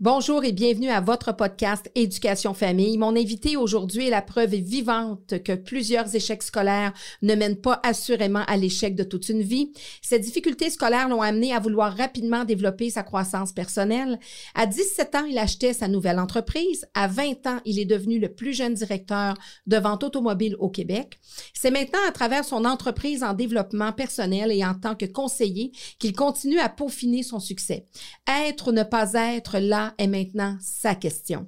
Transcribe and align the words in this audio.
Bonjour 0.00 0.44
et 0.44 0.52
bienvenue 0.52 0.90
à 0.90 1.00
votre 1.00 1.34
podcast 1.34 1.90
Éducation 1.96 2.54
Famille. 2.54 2.96
Mon 2.98 3.16
invité 3.16 3.56
aujourd'hui 3.56 4.06
est 4.06 4.10
la 4.10 4.22
preuve 4.22 4.54
vivante 4.54 5.42
que 5.42 5.56
plusieurs 5.56 6.14
échecs 6.14 6.44
scolaires 6.44 6.92
ne 7.22 7.34
mènent 7.34 7.60
pas 7.60 7.80
assurément 7.82 8.44
à 8.46 8.56
l'échec 8.56 8.94
de 8.94 9.02
toute 9.02 9.28
une 9.28 9.42
vie. 9.42 9.72
Ces 10.00 10.20
difficultés 10.20 10.70
scolaires 10.70 11.08
l'ont 11.08 11.20
amené 11.20 11.52
à 11.52 11.58
vouloir 11.58 11.96
rapidement 11.96 12.44
développer 12.44 12.90
sa 12.90 13.02
croissance 13.02 13.50
personnelle. 13.50 14.20
À 14.54 14.66
17 14.66 15.14
ans, 15.16 15.24
il 15.24 15.36
achetait 15.36 15.72
sa 15.72 15.88
nouvelle 15.88 16.20
entreprise. 16.20 16.86
À 16.94 17.08
20 17.08 17.48
ans, 17.48 17.60
il 17.64 17.80
est 17.80 17.84
devenu 17.84 18.20
le 18.20 18.32
plus 18.32 18.52
jeune 18.52 18.74
directeur 18.74 19.34
de 19.66 19.78
vente 19.78 20.04
automobile 20.04 20.54
au 20.60 20.68
Québec. 20.68 21.18
C'est 21.54 21.72
maintenant 21.72 21.98
à 22.06 22.12
travers 22.12 22.44
son 22.44 22.64
entreprise 22.66 23.24
en 23.24 23.34
développement 23.34 23.92
personnel 23.92 24.52
et 24.52 24.64
en 24.64 24.74
tant 24.74 24.94
que 24.94 25.06
conseiller 25.06 25.72
qu'il 25.98 26.12
continue 26.12 26.60
à 26.60 26.68
peaufiner 26.68 27.24
son 27.24 27.40
succès. 27.40 27.88
Être 28.28 28.68
ou 28.68 28.72
ne 28.72 28.84
pas 28.84 29.14
être 29.14 29.58
là 29.58 29.87
est 29.98 30.06
maintenant 30.06 30.56
sa 30.60 30.94
question. 30.94 31.46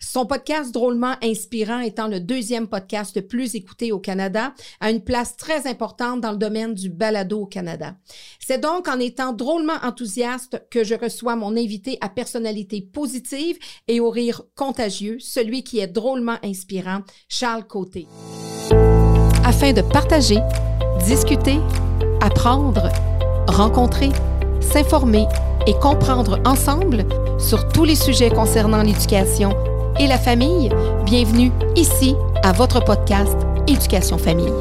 Son 0.00 0.26
podcast 0.26 0.72
drôlement 0.72 1.14
inspirant 1.22 1.80
étant 1.80 2.08
le 2.08 2.20
deuxième 2.20 2.68
podcast 2.68 3.16
le 3.16 3.26
plus 3.26 3.54
écouté 3.54 3.92
au 3.92 3.98
Canada, 3.98 4.52
a 4.80 4.90
une 4.90 5.02
place 5.02 5.36
très 5.36 5.66
importante 5.66 6.20
dans 6.20 6.32
le 6.32 6.36
domaine 6.36 6.74
du 6.74 6.90
balado 6.90 7.40
au 7.40 7.46
Canada. 7.46 7.96
C'est 8.38 8.60
donc 8.60 8.88
en 8.88 8.98
étant 8.98 9.32
drôlement 9.32 9.78
enthousiaste 9.82 10.62
que 10.70 10.84
je 10.84 10.94
reçois 10.94 11.36
mon 11.36 11.56
invité 11.56 11.98
à 12.00 12.08
personnalité 12.08 12.80
positive 12.82 13.58
et 13.86 14.00
au 14.00 14.10
rire 14.10 14.42
contagieux, 14.56 15.18
celui 15.20 15.62
qui 15.62 15.78
est 15.78 15.86
drôlement 15.86 16.38
inspirant, 16.42 17.00
Charles 17.28 17.66
Côté. 17.66 18.06
Afin 19.44 19.72
de 19.72 19.82
partager, 19.82 20.38
discuter, 21.06 21.58
apprendre, 22.20 22.88
rencontrer, 23.46 24.10
s'informer 24.60 25.26
et 25.66 25.74
comprendre 25.74 26.40
ensemble 26.44 27.04
sur 27.38 27.68
tous 27.68 27.84
les 27.84 27.94
sujets 27.96 28.30
concernant 28.30 28.82
l'éducation 28.82 29.50
et 29.98 30.06
la 30.06 30.18
famille, 30.18 30.70
bienvenue 31.04 31.50
ici 31.76 32.14
à 32.42 32.52
votre 32.52 32.80
podcast 32.84 33.36
Éducation 33.66 34.16
Famille. 34.18 34.52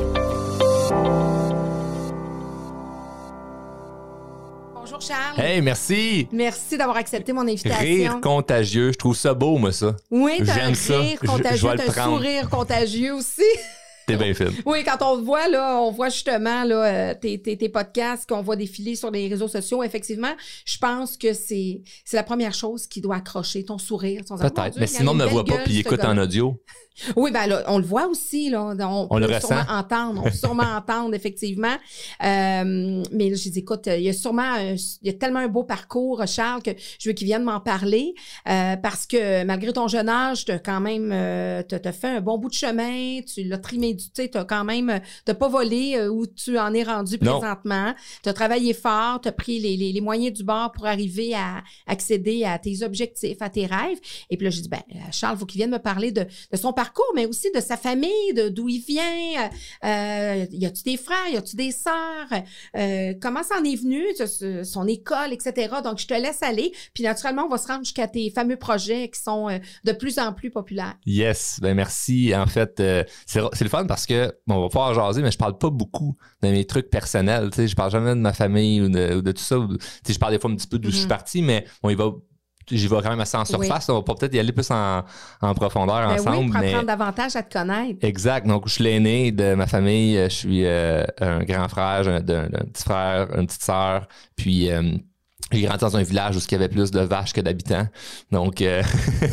Bonjour 4.74 5.00
Charles. 5.02 5.40
Hey, 5.40 5.62
merci. 5.62 6.28
Merci 6.32 6.78
d'avoir 6.78 6.98
accepté 6.98 7.34
mon 7.34 7.42
invitation. 7.42 7.78
Rire 7.80 8.20
contagieux, 8.22 8.92
je 8.92 8.98
trouve 8.98 9.16
ça 9.16 9.34
beau, 9.34 9.58
moi, 9.58 9.72
ça. 9.72 9.96
Oui, 10.12 10.42
t'as 10.46 10.54
un 10.54 10.56
J'aime 10.56 10.76
ça. 10.76 11.00
rire 11.00 11.18
Je- 11.22 11.28
je 11.28 11.32
contagieux, 11.32 11.68
vais 11.70 11.76
le 11.76 11.84
t'as 11.84 11.90
un 11.90 11.94
prendre. 11.94 12.18
sourire 12.18 12.50
contagieux 12.50 13.14
aussi. 13.14 13.42
T'es 14.08 14.16
bien. 14.16 14.32
Oui, 14.66 14.84
quand 14.86 14.98
on 15.06 15.18
te 15.20 15.24
voit, 15.26 15.50
là, 15.50 15.82
on 15.82 15.92
voit 15.92 16.08
justement 16.08 16.64
là, 16.64 16.86
euh, 16.86 17.14
tes, 17.14 17.42
tes, 17.42 17.58
tes 17.58 17.68
podcasts 17.68 18.28
qu'on 18.28 18.42
voit 18.42 18.56
défiler 18.56 18.96
sur 18.96 19.12
les 19.12 19.28
réseaux 19.28 19.50
sociaux. 19.50 19.84
Effectivement, 19.84 20.32
je 20.66 20.78
pense 20.78 21.18
que 21.18 21.34
c'est 21.34 21.82
c'est 22.06 22.16
la 22.16 22.24
première 22.24 22.54
chose 22.54 22.88
qui 22.88 23.02
doit 23.02 23.18
accrocher 23.18 23.66
ton 23.66 23.78
sourire. 23.78 24.24
ton- 24.26 24.38
Peut-être. 24.38 24.80
Mais 24.80 24.88
sinon, 24.88 25.12
on 25.12 25.16
ne 25.16 25.26
voit 25.26 25.44
pas 25.44 25.58
puis 25.66 25.80
écoute 25.80 26.04
en 26.06 26.18
audio. 26.18 26.58
Oui, 27.16 27.30
ben 27.30 27.46
là, 27.46 27.64
on 27.68 27.78
le 27.78 27.84
voit 27.84 28.08
aussi, 28.08 28.50
là. 28.50 28.74
On, 28.80 29.08
On 29.12 29.20
le 29.20 29.28
peut 29.28 29.36
ressent. 29.36 29.50
sûrement 29.50 29.66
entendre. 29.70 30.22
On 30.22 30.30
peut 30.32 30.36
sûrement 30.36 30.64
entendre, 30.78 31.14
effectivement. 31.14 31.76
Euh, 32.24 33.04
mais 33.12 33.30
là, 33.30 33.36
j'ai 33.36 33.52
dit, 33.52 33.60
écoute, 33.60 33.86
il 33.86 34.02
y 34.02 34.10
a 34.10 34.14
sûrement, 34.14 34.42
un- 34.42 34.74
il 34.74 35.04
y 35.04 35.10
a 35.10 35.14
tellement 35.14 35.38
un 35.42 35.48
beau 35.48 35.64
parcours, 35.64 36.24
Charles, 36.26 36.64
que 36.64 36.72
je 37.00 37.08
veux 37.10 37.14
qu'il 37.14 37.28
vienne 37.28 37.44
m'en 37.44 37.60
parler. 37.60 38.16
euh, 38.50 38.76
parce 38.78 39.06
que 39.06 39.44
malgré 39.44 39.74
ton 39.74 39.88
jeune 39.88 40.10
âge, 40.10 40.46
tu 40.46 40.52
as 40.52 40.58
quand 40.58 40.80
même, 40.80 41.12
euh, 41.14 41.62
t'as 41.68 41.78
t'as 41.78 41.92
fait 41.92 42.08
un 42.08 42.22
bon 42.22 42.40
bout 42.40 42.50
de 42.50 42.56
chemin. 42.56 43.20
Tu 43.32 43.44
l'as 43.44 43.60
trimé 43.60 43.94
du, 43.98 44.06
tu 44.06 44.12
sais, 44.14 44.28
t'as 44.30 44.46
quand 44.46 44.64
même, 44.64 44.90
euh, 44.90 45.00
t'as 45.26 45.34
pas 45.34 45.48
volé 45.50 45.96
euh, 45.98 46.08
où 46.10 46.26
tu 46.28 46.58
en 46.58 46.74
es 46.74 46.84
rendu 46.84 47.18
Non. 47.22 47.40
présentement. 47.40 47.94
Tu 48.24 48.30
as 48.30 48.34
travaillé 48.34 48.74
fort, 48.74 49.20
tu 49.22 49.28
as 49.28 49.32
pris 49.34 49.60
les, 49.60 49.76
les, 49.76 49.92
les 49.92 50.02
moyens 50.02 50.38
du 50.38 50.44
bord 50.44 50.72
pour 50.72 50.86
arriver 50.86 51.34
à 51.34 51.64
accéder 51.88 52.46
à 52.46 52.58
tes 52.60 52.84
objectifs, 52.84 53.42
à 53.42 53.50
tes 53.50 53.66
rêves. 53.66 54.00
Et 54.30 54.38
puis 54.38 54.46
là, 54.46 54.52
j'ai 54.52 54.62
dit, 54.62 54.70
ben, 54.70 54.82
Charles, 55.12 55.38
faut 55.38 55.46
qu'il 55.46 55.60
vienne 55.60 55.72
me 55.72 55.80
parler 55.80 56.12
de, 56.12 56.22
de 56.52 56.58
son 56.58 56.72
parcours, 56.74 57.12
mais 57.16 57.26
aussi 57.26 57.52
de 57.54 57.60
sa 57.60 57.76
famille, 57.78 58.34
de 58.36 58.50
d'où 58.50 58.70
il 58.70 58.80
vient. 58.82 59.50
Euh, 59.84 60.46
y 60.52 60.66
a-tu 60.66 60.84
des 60.84 60.98
frères, 60.98 61.28
y 61.32 61.38
a-tu 61.38 61.56
des 61.56 61.72
sœurs? 61.72 62.42
Euh, 62.76 63.14
comment 63.22 63.44
ça 63.44 63.56
en 63.60 63.64
est 63.64 63.76
venu, 63.76 64.04
son 64.64 64.88
école, 64.88 65.34
etc. 65.34 65.76
Donc, 65.84 66.00
je 66.00 66.08
te 66.08 66.14
laisse 66.14 66.42
aller. 66.44 66.72
Puis 66.94 67.04
naturellement, 67.04 67.46
on 67.46 67.50
va 67.50 67.58
se 67.58 67.68
rendre 67.68 67.84
jusqu'à 67.84 68.08
tes 68.08 68.30
fameux 68.30 68.58
projets 68.58 69.10
qui 69.10 69.22
sont 69.22 69.50
euh, 69.50 69.58
de 69.84 69.92
plus 69.92 70.20
en 70.20 70.34
plus 70.34 70.52
populaires. 70.52 70.96
Yes, 71.06 71.60
ben 71.62 71.74
merci. 71.74 72.34
En 72.36 72.46
fait, 72.48 72.80
euh, 72.80 73.04
c'est 73.26 73.40
c'est 73.54 73.64
le 73.64 73.70
fun 73.70 73.86
parce 73.88 74.06
que 74.06 74.34
bon, 74.46 74.56
on 74.56 74.62
va 74.62 74.68
pouvoir 74.70 74.94
jaser, 74.94 75.22
mais 75.22 75.32
je 75.32 75.38
parle 75.38 75.58
pas 75.58 75.70
beaucoup 75.70 76.16
de 76.44 76.50
mes 76.50 76.66
trucs 76.66 76.90
personnels. 76.90 77.50
Tu 77.52 77.56
sais, 77.58 77.68
je 77.68 77.76
parle 77.76 77.92
jamais 77.92 78.12
de 78.12 78.20
ma 78.20 78.34
famille 78.34 78.82
ou 78.82 78.90
de, 78.90 79.16
ou 79.16 79.22
de 79.22 79.32
tout 79.32 79.42
ça. 79.42 79.56
Tu 79.70 79.78
sais, 80.04 80.14
je 80.14 80.20
parle 80.20 80.34
des 80.34 80.40
fois 80.40 80.52
un 80.52 80.56
petit 80.56 80.68
peu 80.68 80.78
d'où 80.80 80.90
je 80.90 80.96
suis 80.96 81.04
Mhm. 81.06 81.10
parti, 81.10 81.42
mais 81.42 81.66
on 81.84 81.90
y 81.90 81.96
va. 81.96 82.12
J'y 82.70 82.88
vais 82.90 82.98
quand 83.02 83.10
même 83.10 83.22
assez 83.22 83.38
en 83.38 83.46
surface. 83.46 83.88
On 83.88 84.02
va 84.02 84.14
peut-être 84.14 84.34
y 84.36 84.40
aller 84.40 84.52
plus 84.52 84.70
en, 84.72 85.02
en 85.42 85.54
profondeur 85.54 86.06
Ben 86.06 86.16
oui, 86.16 86.20
ensemble. 86.20 86.52
pour 86.52 86.60
mais... 86.60 86.68
apprendre 86.68 86.88
davantage 86.88 87.36
à 87.38 87.44
te 87.44 87.58
connaître. 87.58 88.00
Exact. 88.06 88.46
Donc, 88.46 88.68
je 88.68 88.74
suis 88.74 88.84
l'aîné 88.84 89.32
de 89.32 89.54
ma 89.54 89.68
famille. 89.68 90.16
Je 90.26 90.28
suis 90.28 90.66
euh, 90.66 91.06
un 91.22 91.44
grand 91.46 91.70
frère, 91.70 92.06
un, 92.10 92.20
petit 92.22 92.84
frère, 92.84 93.30
une 93.40 93.48
petite 93.48 93.64
sœur. 93.64 94.06
Puis, 94.36 94.70
euh, 94.70 94.82
j'ai 95.52 95.62
grandi 95.62 95.80
dans 95.80 95.96
un 95.98 96.04
village 96.04 96.36
où 96.36 96.40
il 96.40 96.52
y 96.52 96.56
avait 96.56 96.68
plus 96.68 96.92
de 96.92 97.00
vaches 97.00 97.32
que 97.34 97.42
d'habitants. 97.42 97.88
Donc, 98.32 98.62
euh, 98.62 98.84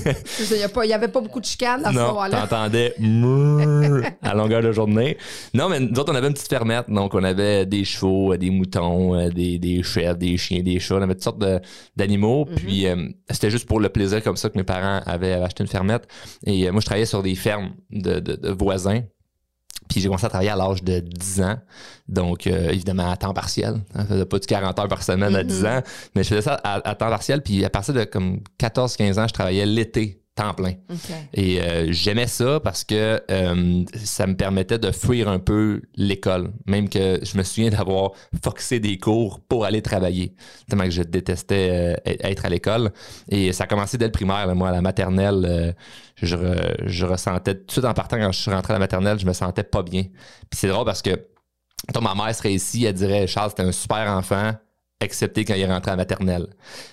Il 0.82 0.86
n'y 0.86 0.92
avait 0.92 1.08
pas 1.08 1.20
beaucoup 1.20 1.41
de 1.41 1.44
chicanes 1.44 1.82
dans 1.82 1.91
ce 1.91 1.97
moment-là. 1.97 2.47
t'entendais 2.47 2.94
à 4.22 4.34
longueur 4.34 4.62
de 4.62 4.72
journée. 4.72 5.16
Non, 5.54 5.69
mais 5.69 5.80
nous 5.80 5.98
autres, 5.98 6.12
on 6.12 6.16
avait 6.16 6.28
une 6.28 6.34
petite 6.34 6.48
fermette. 6.48 6.88
Donc, 6.88 7.14
on 7.14 7.24
avait 7.24 7.66
des 7.66 7.84
chevaux, 7.84 8.32
euh, 8.32 8.36
des 8.38 8.50
moutons, 8.50 9.14
euh, 9.14 9.28
des, 9.30 9.58
des 9.58 9.82
chèvres, 9.82 10.16
des 10.16 10.36
chiens, 10.36 10.62
des 10.62 10.78
chats. 10.78 10.97
On 10.97 11.03
avait 11.03 11.14
toutes 11.14 11.24
sortes 11.24 11.44
d'animaux. 11.97 12.47
Mhm. 12.48 12.54
Puis, 12.56 12.86
euh, 12.86 13.08
c'était 13.30 13.50
juste 13.50 13.66
pour 13.66 13.80
le 13.80 13.88
plaisir 13.88 14.22
comme 14.22 14.36
ça 14.36 14.48
que 14.50 14.58
mes 14.58 14.64
parents 14.64 15.00
avaient, 15.06 15.32
avaient 15.32 15.44
acheté 15.44 15.64
une 15.64 15.69
fermette. 15.70 16.06
Et 16.47 16.69
euh, 16.69 16.72
moi, 16.72 16.80
je 16.80 16.86
travaillais 16.86 17.06
sur 17.06 17.22
des 17.22 17.34
fermes 17.34 17.70
de, 17.91 18.20
de- 18.20 18.36
de 18.36 18.50
voisins. 18.50 19.00
Puis 19.89 20.00
j'ai 20.00 20.09
commencé 20.09 20.27
à 20.27 20.28
travailler 20.28 20.50
à 20.50 20.56
l'âge 20.56 20.83
de 20.83 21.00
10 21.00 21.43
ans. 21.43 21.56
Donc, 22.09 22.47
euh, 22.47 22.71
évidemment, 22.71 23.11
à 23.11 23.17
temps 23.17 23.33
partiel. 23.34 23.81
Je 23.97 24.03
faisais 24.05 24.25
pas 24.25 24.39
du 24.39 24.47
40 24.47 24.78
heures 24.78 24.89
par 24.89 25.03
semaine 25.03 25.34
à 25.37 25.43
Mhm. 25.43 25.49
10 25.49 25.65
ans. 25.67 25.83
Mais 26.15 26.22
je 26.25 26.28
faisais 26.31 26.43
ça 26.43 26.61
à, 26.65 26.89
à 26.89 26.95
temps 26.95 27.09
partiel. 27.11 27.43
Puis 27.43 27.65
à 27.65 27.71
partir 27.71 27.95
de 27.95 28.05
comme 28.05 28.41
14-15 28.59 29.19
ans, 29.19 29.28
je 29.28 29.33
travaillais 29.34 29.67
l'été, 29.67 30.22
temps 30.34 30.53
plein. 30.53 30.75
Et 31.33 31.61
euh, 31.61 31.93
j'aimais 31.93 32.27
ça 32.27 32.59
parce 32.59 32.83
que 32.83 33.22
euh, 33.31 33.84
ça 33.95 34.27
me 34.27 34.37
permettait 34.37 34.78
de 34.81 34.91
fuir 34.91 35.28
un 35.28 35.39
peu 35.39 35.83
l'école. 35.95 36.53
Même 36.67 36.89
que 36.89 37.21
je 37.22 37.39
me 37.39 37.45
souviens 37.45 37.71
d'avoir 37.71 38.11
foxé 38.43 38.81
des 38.81 38.99
cours 38.99 39.39
pour 39.41 39.65
aller 39.65 39.81
travailler. 39.81 40.34
Tellement 40.69 40.84
que 40.84 40.91
je 40.91 41.03
détestais 41.03 41.69
euh, 41.71 41.95
être 42.05 42.45
à 42.45 42.49
l'école. 42.49 42.91
Et 43.28 43.53
ça 43.53 43.65
a 43.65 43.67
commencé 43.69 43.97
dès 43.97 44.06
le 44.06 44.12
primaire. 44.12 44.47
là. 44.49 44.55
Moi, 44.55 44.71
à 44.71 44.72
la 44.72 44.83
maternelle, 44.83 45.75
je, 46.17 46.37
re- 46.37 46.75
je 46.84 47.06
ressentais 47.06 47.55
tout 47.55 47.66
de 47.66 47.71
suite 47.72 47.84
en 47.84 47.95
partant 47.95 48.16
quand 48.19 48.33
je 48.33 48.41
suis 48.41 48.51
rentré 48.51 48.72
à 48.72 48.77
la 48.77 48.81
maternelle, 48.81 49.21
je 49.21 49.27
me 49.27 49.33
sentais 49.33 49.62
pas 49.62 49.84
bien. 49.84 50.03
Puis 50.03 50.59
c'est 50.59 50.69
drôle 50.69 50.84
parce 50.84 51.03
que 51.03 51.11
toi, 51.93 52.03
ma 52.03 52.15
mère 52.15 52.34
serait 52.34 52.55
ici, 52.55 52.84
elle 52.84 52.95
dirait 52.95 53.28
Charles, 53.28 53.51
c'était 53.51 53.62
un 53.62 53.72
super 53.72 54.09
enfant 54.11 54.53
excepté 55.01 55.45
quand 55.45 55.55
il 55.55 55.61
est 55.61 55.66
rentré 55.72 55.91
à 55.91 55.95
la 55.95 55.99
maternelle. 55.99 56.47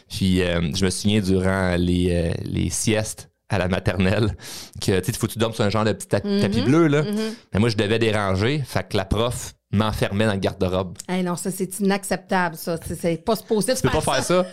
Puis 0.10 0.40
je 0.40 0.86
me 0.86 0.90
souviens 0.92 1.22
durant 1.22 1.76
les, 1.78 2.34
les 2.44 2.70
siestes 2.70 3.31
à 3.54 3.58
la 3.58 3.68
maternelle 3.68 4.36
que 4.82 5.00
tu 5.00 5.12
sais, 5.12 5.18
faut 5.18 5.28
que 5.28 5.34
tu 5.34 5.40
dormes 5.40 5.54
sur 5.54 5.64
un 5.64 5.70
genre 5.70 5.84
de 5.86 5.94
petit 5.94 6.08
Mhm. 6.24 6.42
tapis 6.42 6.62
bleu 6.62 6.88
là. 6.88 7.04
Mhm. 7.04 7.18
Mais 7.54 7.60
moi 7.60 7.70
je 7.70 7.78
devais 7.78 8.00
déranger, 8.00 8.64
fait 8.66 8.88
que 8.90 8.98
la 8.98 9.06
prof 9.06 9.54
m'enfermait 9.72 10.26
dans 10.26 10.34
le 10.34 10.40
garde-robe. 10.40 10.98
Hey, 11.08 11.24
non, 11.24 11.36
ça, 11.36 11.50
c'est 11.52 11.80
inacceptable, 11.80 12.56
ça. 12.58 12.78
C'est- 12.86 12.96
C'est 13.02 13.18
pas 13.24 13.36
de 13.36 13.42
Tu 13.42 13.82
peux 13.82 13.90
pas 13.90 14.02
faire 14.02 14.24
ça. 14.24 14.44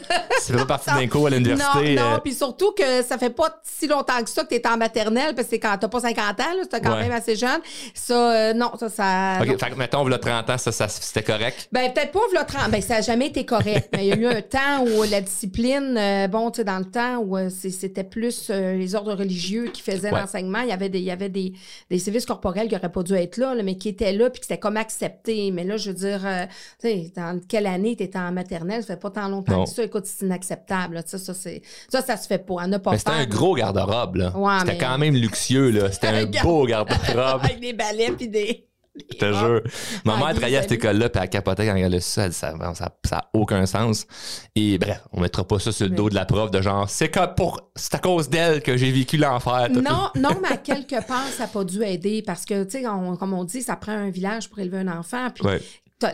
Fait 0.43 0.53
pas 0.55 0.65
partie 0.67 0.91
d'un 0.91 1.07
cours 1.09 1.27
à 1.27 1.31
l'université. 1.31 1.95
Non, 1.97 2.03
euh, 2.03 2.11
non, 2.15 2.21
puis 2.23 2.35
surtout 2.35 2.73
que 2.73 3.03
ça 3.03 3.19
fait 3.19 3.31
pas 3.31 3.61
si 3.63 3.87
longtemps 3.89 4.23
que 4.23 4.31
ça 4.31 4.45
que 4.45 4.49
tu 4.49 4.55
es 4.57 4.67
en 4.67 4.77
maternelle, 4.77 5.35
parce 5.35 5.47
que 5.49 5.55
c'est 5.55 5.59
quand 5.59 5.77
t'as 5.79 5.89
pas 5.89 6.01
50 6.01 6.41
ans, 6.41 6.45
c'est 6.71 6.81
quand 6.83 6.93
Ouais. 6.95 7.03
même 7.03 7.13
assez 7.13 7.37
jeune. 7.37 7.61
Ça, 7.95 8.33
euh, 8.33 8.55
non, 8.55 8.73
ça, 8.79 8.89
ça. 8.89 9.39
OK, 9.41 9.47
non. 9.49 9.59
fait 9.59 9.71
que 9.71 9.75
mettons, 9.77 10.07
là 10.07 10.19
30 10.19 10.51
ans, 10.51 10.59
ça, 10.59 10.73
ça 10.73 10.89
c'était 10.89 11.23
correct? 11.23 11.69
Ben, 11.73 11.93
peut-être 11.93 12.13
pas, 12.13 12.21
v'là 12.31 12.45
30. 12.45 12.71
Ben, 12.71 12.81
ça 12.81 12.97
a 12.97 13.01
jamais 13.01 13.27
été 13.27 13.45
correct. 13.45 13.89
Mais 13.95 14.07
il 14.07 14.09
y 14.09 14.13
a 14.13 14.17
eu 14.17 14.27
un 14.27 14.43
temps 14.43 14.85
où 14.85 15.03
la 15.11 15.21
discipline, 15.21 15.97
euh, 15.99 16.29
bon, 16.29 16.51
tu 16.51 16.59
sais, 16.59 16.65
dans 16.65 16.79
le 16.79 16.85
temps 16.87 17.19
où 17.19 17.37
euh, 17.37 17.51
c'est- 17.51 17.71
c'était 17.71 18.05
plus 18.05 18.49
euh, 18.51 18.75
les 18.77 18.95
ordres 18.95 19.15
religieux 19.15 19.71
qui 19.73 19.83
faisaient 19.83 20.13
Ouais. 20.13 20.21
l'enseignement, 20.21 20.61
il 20.61 20.69
y 20.69 20.73
avait 20.73 20.89
des, 20.89 20.99
il 21.01 21.05
y 21.05 21.11
avait 21.11 21.29
des, 21.29 21.53
des 21.91 21.99
services 21.99 22.25
corporels 22.27 22.69
qui 22.69 22.75
n'auraient 22.75 22.93
pas 22.93 23.03
dû 23.03 23.15
être 23.15 23.37
là, 23.37 23.55
là, 23.55 23.63
mais 23.63 23.77
qui 23.77 23.89
étaient 23.89 24.13
là, 24.13 24.31
puis 24.31 24.41
que 24.41 24.47
c'était 24.47 24.59
comme 24.61 24.77
accepté. 24.77 25.08
Mais 25.53 25.65
là, 25.65 25.77
je 25.77 25.91
veux 25.91 25.97
dire, 25.97 26.21
euh, 26.27 26.45
tu 26.81 26.89
sais, 26.89 27.13
dans 27.17 27.41
quelle 27.47 27.67
année 27.67 27.97
tu 27.97 28.05
étais 28.05 28.19
en 28.19 28.33
maternelle? 28.33 28.83
Ça 28.83 28.95
fait 28.95 29.01
pas 29.01 29.11
tant 29.11 29.29
longtemps 29.29 29.53
Non. 29.53 29.65
que 29.65 29.71
ça. 29.71 29.83
Écoute, 29.85 30.07
c'est 30.07 30.25
inacceptable. 30.27 30.95
là. 30.97 31.03
Ça, 31.07 31.19
ça, 31.19 31.33
ça, 31.35 32.03
ça 32.03 32.17
se 32.17 32.27
fait 32.27 32.39
pas. 32.39 32.55
On 32.59 32.67
n'a 32.69 32.79
pas 32.79 32.93
Mais 32.93 32.99
c'était 32.99 33.11
un 33.13 33.27
gros 33.27 33.55
garde-robe, 33.55 34.17
là. 34.17 34.37
Ouais, 34.37 34.53
c'était 34.61 34.73
mais- 34.73 34.79
quand 34.79 34.99
même 34.99 35.15
luxueux, 35.15 35.71
là. 35.71 35.91
C'était 35.93 36.07
un 36.09 36.27
beau 36.43 36.65
garde-robe. 36.67 37.41
Avec 37.45 37.61
des 37.61 37.73
balais 37.73 38.13
puis 38.17 38.29
des. 38.29 38.68
Je 39.11 39.17
te 39.17 39.33
jure. 39.33 39.63
Ma 40.05 40.15
Ah, 40.15 40.17
mère 40.19 40.31
travaillait 40.35 40.59
à 40.59 40.63
cette 40.63 40.73
école-là, 40.73 41.09
puis 41.09 41.21
elle 41.23 41.29
capotait 41.31 41.67
quand 41.67 41.77
elle 41.77 41.95
a 41.95 42.01
ça. 42.01 42.25
Elle 42.25 42.31
dit, 42.31 42.37
ça 42.37 42.53
n'a 42.53 42.73
ça, 42.75 43.31
aucun 43.33 43.67
sens. 43.67 44.07
Et 44.55 44.79
bref, 44.79 45.03
on 45.13 45.21
mettra 45.21 45.47
pas 45.47 45.59
ça 45.59 45.73
sur 45.73 45.87
le 45.89 45.95
dos 45.95 46.09
de 46.11 46.15
la 46.15 46.25
prof 46.25 46.51
de 46.51 46.61
genre, 46.61 46.89
c'est 46.89 47.09
pour, 47.37 47.61
c'est 47.77 47.95
à 47.95 47.99
cause 47.99 48.29
d'elle 48.29 48.63
que 48.63 48.77
j'ai 48.77 48.91
vécu 48.91 49.17
l'enfer. 49.17 49.69
Non, 49.71 50.11
non, 50.17 50.39
mais 50.43 50.49
à 50.53 50.57
quelque 50.57 51.05
part, 51.07 51.27
ça 51.37 51.45
n'a 51.45 51.49
pas 51.49 51.65
dû 51.65 51.83
aider 51.83 52.23
parce 52.23 52.45
que, 52.45 52.65
tu 52.65 52.71
sais, 52.79 52.83
comme 52.83 53.33
on 53.33 53.45
dit, 53.45 53.63
ça 53.63 53.77
prend 53.77 53.93
un 53.93 54.11
village 54.11 54.49
pour 54.49 54.59
élever 54.59 54.79
un 54.79 54.89
enfant. 54.99 55.29
Puis 55.35 55.45
Ouais. 55.45 55.61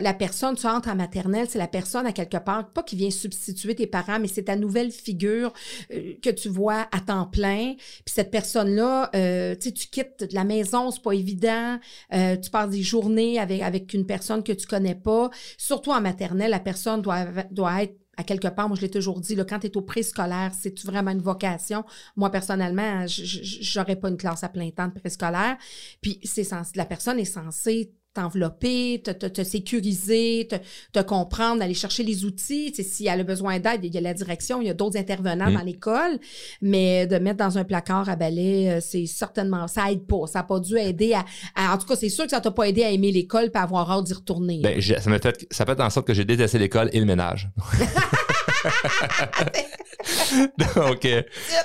La 0.01 0.13
personne, 0.13 0.55
tu 0.55 0.65
entres 0.65 0.89
en 0.89 0.95
maternelle, 0.95 1.47
c'est 1.49 1.59
la 1.59 1.67
personne 1.67 2.05
à 2.05 2.11
quelque 2.11 2.37
part, 2.37 2.69
pas 2.71 2.83
qui 2.83 2.95
vient 2.95 3.11
substituer 3.11 3.75
tes 3.75 3.87
parents, 3.87 4.19
mais 4.19 4.27
c'est 4.27 4.43
ta 4.43 4.55
nouvelle 4.55 4.91
figure 4.91 5.53
euh, 5.93 6.13
que 6.21 6.29
tu 6.29 6.49
vois 6.49 6.87
à 6.91 6.99
temps 6.99 7.27
plein. 7.27 7.75
Puis 7.77 8.13
cette 8.13 8.31
personne-là, 8.31 9.09
euh, 9.15 9.55
tu 9.55 9.71
quittes 9.71 10.25
la 10.31 10.43
maison, 10.43 10.91
c'est 10.91 11.01
pas 11.01 11.13
évident. 11.13 11.79
Euh, 12.13 12.37
tu 12.37 12.49
passes 12.49 12.71
des 12.71 12.81
journées 12.81 13.39
avec, 13.39 13.61
avec 13.61 13.93
une 13.93 14.05
personne 14.05 14.43
que 14.43 14.53
tu 14.53 14.65
connais 14.65 14.95
pas. 14.95 15.29
Surtout 15.57 15.91
en 15.91 16.01
maternelle, 16.01 16.51
la 16.51 16.59
personne 16.59 17.01
doit, 17.01 17.25
doit 17.51 17.83
être 17.83 17.95
à 18.17 18.23
quelque 18.23 18.47
part, 18.47 18.69
moi 18.69 18.77
je 18.77 18.81
l'ai 18.81 18.89
toujours 18.89 19.19
dit, 19.19 19.35
là, 19.35 19.43
quand 19.43 19.59
tu 19.59 19.67
es 19.67 19.75
au 19.75 19.81
préscolaire, 19.81 20.51
c'est 20.57 20.79
vraiment 20.85 21.11
une 21.11 21.21
vocation? 21.21 21.83
Moi, 22.15 22.29
personnellement, 22.29 23.05
j- 23.07 23.59
j'aurais 23.61 23.97
pas 23.97 24.07
une 24.07 24.15
classe 24.15 24.41
à 24.41 24.47
plein 24.47 24.69
temps 24.69 24.87
de 24.87 24.93
préscolaire. 24.93 25.57
Puis 26.01 26.21
c'est 26.23 26.47
la 26.75 26.85
personne 26.85 27.19
est 27.19 27.25
censée 27.25 27.91
t'envelopper, 28.15 29.01
te, 29.03 29.11
te, 29.11 29.27
te 29.27 29.43
sécuriser, 29.43 30.47
te, 30.49 30.55
te 30.99 31.03
comprendre, 31.05 31.61
aller 31.61 31.73
chercher 31.75 32.03
les 32.03 32.25
outils. 32.25 32.71
Tu 32.71 32.81
sais, 32.81 32.89
si 32.89 33.07
elle 33.07 33.19
a 33.19 33.23
besoin 33.23 33.59
d'aide, 33.59 33.81
il 33.83 33.93
y 33.93 33.97
a 33.97 34.01
la 34.01 34.13
direction, 34.13 34.61
il 34.61 34.67
y 34.67 34.69
a 34.71 34.73
d'autres 34.73 34.97
intervenants 34.97 35.51
Mm. 35.51 35.53
dans 35.53 35.63
l'école, 35.63 36.17
mais 36.61 37.05
de 37.07 37.17
mettre 37.17 37.37
dans 37.37 37.57
un 37.57 37.63
placard 37.63 38.09
à 38.09 38.15
balai, 38.15 38.69
euh, 38.69 38.79
c'est 38.81 39.05
certainement, 39.05 39.67
ça 39.67 39.91
aide 39.91 40.05
pas. 40.07 40.25
Ça 40.27 40.39
n'a 40.39 40.43
pas 40.43 40.59
dû 40.59 40.77
aider 40.77 41.13
à, 41.13 41.23
à- 41.55 41.73
en 41.75 41.77
tout 41.77 41.85
cas, 41.85 41.95
c'est 41.95 42.09
sûr 42.09 42.23
que 42.25 42.31
ça 42.31 42.41
t'a 42.41 42.51
pas 42.51 42.63
aidé 42.69 42.83
à 42.83 42.89
aimer 42.91 43.11
l'école 43.11 43.51
et 43.53 43.57
avoir 43.57 43.91
hâte 43.91 44.05
d'y 44.05 44.13
retourner. 44.13 44.61
Ben, 44.63 44.79
j'ai- 44.79 44.99
ça 44.99 45.09
m'a 45.09 45.19
fait, 45.19 45.45
ça 45.51 45.65
fait 45.65 45.79
en 45.79 45.89
sorte 45.89 46.07
que 46.07 46.13
j'ai 46.13 46.25
détesté 46.25 46.57
l'école 46.57 46.89
et 46.93 46.99
le 46.99 47.05
ménage. 47.05 47.49
Donc, 50.75 51.05
euh, 51.05 51.21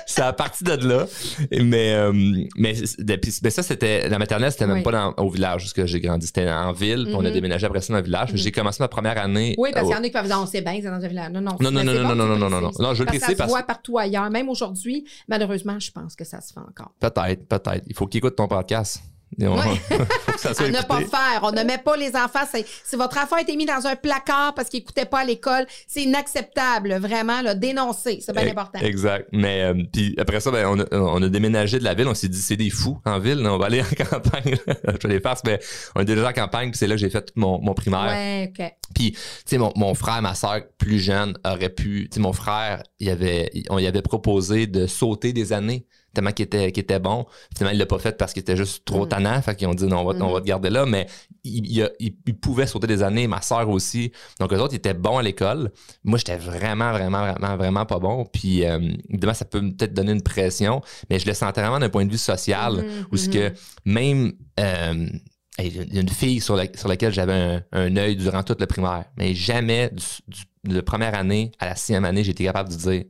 c'est 0.07 0.21
à 0.21 0.33
partir 0.33 0.77
de 0.77 0.87
là. 0.87 1.05
Mais, 1.51 1.93
euh, 1.93 2.11
mais, 2.55 2.73
de- 2.99 3.19
mais 3.43 3.49
ça, 3.49 3.63
c'était, 3.63 4.09
la 4.09 4.17
maternelle, 4.19 4.51
c'était 4.51 4.67
même 4.67 4.77
Oui. 4.77 4.83
pas 4.83 4.91
dans- 4.91 5.13
au 5.17 5.29
village 5.29 5.65
où 5.77 5.85
j'ai 5.85 5.99
grandi. 5.99 6.25
C'était 6.27 6.49
en 6.49 6.71
ville, 6.71 7.03
puis 7.05 7.15
on 7.15 7.19
a 7.25 7.27
Mhm. 7.29 7.33
déménagé 7.33 7.65
après 7.65 7.81
ça 7.81 7.93
dans 7.93 7.99
le 7.99 8.05
village. 8.05 8.29
J'ai 8.33 8.51
commencé 8.51 8.81
ma 8.81 8.87
première 8.87 9.17
année. 9.17 9.55
oui, 9.57 9.69
parce 9.73 9.85
qu'il 9.87 9.95
y 9.95 9.99
en 9.99 10.01
a 10.01 10.05
qui 10.05 10.11
peuvent 10.11 10.25
dire, 10.25 10.39
on 10.41 10.45
sait 10.45 10.61
bien, 10.61 10.73
c'est 10.75 10.83
dans 10.89 10.93
un 10.93 11.07
village. 11.07 11.31
Non, 11.31 11.41
non, 11.41 11.57
Non, 11.59 11.71
non, 11.71 11.83
non, 11.83 11.93
non, 11.93 12.01
bon 12.03 12.15
non, 12.15 12.23
que 12.25 12.29
non, 12.29 12.37
non, 12.37 12.49
non, 12.49 12.59
précises. 12.61 12.79
non. 12.79 12.87
Non, 12.87 12.93
je 12.93 12.99
le 12.99 13.05
que 13.05 13.09
préciser 13.11 13.35
ça 13.35 13.43
se 13.45 13.49
voit 13.49 13.63
partout 13.63 13.97
ailleurs. 13.97 14.29
Même 14.29 14.49
aujourd'hui, 14.49 15.05
malheureusement, 15.27 15.79
je 15.79 15.91
pense 15.91 16.15
que 16.15 16.23
ça 16.25 16.41
se 16.41 16.53
fait 16.53 16.59
encore. 16.59 16.91
Peut-être, 16.99 17.47
peut-être. 17.47 17.83
Il 17.87 17.95
faut 17.95 18.07
qu'il 18.07 18.19
écoute 18.19 18.35
ton 18.35 18.47
podcast. 18.47 19.01
Et 19.39 19.47
on- 19.47 19.55
Ouais. 19.55 19.75
faut 19.89 20.31
que 20.33 20.39
ça 20.39 20.53
soit 20.53 20.65
À 20.65 20.69
ne 20.69 20.81
pas 20.81 20.99
faire. 21.01 21.39
On 21.43 21.51
ne 21.51 21.63
met 21.63 21.77
pas 21.77 21.95
les 21.95 22.15
enfants. 22.15 22.39
Si 22.83 22.95
votre 22.95 23.17
enfant 23.17 23.37
a 23.37 23.41
été 23.41 23.55
mis 23.55 23.65
dans 23.65 23.85
un 23.87 23.95
placard 23.95 24.53
parce 24.55 24.69
qu'il 24.69 24.79
n'écoutait 24.79 25.05
pas 25.05 25.19
à 25.19 25.25
l'école, 25.25 25.65
c'est 25.87 26.03
inacceptable. 26.03 26.95
Vraiment, 26.99 27.41
là, 27.41 27.55
dénoncer. 27.55 28.19
C'est 28.25 28.33
bien 28.33 28.47
important. 28.47 28.79
Exact. 28.79 29.27
Mais 29.31 29.61
euh, 29.63 29.83
puis 29.91 30.15
après 30.17 30.39
ça, 30.39 30.51
ben, 30.51 30.65
on, 30.67 30.79
a, 30.79 30.85
on 30.97 31.21
a 31.23 31.29
déménagé 31.29 31.79
de 31.79 31.83
la 31.83 31.93
ville. 31.93 32.07
On 32.07 32.13
s'est 32.13 32.27
dit, 32.27 32.41
c'est 32.41 32.57
des 32.57 32.69
fous 32.69 32.97
en 33.05 33.19
ville. 33.19 33.39
là, 33.39 33.53
on 33.53 33.57
va 33.57 33.67
aller 33.67 33.81
en 34.01 34.05
campagne. 34.05 34.55
je 34.67 35.07
vais 35.07 35.13
les 35.13 35.19
farces, 35.21 35.41
mais 35.45 35.59
on 35.95 36.01
est 36.01 36.05
déjà 36.05 36.27
en 36.29 36.33
campagne. 36.33 36.69
Puis 36.71 36.77
c'est 36.79 36.87
là 36.87 36.95
que 36.95 37.01
j'ai 37.01 37.09
fait 37.09 37.31
mon, 37.35 37.61
mon 37.61 37.73
primaire. 37.73 38.01
Ouais, 38.11 38.51
OK. 38.57 38.73
Puis, 38.93 39.11
tu 39.13 39.19
sais, 39.45 39.57
mon, 39.57 39.71
mon 39.75 39.93
frère, 39.93 40.21
ma 40.21 40.35
soeur 40.35 40.61
plus 40.77 40.99
jeune 40.99 41.37
aurait 41.45 41.69
pu. 41.69 42.09
Tu 42.11 42.15
sais, 42.15 42.19
mon 42.19 42.33
frère, 42.33 42.83
il 42.99 43.09
avait, 43.09 43.49
on 43.69 43.77
lui 43.77 43.87
avait 43.87 44.01
proposé 44.01 44.67
de 44.67 44.87
sauter 44.87 45.31
des 45.33 45.53
années 45.53 45.85
tellement 46.13 46.31
qu'il 46.31 46.43
était, 46.45 46.71
qu'il 46.71 46.83
était 46.83 46.99
bon. 46.99 47.25
Finalement, 47.55 47.73
il 47.75 47.79
l'a 47.79 47.85
pas 47.85 47.99
fait 47.99 48.17
parce 48.17 48.33
qu'il 48.33 48.41
était 48.41 48.57
juste 48.57 48.83
trop 48.85 49.05
Mm. 49.05 49.09
tannant. 49.09 49.41
Fait 49.41 49.55
qu'ils 49.55 49.67
ont 49.67 49.73
dit, 49.73 49.85
non, 49.85 49.99
on 49.99 50.11
va, 50.13 50.25
on 50.25 50.33
va 50.33 50.41
te 50.41 50.45
garder 50.45 50.69
là. 50.69 50.85
Mais 50.85 51.07
il, 51.43 51.65
il, 51.71 51.83
a- 51.83 51.89
il- 51.99 52.15
il 52.27 52.37
pouvait 52.37 52.67
sauter 52.67 52.87
des 52.87 53.01
années. 53.03 53.27
Ma 53.27 53.41
soeur 53.41 53.69
aussi. 53.69 54.11
Donc, 54.39 54.51
eux 54.53 54.57
autres, 54.59 54.73
ils 54.73 54.77
étaient 54.77 54.93
bons 54.93 55.17
à 55.17 55.23
l'école. 55.23 55.71
Moi, 56.03 56.17
j'étais 56.17 56.37
vraiment, 56.37 56.91
vraiment, 56.91 57.21
vraiment, 57.33 57.57
vraiment 57.57 57.85
pas 57.85 57.99
bon. 57.99 58.25
Puis, 58.25 58.65
euh, 58.65 58.79
évidemment, 59.09 59.33
ça 59.33 59.45
peut 59.45 59.61
peut-être 59.61 59.93
donner 59.93 60.11
une 60.11 60.21
pression. 60.23 60.81
Mais 61.09 61.19
je 61.19 61.25
le 61.27 61.33
sentais 61.33 61.61
vraiment 61.61 61.79
d'un 61.79 61.89
point 61.89 62.05
de 62.05 62.11
vue 62.11 62.17
social. 62.17 62.73
Mhm, 62.77 63.05
Où 63.11 63.17
ce 63.17 63.29
que 63.29 63.53
même 63.85 64.33
euh, 64.59 65.07
il 65.59 65.93
y 65.93 65.97
a 65.97 66.01
une 66.01 66.09
fille 66.09 66.39
sur, 66.41 66.55
la- 66.55 66.65
sur 66.75 66.87
laquelle 66.87 67.13
j'avais 67.13 67.33
un, 67.33 67.63
un 67.71 67.95
œil 67.97 68.15
durant 68.15 68.41
toute 68.41 68.59
le 68.61 68.65
primaire, 68.67 69.05
mais 69.17 69.33
jamais 69.35 69.89
du, 69.91 70.03
du- 70.27 70.43
de 70.71 70.75
la 70.75 70.81
première 70.81 71.13
année 71.13 71.51
à 71.59 71.65
la 71.65 71.75
sixième 71.75 72.05
année, 72.05 72.21
été 72.27 72.43
capable 72.43 72.69
de 72.69 72.75
dire. 72.75 73.03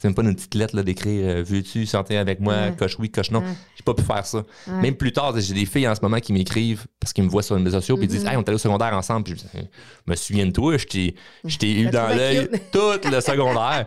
C'est 0.00 0.06
même 0.08 0.14
pas 0.14 0.22
une 0.22 0.34
petite 0.34 0.54
lettre 0.54 0.76
là, 0.76 0.82
d'écrire 0.84 1.28
euh, 1.28 1.42
Veux-tu 1.44 1.84
sortir 1.84 2.20
avec 2.20 2.38
moi, 2.40 2.54
Ouais. 2.54 2.74
coche 2.78 2.96
oui, 3.00 3.10
coche 3.10 3.30
non. 3.32 3.40
Ouais. 3.40 3.46
J'ai 3.76 3.82
pas 3.82 3.94
pu 3.94 4.02
faire 4.02 4.24
ça. 4.24 4.38
Ouais. 4.68 4.80
Même 4.82 4.94
plus 4.94 5.12
tard, 5.12 5.34
j'ai 5.38 5.54
des 5.54 5.66
filles 5.66 5.88
en 5.88 5.94
ce 5.96 6.00
moment 6.02 6.20
qui 6.20 6.32
m'écrivent 6.32 6.86
parce 7.00 7.12
qu'ils 7.12 7.24
me 7.24 7.28
voient 7.28 7.42
sur 7.42 7.56
les 7.56 7.64
réseaux 7.64 7.80
sociaux 7.80 7.96
puis 7.96 8.06
ils 8.06 8.08
disent 8.08 8.22
Mhm. 8.22 8.28
Hey, 8.30 8.36
on 8.36 8.40
est 8.40 8.48
allé 8.48 8.54
au 8.54 8.58
secondaire 8.58 8.94
ensemble. 8.94 9.24
Puis 9.24 9.34
je 9.36 9.58
me 10.06 10.14
souviens 10.14 10.46
de 10.46 10.52
toi, 10.52 10.76
je 10.76 10.86
t'ai 10.86 11.14
je 11.44 11.58
t'ai 11.58 11.72
eu 11.80 11.86
dans 11.90 12.08
l'œil 12.14 12.48
tout 12.72 13.10
le 13.10 13.20
secondaire. 13.20 13.86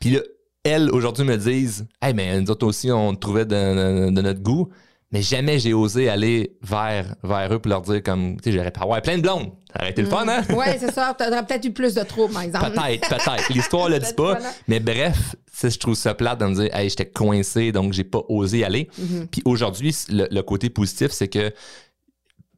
Puis 0.00 0.10
là, 0.10 0.20
elles, 0.64 0.90
aujourd'hui, 0.90 1.24
me 1.24 1.36
disent 1.36 1.86
Hey, 2.00 2.12
mais 2.12 2.40
nous 2.40 2.50
autres 2.50 2.66
aussi, 2.66 2.90
on 2.90 3.14
te 3.14 3.20
trouvait 3.20 3.44
de, 3.44 4.06
de- 4.08 4.10
de 4.10 4.20
notre 4.22 4.40
goût. 4.40 4.68
Mais 5.12 5.20
jamais 5.20 5.58
j'ai 5.58 5.74
osé 5.74 6.08
aller 6.08 6.56
vers, 6.62 7.14
vers 7.22 7.52
eux 7.52 7.58
pour 7.58 7.68
leur 7.68 7.82
dire 7.82 8.02
comme, 8.02 8.36
tu 8.40 8.50
sais, 8.50 8.56
j'aurais 8.56 8.70
pu 8.70 8.80
avoir 8.80 9.02
plein 9.02 9.18
de 9.18 9.22
blondes. 9.22 9.52
Ça 9.70 9.80
aurait 9.80 9.90
été 9.90 10.02
le 10.02 10.08
fun, 10.08 10.26
hein? 10.26 10.42
Oui, 10.50 10.64
c'est 10.78 10.90
ça. 10.90 11.14
Tu 11.18 11.26
aurais 11.26 11.44
peut-être 11.44 11.64
eu 11.66 11.72
plus 11.72 11.94
de 11.94 12.02
troubles, 12.02 12.32
par 12.32 12.42
exemple. 12.42 12.70
Peut-être, 12.70 13.08
peut-être. 13.08 13.52
L'histoire 13.52 13.88
le 13.90 13.98
dit 13.98 14.14
pas. 14.14 14.38
Mais 14.68 14.80
bref, 14.80 15.36
je 15.62 15.78
trouve 15.78 15.94
ça 15.94 16.14
plate 16.14 16.40
de 16.40 16.46
me 16.46 16.54
dire, 16.54 16.74
hey, 16.74 16.88
j'étais 16.88 17.06
coincé, 17.06 17.72
donc 17.72 17.92
j'ai 17.92 18.04
pas 18.04 18.22
osé 18.28 18.58
y 18.60 18.64
aller. 18.64 18.88
Mhm. 18.98 19.26
Puis 19.30 19.42
aujourd'hui, 19.44 19.94
le, 20.08 20.28
le 20.30 20.42
côté 20.42 20.70
positif, 20.70 21.10
c'est 21.10 21.28
que 21.28 21.52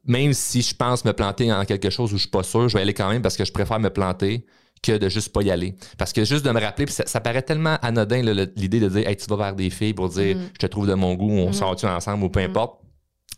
même 0.05 0.33
si 0.33 0.61
je 0.61 0.73
pense 0.73 1.03
me 1.03 1.11
planter 1.11 1.51
en 1.51 1.65
quelque 1.65 1.89
chose 1.89 2.13
où 2.13 2.15
je 2.15 2.21
suis 2.21 2.29
pas 2.29 2.43
sûr, 2.43 2.69
je 2.69 2.77
vais 2.77 2.81
aller 2.81 2.93
quand 2.93 3.09
même 3.09 3.21
parce 3.21 3.35
que 3.35 3.43
je 3.43 3.51
préfère 3.51 3.79
me 3.79 3.89
planter 3.89 4.45
que 4.85 4.97
de 4.97 5.09
juste 5.09 5.29
pas 5.33 5.41
y 5.41 5.51
aller. 5.51 5.75
Parce 5.97 6.13
que 6.13 6.23
juste 6.25 6.45
de 6.45 6.51
me 6.51 6.59
rappeler, 6.59 6.87
ça, 6.87 7.03
ça 7.05 7.19
paraît 7.21 7.41
tellement 7.41 7.77
anodin 7.81 8.21
l'idée 8.55 8.79
de 8.79 8.89
dire 8.89 9.07
hey, 9.07 9.15
tu 9.15 9.25
vas 9.27 9.35
vers 9.37 9.55
des 9.55 9.69
filles 9.69 9.93
pour 9.93 10.09
dire 10.09 10.35
Mhm. 10.37 10.49
je 10.53 10.59
te 10.59 10.65
trouve 10.67 10.87
de 10.87 10.93
mon 10.93 11.15
goût, 11.15 11.31
on 11.31 11.47
Mhm. 11.47 11.53
sort-tu 11.53 11.85
ensemble 11.85 12.23
ou 12.23 12.29
peu 12.29 12.39
importe. 12.41 12.79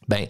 Ben, 0.07 0.25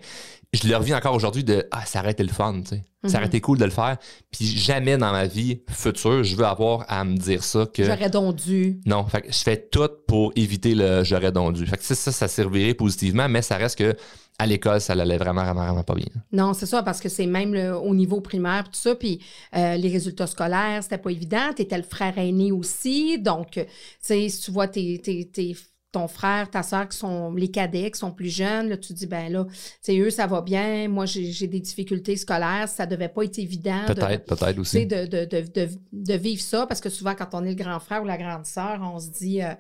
je 0.54 0.68
le 0.68 0.76
reviens 0.76 0.98
encore 0.98 1.14
aujourd'hui 1.14 1.44
de 1.44 1.68
ah, 1.72 1.86
ça 1.86 2.00
aurait 2.00 2.12
été 2.12 2.24
le 2.24 2.30
fun, 2.32 2.62
tu 2.62 2.70
sais. 2.70 2.84
Ça 3.06 3.18
aurait 3.20 3.28
été 3.28 3.40
cool 3.42 3.58
de 3.58 3.64
le 3.64 3.72
faire. 3.72 3.98
Puis 4.32 4.46
jamais 4.58 4.98
dans 4.98 5.12
ma 5.12 5.28
vie 5.28 5.62
future, 5.70 6.24
je 6.24 6.36
veux 6.36 6.46
avoir 6.46 6.84
à 6.90 7.06
me 7.06 7.16
dire 7.16 7.44
ça 7.44 7.66
que. 7.72 7.84
J'aurais 7.86 8.10
donc 8.10 8.36
dû. 8.36 8.80
Non, 8.86 9.06
fait 9.06 9.22
que 9.22 9.32
je 9.32 9.38
fais 9.38 9.58
tout 9.72 9.88
pour 10.08 10.34
éviter 10.36 10.74
le 10.76 11.04
j'aurais 11.04 11.32
donc 11.32 11.54
dû. 11.54 11.66
Fait 11.66 11.78
que 11.78 11.84
ça, 11.84 11.96
ça 11.96 12.28
servirait 12.28 12.74
positivement, 12.74 13.30
mais 13.30 13.42
ça 13.42 13.56
reste 13.58 13.78
que 13.78 13.96
à 14.40 14.46
l'école, 14.46 14.80
ça 14.80 14.94
allait 14.94 15.18
vraiment, 15.18 15.44
vraiment, 15.44 15.64
vraiment 15.66 15.84
pas 15.84 15.96
bien. 15.96 16.06
Non, 16.32 16.54
c'est 16.54 16.68
ça, 16.68 16.84
parce 16.84 17.00
que 17.00 17.10
c'est 17.10 17.26
même 17.26 17.56
au 17.56 17.96
niveau 17.96 18.22
primaire, 18.22 18.66
tout 18.66 18.80
ça. 18.80 18.96
Puis 18.96 19.20
euh, 19.56 19.76
les 19.78 19.90
résultats 19.90 20.28
scolaires, 20.28 20.84
c'était 20.84 21.00
pas 21.00 21.10
évident. 21.12 21.54
Tu 21.56 21.64
étais 21.64 21.78
le 21.78 21.84
frère 21.84 22.18
aîné 22.18 22.52
aussi. 22.52 23.18
Donc, 23.20 23.52
tu 23.52 23.62
sais, 24.00 24.30
si 24.30 24.42
tu 24.42 24.52
vois 24.52 24.68
tes- 24.68 25.00
tes- 25.00 25.58
ton 25.94 26.08
frère, 26.10 26.50
ta 26.52 26.64
soeur 26.64 26.90
qui 26.90 26.98
sont 26.98 27.34
les 27.34 27.50
cadets, 27.50 27.90
qui 27.92 27.98
sont 28.00 28.12
plus 28.12 28.30
jeunes, 28.30 28.68
là, 28.70 28.78
tu 28.78 28.90
te 28.90 28.94
dis, 28.94 29.08
ben 29.08 29.32
là, 29.32 29.46
tu 29.50 29.56
sais, 29.82 29.98
eux, 29.98 30.10
ça 30.10 30.28
va 30.28 30.42
bien. 30.42 30.90
Moi, 30.90 31.06
j'ai 31.06 31.48
des 31.48 31.62
difficultés 31.62 32.18
scolaires. 32.18 32.68
Ça 32.68 32.86
devait 32.86 33.08
pas 33.08 33.24
être 33.24 33.40
évident. 33.40 33.86
de- 33.88 33.94
Peut-être, 33.94 34.26
peut-être 34.26 34.60
aussi. 34.60 34.86
de, 34.86 35.06
de, 35.06 35.26
de, 35.26 35.70
de, 35.94 36.14
vivre 36.16 36.42
ça, 36.42 36.68
parce 36.68 36.82
que 36.82 36.90
souvent, 36.90 37.16
quand 37.16 37.30
on 37.34 37.44
est 37.46 37.50
le 37.50 37.56
grand 37.56 37.80
frère 37.80 38.04
ou 38.04 38.06
la 38.06 38.18
grande 38.18 38.46
sœur, 38.46 38.80
on 38.82 39.00
se 39.00 39.10
dit, 39.10 39.42
euh, 39.42 39.54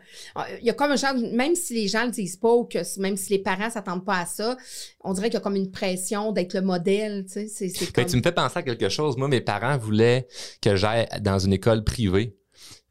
il 0.59 0.65
y 0.65 0.69
a 0.69 0.73
comme 0.73 0.91
un 0.91 0.95
genre, 0.97 1.15
même 1.33 1.55
si 1.55 1.73
les 1.73 1.87
gens 1.87 2.03
le 2.05 2.11
disent 2.11 2.35
pas 2.37 2.53
ou 2.53 2.65
que 2.65 2.79
même 2.99 3.15
si 3.15 3.31
les 3.31 3.39
parents 3.39 3.69
s'attendent 3.69 4.05
pas 4.05 4.19
à 4.19 4.25
ça, 4.25 4.57
on 5.01 5.13
dirait 5.13 5.27
qu'il 5.29 5.35
y 5.35 5.37
a 5.37 5.41
comme 5.41 5.55
une 5.55 5.71
pression 5.71 6.33
d'être 6.33 6.53
le 6.53 6.61
modèle, 6.61 7.25
tu 7.25 7.33
sais, 7.33 7.47
c'est, 7.47 7.69
c'est 7.69 7.95
Ben, 7.95 8.05
tu 8.05 8.17
me 8.17 8.21
fais 8.21 8.31
penser 8.33 8.59
à 8.59 8.63
quelque 8.63 8.89
chose. 8.89 9.15
Moi, 9.17 9.29
mes 9.29 9.41
parents 9.41 9.77
voulaient 9.77 10.27
que 10.61 10.75
j'aille 10.75 11.07
dans 11.21 11.39
une 11.39 11.53
école 11.53 11.83
privée. 11.85 12.35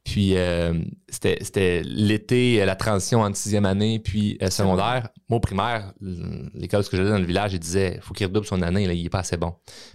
Puis 0.06 0.36
euh, 0.36 0.72
c'était, 1.08 1.82
l'été, 1.84 2.62
euh, 2.62 2.64
la 2.64 2.76
transition 2.76 3.22
entre 3.22 3.36
sixième 3.36 3.66
année 3.66 3.98
puis 3.98 4.38
euh, 4.40 4.50
secondaire. 4.50 5.08
Moi, 5.28 5.38
au 5.38 5.40
primaire, 5.40 5.92
l'école 6.54 6.82
où 6.82 6.96
j'allais 6.96 7.10
dans 7.10 7.18
le 7.18 7.25
village, 7.26 7.54
ils 7.54 7.58
disaient 7.58 7.98
faut 8.02 8.14
qu'il 8.14 8.26
redouble 8.28 8.46
son 8.46 8.62
année, 8.62 8.86
là, 8.86 8.92
il 8.92 9.04
est 9.04 9.10
pas 9.10 9.18
assez 9.18 9.36
bon. 9.36 9.54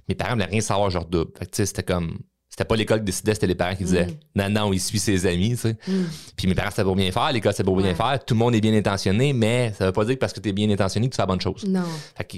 Mes 0.10 0.16
parents 0.16 0.34
voulaient 0.34 0.44
rien 0.46 0.60
savoir, 0.60 0.90
je 0.90 0.98
redouble. 0.98 1.32
Fait 1.40 1.46
que, 1.46 1.52
tu 1.52 1.56
sais, 1.58 1.66
c'était 1.66 1.84
comme. 1.84 2.20
C'était 2.50 2.66
pas 2.66 2.76
l'école 2.76 3.00
qui 3.00 3.06
décidait, 3.06 3.34
c'était 3.34 3.48
les 3.48 3.56
parents 3.56 3.78
qui 3.78 3.86
disaient 3.86 4.08
non, 4.36 4.50
non, 4.50 4.74
il 4.74 4.82
suit 4.82 5.00
ses 5.00 5.26
amis, 5.26 5.52
tu 5.52 5.56
sais. 5.58 5.78
Mm. 5.88 6.04
Puis 6.36 6.48
mes 6.50 6.56
parents, 6.56 6.72
c'était 6.72 6.84
pour 6.84 6.98
bien 6.98 7.10
faire, 7.10 7.32
l'école, 7.32 7.54
c'était 7.54 7.64
pour 7.64 7.78
bien 7.78 7.96
faire. 7.96 8.20
Tout 8.26 8.34
le 8.34 8.40
monde 8.40 8.54
est 8.54 8.60
bien 8.60 8.74
intentionné, 8.76 9.32
mais 9.32 9.72
ça 9.78 9.86
veut 9.86 9.94
pas 9.94 10.04
dire 10.04 10.16
que 10.16 10.20
parce 10.20 10.34
que 10.34 10.42
tu 10.42 10.50
es 10.50 10.52
bien 10.52 10.70
intentionné 10.70 11.08
que 11.08 11.14
tu 11.14 11.16
fais 11.16 11.22
la 11.22 11.28
bonne 11.28 11.40
chose. 11.40 11.64
Non. 11.66 11.84
Fait 12.18 12.26
que, 12.26 12.38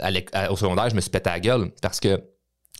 à 0.00 0.10
l'éc- 0.10 0.28
à- 0.34 0.52
au 0.52 0.56
secondaire, 0.56 0.90
je 0.90 0.94
me 0.94 1.00
suis 1.00 1.10
pété 1.10 1.30
à 1.30 1.32
la 1.32 1.40
gueule 1.40 1.70
parce 1.80 1.98
que 2.00 2.20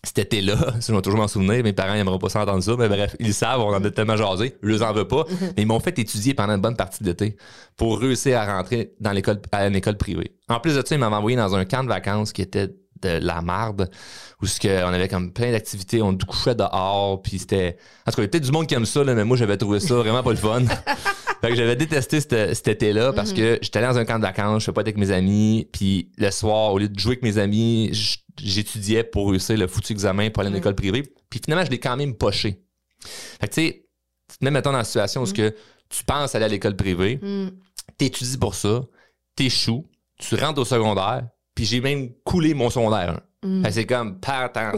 cet 0.05 0.19
été-là, 0.19 0.57
je 0.81 0.93
vais 0.93 1.03
toujours 1.03 1.21
m'en 1.21 1.29
souvenir, 1.29 1.63
mes 1.63 1.73
parents 1.73 1.95
n'aimeront 1.95 2.19
pas 2.19 2.29
ça 2.29 2.43
entendre 2.43 2.63
ça, 2.63 2.77
mais 2.79 2.89
bref, 2.89 3.17
ils 3.19 3.29
le 3.29 3.33
savent, 3.33 3.61
on 3.61 3.75
en 3.75 3.83
a 3.83 3.91
tellement 3.91 4.17
jasé, 4.17 4.57
je 4.63 4.69
les 4.69 4.83
en 4.83 4.93
veux 4.93 5.09
pas, 5.09 5.25
mais 5.41 5.63
ils 5.63 5.67
m'ont 5.67 5.81
fait 5.81 5.99
étudier 5.99 6.35
pendant 6.35 6.55
une 6.55 6.61
bonne 6.61 6.77
partie 6.77 7.03
de 7.03 7.09
l'été 7.09 7.37
pour 7.77 7.99
réussir 7.99 8.39
à 8.39 8.57
rentrer 8.57 8.93
dans 9.01 9.13
l'école, 9.13 9.41
à 9.53 9.67
une 9.67 9.77
école 9.77 9.97
privée. 9.97 10.33
En 10.49 10.61
plus 10.61 10.77
de 10.77 10.83
ça, 10.87 10.95
ils 10.95 10.99
m'avaient 10.99 11.17
envoyé 11.17 11.37
dans 11.37 11.55
un 11.55 11.65
camp 11.65 11.83
de 11.83 11.89
vacances 11.89 12.33
qui 12.33 12.43
était 12.43 12.69
de 13.03 13.19
la 13.21 13.43
marde, 13.43 13.91
où 14.43 14.47
on 14.47 14.93
avait 14.93 15.09
comme 15.09 15.33
plein 15.33 15.53
d'activités, 15.53 16.03
on 16.03 16.17
couchait 16.17 16.55
dehors, 16.55 17.23
puis 17.23 17.39
c'était... 17.39 17.77
En 18.07 18.11
tout 18.11 18.17
cas, 18.17 18.23
il 18.23 18.25
y 18.25 18.27
a 18.27 18.29
peut-être 18.29 18.45
du 18.45 18.53
monde 18.53 18.67
qui 18.67 18.75
aime 18.75 18.87
ça, 18.87 19.05
là, 19.05 19.15
mais 19.15 19.25
moi, 19.25 19.37
j'avais 19.37 19.57
trouvé 19.57 19.79
ça 19.81 19.95
vraiment 19.95 20.23
pas 20.23 20.31
le 20.31 20.37
fun. 20.37 20.63
Fait 21.41 21.51
que 21.51 21.55
j'avais 21.55 21.77
détesté 21.77 22.21
cet, 22.21 22.67
été-là 22.67 23.13
parce 23.13 23.33
que 23.33 23.59
j'étais 23.63 23.79
allé 23.79 23.89
dans 23.89 23.99
un 23.99 24.05
camp 24.05 24.19
de 24.19 24.25
vacances, 24.25 24.63
je 24.63 24.67
fais 24.67 24.73
pas 24.73 24.81
avec 24.81 24.97
mes 24.97 25.11
amis, 25.13 25.69
puis 25.73 26.11
le 26.17 26.31
soir, 26.31 26.73
au 26.73 26.79
lieu 26.79 26.89
de 26.89 26.99
jouer 26.99 27.13
avec 27.13 27.23
mes 27.23 27.39
amis, 27.39 27.91
j'étudiais 28.43 29.05
pour 29.05 29.31
réussir 29.31 29.57
le 29.57 29.67
foutu 29.69 29.93
examen 29.93 30.31
pour 30.31 30.41
aller 30.43 30.53
à 30.53 30.57
une 30.59 30.65
Mhm. 30.65 30.75
privée. 30.75 31.03
Puis 31.31 31.41
finalement, 31.45 31.65
je 31.65 31.71
l'ai 31.71 31.79
quand 31.79 31.97
même 31.97 32.15
poché. 32.15 32.61
Fait 33.41 33.49
que 33.49 33.55
tu 33.55 33.61
sais, 33.61 33.87
tu 34.29 34.39
te 34.39 34.45
mets 34.45 34.51
mettons 34.51 34.73
dans 34.73 34.79
la 34.79 34.85
situation 34.85 35.23
où 35.23 35.27
ce 35.27 35.35
que 35.35 35.55
tu 35.89 36.05
penses 36.05 36.35
aller 36.35 36.45
à 36.45 36.49
l'école 36.49 36.75
privée, 36.77 37.21
t'étudies 37.97 38.37
pour 38.39 38.55
ça, 38.55 38.83
t'échoues, 39.37 39.87
tu 40.19 40.35
rentres 40.35 40.61
au 40.61 40.65
secondaire, 40.65 41.29
puis 41.55 41.65
j'ai 41.65 41.81
même 41.81 42.11
coulé 42.25 42.53
mon 42.55 42.69
secondaire 42.71 43.11
1. 43.11 43.21
Que 43.41 43.71
c'est 43.71 43.87
comme, 43.87 44.19
par, 44.19 44.51
tant. 44.51 44.73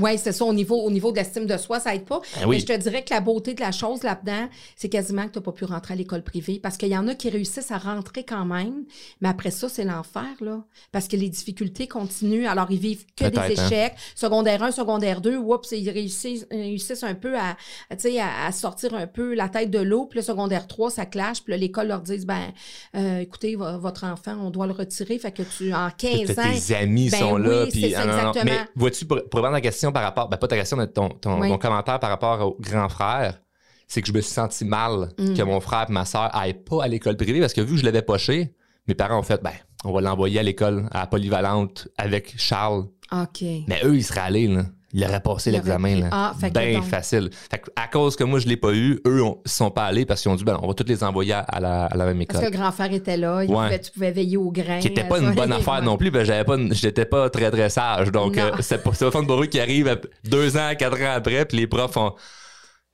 Oui, 0.00 0.18
c'est 0.18 0.32
ça. 0.32 0.44
Au 0.44 0.52
niveau, 0.52 0.74
au 0.82 0.90
niveau 0.90 1.12
de 1.12 1.18
l'estime 1.18 1.46
de 1.46 1.56
soi, 1.56 1.78
ça 1.78 1.94
aide 1.94 2.04
pas. 2.04 2.20
Ben 2.34 2.48
oui. 2.48 2.56
Mais 2.56 2.60
je 2.60 2.66
te 2.66 2.76
dirais 2.76 3.04
que 3.04 3.14
la 3.14 3.20
beauté 3.20 3.54
de 3.54 3.60
la 3.60 3.70
chose 3.70 4.02
là-dedans, 4.02 4.48
c'est 4.74 4.88
quasiment 4.88 5.24
que 5.28 5.34
tu 5.34 5.38
n'as 5.38 5.44
pas 5.44 5.52
pu 5.52 5.64
rentrer 5.66 5.94
à 5.94 5.96
l'école 5.96 6.22
privée. 6.24 6.58
Parce 6.60 6.76
qu'il 6.78 6.88
y 6.88 6.96
en 6.98 7.06
a 7.06 7.14
qui 7.14 7.30
réussissent 7.30 7.70
à 7.70 7.78
rentrer 7.78 8.24
quand 8.24 8.44
même. 8.44 8.82
Mais 9.20 9.28
après 9.28 9.52
ça, 9.52 9.68
c'est 9.68 9.84
l'enfer, 9.84 10.24
là. 10.40 10.64
Parce 10.90 11.06
que 11.06 11.14
les 11.14 11.28
difficultés 11.28 11.86
continuent. 11.86 12.48
Alors, 12.48 12.66
ils 12.72 12.80
vivent 12.80 13.06
que 13.16 13.26
des 13.26 13.38
hein. 13.38 13.48
échecs. 13.50 13.94
Secondaire 14.16 14.64
1, 14.64 14.72
secondaire 14.72 15.20
2, 15.20 15.36
oups, 15.36 15.70
ils 15.70 15.88
réussissent, 15.88 16.44
réussissent 16.50 17.04
un 17.04 17.14
peu 17.14 17.38
à, 17.38 17.56
tu 17.92 17.98
sais, 17.98 18.18
à, 18.18 18.46
à 18.46 18.50
sortir 18.50 18.94
un 18.94 19.06
peu 19.06 19.32
la 19.34 19.48
tête 19.48 19.70
de 19.70 19.78
l'eau. 19.78 20.06
Puis 20.06 20.18
le 20.18 20.24
secondaire 20.24 20.66
3, 20.66 20.90
ça 20.90 21.06
clash. 21.06 21.40
Puis 21.44 21.56
l'école 21.56 21.86
leur 21.86 22.00
dit, 22.00 22.18
ben, 22.26 22.52
euh, 22.96 23.20
écoutez, 23.20 23.54
vo- 23.54 23.78
votre 23.78 24.02
enfant, 24.02 24.34
on 24.40 24.50
doit 24.50 24.66
le 24.66 24.72
retirer. 24.72 25.20
Fait 25.20 25.30
que 25.30 25.42
tu, 25.44 25.72
en 25.72 25.88
15 25.96 26.22
Peut-être 26.22 26.38
ans. 26.40 26.52
tes 26.66 26.74
amis 26.74 27.10
Ben 27.10 27.20
sont 27.20 27.36
là. 27.36 27.66
Puis, 27.82 27.90
ça, 27.92 28.00
ah, 28.02 28.06
non, 28.06 28.12
non, 28.12 28.22
non. 28.22 28.28
exactement. 28.30 28.44
Mais 28.60 28.68
vois-tu, 28.76 29.04
pour, 29.06 29.16
pour 29.28 29.38
répondre 29.40 29.46
à 29.48 29.50
la 29.58 29.60
question 29.60 29.92
par 29.92 30.02
rapport, 30.02 30.28
ben 30.28 30.36
pas 30.36 30.48
ta 30.48 30.56
question, 30.56 30.76
mais 30.76 30.86
ton, 30.86 31.08
ton, 31.08 31.40
Oui. 31.40 31.48
ton 31.48 31.58
commentaire 31.58 31.98
par 32.00 32.10
rapport 32.10 32.40
au 32.40 32.56
grand 32.60 32.88
frère, 32.88 33.40
c'est 33.88 34.02
que 34.02 34.08
je 34.08 34.12
me 34.12 34.20
suis 34.20 34.32
senti 34.32 34.64
mal 34.64 35.12
Mm. 35.18 35.34
que 35.34 35.42
mon 35.42 35.60
frère 35.60 35.86
et 35.88 35.92
ma 35.92 36.04
soeur 36.04 36.34
aillent 36.34 36.54
pas 36.54 36.84
à 36.84 36.88
l'école 36.88 37.16
privée 37.16 37.40
parce 37.40 37.52
que 37.52 37.60
vu 37.60 37.72
que 37.74 37.80
je 37.80 37.84
l'avais 37.84 38.02
poché, 38.02 38.52
mes 38.88 38.94
parents 38.94 39.18
ont 39.18 39.22
fait, 39.22 39.42
ben, 39.42 39.52
on 39.84 39.92
va 39.92 40.00
l'envoyer 40.00 40.40
à 40.40 40.42
l'école, 40.42 40.88
à 40.92 41.00
la 41.00 41.06
polyvalente 41.06 41.88
avec 41.96 42.34
Charles. 42.36 42.86
OK. 43.12 43.42
Mais 43.68 43.80
eux, 43.84 43.94
ils 43.96 44.02
seraient 44.04 44.20
allés, 44.20 44.48
là. 44.48 44.64
Ils 44.98 45.04
auraient 45.04 45.20
passé 45.20 45.50
l'examen, 45.50 45.94
là. 46.00 46.06
Ah, 46.10 46.34
fait 46.40 46.48
donc- 46.50 46.84
facile. 46.84 47.28
Fait 47.50 47.58
que 47.58 47.70
à 47.76 47.86
cause 47.86 48.16
que 48.16 48.24
moi, 48.24 48.38
je 48.38 48.46
l'ai 48.48 48.56
pas 48.56 48.72
eu, 48.72 48.98
eux, 49.06 49.20
ils 49.44 49.50
sont 49.50 49.70
pas 49.70 49.84
allés 49.84 50.06
parce 50.06 50.22
qu'ils 50.22 50.30
ont 50.30 50.36
dit, 50.36 50.42
ben, 50.44 50.58
on 50.62 50.68
va 50.68 50.72
tous 50.72 50.86
les 50.88 51.04
envoyer 51.04 51.34
à, 51.34 51.60
la, 51.60 51.84
à 51.84 51.94
la 51.98 52.06
même 52.06 52.24
Parce 52.24 52.40
que 52.40 52.46
école. 52.46 52.52
le 52.54 52.58
grand-frère 52.58 52.92
était 52.94 53.18
là, 53.18 53.44
il 53.44 53.50
Ouais. 53.50 53.64
pouvait- 53.66 53.78
tu 53.80 53.90
pouvais 53.90 54.10
veiller 54.10 54.38
au 54.38 54.50
grain. 54.50 54.78
Qui 54.80 54.88
était 54.88 55.04
pas 55.04 55.18
une 55.18 55.32
bonne 55.34 55.52
affaire 55.52 55.82
non 55.82 55.98
plus, 55.98 56.10
ben, 56.10 56.24
j'avais 56.24 56.44
pas, 56.44 56.56
j'étais 56.70 57.04
pas 57.04 57.28
très, 57.28 57.50
très 57.50 57.68
sage. 57.68 58.10
Donc, 58.10 58.38
euh, 58.38 58.52
c'est 58.60 58.82
pas, 58.82 58.90
pas 58.92 59.10
fun 59.10 59.24
pour 59.24 59.42
eux 59.42 59.46
qui 59.46 59.60
arrivent 59.60 60.00
deux 60.24 60.56
ans, 60.56 60.70
quatre 60.78 60.96
ans 61.02 61.12
après, 61.14 61.44
puis 61.44 61.58
les 61.58 61.66
profs 61.66 61.92
font, 61.92 62.14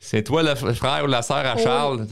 c'est 0.05 0.25
toi 0.25 0.43
le 0.43 0.55
frère 0.57 1.03
ou 1.05 1.07
la 1.07 1.23
sœur 1.23 1.39
à 1.47 1.55
Oui. 1.55 1.63
Charles? 1.63 2.07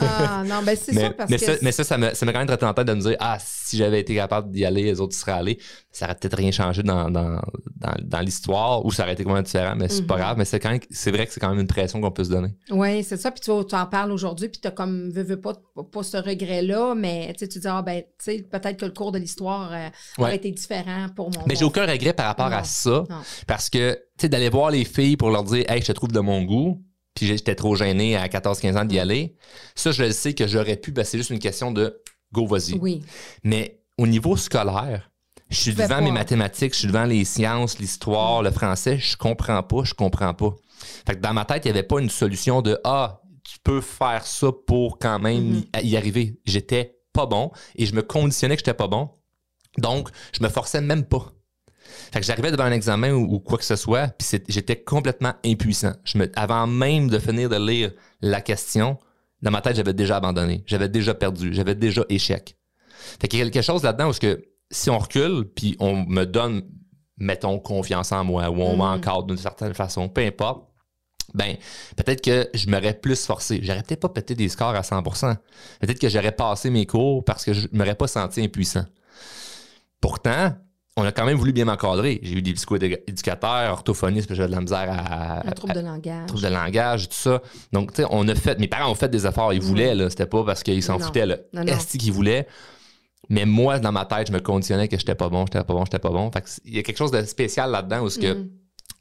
Ah, 0.00 0.42
non, 0.46 0.62
ben 0.64 0.76
c'est 0.80 0.92
ça 0.98 1.10
parce 1.10 1.30
mais 1.30 1.38
que. 1.38 1.44
ça, 1.44 1.52
mais 1.62 1.72
ça, 1.72 1.84
ça 1.84 1.98
m'a 1.98 2.14
ça 2.14 2.26
quand 2.26 2.38
même 2.38 2.48
en 2.50 2.74
tête 2.74 2.86
de 2.86 2.94
me 2.94 3.00
dire, 3.00 3.16
ah, 3.20 3.36
si 3.40 3.76
j'avais 3.76 4.00
été 4.00 4.14
capable 4.14 4.50
d'y 4.50 4.64
aller, 4.64 4.82
les 4.82 5.00
autres 5.00 5.14
seraient 5.14 5.32
allés, 5.32 5.58
ça 5.92 6.06
aurait 6.06 6.14
peut-être 6.14 6.36
rien 6.36 6.50
changé 6.50 6.82
dans, 6.82 7.10
dans, 7.10 7.40
dans, 7.76 7.94
dans 8.02 8.20
l'histoire 8.20 8.84
ou 8.84 8.90
ça 8.92 9.02
aurait 9.02 9.12
été 9.12 9.24
complètement 9.24 9.42
différent, 9.44 9.74
mais 9.76 9.88
c'est 9.88 10.06
pas 10.06 10.14
Mhm. 10.16 10.20
grave. 10.20 10.38
Mais 10.38 10.44
c'est 10.44 10.58
quand 10.60 10.70
même, 10.70 10.80
c'est 10.90 11.10
vrai 11.10 11.26
que 11.26 11.32
c'est 11.32 11.40
quand 11.40 11.50
même 11.50 11.60
une 11.60 11.66
pression 11.66 12.00
qu'on 12.00 12.10
peut 12.10 12.24
se 12.24 12.30
donner. 12.30 12.54
Oui, 12.70 13.02
c'est 13.04 13.16
ça. 13.18 13.30
Puis 13.30 13.40
tu, 13.40 13.50
vois, 13.50 13.64
tu 13.64 13.74
en 13.74 13.86
parles 13.86 14.12
aujourd'hui, 14.12 14.48
puis 14.48 14.60
tu 14.62 14.70
comme, 14.70 15.10
veux, 15.10 15.22
veux 15.22 15.40
pas, 15.40 15.52
pas 15.92 16.02
ce 16.02 16.16
regret-là, 16.16 16.94
mais 16.96 17.34
tu 17.38 17.46
tu 17.48 17.58
dis, 17.58 17.68
ah, 17.68 17.82
ben, 17.82 18.00
tu 18.02 18.06
sais, 18.18 18.38
peut-être 18.50 18.78
que 18.78 18.86
le 18.86 18.92
cours 18.92 19.12
de 19.12 19.18
l'histoire 19.18 19.70
euh, 19.72 19.88
aurait 20.18 20.30
Ouais. 20.30 20.36
été 20.36 20.50
différent 20.50 21.06
pour 21.14 21.30
mon. 21.30 21.44
Mais 21.46 21.56
j'ai 21.56 21.64
aucun 21.64 21.86
regret 21.86 22.12
par 22.12 22.26
rapport 22.26 22.50
Non. 22.50 22.56
à 22.56 22.64
ça. 22.64 23.04
Non. 23.10 23.20
Parce 23.46 23.68
que, 23.70 23.98
sais, 24.22 24.28
d'aller 24.28 24.48
voir 24.48 24.70
les 24.70 24.84
filles 24.84 25.16
pour 25.16 25.30
leur 25.30 25.44
dire, 25.44 25.64
hey, 25.70 25.80
je 25.80 25.86
te 25.86 25.92
trouve 25.92 26.12
de 26.12 26.20
mon 26.20 26.42
goût, 26.42 26.82
puis 27.14 27.26
j'étais 27.26 27.54
trop 27.54 27.74
gêné 27.76 28.16
à 28.16 28.28
14-15 28.28 28.76
ans 28.76 28.84
d'y 28.84 28.98
aller, 28.98 29.36
ça, 29.74 29.90
je 29.92 30.02
le 30.04 30.12
sais 30.12 30.34
que 30.34 30.46
j'aurais 30.46 30.76
pu, 30.76 30.92
ben, 30.92 31.04
c'est 31.04 31.18
juste 31.18 31.30
une 31.30 31.38
question 31.38 31.70
de 31.72 32.00
go, 32.32 32.46
vas-y. 32.46 32.74
Oui. 32.78 33.02
Mais 33.44 33.80
au 33.98 34.06
niveau 34.06 34.36
scolaire, 34.36 35.10
je 35.48 35.56
suis 35.56 35.74
devant 35.74 36.02
mes 36.02 36.10
mathématiques, 36.10 36.74
je 36.74 36.80
suis 36.80 36.88
devant 36.88 37.04
les 37.04 37.24
sciences, 37.24 37.78
l'histoire, 37.78 38.42
le 38.42 38.50
français, 38.50 38.98
je 38.98 39.16
comprends 39.16 39.62
pas, 39.62 39.84
je 39.84 39.94
comprends 39.94 40.34
pas. 40.34 40.54
Fait 41.06 41.14
que 41.14 41.20
dans 41.20 41.32
ma 41.32 41.44
tête, 41.44 41.64
il 41.64 41.68
n'y 41.72 41.78
avait 41.78 41.86
pas 41.86 42.00
une 42.00 42.10
solution 42.10 42.62
de 42.62 42.78
Ah, 42.84 43.20
tu 43.44 43.58
peux 43.62 43.80
faire 43.80 44.26
ça 44.26 44.48
pour 44.66 44.98
quand 44.98 45.18
même 45.20 45.44
Mhm. 45.50 45.64
y- 45.82 45.86
y 45.90 45.96
arriver. 45.96 46.38
J'étais 46.44 46.96
pas 47.12 47.26
bon 47.26 47.50
et 47.76 47.86
je 47.86 47.94
me 47.94 48.02
conditionnais 48.02 48.56
que 48.56 48.60
j'étais 48.60 48.74
pas 48.74 48.88
bon. 48.88 49.08
Donc, 49.78 50.08
je 50.36 50.42
me 50.42 50.48
forçais 50.48 50.80
même 50.80 51.04
pas. 51.04 51.32
Fait 52.12 52.20
que 52.20 52.26
j'arrivais 52.26 52.50
devant 52.50 52.64
un 52.64 52.72
examen 52.72 53.12
ou, 53.12 53.34
ou 53.34 53.38
quoi 53.40 53.58
que 53.58 53.64
ce 53.64 53.76
soit, 53.76 54.08
puis 54.08 54.26
j'étais 54.48 54.76
complètement 54.76 55.34
impuissant. 55.44 55.92
Je 56.04 56.18
me, 56.18 56.30
avant 56.38 56.66
même 56.66 57.08
de 57.08 57.18
finir 57.18 57.48
de 57.48 57.56
lire 57.56 57.92
la 58.20 58.40
question, 58.40 58.98
dans 59.42 59.50
ma 59.50 59.60
tête, 59.60 59.76
j'avais 59.76 59.92
déjà 59.92 60.16
abandonné. 60.16 60.62
J'avais 60.66 60.88
déjà 60.88 61.14
perdu. 61.14 61.52
J'avais 61.52 61.74
déjà 61.74 62.04
échec. 62.08 62.56
Fait 63.20 63.28
qu'il 63.28 63.38
y 63.38 63.42
a 63.42 63.50
quelque 63.50 63.62
chose 63.64 63.82
là-dedans 63.82 64.10
où 64.10 64.12
que 64.12 64.42
si 64.70 64.90
on 64.90 64.98
recule, 64.98 65.44
puis 65.54 65.76
on 65.78 66.04
me 66.06 66.24
donne, 66.24 66.62
mettons, 67.18 67.58
confiance 67.58 68.12
en 68.12 68.24
moi, 68.24 68.48
ou 68.50 68.60
on 68.62 68.72
Mhm. 68.72 68.78
m'encadre 68.78 69.24
d'une 69.24 69.36
certaine 69.36 69.74
façon, 69.74 70.08
peu 70.08 70.22
importe, 70.22 70.64
ben, 71.34 71.56
peut-être 71.96 72.22
que 72.22 72.48
je 72.54 72.68
m'aurais 72.70 72.94
plus 72.94 73.26
forcé. 73.26 73.60
J'aurais 73.62 73.82
peut-être 73.82 74.00
pas 74.00 74.08
pété 74.08 74.34
des 74.34 74.48
scores 74.48 74.74
à 74.74 74.82
100%. 74.82 75.36
Peut-être 75.80 75.98
que 75.98 76.08
j'aurais 76.08 76.32
passé 76.32 76.70
mes 76.70 76.86
cours 76.86 77.24
parce 77.24 77.44
que 77.44 77.52
je 77.52 77.68
m'aurais 77.72 77.94
pas 77.94 78.06
senti 78.06 78.40
impuissant. 78.42 78.86
Pourtant, 80.00 80.54
on 80.96 81.04
a 81.04 81.12
quand 81.12 81.26
même 81.26 81.36
voulu 81.36 81.52
bien 81.52 81.64
m'encadrer. 81.66 82.20
J'ai 82.22 82.34
eu 82.38 82.42
des 82.42 82.54
psychoéducateurs, 82.54 83.72
orthophonistes, 83.72 84.26
puis 84.26 84.36
j'avais 84.36 84.48
de 84.48 84.54
la 84.54 84.60
misère 84.60 84.88
à, 84.90 85.46
Un 85.46 85.50
trouble 85.52 85.72
à- 85.76 85.82
de 85.82 85.86
langage. 85.86 86.26
trouble 86.26 86.42
de 86.42 86.48
langage, 86.48 87.08
tout 87.08 87.14
ça. 87.16 87.42
Donc, 87.72 87.92
tu 87.92 88.02
sais, 88.02 88.08
on 88.10 88.26
a 88.28 88.34
fait, 88.34 88.58
mes 88.58 88.68
parents 88.68 88.90
ont 88.90 88.94
fait 88.94 89.08
des 89.08 89.26
efforts, 89.26 89.52
ils 89.52 89.60
voulaient, 89.60 89.94
là. 89.94 90.08
C'était 90.10 90.26
pas 90.26 90.42
parce 90.44 90.62
qu'ils 90.62 90.82
s'en 90.82 90.98
foutaient, 90.98 91.26
là. 91.26 91.36
Est-ce 91.66 91.98
qu'ils 91.98 92.12
voulaient? 92.12 92.46
Mais 93.28 93.44
moi, 93.44 93.78
dans 93.80 93.92
ma 93.92 94.04
tête, 94.04 94.28
je 94.28 94.32
me 94.32 94.38
conditionnais 94.40 94.88
que 94.88 94.96
j'étais 94.96 95.16
pas 95.16 95.28
bon, 95.28 95.44
j'étais 95.46 95.64
pas 95.64 95.74
bon, 95.74 95.84
j'étais 95.84 95.98
pas 95.98 96.10
bon. 96.10 96.30
Fait 96.30 96.44
il 96.64 96.76
y 96.76 96.78
a 96.78 96.82
quelque 96.82 96.96
chose 96.98 97.10
de 97.10 97.22
spécial 97.24 97.70
là-dedans 97.72 98.02
où 98.02 98.08
ce 98.08 98.20
que 98.20 98.34
Mhm. 98.34 98.48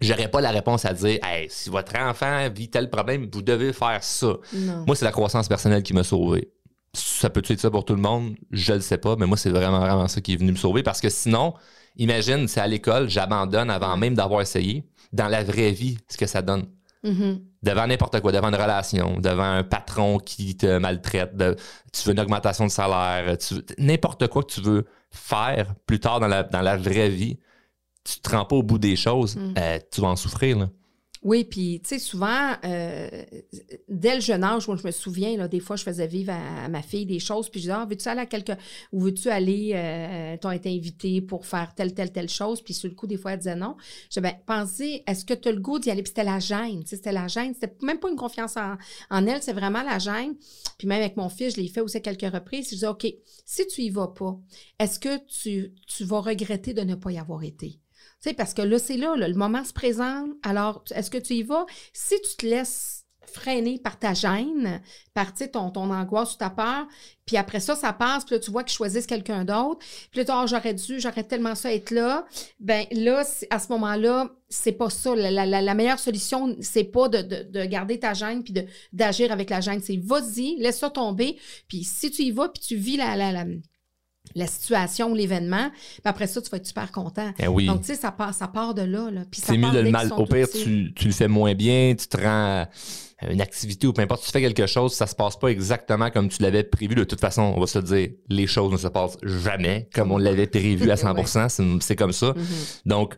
j'aurais 0.01 0.27
pas 0.29 0.41
la 0.41 0.49
réponse 0.49 0.83
à 0.83 0.93
dire, 0.93 1.19
hey, 1.23 1.47
si 1.49 1.69
votre 1.69 1.95
enfant 1.99 2.49
vit 2.53 2.67
tel 2.69 2.89
problème, 2.89 3.29
vous 3.31 3.41
devez 3.43 3.71
faire 3.71 4.03
ça. 4.03 4.33
Non. 4.53 4.83
Moi, 4.87 4.95
c'est 4.95 5.05
la 5.05 5.11
croissance 5.11 5.47
personnelle 5.47 5.83
qui 5.83 5.93
m'a 5.93 6.03
sauvé. 6.03 6.51
Ça 6.93 7.29
peut 7.29 7.43
être 7.47 7.59
ça 7.59 7.69
pour 7.69 7.85
tout 7.85 7.93
le 7.93 8.01
monde? 8.01 8.35
Je 8.51 8.73
le 8.73 8.79
sais 8.79 8.97
pas, 8.97 9.15
mais 9.15 9.27
moi, 9.27 9.37
c'est 9.37 9.49
vraiment, 9.51 9.79
vraiment 9.79 10.07
ça 10.07 10.21
qui 10.21 10.33
est 10.33 10.37
venu 10.37 10.51
me 10.53 10.57
sauver 10.57 10.81
parce 10.81 11.01
que 11.01 11.09
sinon, 11.09 11.53
imagine, 11.97 12.47
c'est 12.47 12.61
à 12.61 12.67
l'école, 12.67 13.09
j'abandonne 13.09 13.69
avant 13.69 13.97
même 13.97 14.13
d'avoir 14.15 14.41
essayé. 14.41 14.83
Dans 15.13 15.27
la 15.27 15.43
vraie 15.43 15.71
vie, 15.71 15.97
ce 16.09 16.17
que 16.17 16.25
ça 16.25 16.41
donne. 16.41 16.65
Mhm. 17.03 17.39
Devant 17.63 17.87
n'importe 17.87 18.19
quoi, 18.19 18.31
devant 18.31 18.49
une 18.49 18.55
relation, 18.55 19.19
devant 19.19 19.43
un 19.43 19.63
patron 19.63 20.17
qui 20.17 20.57
te 20.57 20.77
maltraite, 20.77 21.35
de- 21.37 21.55
tu 21.93 22.03
veux 22.07 22.13
une 22.13 22.19
augmentation 22.19 22.65
de 22.65 22.71
salaire, 22.71 23.37
tu 23.37 23.55
veux- 23.55 23.65
n'importe 23.77 24.27
quoi 24.27 24.43
que 24.43 24.51
tu 24.53 24.61
veux 24.61 24.85
faire 25.11 25.73
plus 25.85 25.99
tard 25.99 26.19
dans 26.19 26.27
la, 26.27 26.43
dans 26.43 26.61
la 26.61 26.75
vraie 26.77 27.09
vie, 27.09 27.39
tu 28.03 28.19
te 28.19 28.29
rends 28.29 28.45
pas 28.45 28.55
au 28.55 28.63
bout 28.63 28.77
des 28.79 28.95
choses, 28.95 29.35
Mm. 29.35 29.53
euh, 29.57 29.79
tu 29.91 30.01
vas 30.01 30.09
en 30.09 30.15
souffrir. 30.15 30.57
Là. 30.59 30.69
Oui, 31.25 31.43
puis 31.43 31.81
tu 31.81 31.89
sais, 31.89 31.97
souvent, 31.97 32.51
euh, 32.65 33.09
dès 33.89 34.13
le 34.13 34.21
jeune 34.21 34.43
âge, 34.43 34.67
moi, 34.67 34.77
je 34.77 34.85
me 34.85 34.91
souviens, 34.91 35.35
là, 35.37 35.47
des 35.47 35.59
fois, 35.59 35.75
je 35.75 35.83
faisais 35.83 36.05
vivre 36.05 36.31
à, 36.31 36.69
ma 36.69 36.83
fille 36.83 37.07
des 37.07 37.17
choses, 37.17 37.49
puis 37.49 37.59
je 37.59 37.63
disais, 37.63 37.73
ah, 37.75 37.87
veux-tu 37.89 38.07
aller 38.07 38.21
à 38.21 38.25
quelque... 38.27 38.51
ou 38.91 39.01
veux-tu 39.01 39.29
aller, 39.29 39.71
euh, 39.73 40.37
t'ont 40.37 40.51
été 40.51 40.69
invité 40.69 41.21
pour 41.21 41.47
faire 41.47 41.73
telle, 41.73 41.95
telle, 41.95 42.11
telle 42.11 42.29
chose, 42.29 42.61
puis 42.61 42.75
sur 42.75 42.87
le 42.89 42.93
coup, 42.93 43.07
des 43.07 43.17
fois, 43.17 43.31
elle 43.31 43.39
disait 43.39 43.55
non. 43.55 43.75
Je 44.03 44.09
disais, 44.09 44.21
ben, 44.21 44.35
pensez, 44.45 45.03
est-ce 45.07 45.25
que 45.25 45.33
tu 45.33 45.49
as 45.49 45.51
le 45.51 45.61
goût 45.61 45.79
d'y 45.79 45.89
aller? 45.89 46.03
Puis 46.03 46.09
c'était 46.09 46.23
la 46.23 46.37
gêne, 46.37 46.83
tu 46.83 46.89
sais, 46.89 46.97
c'était 46.97 47.11
la 47.11 47.27
gêne, 47.27 47.55
c'était 47.55 47.73
même 47.81 47.97
pas 47.97 48.11
une 48.11 48.17
confiance 48.17 48.55
en, 48.55 48.75
en 49.09 49.25
elle, 49.25 49.41
c'est 49.41 49.53
vraiment 49.53 49.81
la 49.81 49.97
gêne. 49.97 50.35
Puis 50.77 50.87
même 50.87 51.01
avec 51.01 51.17
mon 51.17 51.29
fils, 51.29 51.55
je 51.55 51.61
l'ai 51.61 51.69
fait 51.69 51.81
aussi 51.81 51.97
à 51.97 52.01
quelques 52.01 52.31
reprises, 52.31 52.65
je 52.65 52.75
disais, 52.75 52.87
OK, 52.87 53.07
si 53.45 53.65
tu 53.65 53.81
y 53.81 53.89
vas 53.89 54.09
pas, 54.09 54.37
est-ce 54.77 54.99
que 54.99 55.17
tu, 55.25 55.73
tu 55.87 56.03
vas 56.03 56.19
regretter 56.19 56.75
de 56.75 56.81
ne 56.81 56.93
pas 56.93 57.11
y 57.11 57.17
avoir 57.17 57.41
été? 57.41 57.79
Parce 58.33 58.53
que 58.53 58.61
là, 58.61 58.79
c'est 58.79 58.97
là, 58.97 59.15
le 59.15 59.33
moment 59.33 59.63
se 59.63 59.73
présente. 59.73 60.29
Alors, 60.43 60.83
est-ce 60.93 61.11
que 61.11 61.17
tu 61.17 61.33
y 61.35 61.43
vas? 61.43 61.65
Si 61.93 62.15
tu 62.21 62.37
te 62.37 62.45
laisses 62.45 63.05
freiner 63.35 63.79
par 63.79 63.99
ta 63.99 64.13
gêne, 64.13 64.81
par 65.13 65.33
ton, 65.33 65.69
ton 65.69 65.91
angoisse 65.91 66.35
ou 66.35 66.37
ta 66.37 66.49
peur, 66.49 66.87
puis 67.25 67.37
après 67.37 67.59
ça, 67.59 67.75
ça 67.75 67.91
passe, 67.91 68.23
puis 68.23 68.35
là, 68.35 68.39
tu 68.39 68.51
vois 68.51 68.63
qu'ils 68.63 68.75
choisissent 68.75 69.07
quelqu'un 69.07 69.43
d'autre, 69.43 69.85
puis 70.11 70.23
là, 70.23 70.25
Ah, 70.29 70.45
j'aurais 70.47 70.73
dû, 70.73 70.99
j'aurais 70.99 71.23
tellement 71.23 71.55
ça 71.55 71.73
être 71.73 71.91
là. 71.91 72.25
Ben 72.59 72.85
là, 72.91 73.23
à 73.49 73.59
ce 73.59 73.71
moment-là, 73.73 74.29
c'est 74.49 74.71
pas 74.73 74.89
ça. 74.89 75.15
La, 75.15 75.73
meilleure 75.73 75.99
solution, 75.99 76.55
c'est 76.61 76.83
pas 76.85 77.09
de, 77.09 77.21
de- 77.21 77.43
de 77.43 77.65
garder 77.65 77.99
ta 77.99 78.13
gêne 78.13 78.43
puis 78.43 78.53
d'agir 78.93 79.31
avec 79.31 79.49
la 79.49 79.61
gêne. 79.61 79.81
C'est 79.81 79.97
vas-y, 79.97 80.55
laisse 80.57 80.79
ça 80.79 80.89
tomber, 80.89 81.37
puis 81.67 81.83
si 81.83 82.11
tu 82.11 82.23
y 82.23 82.31
vas, 82.31 82.49
puis 82.49 82.61
tu 82.61 82.75
vis 82.75 82.97
la, 82.97 83.15
la, 83.15 83.45
la, 84.35 84.47
situation, 84.47 85.13
l'événement, 85.13 85.71
ben 86.03 86.09
après 86.11 86.27
ça, 86.27 86.41
tu 86.41 86.49
vas 86.49 86.57
être 86.57 86.65
super 86.67 86.91
content. 86.91 87.31
Eh 87.39 87.47
oui. 87.47 87.65
Donc, 87.65 87.81
tu 87.81 87.87
sais, 87.87 87.95
ça 87.95 88.11
part, 88.11 88.33
ça 88.33 88.47
part 88.47 88.73
de 88.73 88.81
là. 88.83 89.09
Puis 89.31 89.41
C'est 89.43 89.57
mieux 89.57 89.71
de 89.71 89.79
le 89.79 89.89
mal. 89.89 90.11
Au 90.17 90.25
pire, 90.25 90.47
tu, 90.49 90.93
tu 90.95 91.05
le 91.07 91.13
fais 91.13 91.27
moins 91.27 91.53
bien, 91.55 91.95
tu 91.97 92.07
te 92.07 92.17
rends 92.17 92.67
à 93.19 93.31
une 93.31 93.39
activité 93.41 93.87
ou 93.87 93.93
peu 93.93 94.01
importe, 94.01 94.25
tu 94.25 94.31
fais 94.31 94.41
quelque 94.41 94.65
chose, 94.67 94.93
ça 94.93 95.07
se 95.07 95.15
passe 95.15 95.39
pas 95.39 95.47
exactement 95.47 96.11
comme 96.11 96.27
tu 96.27 96.41
l'avais 96.41 96.63
prévu. 96.63 96.95
De 96.95 97.05
toute 97.05 97.21
façon, 97.21 97.53
on 97.55 97.59
va 97.59 97.65
se 97.67 97.79
le 97.79 97.85
dire, 97.85 98.09
les 98.29 98.45
choses 98.45 98.71
ne 98.73 98.77
se 98.77 98.87
passent 98.89 99.17
jamais 99.23 99.89
comme 99.93 100.11
on 100.11 100.17
l'avait 100.17 100.47
prévu 100.47 100.91
à 100.91 100.95
100%. 100.97 101.47
C'est- 101.49 101.63
C'est 101.79 101.95
comme 101.95 102.11
ça. 102.11 102.33
Mhm. 102.35 102.43
Donc, 102.85 103.15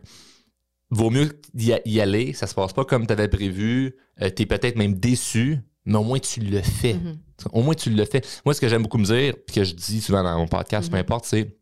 vaut 0.90 1.10
mieux 1.10 1.28
y 1.54 2.00
aller. 2.00 2.32
Ça 2.32 2.46
se 2.46 2.54
passe 2.54 2.72
pas 2.72 2.84
comme 2.84 3.06
tu 3.06 3.12
avais 3.12 3.28
prévu. 3.28 3.96
Euh, 4.22 4.30
tu 4.34 4.42
es 4.42 4.46
peut-être 4.46 4.76
même 4.76 4.94
déçu, 4.94 5.58
mais 5.88 5.98
au 5.98 6.04
moins 6.04 6.18
tu 6.20 6.40
le 6.40 6.60
fais. 6.62 6.94
Mhm. 6.94 7.18
Au 7.52 7.62
moins 7.62 7.74
tu 7.74 7.90
le 7.90 8.04
fais. 8.04 8.20
Moi, 8.44 8.54
ce 8.54 8.60
que 8.60 8.68
j'aime 8.68 8.82
beaucoup 8.82 8.98
me 8.98 9.04
dire, 9.04 9.34
puis 9.46 9.56
que 9.56 9.64
je 9.64 9.74
dis 9.74 10.00
souvent 10.00 10.22
dans 10.22 10.36
mon 10.38 10.46
podcast, 10.46 10.88
peu 10.90 10.96
Mhm. 10.96 11.00
importe, 11.02 11.24
c'est 11.24 11.56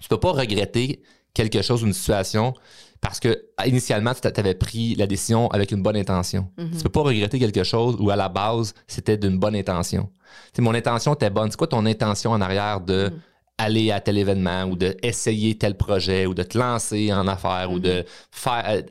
tu 0.00 0.08
peux 0.08 0.18
pas 0.18 0.32
regretter 0.32 1.02
quelque 1.34 1.60
chose 1.62 1.82
ou 1.82 1.86
une 1.86 1.92
situation 1.92 2.54
parce 3.00 3.20
que 3.20 3.36
initialement, 3.66 4.12
tu 4.14 4.28
avais 4.40 4.54
pris 4.54 4.94
la 4.94 5.06
décision 5.06 5.48
avec 5.50 5.72
une 5.72 5.82
bonne 5.82 5.96
intention. 5.96 6.48
Mhm. 6.56 6.70
Tu 6.76 6.82
peux 6.84 6.88
pas 6.88 7.02
regretter 7.02 7.38
quelque 7.38 7.64
chose 7.64 7.96
où 7.98 8.08
à 8.10 8.16
la 8.16 8.28
base, 8.28 8.74
c'était 8.86 9.16
d'une 9.18 9.38
bonne 9.38 9.54
intention. 9.56 10.08
Tu 10.52 10.56
sais, 10.56 10.62
mon 10.62 10.74
intention 10.74 11.14
était 11.14 11.30
bonne. 11.30 11.50
C'est 11.50 11.56
quoi 11.56 11.66
ton 11.66 11.84
intention 11.86 12.30
en 12.32 12.40
arrière 12.40 12.80
de 12.80 13.10
Mhm. 13.12 13.20
aller 13.58 13.90
à 13.92 14.00
tel 14.00 14.18
événement 14.18 14.64
ou 14.64 14.76
de 14.76 14.96
essayer 15.02 15.56
tel 15.58 15.76
projet 15.76 16.26
ou 16.26 16.34
de 16.34 16.42
te 16.42 16.56
lancer 16.58 17.12
en 17.12 17.26
affaires 17.28 17.70
ou 17.70 17.78
de 17.78 18.04
faire 18.30 18.64
euh, 18.68 18.82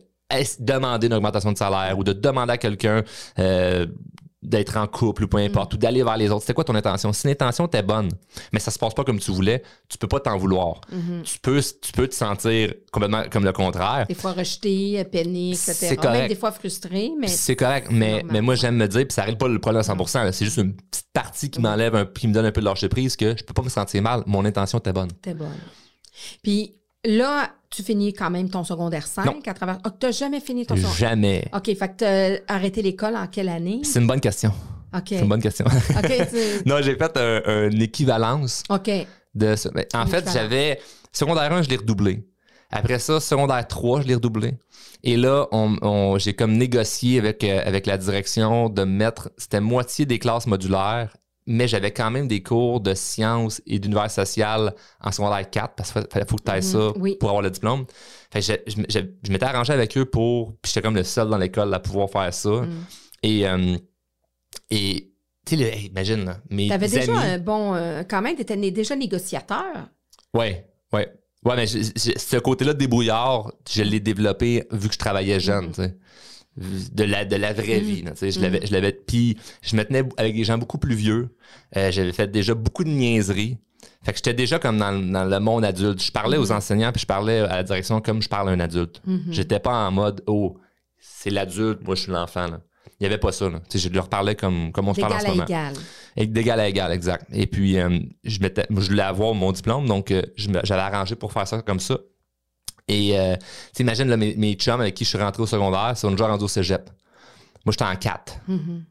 demander 0.59 1.07
une 1.07 1.13
augmentation 1.13 1.51
de 1.51 1.57
salaire 1.57 1.97
ou 1.99 2.03
de 2.03 2.13
demander 2.13 2.53
à 2.53 2.57
quelqu'un 2.57 3.03
euh, 3.39 3.85
d'être 4.43 4.77
en 4.77 4.87
couple 4.87 5.23
ou 5.23 5.27
peu 5.27 5.37
importe 5.37 5.73
ou 5.73 5.77
d'aller 5.77 6.03
vers 6.03 6.17
les 6.17 6.29
autres. 6.29 6.41
C'était 6.41 6.53
quoi 6.53 6.63
ton 6.63 6.75
intention? 6.75 7.13
Si 7.13 7.27
l'intention 7.27 7.65
était 7.65 7.81
bonne, 7.81 8.09
mais 8.51 8.59
ça 8.59 8.71
se 8.71 8.77
passe 8.77 8.93
pas 8.93 9.03
comme 9.03 9.19
tu 9.19 9.31
voulais, 9.31 9.63
tu 9.89 9.97
peux 9.97 10.07
pas 10.07 10.19
t'en 10.19 10.37
vouloir. 10.37 10.81
Tu, 11.23 11.39
peux, 11.39 11.61
tu 11.61 11.91
peux 11.93 12.07
te 12.07 12.15
sentir 12.15 12.73
complètement 12.91 13.23
comme 13.31 13.45
le 13.45 13.53
contraire. 13.53 14.05
Des 14.07 14.15
fois 14.15 14.33
rejeté, 14.33 15.03
peiné, 15.05 15.51
etc. 15.51 15.73
C'est 15.73 15.95
correct. 15.95 16.19
Même 16.19 16.27
des 16.27 16.35
fois 16.35 16.51
frustré, 16.51 17.11
mais 17.19 17.27
C'est 17.27 17.55
correct, 17.55 17.87
mais, 17.91 18.23
mais 18.29 18.41
moi 18.41 18.55
j'aime 18.55 18.75
me 18.75 18.87
dire, 18.87 19.07
puis 19.07 19.13
ça 19.13 19.23
règle 19.23 19.37
pas 19.37 19.47
le 19.47 19.59
problème 19.59 19.81
à 19.81 19.93
100%, 19.93 20.25
là, 20.25 20.31
c'est 20.31 20.45
juste 20.45 20.57
une 20.57 20.73
petite 20.75 21.07
partie 21.13 21.49
qui 21.49 21.61
m'enlève, 21.61 21.95
un, 21.95 22.05
qui 22.05 22.27
me 22.27 22.33
donne 22.33 22.45
un 22.45 22.51
peu 22.51 22.61
de 22.61 22.65
lâcher 22.65 22.89
prise 22.89 23.15
que 23.15 23.35
je 23.37 23.43
peux 23.43 23.53
pas 23.53 23.61
me 23.61 23.69
sentir 23.69 24.01
mal. 24.01 24.23
Mon 24.25 24.43
intention 24.45 24.79
était 24.79 24.93
bonne. 24.93 25.11
t'es 25.21 25.33
bonne. 25.33 25.49
Puis 26.43 26.75
là, 27.05 27.49
tu 27.69 27.83
finis 27.83 28.13
quand 28.13 28.29
même 28.29 28.49
ton 28.49 28.63
secondaire 28.63 29.05
5 29.07 29.25
Non. 29.25 29.39
à 29.45 29.53
travers. 29.53 29.79
Oh, 29.85 29.89
t'as 29.97 30.11
jamais 30.11 30.39
fini 30.39 30.65
ton 30.65 30.75
secondaire. 30.75 30.97
Jamais. 30.97 31.45
OK, 31.53 31.65
fait 31.75 31.87
que 31.89 31.93
t'as 31.97 32.53
arrêté 32.53 32.81
l'école 32.81 33.15
en 33.15 33.27
quelle 33.27 33.49
année? 33.49 33.81
C'est 33.83 33.99
une 33.99 34.07
bonne 34.07 34.21
question. 34.21 34.51
OK. 34.95 35.03
C'est 35.07 35.19
une 35.19 35.29
bonne 35.29 35.41
question. 35.41 35.65
OK, 35.65 36.11
tu- 36.29 36.67
non, 36.69 36.77
j'ai 36.81 36.95
fait 36.95 37.17
un, 37.17 37.69
une 37.71 37.81
équivalence 37.81 38.63
OK. 38.69 38.89
de 39.33 39.55
ça. 39.55 39.69
Mais 39.73 39.87
en 39.93 40.03
Une 40.03 40.07
fait, 40.07 40.29
j'avais. 40.31 40.79
Secondaire 41.11 41.51
1, 41.51 41.63
je 41.63 41.69
l'ai 41.69 41.77
redoublé. 41.77 42.27
Après 42.71 42.97
ça, 42.99 43.19
secondaire 43.19 43.67
3, 43.67 44.01
je 44.01 44.07
l'ai 44.07 44.15
redoublé. 44.15 44.53
Et 45.03 45.15
là, 45.17 45.47
on, 45.51 45.75
on- 45.81 46.17
j'ai 46.17 46.33
comme 46.33 46.53
négocié 46.57 47.19
avec, 47.19 47.43
euh, 47.43 47.61
avec 47.65 47.85
la 47.85 47.97
direction 47.97 48.69
de 48.69 48.83
mettre. 48.83 49.29
C'était 49.37 49.59
moitié 49.61 50.05
des 50.05 50.17
classes 50.19 50.47
modulaires, 50.47 51.15
mais 51.45 51.67
j'avais 51.67 51.91
quand 51.91 52.09
même 52.11 52.27
des 52.27 52.41
cours 52.43 52.79
de 52.81 52.93
sciences 52.93 53.61
et 53.65 53.79
d'univers 53.79 54.09
social 54.09 54.73
en 55.01 55.11
secondaire 55.11 55.49
4 55.49 55.75
parce 55.75 55.91
qu'il 55.91 56.05
fallait 56.11 56.25
faut 56.25 56.37
que 56.37 56.43
tu 56.43 56.51
ailles 56.51 56.63
ça 56.63 56.77
Mhm, 56.77 56.93
oui. 56.99 57.15
pour 57.19 57.29
avoir 57.29 57.41
le 57.41 57.49
diplôme. 57.51 57.85
Fait 58.31 58.39
que 58.39 58.45
j'ai- 58.45 58.63
je, 58.67 58.77
m- 58.79 58.85
j'ai- 58.89 59.13
je 59.23 59.31
m'étais 59.31 59.45
arrangé 59.45 59.73
avec 59.73 59.97
eux 59.97 60.05
pour. 60.05 60.53
Puis 60.61 60.71
j'étais 60.71 60.81
comme 60.81 60.95
le 60.95 61.03
seul 61.03 61.29
dans 61.29 61.37
l'école 61.37 61.73
à 61.73 61.79
pouvoir 61.79 62.09
faire 62.09 62.33
ça. 62.33 62.49
Mm. 62.49 62.85
Et. 63.23 63.47
euh, 63.47 63.77
et 64.69 65.11
tu 65.45 65.57
sais, 65.57 65.77
imagine, 65.81 66.23
là, 66.25 66.37
mes 66.49 66.69
T'avais 66.69 66.87
déjà 66.87 67.11
amis- 67.17 67.33
un 67.33 67.37
bon. 67.37 67.75
euh, 67.75 68.03
quand 68.09 68.21
même, 68.21 68.35
t'étais 68.35 68.55
déjà 68.71 68.95
négociateur. 68.95 69.89
Ouais, 70.33 70.67
ouais. 70.93 71.11
Ouais, 71.43 71.55
mais 71.57 71.67
ce 71.67 72.37
côté-là 72.37 72.73
de 72.73 72.77
débrouillard, 72.79 73.51
je 73.69 73.83
l'ai 73.83 73.99
développé 73.99 74.65
vu 74.71 74.87
que 74.87 74.93
je 74.93 74.99
travaillais 74.99 75.41
jeune, 75.41 75.69
tu 75.71 75.81
sais. 75.81 75.97
De 76.55 77.03
la, 77.03 77.25
de 77.25 77.35
la 77.35 77.51
vraie 77.51 77.79
Mhm. 77.79 77.85
vie, 77.87 78.01
là, 78.03 78.11
tu 78.11 78.17
sais. 78.17 78.31
Je 78.31 78.39
l'avais, 78.39 78.63
je 78.65 78.71
l'avais. 78.71 78.91
Puis 78.91 79.37
je 79.63 79.75
me 79.75 79.83
tenais 79.83 80.03
avec 80.17 80.35
des 80.35 80.43
gens 80.43 80.57
beaucoup 80.59 80.77
plus 80.77 80.93
vieux. 80.95 81.35
Euh, 81.75 81.91
j'avais 81.91 82.11
fait 82.13 82.27
déjà 82.29 82.53
beaucoup 82.53 82.83
de 82.83 82.89
niaiseries. 82.89 83.57
Fait 84.03 84.11
que 84.11 84.17
j'étais 84.17 84.35
déjà 84.35 84.59
comme 84.59 84.77
dans, 84.77 84.91
le- 84.91 85.11
dans 85.11 85.25
le 85.25 85.39
monde 85.39 85.65
adulte. 85.65 86.01
Je 86.03 86.11
parlais 86.11 86.37
aux 86.37 86.51
enseignants 86.51 86.91
puis 86.91 87.01
je 87.01 87.05
parlais 87.07 87.39
à 87.39 87.55
la 87.55 87.63
direction 87.63 88.01
comme 88.01 88.21
je 88.21 88.29
parle 88.29 88.49
à 88.49 88.51
un 88.51 88.59
adulte. 88.59 89.01
Mhm. 89.05 89.23
J'étais 89.31 89.59
pas 89.59 89.87
en 89.87 89.91
mode, 89.91 90.21
oh, 90.27 90.57
c'est 90.99 91.31
l'adulte, 91.31 91.79
moi 91.85 91.95
je 91.95 92.01
suis 92.03 92.11
l'enfant, 92.11 92.47
là. 92.47 92.61
Il 92.99 93.03
y 93.03 93.05
avait 93.07 93.17
pas 93.17 93.31
ça, 93.31 93.49
là. 93.49 93.59
Je 93.73 93.89
leur 93.89 94.07
parlais 94.07 94.35
comme, 94.35 94.71
comme 94.71 94.87
on 94.87 94.93
se 94.93 95.01
parle 95.01 95.13
en 95.13 95.17
D'égal 95.17 95.25
ce 95.25 95.31
à 95.31 95.35
moment. 95.35 95.45
égal. 95.47 95.73
Et 96.15 96.27
d'égal 96.27 96.59
à 96.59 96.69
égal, 96.69 96.91
exact. 96.91 97.25
Et 97.33 97.47
puis, 97.47 97.79
euh, 97.79 97.99
je, 98.23 98.39
voulais 98.69 99.01
avoir 99.01 99.33
mon 99.33 99.51
diplôme, 99.51 99.87
donc 99.87 100.11
euh, 100.11 100.21
j'avais 100.37 100.81
arrangé 100.81 101.15
pour 101.15 101.33
faire 101.33 101.47
ça 101.47 101.61
comme 101.63 101.79
ça. 101.79 101.97
Et 102.87 103.17
euh, 103.17 103.35
t'imagines, 103.73 104.07
là, 104.07 104.17
mes, 104.17 104.35
mes 104.35 104.53
chums 104.55 104.81
avec 104.81 104.93
qui 104.95 105.03
je 105.05 105.09
suis 105.09 105.17
rentré 105.17 105.41
au 105.43 105.47
secondaire, 105.47 105.97
sont 105.97 106.11
déjà 106.11 106.27
rendus 106.27 106.43
au 106.43 106.47
cégep. 106.47 106.89
Moi, 107.65 107.71
j'étais 107.71 107.85
en 107.85 107.95
4. 107.95 108.33
Mhm. 108.47 108.83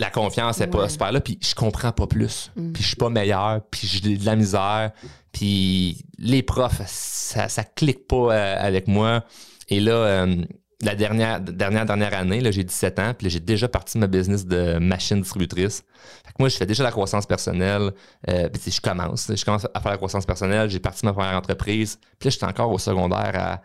la 0.00 0.10
confiance 0.10 0.58
n'est 0.60 0.66
pas 0.66 0.82
Ouais. 0.82 0.88
super 0.88 1.12
là, 1.12 1.20
puis 1.20 1.38
je 1.42 1.54
comprends 1.54 1.92
pas 1.92 2.06
plus. 2.06 2.50
Mm. 2.56 2.72
Puis 2.72 2.82
je 2.82 2.88
suis 2.88 2.96
pas 2.96 3.10
meilleur, 3.10 3.60
puis 3.70 3.86
j'ai 3.86 4.16
de 4.16 4.24
la 4.24 4.34
misère. 4.34 4.92
Puis 5.30 6.04
les 6.18 6.42
profs, 6.42 6.80
ça, 6.86 7.48
ça 7.48 7.64
clique 7.64 8.06
pas 8.08 8.32
euh, 8.34 8.56
avec 8.58 8.88
moi. 8.88 9.24
Et 9.68 9.78
là, 9.78 9.92
euh, 9.92 10.36
la 10.82 10.94
dernière, 10.94 11.40
dernière, 11.40 11.84
dernière 11.84 12.14
année, 12.14 12.40
j'ai 12.52 12.64
17 12.64 12.98
ans, 12.98 13.14
puis 13.16 13.26
là, 13.26 13.30
j'ai 13.30 13.40
déjà 13.40 13.68
parti 13.68 13.98
de 13.98 14.00
ma 14.00 14.06
business 14.06 14.46
de 14.46 14.78
machine 14.78 15.20
distributrice. 15.20 15.84
Fait 16.24 16.32
que 16.32 16.36
moi, 16.38 16.48
je 16.48 16.56
fais 16.56 16.64
déjà 16.66 16.82
la 16.82 16.90
croissance 16.90 17.26
personnelle. 17.26 17.92
Euh, 18.30 18.48
puis 18.48 18.72
je 18.72 18.80
commence, 18.80 19.30
je 19.34 19.44
commence 19.44 19.66
à 19.74 19.80
faire 19.80 19.90
la 19.92 19.98
croissance 19.98 20.24
personnelle. 20.24 20.70
J'ai 20.70 20.80
parti 20.80 21.02
de 21.02 21.06
ma 21.06 21.12
première 21.12 21.36
entreprise. 21.36 21.98
Puis 22.18 22.28
là, 22.28 22.30
j'étais 22.30 22.46
encore 22.46 22.70
au 22.70 22.78
secondaire 22.78 23.32
à 23.34 23.62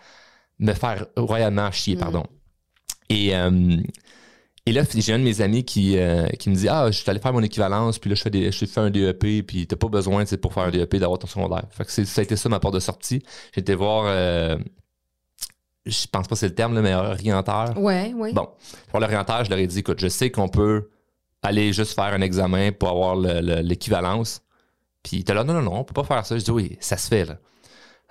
me 0.60 0.74
faire 0.74 1.06
royalement 1.16 1.72
chier, 1.72 1.96
Mm. 1.96 2.00
pardon. 2.00 2.24
Et, 3.10 3.36
euh, 3.36 3.78
et 4.66 4.72
là, 4.74 4.82
j'ai 4.94 5.14
un 5.14 5.20
de 5.20 5.24
mes 5.24 5.42
amis 5.42 5.64
qui, 5.64 5.98
euh, 5.98 6.28
qui 6.40 6.50
me 6.50 6.56
dit 6.56 6.68
Ah, 6.68 6.88
je 6.92 6.98
suis 6.98 7.10
allé 7.10 7.20
faire 7.20 7.34
mon 7.34 7.44
équivalence, 7.44 7.98
puis 8.00 8.10
là, 8.10 8.16
je 8.16 8.24
fais, 8.24 8.30
des, 8.32 8.52
je 8.52 8.66
fais 8.66 8.82
un 8.82 8.90
DEP, 8.90 9.46
puis 9.46 9.68
t'as 9.68 9.76
pas 9.78 9.88
besoin, 9.88 10.26
pour 10.42 10.54
faire 10.54 10.64
un 10.64 10.72
DEP, 10.72 10.96
d'avoir 10.96 11.20
ton 11.20 11.28
secondaire. 11.28 11.64
Fait 11.70 11.86
que 11.86 11.92
ça 11.92 12.22
a 12.22 12.24
été 12.24 12.36
ça 12.36 12.50
ma 12.50 12.60
porte 12.60 12.74
de 12.74 12.80
sortie. 12.80 13.24
Été 13.56 13.76
voir, 13.76 14.06
je 15.86 16.08
pense 16.12 16.28
pas 16.28 16.36
que 16.36 16.40
c'est 16.40 16.48
le 16.50 16.56
terme, 16.56 16.74
là, 16.76 16.82
mais 16.82 16.94
orienteur. 16.96 17.78
Ouais, 17.78 18.12
oui. 18.16 18.34
Bon, 18.34 18.50
pour 18.90 19.00
l'orienteur, 19.00 19.44
je 19.46 19.50
leur 19.50 19.60
ai 19.60 19.68
dit 19.68 19.80
Écoute, 19.80 20.00
je 20.00 20.08
sais 20.08 20.32
qu'on 20.32 20.48
peut 20.48 20.90
aller 21.44 21.74
juste 21.74 21.94
faire 21.94 22.06
un 22.14 22.22
examen 22.22 22.72
pour 22.72 22.90
avoir 22.90 23.16
le- 23.16 23.42
le- 23.42 23.62
l'équivalence. 23.62 24.42
Puis 25.04 25.18
il 25.18 25.20
était 25.22 25.34
là 25.36 25.44
Non, 25.44 25.54
non, 25.54 25.62
non, 25.62 25.76
on 25.80 25.84
peut 25.84 25.94
pas 25.94 26.04
faire 26.04 26.26
ça. 26.26 26.38
Je 26.38 26.44
dis 26.44 26.52
Oui, 26.52 26.78
ça 26.80 26.98
se 26.98 27.08
fait, 27.08 27.26
là. 27.26 27.38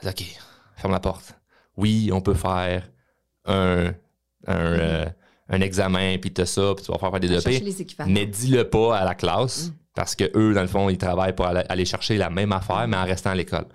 Je 0.02 0.08
dis, 0.08 0.14
OK, 0.36 0.40
ferme 0.76 0.92
la 0.92 1.00
porte. 1.00 1.34
Oui, 1.76 2.10
on 2.12 2.20
peut 2.20 2.34
faire 2.34 2.88
un, 3.46 3.86
un, 4.46 4.54
euh, 4.56 5.06
un 5.48 5.60
examen, 5.60 6.16
puis 6.18 6.32
t'as 6.32 6.46
ça, 6.46 6.72
puis 6.76 6.84
tu 6.84 6.92
vas 6.92 6.98
faire 6.98 7.10
faire 7.10 7.20
des 7.20 7.32
équivalents. 7.32 7.58
Mais 8.12 8.26
dis-le 8.26 8.68
pas 8.68 8.96
à 8.98 9.04
la 9.04 9.14
classe, 9.14 9.72
parce 9.94 10.14
que 10.14 10.24
eux, 10.36 10.54
dans 10.54 10.62
le 10.62 10.68
fond, 10.68 10.88
ils 10.88 10.98
travaillent 10.98 11.34
pour 11.34 11.46
aller, 11.46 11.62
aller 11.68 11.84
chercher 11.84 12.16
la 12.16 12.30
même 12.30 12.52
affaire, 12.52 12.86
mais 12.88 12.96
en 12.96 13.04
restant 13.04 13.30
à 13.30 13.34
l'école. 13.34 13.66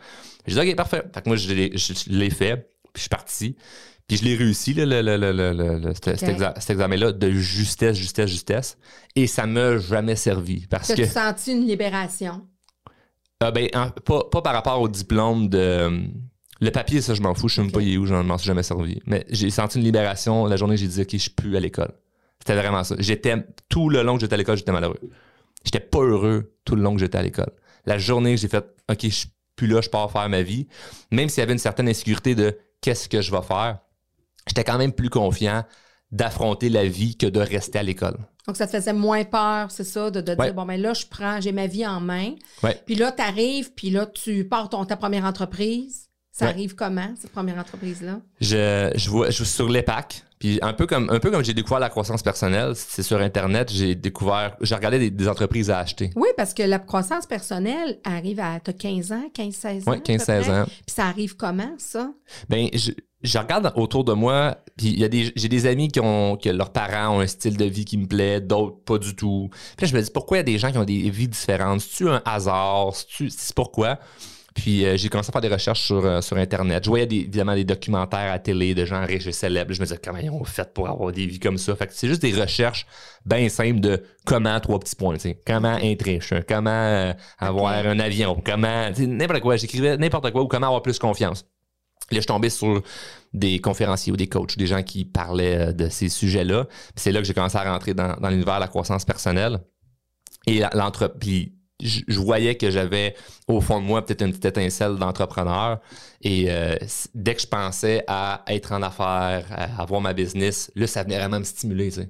Je 0.48 0.58
dis, 0.60 0.70
OK, 0.70 0.76
parfait. 0.78 1.04
Fait 1.14 1.22
que 1.22 1.28
moi, 1.30 1.36
je 1.36 1.54
l'ai 2.10 2.30
fait, 2.30 2.70
puis 2.94 3.00
je 3.00 3.02
suis 3.02 3.10
parti. 3.10 3.56
Puis 4.08 4.18
je 4.18 4.24
l'ai 4.24 4.36
réussi, 4.36 4.74
là, 4.74 4.86
le, 4.86 5.02
le, 5.02 5.78
le, 5.80 5.94
cet, 5.94 6.24
exa- 6.24 6.72
examen-là, 6.72 7.12
de 7.12 7.30
justesse, 7.32 7.96
justesse, 7.96 8.30
justesse. 8.30 8.78
Et 9.16 9.28
ça 9.28 9.46
m'a 9.46 9.78
jamais 9.78 10.16
servi. 10.16 10.66
Parce 10.68 10.88
que. 10.88 10.94
T'as-tu 10.96 11.10
senti 11.12 11.52
une 11.52 11.68
libération? 11.68 12.48
Ah 13.40 13.52
ben, 13.52 13.70
en- 13.74 13.90
pas, 13.92 14.24
pas 14.32 14.42
par 14.42 14.54
rapport 14.54 14.82
au 14.82 14.88
diplôme 14.90 15.48
de. 15.50 16.08
Le 16.62 16.72
papier, 16.72 17.02
ça, 17.02 17.14
je 17.14 17.22
m'en 17.22 17.34
fous. 17.36 17.48
Je 17.48 17.56
sais 17.56 17.62
même 17.62 17.72
pas 17.72 17.82
il 17.82 17.94
est 17.94 17.98
où, 17.98 18.06
je 18.06 18.14
m'en 18.16 18.38
suis 18.38 18.48
jamais 18.48 18.64
servi. 18.64 19.00
Mais 19.06 19.26
j'ai 19.30 19.50
senti 19.50 19.78
une 19.78 19.86
libération 19.86 20.46
la 20.46 20.58
journée 20.58 20.76
que 20.76 20.82
j'ai 20.82 20.88
dit, 20.88 21.02
OK, 21.02 21.10
je 21.14 21.18
suis 21.18 21.30
plus 21.30 21.56
à 21.56 21.60
l'école. 21.60 21.94
C'était 22.40 22.56
vraiment 22.56 22.84
ça. 22.84 22.96
J'étais, 23.00 23.36
tout 23.70 23.90
le 23.90 24.02
long 24.02 24.16
que 24.16 24.22
j'étais 24.22 24.34
à 24.34 24.38
l'école, 24.38 24.58
j'étais 24.58 24.72
malheureux. 24.74 25.00
J'étais 25.64 25.80
pas 25.80 26.00
heureux 26.02 26.54
tout 26.66 26.76
le 26.76 26.82
long 26.82 26.96
que 26.96 27.00
j'étais 27.00 27.18
à 27.18 27.22
l'école. 27.22 27.52
La 27.86 27.98
journée 27.98 28.36
que 28.36 28.42
j'ai 28.42 28.48
fait, 28.50 28.66
OK, 28.90 28.98
je 29.04 29.08
suis 29.10 29.30
plus 29.56 29.68
là, 29.68 29.82
je 29.82 29.90
pars 29.90 30.12
faire 30.12 30.28
ma 30.30 30.42
vie, 30.42 30.68
même 31.12 31.30
s'il 31.30 31.40
y 31.40 31.44
avait 31.44 31.54
une 31.54 31.60
certaine 31.60 31.88
insécurité 31.88 32.34
de 32.36 32.58
qu'est-ce 32.82 33.10
que 33.10 33.22
je 33.22 33.32
vais 33.32 33.42
faire, 33.42 33.80
j'étais 34.48 34.64
quand 34.64 34.78
même 34.78 34.94
plus 34.94 35.10
confiant 35.10 35.64
d'affronter 36.12 36.70
la 36.70 36.86
vie 36.86 37.16
que 37.18 37.28
de 37.28 37.40
rester 37.40 37.80
à 37.80 37.84
l'école. 37.84 38.18
Donc, 38.48 38.58
ça 38.58 38.66
te 38.66 38.72
faisait 38.72 38.94
moins 38.94 39.24
peur, 39.26 39.70
c'est 39.70 39.84
ça, 39.84 40.10
de, 40.10 40.22
de 40.22 40.32
Ouais. 40.32 40.46
dire, 40.48 40.54
bon, 40.56 40.66
ben 40.66 40.82
là, 40.82 40.94
je 40.96 41.06
prends, 41.06 41.40
j'ai 41.40 41.52
ma 41.52 41.68
vie 41.68 41.86
en 41.86 42.00
main. 42.00 42.34
Ouais. 42.64 42.82
Puis 42.88 42.96
là, 42.96 43.12
tu 43.12 43.22
arrives, 43.22 43.74
puis 43.76 43.92
là, 43.92 44.08
tu 44.08 44.48
pars 44.48 44.70
ton, 44.70 44.86
ta 44.86 44.98
première 44.98 45.26
entreprise. 45.26 46.09
Ça 46.40 46.46
Ouais. 46.46 46.52
arrive 46.52 46.76
comment, 46.76 47.14
cette 47.20 47.32
première 47.32 47.58
entreprise-là? 47.58 48.20
Je, 48.40 48.92
je 48.96 49.10
vois, 49.10 49.28
je 49.30 49.44
suis 49.44 49.46
sur 49.46 49.68
l'EPAC. 49.70 50.24
Puis 50.40 50.58
un 50.62 50.72
peu 50.72 50.88
comme 50.88 51.10
un 51.10 51.20
peu 51.20 51.32
comme 51.32 51.44
j'ai 51.44 51.54
découvert 51.54 51.80
la 51.82 51.90
croissance 51.90 52.24
personnelle, 52.24 52.72
c'est 52.74 53.04
sur 53.04 53.20
Internet, 53.20 53.70
j'ai 53.74 53.94
découvert, 53.94 54.56
j'ai 54.62 54.74
regardé 54.74 54.98
des, 54.98 55.12
des 55.12 55.28
entreprises 55.28 55.70
à 55.70 55.80
acheter. 55.80 56.12
Oui, 56.16 56.30
parce 56.38 56.54
que 56.54 56.64
la 56.64 56.80
croissance 56.80 57.26
personnelle 57.26 58.00
arrive 58.06 58.40
à. 58.40 58.58
T'as 58.62 58.72
15 58.72 59.12
ans, 59.12 59.24
15-16 59.38 59.82
ans. 59.82 59.92
Ouais, 59.92 59.98
à 59.98 60.00
peu 60.00 60.14
15-16 60.14 60.42
près? 60.44 60.50
ans. 60.62 60.64
Puis 60.66 60.96
ça 60.96 61.08
arrive 61.08 61.36
comment, 61.36 61.74
ça? 61.78 62.14
Ben, 62.48 62.70
je, 62.74 62.92
je 63.22 63.38
regarde 63.38 63.70
autour 63.76 64.06
de 64.06 64.14
moi, 64.14 64.56
puis 64.78 64.88
il 64.88 65.00
y 65.00 65.04
a 65.04 65.10
des, 65.10 65.34
j'ai 65.36 65.50
des 65.50 65.66
amis 65.66 65.90
qui 65.90 66.00
ont, 66.00 66.38
que 66.38 66.48
leurs 66.48 66.72
parents 66.72 67.18
ont 67.18 67.20
un 67.20 67.28
style 67.28 67.58
de 67.58 67.66
vie 67.66 67.84
qui 67.84 67.98
me 67.98 68.08
plaît, 68.08 68.40
d'autres 68.40 68.78
pas 68.86 68.98
du 68.98 69.18
tout. 69.18 69.50
Puis 69.76 69.86
là, 69.88 69.92
je 69.92 69.96
me 69.98 70.02
dis, 70.02 70.10
pourquoi 70.10 70.38
il 70.38 70.40
y 70.40 70.42
a 70.42 70.44
des 70.44 70.58
gens 70.58 70.72
qui 70.72 70.78
ont 70.78 70.86
des 70.86 71.10
vies 71.10 71.28
différentes? 71.28 71.82
C'est-tu 71.82 72.08
un 72.08 72.22
hasard? 72.24 72.92
C'est-tu, 72.96 73.30
c'est 73.30 73.54
pourquoi? 73.54 74.00
Puis 74.60 74.86
euh, 74.86 74.98
j'ai 74.98 75.08
commencé 75.08 75.30
à 75.30 75.32
faire 75.32 75.40
des 75.40 75.48
recherches 75.48 75.82
sur, 75.84 76.06
euh, 76.06 76.20
sur 76.20 76.36
Internet. 76.36 76.84
Je 76.84 76.90
voyais 76.90 77.08
des, 77.08 77.20
évidemment 77.20 77.56
des 77.56 77.64
documentaires 77.64 78.34
à 78.34 78.40
télé 78.40 78.76
de 78.76 78.84
gens 78.84 79.06
riches 79.06 79.26
et 79.26 79.32
célèbres. 79.32 79.74
Je 79.74 79.80
me 79.80 79.86
disais, 79.86 79.98
comment 80.04 80.18
ils 80.18 80.30
ont 80.30 80.44
fait 80.44 80.74
pour 80.74 80.90
avoir 80.90 81.14
des 81.14 81.26
vies 81.26 81.40
comme 81.40 81.58
ça? 81.58 81.78
Fait 81.78 81.88
que 81.88 81.94
c'est 81.94 82.10
juste 82.10 82.22
des 82.22 82.34
recherches 82.34 82.86
bien 83.26 83.48
simples 83.48 83.80
de 83.80 84.04
comment, 84.26 84.60
trois 84.60 84.78
petits 84.78 84.98
points, 84.98 85.14
tu 85.14 85.22
sais. 85.22 85.42
Comment 85.48 85.78
être 85.78 86.04
riche, 86.04 86.34
hein, 86.34 86.42
comment 86.46 86.70
euh, 86.72 87.14
avoir 87.38 87.72
un 87.86 88.00
avion, 88.00 88.42
comment, 88.46 88.90
n'importe 88.98 89.40
quoi. 89.40 89.56
J'écrivais 89.56 89.96
n'importe 89.96 90.30
quoi 90.32 90.42
ou 90.42 90.48
comment 90.48 90.68
avoir 90.68 90.82
plus 90.82 91.00
confiance. 91.00 91.46
Là, 92.12 92.16
je 92.16 92.20
suis 92.20 92.26
tombé 92.26 92.50
sur 92.50 92.82
des 93.34 93.60
conférenciers 93.60 94.12
ou 94.12 94.18
des 94.18 94.28
coachs, 94.28 94.58
des 94.58 94.68
gens 94.68 94.84
qui 94.84 95.06
parlaient 95.06 95.74
de 95.74 95.88
ces 95.88 96.10
sujets-là. 96.10 96.68
C'est 96.98 97.14
là 97.14 97.22
que 97.22 97.26
j'ai 97.26 97.34
commencé 97.34 97.58
à 97.58 97.72
rentrer 97.72 97.94
dans, 97.94 98.18
dans 98.18 98.30
l'univers 98.30 98.56
de 98.56 98.62
la 98.62 98.68
croissance 98.68 99.06
personnelle. 99.06 99.60
Et 100.48 100.60
la- 100.60 100.72
l'entre... 100.74 101.08
Puis 101.08 101.56
je 101.82 102.02
je 102.08 102.20
voyais 102.20 102.56
que 102.56 102.70
j'avais 102.72 103.16
au 103.48 103.62
fond 103.62 103.80
de 103.80 103.86
moi 103.86 104.06
peut-être 104.06 104.22
une 104.24 104.30
petite 104.32 104.46
étincelle 104.46 104.96
d'entrepreneur. 104.98 105.80
Et 106.22 106.46
euh, 106.50 106.76
dès 107.16 107.36
que 107.36 107.42
je 107.42 107.48
pensais 107.48 108.04
à 108.08 108.44
être 108.48 108.72
en 108.74 108.82
affaires, 108.82 109.46
à 109.52 109.82
avoir 109.82 110.02
ma 110.02 110.14
business, 110.14 110.72
là, 110.76 110.88
ça 110.88 111.04
venait 111.04 111.18
vraiment 111.18 111.40
me 111.40 111.44
stimuler. 111.46 111.90
tu 111.90 112.02
sais. 112.02 112.10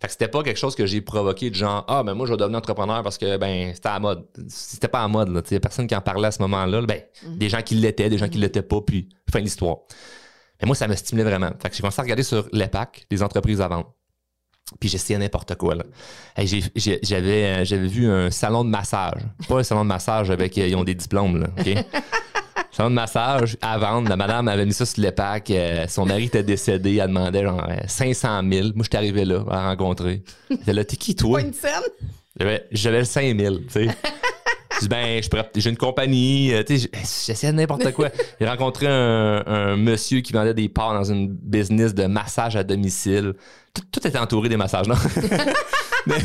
Fait 0.00 0.06
que 0.06 0.12
c'était 0.12 0.28
pas 0.28 0.42
quelque 0.42 0.56
chose 0.58 0.74
que 0.74 0.86
j'ai 0.86 1.02
provoqué 1.02 1.50
de 1.50 1.54
genre, 1.54 1.84
ah, 1.86 2.02
ben 2.02 2.14
moi, 2.14 2.24
je 2.26 2.32
vais 2.32 2.38
devenir 2.38 2.56
entrepreneur 2.58 3.02
parce 3.02 3.18
que, 3.18 3.36
ben, 3.36 3.72
c'était 3.74 3.88
à 3.90 3.94
la 3.94 3.98
mode. 4.00 4.24
C'était 4.48 4.88
pas 4.88 5.00
à 5.00 5.02
la 5.02 5.08
mode, 5.08 5.28
là. 5.28 5.42
Il 5.50 5.60
personne 5.60 5.86
qui 5.86 5.94
en 5.94 6.00
parlait 6.00 6.28
à 6.28 6.32
ce 6.32 6.40
moment-là. 6.40 6.80
Ben, 6.82 7.02
Mhm. 7.26 7.36
des 7.36 7.48
gens 7.50 7.60
qui 7.60 7.74
l'étaient, 7.74 8.08
des 8.08 8.16
gens 8.16 8.28
qui 8.28 8.38
l'étaient 8.38 8.62
pas, 8.62 8.80
puis 8.80 9.10
fin 9.30 9.40
de 9.40 9.44
l'histoire. 9.44 9.76
Mais 10.62 10.66
moi, 10.66 10.74
ça 10.74 10.88
me 10.88 10.94
stimulait 10.94 11.28
vraiment. 11.28 11.50
Fait 11.60 11.68
que 11.68 11.74
j'ai 11.76 11.82
commencé 11.82 12.00
à 12.00 12.02
regarder 12.02 12.22
sur 12.22 12.48
l'EPAC, 12.52 13.04
les 13.10 13.22
entreprises 13.22 13.60
à 13.60 13.68
vendre. 13.68 13.92
Puis 14.78 14.88
j'essayais 14.88 15.18
n'importe 15.18 15.54
quoi. 15.56 15.74
Là. 15.74 15.84
Hey, 16.36 16.46
j'ai- 16.46 16.62
j'ai- 16.76 17.00
j'avais, 17.02 17.44
euh, 17.44 17.64
j'avais 17.64 17.86
vu 17.88 18.08
un 18.10 18.30
salon 18.30 18.64
de 18.64 18.70
massage. 18.70 19.20
Pas 19.48 19.58
un 19.58 19.62
salon 19.62 19.82
de 19.82 19.88
massage 19.88 20.30
avec 20.30 20.56
euh, 20.58 20.66
ils 20.68 20.76
ont 20.76 20.84
des 20.84 20.94
diplômes. 20.94 21.40
Là, 21.40 21.48
OK? 21.58 21.84
salon 22.72 22.90
de 22.90 22.94
massage 22.94 23.56
à 23.60 23.76
vendre. 23.78 24.08
La 24.08 24.16
madame 24.16 24.48
avait 24.48 24.64
mis 24.66 24.72
ça 24.72 24.86
sur 24.86 25.02
l'EPAC. 25.02 25.50
euh, 25.50 25.86
son 25.88 26.06
mari 26.06 26.24
était 26.24 26.42
décédé. 26.42 26.96
Elle 26.96 27.08
demandait 27.08 27.42
genre 27.42 27.64
euh, 27.68 27.76
500 27.86 28.42
000. 28.50 28.68
Moi, 28.74 28.84
j'étais 28.84 28.96
arrivé 28.98 29.24
là 29.24 29.44
à 29.50 29.54
la 29.56 29.68
rencontrer. 29.70 30.22
J'étais 30.50 30.72
là, 30.72 30.84
t'es 30.84 30.96
qui 30.96 31.14
toi? 31.16 31.40
Pas 31.40 31.46
une 31.46 31.52
scène? 31.52 31.72
J'avais, 32.38 32.66
j'avais 32.70 32.98
le 33.00 33.04
5000, 33.04 33.60
tu 33.66 33.72
sais. 33.72 33.88
Je 34.80 34.86
dis, 34.86 34.88
ben, 34.88 35.20
j'ai 35.56 35.70
une 35.70 35.76
compagnie, 35.76 36.52
euh, 36.54 36.62
tu 36.62 36.78
sais, 36.78 36.90
j'essayais 37.26 37.52
de 37.52 37.58
n'importe 37.58 37.92
quoi. 37.92 38.08
J'ai 38.40 38.48
rencontré 38.48 38.86
un, 38.86 39.44
un 39.46 39.76
monsieur 39.76 40.20
qui 40.20 40.32
vendait 40.32 40.54
des 40.54 40.70
parts 40.70 40.94
dans 40.94 41.04
une 41.04 41.28
business 41.28 41.94
de 41.94 42.06
massage 42.06 42.56
à 42.56 42.64
domicile. 42.64 43.34
Tout, 43.74 43.82
tout 43.92 44.08
était 44.08 44.18
entouré 44.18 44.48
des 44.48 44.56
massages, 44.56 44.88
non? 44.88 44.94
Mais 46.06 46.16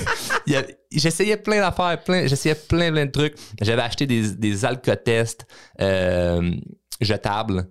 j'essayais 0.92 1.38
plein 1.38 1.60
d'affaires, 1.60 2.02
plein, 2.04 2.28
j'essayais 2.28 2.56
plein, 2.56 2.92
plein 2.92 3.06
de 3.06 3.12
trucs. 3.12 3.36
J'avais 3.62 3.82
acheté 3.82 4.06
des, 4.08 4.32
des 4.32 4.64
alcotests 4.66 5.46
euh, 5.82 6.52
jetables. 7.02 7.68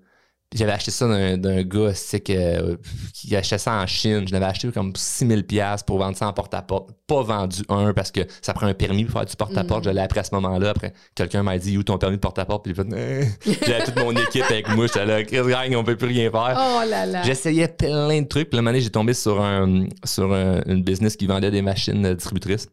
J'avais 0.55 0.73
acheté 0.73 0.91
ça 0.93 1.07
d'un, 1.09 1.63
gars 1.65 1.93
que, 1.93 2.33
euh, 2.33 2.77
qui 3.13 3.35
achetait 3.35 3.59
ça 3.59 3.73
en 3.75 3.87
Chine. 3.87 4.25
Je 4.27 4.33
l'avais 4.33 4.45
acheté 4.47 4.69
comme 4.71 4.93
6000 4.95 5.45
pièces 5.45 5.83
pour 5.83 5.99
vendre 5.99 6.17
ça 6.17 6.29
en 6.29 6.33
porte-à-porte. 6.33 6.91
Pas 7.07 7.23
vendu 7.23 7.63
un 7.69 7.93
parce 7.93 8.11
que 8.13 8.21
ça 8.41 8.55
prend 8.55 8.67
un 8.67 8.75
permis 8.75 9.05
pour 9.05 9.15
faire 9.19 9.27
du 9.27 9.35
porte-à-porte. 9.37 9.85
Je 9.85 9.91
l'ai 9.91 10.01
appris 10.01 10.21
à 10.21 10.25
ce 10.25 10.35
moment-là. 10.37 10.71
Après, 10.71 10.93
quelqu'un 11.15 11.43
m'a 11.43 11.59
dit 11.59 11.77
où 11.77 11.83
ton 11.83 11.99
permis 11.99 12.17
de 12.17 12.21
porte-à-porte? 12.21 12.65
Puis 12.65 12.73
Eh. 12.97 13.25
j'avais 13.67 13.85
toute 13.85 13.97
mon 13.99 14.13
équipe 14.13 14.45
avec 14.49 14.69
moi. 14.75 14.87
J'étais 14.87 15.05
là, 15.07 15.23
Chris 15.25 15.39
Gang, 15.49 15.75
on 15.77 15.83
peut 15.85 15.97
plus 15.97 16.09
rien 16.09 16.31
faire. 16.31 16.57
Oh 16.57 16.89
là 16.89 17.05
là. 17.05 17.23
J'essayais 17.25 17.69
plein 17.69 18.23
de 18.23 18.27
trucs. 18.29 18.49
Puis 18.51 18.61
la 18.63 18.69
année, 18.71 18.81
j'ai 18.81 18.91
tombé 18.91 19.13
sur, 19.13 19.43
un, 19.43 19.87
sur 20.05 20.33
un- 20.33 20.61
une 20.67 20.83
business 20.85 21.17
qui 21.17 21.27
vendait 21.27 21.51
des 21.51 21.63
machines 21.63 22.15
distributrices. 22.15 22.69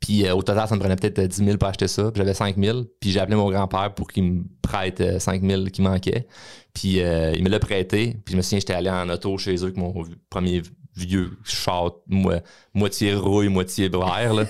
Puis 0.00 0.26
euh, 0.26 0.34
au 0.34 0.42
total, 0.42 0.68
ça 0.68 0.74
me 0.74 0.80
prenait 0.80 0.96
peut-être 0.96 1.18
euh, 1.20 1.26
10 1.26 1.44
000 1.44 1.56
pour 1.58 1.68
acheter 1.68 1.88
ça. 1.88 2.04
Puis 2.10 2.18
j'avais 2.20 2.34
5 2.34 2.56
000. 2.56 2.82
Puis 3.00 3.10
j'ai 3.10 3.20
appelé 3.20 3.36
mon 3.36 3.50
grand-père 3.50 3.94
pour 3.94 4.08
qu'il 4.08 4.24
me 4.24 4.42
prête 4.62 5.00
euh, 5.00 5.18
5 5.18 5.42
000 5.42 5.64
qui 5.66 5.82
manquait. 5.82 6.26
Puis 6.74 7.00
euh, 7.00 7.32
il 7.36 7.42
me 7.42 7.48
l'a 7.48 7.58
prêté. 7.58 8.16
Puis 8.24 8.32
je 8.32 8.36
me 8.36 8.42
souviens, 8.42 8.58
j'étais 8.60 8.74
allé 8.74 8.90
en 8.90 9.08
auto 9.08 9.36
chez 9.38 9.54
eux 9.56 9.64
avec 9.64 9.76
mon 9.76 9.92
premier 10.30 10.62
vieux 10.96 11.30
char, 11.44 11.92
mo- 12.08 12.32
moitié 12.74 13.14
rouille, 13.14 13.48
moitié 13.48 13.88
vert. 13.88 14.32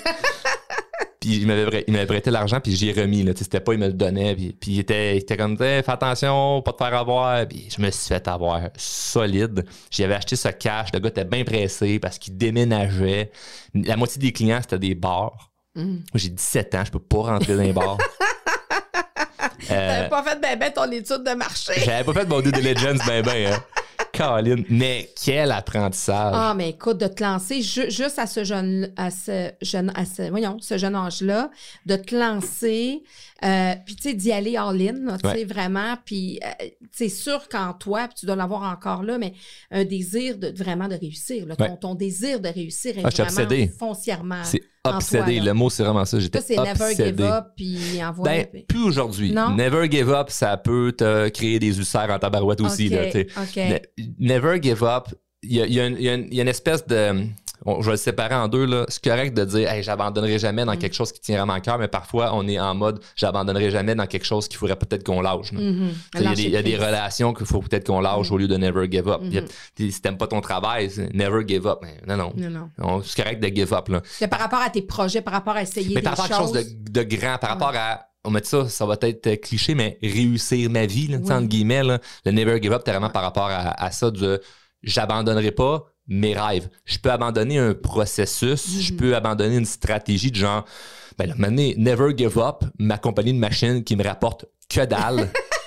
Puis 1.21 1.39
il 1.39 1.47
m'avait 1.49 1.65
prêt- 1.67 1.85
il 1.89 1.93
m'avait 1.93 2.07
prêté 2.07 2.31
l'argent, 2.31 2.61
puis 2.61 2.77
j'y 2.77 2.91
ai 2.91 2.93
remis. 2.93 3.25
Là. 3.25 3.33
C'était 3.37 3.59
pas, 3.61 3.73
il 3.73 3.79
me 3.81 3.87
le 3.89 3.93
donnait. 3.93 4.35
Puis, 4.37 4.53
puis 4.61 4.71
il, 4.73 4.79
était, 4.79 5.17
il 5.17 5.19
était 5.19 5.37
comme, 5.37 5.53
Hey, 5.61 5.83
fais 5.83 5.91
attention, 5.91 6.63
pas 6.63 6.73
te 6.73 6.85
faire 6.85 6.95
avoir. 6.95 7.47
Puis 7.49 7.69
je 7.77 7.83
me 7.83 7.91
suis 7.91 8.07
fait 8.09 8.29
avoir 8.29 8.61
solide. 8.77 9.65
J'avais 9.91 10.15
acheté 10.15 10.37
ce 10.37 10.49
cash. 10.49 10.89
Le 10.93 11.01
gars 11.01 11.09
était 11.09 11.25
bien 11.25 11.43
pressé 11.45 11.99
parce 11.99 12.19
qu'il 12.19 12.37
déménageait. 12.37 13.33
La 13.75 13.97
moitié 13.97 14.21
des 14.21 14.33
clients, 14.33 14.61
c'était 14.61 14.79
des 14.79 14.95
bars. 14.95 15.51
Mm. 15.75 15.97
J'ai 16.15 16.29
17 16.31 16.75
ans, 16.77 16.83
je 16.87 16.91
peux 16.93 16.99
pas 17.01 17.19
rentrer 17.19 17.57
dans 17.57 17.63
les 17.63 17.73
bars. 17.73 17.99
Euh, 19.71 19.97
T'avais 19.97 20.09
pas 20.09 20.23
fait 20.23 20.41
ben 20.41 20.59
ben 20.59 20.73
ton 20.73 20.91
étude 20.91 21.25
de 21.25 21.35
marché. 21.35 21.73
j'avais 21.85 22.03
pas 22.05 22.15
fait 22.15 22.27
mon 22.27 22.41
due 22.41 22.53
diligence 22.53 22.99
ben 23.07 23.23
ben, 23.23 23.53
hein. 23.53 23.63
Caroline. 24.19 24.65
Mais 24.69 25.09
quel 25.25 25.53
apprentissage. 25.53 26.33
Ah, 26.35 26.55
mais 26.57 26.71
écoute, 26.71 26.99
de 26.99 27.07
te 27.07 27.23
lancer 27.23 27.63
ju- 27.63 27.91
juste 27.91 28.19
à 28.19 28.27
ce 28.27 28.45
jeune, 28.45 28.93
à 28.97 29.11
ce 29.11 29.51
jeune, 29.63 29.93
à 29.95 30.05
ce, 30.05 30.29
voyons, 30.31 30.57
ce 30.61 30.77
jeune 30.77 30.95
âge-là, 30.95 31.51
de 31.87 31.97
te 31.97 32.15
lancer, 32.15 33.03
euh, 33.45 33.75
puis 33.87 33.97
tu 33.97 34.03
sais, 34.11 34.15
d'y 34.15 34.33
aller 34.33 34.57
all-in, 34.57 35.17
tu 35.17 35.29
sais, 35.29 35.35
Ouais. 35.35 35.45
vraiment, 35.45 35.95
puis 36.05 36.41
euh, 36.45 36.67
c'est 36.93 37.09
sûr 37.09 37.49
qu'en 37.49 37.73
toi, 37.73 38.09
puis 38.09 38.17
tu 38.21 38.27
dois 38.27 38.37
l'avoir 38.37 38.63
encore 38.63 39.03
là, 39.03 39.19
mais 39.19 39.33
un 39.71 39.85
désir 39.85 40.37
de 40.39 40.49
vraiment 40.49 40.89
de 40.89 40.95
réussir, 40.97 41.47
là, 41.47 41.57
ton, 41.57 41.65
Ouais. 41.65 41.77
ton 41.81 41.95
désir 41.95 42.41
de 42.41 42.49
réussir 42.49 42.99
est 42.99 43.03
Ah, 43.05 43.25
vraiment 43.25 43.67
foncièrement. 43.79 44.43
C'est 44.45 44.63
obsédé. 44.97 45.41
le 45.41 45.53
mot, 45.55 45.71
c'est 45.71 45.83
vraiment 45.83 46.05
ça. 46.05 46.19
J'étais 46.19 46.41
c'est 46.41 46.57
never 46.57 46.73
give 46.73 47.01
obsédé. 47.01 47.23
up, 47.25 47.45
puis 47.57 48.03
envoie. 48.05 48.25
Ben, 48.25 48.47
plus 48.69 48.83
aujourd'hui. 48.85 49.33
Never 49.33 49.89
give 49.91 50.11
up, 50.11 50.31
ça 50.31 50.57
peut 50.57 50.93
te 50.97 51.29
créer 51.29 51.59
des 51.59 51.79
ulcères 51.79 52.11
en 52.11 52.19
tabarouette 52.19 52.61
aussi. 52.61 52.87
Ok, 52.87 52.93
Là, 52.93 53.05
tu 53.07 53.13
sais. 53.13 53.27
OK. 53.37 53.57
Ne- 53.99 54.27
Never 54.27 54.59
give 54.63 54.83
up. 54.83 55.09
Il 55.43 55.53
y 55.55 55.63
a, 55.63 55.67
il 55.67 55.73
y 55.73 55.81
a 55.81 55.87
une- 55.87 55.99
y 56.33 56.37
y 56.37 56.41
a 56.41 56.45
espèce 56.45 56.87
de. 56.87 57.25
on- 57.65 57.81
je 57.81 57.87
vais 57.87 57.93
le 57.93 57.97
séparer 57.97 58.35
en 58.35 58.49
deux. 58.49 58.65
là. 58.67 58.85
C'est 58.89 59.03
correct 59.03 59.35
de 59.37 59.45
dire 59.45 59.71
hey, 59.71 59.83
j'abandonnerai 59.83 60.39
jamais 60.39 60.63
Mm. 60.63 60.67
dans 60.67 60.77
quelque 60.77 60.95
chose 60.95 61.13
qui 61.13 61.21
tient 61.21 61.37
vraiment 61.37 61.53
à 61.55 61.61
cœur, 61.61 61.79
mais 61.79 61.89
parfois 61.89 62.31
on 62.35 62.47
est 62.49 62.59
en 62.59 62.75
mode 62.75 63.01
j'abandonnerai 63.17 63.71
jamais 63.71 63.95
dans 63.95 64.07
quelque 64.07 64.25
chose 64.25 64.49
qu'il 64.49 64.59
faudrait 64.59 64.77
peut-être 64.77 65.05
qu'on 65.05 65.21
lâche. 65.21 65.53
Mhm. 65.53 65.91
Sais, 66.17 66.25
Il 66.37 66.49
y 66.51 66.57
a 66.57 66.63
des- 66.63 66.77
relations 66.77 67.33
qu'il 67.35 67.47
faut 67.47 67.61
peut-être 67.61 67.87
qu'on 67.87 68.01
lâche 68.01 68.31
au 68.33 68.39
lieu 68.39 68.49
de 68.49 68.57
never 68.57 68.89
give 68.91 69.09
up. 69.09 69.21
A- 69.23 69.25
Mhm. 69.25 69.45
t'sais, 69.75 69.91
Si 69.91 70.01
t'aimes 70.03 70.19
pas 70.19 70.27
ton 70.29 70.41
travail, 70.41 70.91
c'est 70.91 71.13
never 71.15 71.43
give 71.47 71.67
up. 71.67 71.81
Non, 72.07 72.17
non. 72.17 72.33
Non, 72.37 72.51
non. 72.51 72.71
On- 72.79 73.03
C'est 73.03 73.21
correct 73.23 73.41
de 73.43 73.49
give 73.55 73.73
up. 73.73 73.89
Là. 73.89 74.03
C'est 74.05 74.29
par 74.29 74.41
rapport 74.41 74.61
à 74.61 74.71
tes 74.71 74.83
projets, 74.83 75.21
par 75.23 75.35
rapport 75.35 75.55
à 75.57 75.63
essayer 75.63 75.89
Mais 75.95 75.97
des 75.97 76.03
par 76.03 76.17
rapport 76.17 76.25
à 76.25 76.29
quelque 76.29 76.41
chose 76.41 76.53
de, 76.85 76.91
de 77.01 77.17
grand, 77.17 77.39
par 77.39 77.51
rapport 77.51 77.73
à. 77.75 78.05
On 78.25 78.31
met 78.31 78.43
ça, 78.43 78.69
ça 78.69 78.85
va 78.85 78.97
être 79.03 79.27
euh, 79.29 79.37
cliché, 79.37 79.75
mais 79.75 79.97
réussir 80.03 80.69
ma 80.71 80.87
vie, 80.87 81.07
là, 81.07 81.19
Oui. 81.23 81.33
entre 81.33 81.47
guillemets, 81.47 81.83
là, 81.85 81.99
le 82.27 82.33
never 82.33 82.61
give 82.61 82.73
up, 82.73 82.83
t'es 82.85 82.91
vraiment 82.91 83.11
par 83.11 83.23
rapport 83.23 83.47
à, 83.47 83.81
à 83.83 83.91
ça 83.93 84.11
de 84.11 84.41
j'abandonnerai 84.83 85.51
pas 85.53 85.85
mes 86.07 86.35
rêves. 86.39 86.69
Je 86.87 86.99
peux 86.99 87.11
abandonner 87.11 87.59
un 87.59 87.75
processus, 87.75 88.81
je 88.81 88.93
Mhm. 88.93 88.99
peux 88.99 89.15
abandonner 89.17 89.57
une 89.57 89.65
stratégie 89.67 90.31
de 90.31 90.37
genre, 90.37 90.65
ben 91.19 91.29
là, 91.29 91.35
maintenant, 91.37 91.71
never 91.77 92.13
give 92.17 92.39
up, 92.39 92.65
ma 92.79 92.97
compagnie 92.99 93.33
de 93.35 93.39
machine 93.39 93.85
qui 93.85 93.95
me 93.97 94.05
rapporte 94.05 94.47
que 94.69 94.85
dalle. 94.85 95.31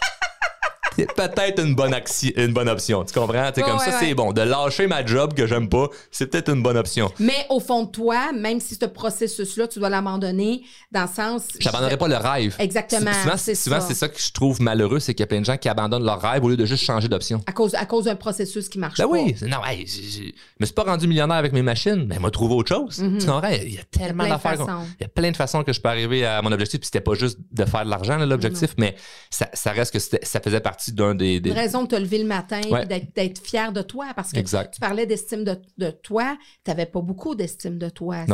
C'est 0.97 1.13
peut-être 1.13 1.63
une 1.63 1.73
bonne, 1.75 1.93
axi- 1.93 2.33
une 2.35 2.53
bonne 2.53 2.67
option. 2.69 3.03
Tu 3.05 3.13
comprends? 3.13 3.51
Tu 3.51 3.61
sais, 3.61 3.63
Ouais, 3.63 3.69
comme 3.69 3.79
ouais, 3.79 3.85
ça, 3.85 3.91
ouais. 3.99 4.07
c'est 4.07 4.13
bon. 4.13 4.33
De 4.33 4.41
lâcher 4.41 4.87
ma 4.87 5.05
job 5.05 5.33
que 5.33 5.47
j'aime 5.47 5.69
pas, 5.69 5.87
c'est 6.11 6.27
peut-être 6.27 6.49
une 6.53 6.61
bonne 6.61 6.77
option. 6.77 7.11
Mais 7.19 7.45
au 7.49 7.59
fond 7.59 7.83
de 7.83 7.91
toi, 7.91 8.31
même 8.33 8.59
si 8.59 8.75
ce 8.75 8.85
processus-là, 8.85 9.67
tu 9.67 9.79
dois 9.79 9.89
l'abandonner 9.89 10.63
dans 10.91 11.03
le 11.03 11.07
sens. 11.07 11.43
J'abandonnerai 11.59 11.97
pas 11.97 12.07
le 12.07 12.17
rêve. 12.17 12.55
Exactement, 12.59 13.11
Souvent, 13.13 13.37
c'est 13.37 13.93
ça. 13.93 14.09
que 14.09 14.19
je 14.19 14.31
trouve 14.31 14.61
malheureux, 14.61 14.99
c'est 14.99 15.13
qu'il 15.13 15.21
y 15.21 15.23
a 15.23 15.27
plein 15.27 15.39
de 15.41 15.45
gens 15.45 15.57
qui 15.57 15.69
abandonnent 15.69 16.03
leur 16.03 16.21
rêve 16.21 16.43
au 16.43 16.49
lieu 16.49 16.57
de 16.57 16.65
juste 16.65 16.83
changer 16.83 17.07
d'option. 17.07 17.41
À 17.47 17.51
cause, 17.53 17.73
à 17.75 17.85
cause 17.85 18.05
d'un 18.05 18.15
processus 18.15 18.67
qui 18.69 18.79
marche 18.79 18.97
Ben 18.97 19.05
pas. 19.05 19.11
oui, 19.11 19.35
non, 19.47 19.63
hey, 19.65 19.85
je 19.87 20.31
me 20.59 20.65
suis 20.65 20.73
pas 20.75 20.83
rendu 20.83 21.07
millionnaire 21.07 21.37
avec 21.37 21.53
mes 21.53 21.61
machines, 21.61 22.05
mais 22.07 22.19
m'a 22.19 22.31
trouvé 22.31 22.55
autre 22.55 22.69
chose. 22.69 22.97
Tu 23.19 23.25
comprends? 23.25 23.47
Il 23.49 23.73
y 23.73 23.77
a 23.79 23.83
tellement 23.83 24.27
d'affaires. 24.27 24.57
Il 24.99 25.03
y 25.03 25.05
a 25.05 25.09
plein 25.09 25.31
de 25.31 25.37
façons 25.37 25.63
que 25.63 25.71
je 25.73 25.79
peux 25.79 25.89
arriver 25.89 26.25
à 26.25 26.41
mon 26.41 26.51
objectif, 26.51 26.79
puis 26.79 26.85
c'était 26.87 27.01
pas 27.01 27.13
juste 27.13 27.37
de 27.51 27.65
faire 27.65 27.85
de 27.85 27.89
l'argent, 27.89 28.17
l'objectif, 28.17 28.73
mais 28.77 28.95
ça, 29.29 29.47
ça 29.53 29.71
reste 29.71 29.93
que 29.93 29.99
ça 29.99 30.39
faisait 30.41 30.59
partie 30.59 30.80
d'un 30.89 31.13
des. 31.13 31.39
des- 31.39 31.49
Une 31.51 31.55
raison 31.55 31.83
de 31.83 31.87
te 31.89 31.95
lever 31.95 32.17
le 32.17 32.25
matin 32.27 32.61
Ouais. 32.71 32.85
d'être, 32.87 33.39
fier 33.45 33.71
de 33.71 33.81
toi. 33.83 34.07
Parce 34.15 34.31
que 34.31 34.39
Exact. 34.39 34.73
tu 34.73 34.79
parlais 34.79 35.05
d'estime 35.05 35.43
de, 35.43 35.57
de 35.77 35.91
toi. 35.91 36.37
Tu 36.65 36.71
n'avais 36.71 36.87
pas 36.87 37.01
beaucoup 37.01 37.35
d'estime 37.35 37.77
de 37.77 37.89
toi. 37.89 38.25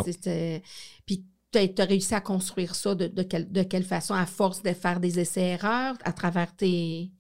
Puis 1.06 1.26
tu 1.52 1.82
as 1.82 1.86
réussi 1.86 2.14
à 2.14 2.22
construire 2.22 2.76
ça 2.76 2.96
de, 2.96 3.08
de, 3.08 3.24
quelle, 3.24 3.52
de 3.52 3.64
quelle 3.64 3.84
façon? 3.84 4.14
À 4.14 4.26
force 4.26 4.62
de 4.64 4.72
faire 4.74 5.00
des 5.00 5.20
essais-erreurs 5.20 5.96
à 6.04 6.14
travers 6.14 6.56
tes. 6.56 7.12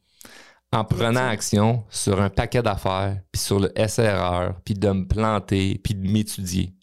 en 0.71 0.83
prenant 0.85 1.27
action 1.27 1.83
sur 1.89 2.21
un 2.21 2.29
paquet 2.29 2.61
d'affaires, 2.61 3.19
puis 3.31 3.41
sur 3.41 3.59
le 3.59 3.71
SRR, 3.75 4.53
puis 4.65 4.73
de 4.75 4.89
me 4.91 5.05
planter, 5.07 5.79
puis 5.83 5.93
de 5.95 6.09
m'étudier. 6.09 6.73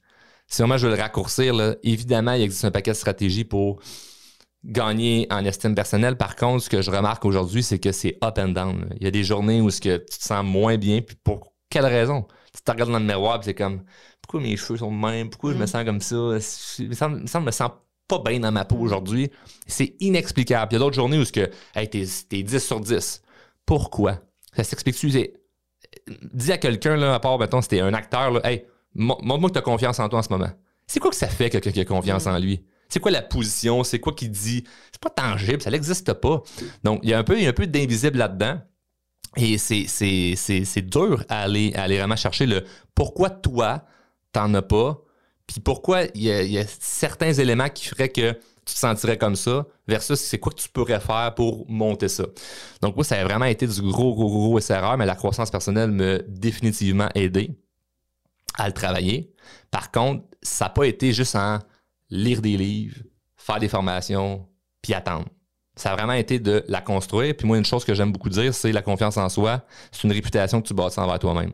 Si 0.46 0.62
vraiment 0.62 0.76
je 0.78 0.86
veux 0.86 0.94
le 0.96 1.00
raccourcir, 1.00 1.52
là, 1.54 1.74
évidemment, 1.82 2.32
il 2.32 2.42
existe 2.42 2.64
un 2.64 2.70
paquet 2.70 2.92
de 2.92 2.96
stratégies 2.96 3.44
pour 3.44 3.80
gagner 4.64 5.26
en 5.30 5.44
estime 5.44 5.74
personnelle. 5.74 6.16
Par 6.16 6.36
contre, 6.36 6.64
ce 6.64 6.70
que 6.70 6.80
je 6.82 6.90
remarque 6.90 7.24
aujourd'hui, 7.24 7.62
c'est 7.62 7.78
que 7.78 7.92
c'est 7.92 8.16
up 8.24 8.38
and 8.38 8.48
down. 8.48 8.88
Il 8.98 9.04
y 9.04 9.06
a 9.06 9.10
des 9.10 9.24
journées 9.24 9.60
où 9.60 9.70
ce 9.70 9.80
que 9.80 9.96
tu 9.98 10.18
te 10.18 10.24
sens 10.24 10.44
moins 10.44 10.76
bien, 10.78 11.00
puis 11.02 11.16
pour 11.22 11.52
quelle 11.68 11.86
raison? 11.86 12.26
Tu 12.54 12.62
te 12.62 12.70
regardes 12.70 12.90
dans 12.92 12.98
le 12.98 13.04
miroir, 13.04 13.40
puis 13.40 13.46
c'est 13.46 13.54
comme, 13.54 13.82
pourquoi 14.22 14.40
mes 14.40 14.56
cheveux 14.56 14.78
sont 14.78 14.90
de 14.90 14.96
même? 14.96 15.28
Pourquoi 15.28 15.52
je 15.52 15.58
me 15.58 15.64
Mm. 15.64 15.66
sens 15.66 15.84
comme 15.84 16.00
ça? 16.00 16.14
Il 16.16 16.88
me 16.88 16.94
que 16.94 17.28
je 17.28 17.38
me 17.38 17.50
sens 17.50 17.70
pas 18.08 18.18
bien 18.24 18.38
dans 18.40 18.52
ma 18.52 18.64
peau 18.64 18.76
aujourd'hui. 18.76 19.30
C'est 19.66 19.96
inexplicable. 20.00 20.68
Puis 20.68 20.76
Il 20.76 20.80
y 20.80 20.82
a 20.82 20.84
d'autres 20.84 20.94
journées 20.96 21.18
où 21.18 21.24
ce 21.24 21.32
que, 21.32 21.50
hey, 21.74 21.88
t'es, 21.88 22.04
t'es 22.28 22.42
10 22.42 22.58
sur 22.64 22.80
10. 22.80 23.22
Pourquoi? 23.66 24.20
Ça 24.54 24.62
s'explique-tu? 24.64 25.10
Dis 26.32 26.52
à 26.52 26.58
quelqu'un, 26.58 26.96
là, 26.96 27.14
à 27.14 27.20
part, 27.20 27.38
mettons, 27.38 27.62
c'était 27.62 27.80
un 27.80 27.94
acteur, 27.94 28.30
là, 28.30 28.40
hey, 28.50 28.64
mon- 28.94 29.18
montre-moi 29.22 29.48
que 29.50 29.54
tu 29.54 29.58
as 29.58 29.62
confiance 29.62 29.98
en 30.00 30.08
toi 30.08 30.18
en 30.18 30.22
ce 30.22 30.28
moment. 30.28 30.50
C'est 30.86 31.00
quoi 31.00 31.10
que 31.10 31.16
ça 31.16 31.28
fait 31.28 31.50
que 31.50 31.58
quelqu'un 31.58 31.80
a 31.82 31.84
confiance 31.84 32.26
en 32.26 32.38
lui? 32.38 32.62
C'est 32.94 33.00
quoi 33.00 33.10
la 33.10 33.22
position? 33.22 33.82
C'est 33.82 33.98
quoi 33.98 34.12
qu'il 34.12 34.30
dit? 34.30 34.62
C'est 34.92 35.00
pas 35.00 35.10
tangible, 35.10 35.60
ça 35.60 35.68
n'existe 35.68 36.12
pas. 36.12 36.44
Donc, 36.84 37.00
il 37.02 37.08
y 37.08 37.12
a 37.12 37.18
un 37.18 37.24
peu, 37.24 37.36
il 37.36 37.42
y 37.42 37.46
a 37.46 37.48
un 37.48 37.52
peu 37.52 37.66
d'invisible 37.66 38.18
là-dedans. 38.18 38.60
Et 39.36 39.58
c'est, 39.58 40.82
dur 40.82 41.24
à 41.28 41.40
aller, 41.40 41.74
aller 41.74 41.98
vraiment 41.98 42.14
chercher 42.14 42.46
le 42.46 42.62
pourquoi 42.94 43.30
toi, 43.30 43.82
t'en 44.30 44.54
as 44.54 44.62
pas, 44.62 45.02
puis 45.48 45.58
pourquoi 45.58 46.02
il 46.14 46.22
y, 46.22 46.56
a, 46.56 46.64
certains 46.68 47.32
éléments 47.32 47.68
qui 47.68 47.88
feraient 47.88 48.10
que 48.10 48.30
tu 48.64 48.74
te 48.74 48.78
sentirais 48.78 49.18
comme 49.18 49.34
ça, 49.34 49.66
versus 49.88 50.20
c'est 50.20 50.38
quoi 50.38 50.52
que 50.52 50.60
tu 50.60 50.68
pourrais 50.68 51.00
faire 51.00 51.34
pour 51.34 51.68
monter 51.68 52.06
ça. 52.06 52.26
Donc, 52.80 52.94
moi, 52.94 53.04
ça 53.04 53.16
a 53.16 53.24
vraiment 53.24 53.46
été 53.46 53.66
du 53.66 53.82
gros, 53.82 54.14
gros, 54.14 54.28
gros 54.28 54.60
SRR, 54.60 54.96
mais 54.98 55.06
la 55.06 55.16
croissance 55.16 55.50
personnelle 55.50 55.90
m'a 55.90 56.18
définitivement 56.28 57.08
aidé. 57.16 57.58
à 58.56 58.68
le 58.68 58.72
travailler. 58.72 59.34
Par 59.72 59.90
contre, 59.90 60.22
ça 60.42 60.66
n'a 60.66 60.68
pas 60.68 60.84
été 60.84 61.12
juste 61.12 61.34
en 61.34 61.58
lire 62.10 62.40
des 62.42 62.56
livres, 62.56 62.96
faire 63.36 63.58
des 63.58 63.68
formations, 63.68 64.46
puis 64.82 64.94
attendre. 64.94 65.26
Ça 65.76 65.92
a 65.92 65.96
vraiment 65.96 66.12
été 66.12 66.38
de 66.38 66.64
la 66.68 66.80
construire. 66.80 67.36
Puis 67.36 67.46
moi, 67.46 67.58
une 67.58 67.64
chose 67.64 67.84
que 67.84 67.94
j'aime 67.94 68.12
beaucoup 68.12 68.28
dire, 68.28 68.54
c'est 68.54 68.70
la 68.70 68.82
confiance 68.82 69.16
en 69.16 69.28
soi. 69.28 69.62
C'est 69.90 70.04
une 70.04 70.12
réputation 70.12 70.62
que 70.62 70.68
tu 70.68 70.74
bâtis 70.74 71.00
envers 71.00 71.18
toi-même. 71.18 71.52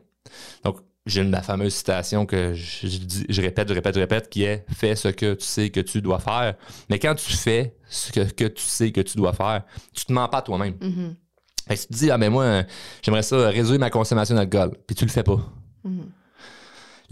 Donc, 0.63 0.77
j'ai 1.07 1.23
ma 1.23 1.41
fameuse 1.41 1.73
citation 1.73 2.27
que 2.27 2.53
je, 2.53 2.87
je, 3.29 3.41
répète, 3.41 3.67
je 3.67 3.73
répète, 3.73 3.95
je 3.95 3.99
répète, 3.99 4.29
qui 4.29 4.43
est 4.43 4.65
fais 4.71 4.95
ce 4.95 5.07
que 5.07 5.33
tu 5.33 5.45
sais 5.45 5.71
que 5.71 5.79
tu 5.79 6.01
dois 6.01 6.19
faire. 6.19 6.55
Mais 6.89 6.99
quand 6.99 7.15
tu 7.15 7.33
fais 7.33 7.75
ce 7.89 8.11
que, 8.11 8.19
que 8.31 8.45
tu 8.45 8.63
sais 8.63 8.91
que 8.91 9.01
tu 9.01 9.17
dois 9.17 9.33
faire, 9.33 9.63
tu 9.93 10.05
te 10.05 10.13
mens 10.13 10.27
pas 10.27 10.43
toi-même. 10.43 10.75
Mm-hmm. 10.75 11.75
Si 11.75 11.87
tu 11.87 11.93
te 11.93 11.99
dis, 11.99 12.11
ah 12.11 12.17
ben 12.19 12.29
moi, 12.29 12.63
j'aimerais 13.01 13.23
ça 13.23 13.49
réduire 13.49 13.79
ma 13.79 13.89
consommation 13.89 14.35
d'alcool, 14.35 14.77
puis 14.85 14.95
tu 14.95 15.05
le 15.05 15.11
fais 15.11 15.23
pas. 15.23 15.39
Mm-hmm. 15.85 16.05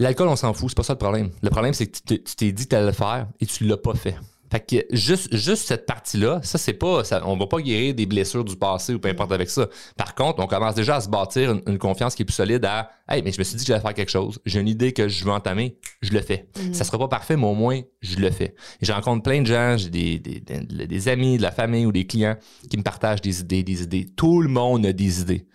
L'alcool, 0.00 0.28
on 0.28 0.36
s'en 0.36 0.54
fout, 0.54 0.70
c'est 0.70 0.76
pas 0.76 0.82
ça 0.82 0.94
le 0.94 0.98
problème. 0.98 1.28
Le 1.42 1.50
problème, 1.50 1.74
c'est 1.74 1.86
que 1.86 1.98
tu 1.98 2.18
t'es 2.22 2.52
dit 2.52 2.64
que 2.64 2.70
tu 2.70 2.74
allais 2.74 2.86
le 2.86 2.92
faire 2.92 3.28
et 3.38 3.44
tu 3.44 3.64
l'as 3.64 3.76
pas 3.76 3.94
fait. 3.94 4.16
Fait 4.50 4.60
que 4.60 4.96
juste, 4.96 5.34
juste 5.34 5.68
cette 5.68 5.86
partie-là, 5.86 6.40
ça, 6.42 6.58
c'est 6.58 6.72
pas. 6.72 7.04
Ça, 7.04 7.22
on 7.24 7.36
va 7.36 7.46
pas 7.46 7.60
guérir 7.60 7.94
des 7.94 8.06
blessures 8.06 8.44
du 8.44 8.56
passé 8.56 8.92
ou 8.92 8.98
peu 8.98 9.08
importe 9.08 9.30
avec 9.30 9.48
ça. 9.48 9.68
Par 9.96 10.16
contre, 10.16 10.42
on 10.42 10.48
commence 10.48 10.74
déjà 10.74 10.96
à 10.96 11.00
se 11.00 11.08
bâtir 11.08 11.52
une, 11.66 11.78
confiance 11.78 12.16
qui 12.16 12.22
est 12.22 12.24
plus 12.24 12.34
solide 12.34 12.64
à 12.64 12.90
Hey, 13.08 13.22
mais 13.22 13.30
je 13.30 13.38
me 13.38 13.44
suis 13.44 13.56
dit 13.56 13.64
que 13.64 13.68
j'allais 13.68 13.80
faire 13.80 13.94
quelque 13.94 14.10
chose. 14.10 14.40
J'ai 14.44 14.60
une 14.60 14.68
idée 14.68 14.92
que 14.92 15.08
je 15.08 15.24
veux 15.24 15.30
entamer, 15.30 15.78
je 16.02 16.12
le 16.12 16.20
fais. 16.20 16.48
Ça 16.72 16.84
sera 16.84 16.98
pas 16.98 17.08
parfait, 17.08 17.36
mais 17.36 17.46
au 17.46 17.54
moins, 17.54 17.80
je 18.00 18.16
le 18.16 18.30
fais. 18.30 18.54
Et 18.80 18.86
je 18.86 18.92
rencontre 18.92 19.22
plein 19.22 19.40
de 19.40 19.46
gens, 19.46 19.76
j'ai 19.76 19.88
des, 19.88 20.18
des, 20.18 20.40
des, 20.40 20.86
des, 20.86 21.08
amis, 21.08 21.36
de 21.36 21.42
la 21.42 21.52
famille 21.52 21.86
ou 21.86 21.92
des 21.92 22.06
clients 22.06 22.36
qui 22.68 22.76
me 22.76 22.82
partagent 22.82 23.20
des 23.20 23.40
idées, 23.40 23.62
des 23.62 23.82
idées. 23.82 24.06
Tout 24.16 24.42
le 24.42 24.48
monde 24.48 24.84
a 24.86 24.92
des 24.92 25.20
idées. 25.20 25.46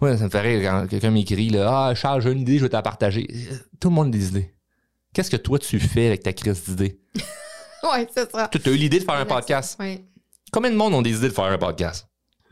Ouais, 0.00 0.16
ça 0.16 0.24
me 0.24 0.30
fait 0.30 0.40
rire 0.40 0.62
quand 0.62 0.86
quelqu'un 0.88 1.10
m'écrit 1.10 1.48
là, 1.48 1.88
Ah, 1.88 1.94
Charles, 1.94 2.22
j'ai 2.22 2.32
une 2.32 2.40
idée, 2.40 2.58
je 2.58 2.64
vais 2.64 2.68
te 2.68 2.76
la 2.76 2.82
partager. 2.82 3.26
Tout 3.80 3.88
le 3.88 3.94
monde 3.94 4.08
a 4.08 4.18
des 4.18 4.28
idées. 4.28 4.54
Qu'est-ce 5.14 5.30
que 5.30 5.36
toi 5.36 5.58
tu 5.58 5.78
fais 5.78 6.06
avec 6.06 6.22
ta 6.22 6.32
crise 6.32 6.64
d'idées? 6.64 6.98
oui, 7.92 8.06
c'est 8.14 8.30
ça. 8.30 8.48
Tu 8.48 8.68
as 8.68 8.72
eu 8.72 8.76
l'idée 8.76 8.98
de 8.98 9.04
faire 9.04 9.14
un 9.14 9.26
podcast? 9.26 9.76
Oui. 9.80 10.00
Combien 10.52 10.70
de 10.70 10.76
monde 10.76 10.94
ont 10.94 11.02
des 11.02 11.16
idées 11.16 11.28
de 11.28 11.34
faire 11.34 11.44
un 11.44 11.58
podcast? 11.58 12.06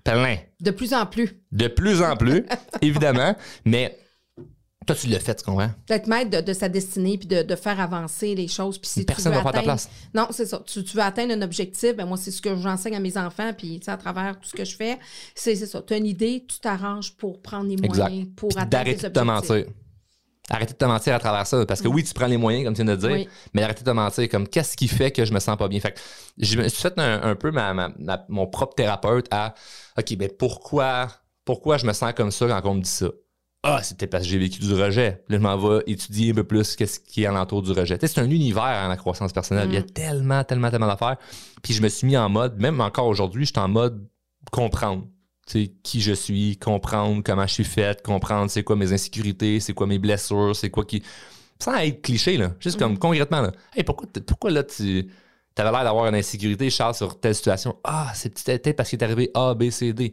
Plein. 0.04 0.38
De 0.60 0.70
plus 0.70 0.94
en 0.94 1.06
plus. 1.06 1.40
De 1.52 1.68
plus 1.68 2.02
en 2.02 2.16
plus, 2.16 2.44
évidemment. 2.82 3.36
Mais 3.64 3.98
toi, 4.86 4.96
tu 4.96 5.08
l'as 5.08 5.20
fait, 5.20 5.34
tu 5.34 5.44
comprends? 5.44 5.70
D'être 5.86 6.06
maître 6.06 6.30
de, 6.30 6.40
de, 6.40 6.52
sa 6.54 6.68
destinée 6.70 7.18
puis 7.18 7.28
de, 7.28 7.42
de, 7.42 7.54
faire 7.54 7.78
avancer 7.78 8.34
les 8.34 8.48
choses. 8.48 8.78
Puis 8.78 8.88
si 8.88 9.04
Personne 9.04 9.32
ne 9.32 9.36
va 9.36 9.42
faire 9.42 9.52
ta 9.52 9.62
place. 9.62 9.90
Non, 10.14 10.28
c'est 10.30 10.46
ça. 10.46 10.62
Tu, 10.66 10.82
tu, 10.82 10.96
veux 10.96 11.02
atteindre 11.02 11.34
un 11.34 11.42
objectif, 11.42 11.94
ben 11.94 12.06
moi, 12.06 12.16
c'est 12.16 12.30
ce 12.30 12.40
que 12.40 12.56
j'enseigne 12.56 12.96
à 12.96 13.00
mes 13.00 13.16
enfants. 13.18 13.52
Puis 13.56 13.80
à 13.86 13.96
travers 13.98 14.40
tout 14.40 14.48
ce 14.48 14.54
que 14.54 14.64
je 14.64 14.74
fais, 14.74 14.98
c'est 15.34 15.54
ça. 15.54 15.82
Tu 15.82 15.92
as 15.92 15.96
une 15.98 16.06
idée, 16.06 16.44
tu 16.48 16.58
t'arranges 16.60 17.14
pour 17.16 17.42
prendre 17.42 17.68
les 17.68 17.76
moyens 17.76 18.10
exact. 18.10 18.34
pour 18.34 18.48
Puis 18.48 18.58
atteindre 18.58 18.70
d'arrêter 18.70 19.00
tes 19.02 19.08
de 19.08 19.12
te 19.12 19.18
objectifs. 19.20 19.50
mentir. 19.50 19.66
Arrêtez 20.48 20.72
de 20.72 20.79
te 20.79 20.85
mentir 20.85 21.14
à 21.14 21.18
travers 21.20 21.46
ça. 21.46 21.64
Parce 21.66 21.81
que 21.81 21.88
oui, 21.88 22.03
tu 22.03 22.12
prends 22.14 22.26
les 22.26 22.37
moyens, 22.37 22.64
comme 22.64 22.74
tu 22.74 22.83
viens 22.83 22.94
de 22.96 23.00
dire, 23.00 23.11
Oui. 23.12 23.29
mais 23.55 23.62
arrêtez 23.62 23.81
de 23.85 23.90
te 23.90 23.94
mentir. 23.94 24.29
Comme 24.29 24.48
qu'est-ce 24.48 24.76
qui 24.76 24.88
fait 24.88 25.11
que 25.12 25.24
je 25.24 25.33
me 25.33 25.38
sens 25.38 25.57
pas 25.57 25.68
bien? 25.68 25.79
Fait 25.81 25.92
que 25.92 26.00
je 26.38 26.59
me 26.59 26.66
suis 26.68 26.81
fait 26.83 26.98
un, 26.98 27.22
un 27.22 27.35
peu 27.37 27.50
ma, 27.53 27.72
ma- 27.74 27.92
ma- 27.98 28.24
mon 28.29 28.46
propre 28.46 28.74
thérapeute 28.74 29.26
à 29.31 29.55
OK, 29.98 30.16
ben 30.16 30.29
pourquoi, 30.38 31.09
pourquoi 31.44 31.76
je 31.79 31.87
me 31.87 31.92
sens 31.92 32.12
comme 32.14 32.31
ça 32.33 32.46
quand 32.48 32.70
on 32.70 32.74
me 32.74 32.83
dit 32.83 32.90
ça? 32.90 33.07
Ah, 33.62 33.83
c'était 33.83 34.07
parce 34.07 34.24
que 34.24 34.31
j'ai 34.31 34.38
vécu 34.38 34.59
du 34.59 34.72
rejet. 34.72 35.22
Là, 35.29 35.37
je 35.37 35.42
m'en 35.42 35.57
vais 35.59 35.85
étudier 35.87 36.31
un 36.31 36.35
peu 36.35 36.44
plus 36.44 36.74
qu'est-ce 36.76 36.98
qui 36.98 37.24
est 37.24 37.26
alentour 37.26 37.61
du 37.62 37.72
rejet. 37.72 37.98
Tu 37.98 38.07
sais, 38.09 38.14
c'est 38.14 38.20
un 38.22 38.31
univers 38.31 38.62
en 38.62 38.88
la 38.88 38.96
croissance 38.96 39.35
personnelle. 39.35 39.68
Il 39.68 39.74
y 39.74 39.76
a 39.76 39.83
tellement, 39.83 40.42
tellement, 40.44 40.70
tellement 40.70 40.87
d'affaires. 40.87 41.18
Puis 41.62 41.74
je 41.74 41.83
me 41.83 41.88
suis 41.90 42.07
mis 42.07 42.16
en 42.16 42.31
mode, 42.31 42.59
même 42.59 42.81
encore 42.81 43.07
aujourd'hui, 43.07 43.44
je 43.44 43.50
suis 43.53 43.61
en 43.61 43.68
mode 43.68 44.09
comprendre. 44.50 45.07
Qui 45.82 46.00
je 46.00 46.12
suis, 46.12 46.56
comprendre 46.58 47.22
comment 47.24 47.46
je 47.46 47.54
suis 47.54 47.64
faite, 47.64 48.02
comprendre 48.02 48.50
c'est 48.50 48.62
quoi 48.62 48.76
mes 48.76 48.92
insécurités, 48.92 49.58
c'est 49.60 49.72
quoi 49.72 49.86
mes 49.86 49.98
blessures, 49.98 50.54
c'est 50.54 50.70
quoi 50.70 50.84
qui. 50.84 51.02
Sans 51.58 51.74
être 51.76 52.02
cliché, 52.02 52.36
là. 52.36 52.52
Juste 52.60 52.78
comme 52.78 52.98
concrètement, 52.98 53.40
là. 53.42 53.52
Hey, 53.74 53.84
pourquoi, 53.84 54.06
pourquoi 54.26 54.50
là, 54.50 54.62
tu. 54.62 55.10
T'avais 55.54 55.72
l'air 55.72 55.84
d'avoir 55.84 56.06
une 56.06 56.14
insécurité, 56.14 56.70
Charles, 56.70 56.94
sur 56.94 57.18
telle 57.18 57.34
situation? 57.34 57.76
Ah, 57.84 58.12
c'est 58.14 58.32
peut-être 58.32 58.76
parce 58.76 58.88
qu'il 58.88 58.98
est 59.00 59.04
arrivé 59.04 59.30
A, 59.34 59.54
B, 59.54 59.70
C, 59.70 59.92
D. 59.92 60.12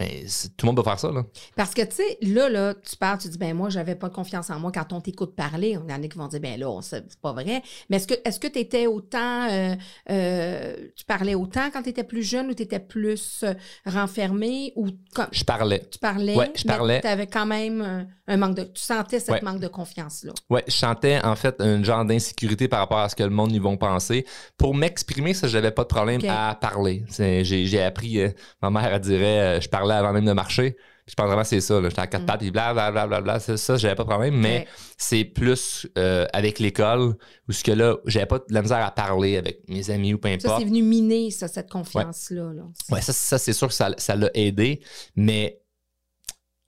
Mais 0.00 0.24
tout 0.56 0.64
le 0.64 0.66
monde 0.68 0.76
peut 0.78 0.82
faire 0.82 0.98
ça, 0.98 1.12
là. 1.12 1.24
Parce 1.54 1.74
que, 1.74 1.82
tu 1.82 1.96
sais, 1.96 2.18
là, 2.22 2.48
là, 2.48 2.74
tu 2.74 2.96
parles, 2.96 3.18
tu 3.18 3.28
dis, 3.28 3.36
ben 3.38 3.54
moi, 3.54 3.68
j'avais 3.68 3.94
pas 3.94 4.08
confiance 4.10 4.48
en 4.50 4.58
moi. 4.58 4.72
Quand 4.72 4.92
on 4.94 5.00
t'écoute 5.00 5.36
parler, 5.36 5.76
on 5.76 5.86
y 5.88 5.92
en 5.92 6.02
a 6.02 6.08
qui 6.08 6.16
vont 6.18 6.26
dire, 6.26 6.40
ben 6.40 6.58
là, 6.58 6.80
c'est 6.82 7.04
pas 7.20 7.32
vrai. 7.32 7.62
Mais 7.90 7.98
est-ce 7.98 8.06
que 8.08 8.14
est-ce 8.24 8.40
que 8.40 8.48
tu 8.48 8.58
étais 8.58 8.86
autant, 8.86 9.48
euh, 9.50 9.74
euh, 10.10 10.74
tu 10.96 11.04
parlais 11.04 11.34
autant 11.34 11.70
quand 11.70 11.82
tu 11.82 11.90
étais 11.90 12.02
plus 12.04 12.22
jeune 12.22 12.48
ou 12.48 12.54
tu 12.54 12.62
étais 12.62 12.78
plus 12.80 13.42
euh, 13.44 13.52
renfermé 13.84 14.72
ou 14.76 14.88
comme 15.14 15.26
Je 15.32 15.44
parlais. 15.44 15.80
tu 15.90 15.98
parlais, 15.98 16.34
Ouais, 16.34 16.50
je 16.56 16.64
parlais. 16.64 17.00
tu 17.02 17.06
avais 17.06 17.26
quand 17.26 17.46
même 17.46 17.82
euh, 17.82 18.02
un 18.30 18.36
manque 18.36 18.56
de. 18.56 18.62
Tu 18.64 18.82
sentais 18.82 19.20
cet 19.20 19.30
Ouais. 19.30 19.40
manque 19.42 19.60
de 19.60 19.68
confiance-là? 19.68 20.32
Ouais, 20.48 20.64
je 20.66 20.72
chantais 20.72 21.20
en 21.24 21.36
fait 21.36 21.56
un 21.60 21.82
genre 21.82 22.04
d'insécurité 22.04 22.68
par 22.68 22.78
rapport 22.80 22.98
à 23.00 23.08
ce 23.08 23.16
que 23.16 23.22
le 23.22 23.30
monde 23.30 23.52
y 23.52 23.58
vont 23.58 23.76
penser. 23.76 24.24
Pour 24.56 24.74
m'exprimer, 24.74 25.34
ça, 25.34 25.48
j'avais 25.48 25.70
pas 25.72 25.82
de 25.82 25.88
problème 25.88 26.20
à 26.28 26.54
parler. 26.54 27.04
J'ai 27.18 27.44
j'ai 27.44 27.82
appris, 27.82 28.20
euh, 28.20 28.30
ma 28.62 28.70
mère, 28.70 28.92
elle 28.94 29.00
dirait, 29.00 29.58
euh, 29.58 29.60
je 29.60 29.68
parlais 29.68 29.94
avant 29.94 30.12
même 30.12 30.24
de 30.24 30.32
marcher. 30.32 30.76
Je 31.06 31.14
pense 31.16 31.26
vraiment 31.26 31.42
que 31.42 31.48
c'est 31.48 31.60
ça. 31.60 31.82
J'étais 31.82 32.00
à 32.00 32.06
quatre 32.06 32.22
Mm. 32.22 32.26
pattes, 32.26 32.38
puis 32.40 32.50
blablabla. 32.52 32.90
Bla, 32.92 33.06
bla, 33.08 33.20
bla, 33.20 33.40
ça, 33.40 33.56
ça 33.56 33.76
j'avais 33.76 33.96
pas 33.96 34.04
de 34.04 34.08
problème. 34.08 34.36
Mais 34.36 34.68
c'est 34.96 35.24
plus 35.24 35.88
euh, 35.98 36.24
avec 36.32 36.60
l'école 36.60 37.16
où 37.48 37.52
ce 37.52 37.64
que 37.64 37.72
là, 37.72 37.96
j'avais 38.06 38.26
pas 38.26 38.38
de 38.38 38.44
la 38.50 38.62
misère 38.62 38.84
à 38.84 38.92
parler 38.92 39.36
avec 39.36 39.68
mes 39.68 39.90
amis 39.90 40.14
ou 40.14 40.18
peu 40.18 40.28
Ça, 40.28 40.34
importe. 40.34 40.60
c'est 40.62 40.68
venu 40.68 40.82
miner, 40.84 41.32
ça, 41.32 41.48
cette 41.48 41.68
confiance-là. 41.68 42.52
là. 42.54 42.62
Ouais, 42.90 43.00
ça, 43.00 43.12
ça 43.12 43.38
c'est 43.38 43.52
sûr 43.52 43.66
que 43.66 43.74
ça 43.74 43.90
ça 43.98 44.14
l'a 44.14 44.30
aidé, 44.34 44.80
mais 45.16 45.59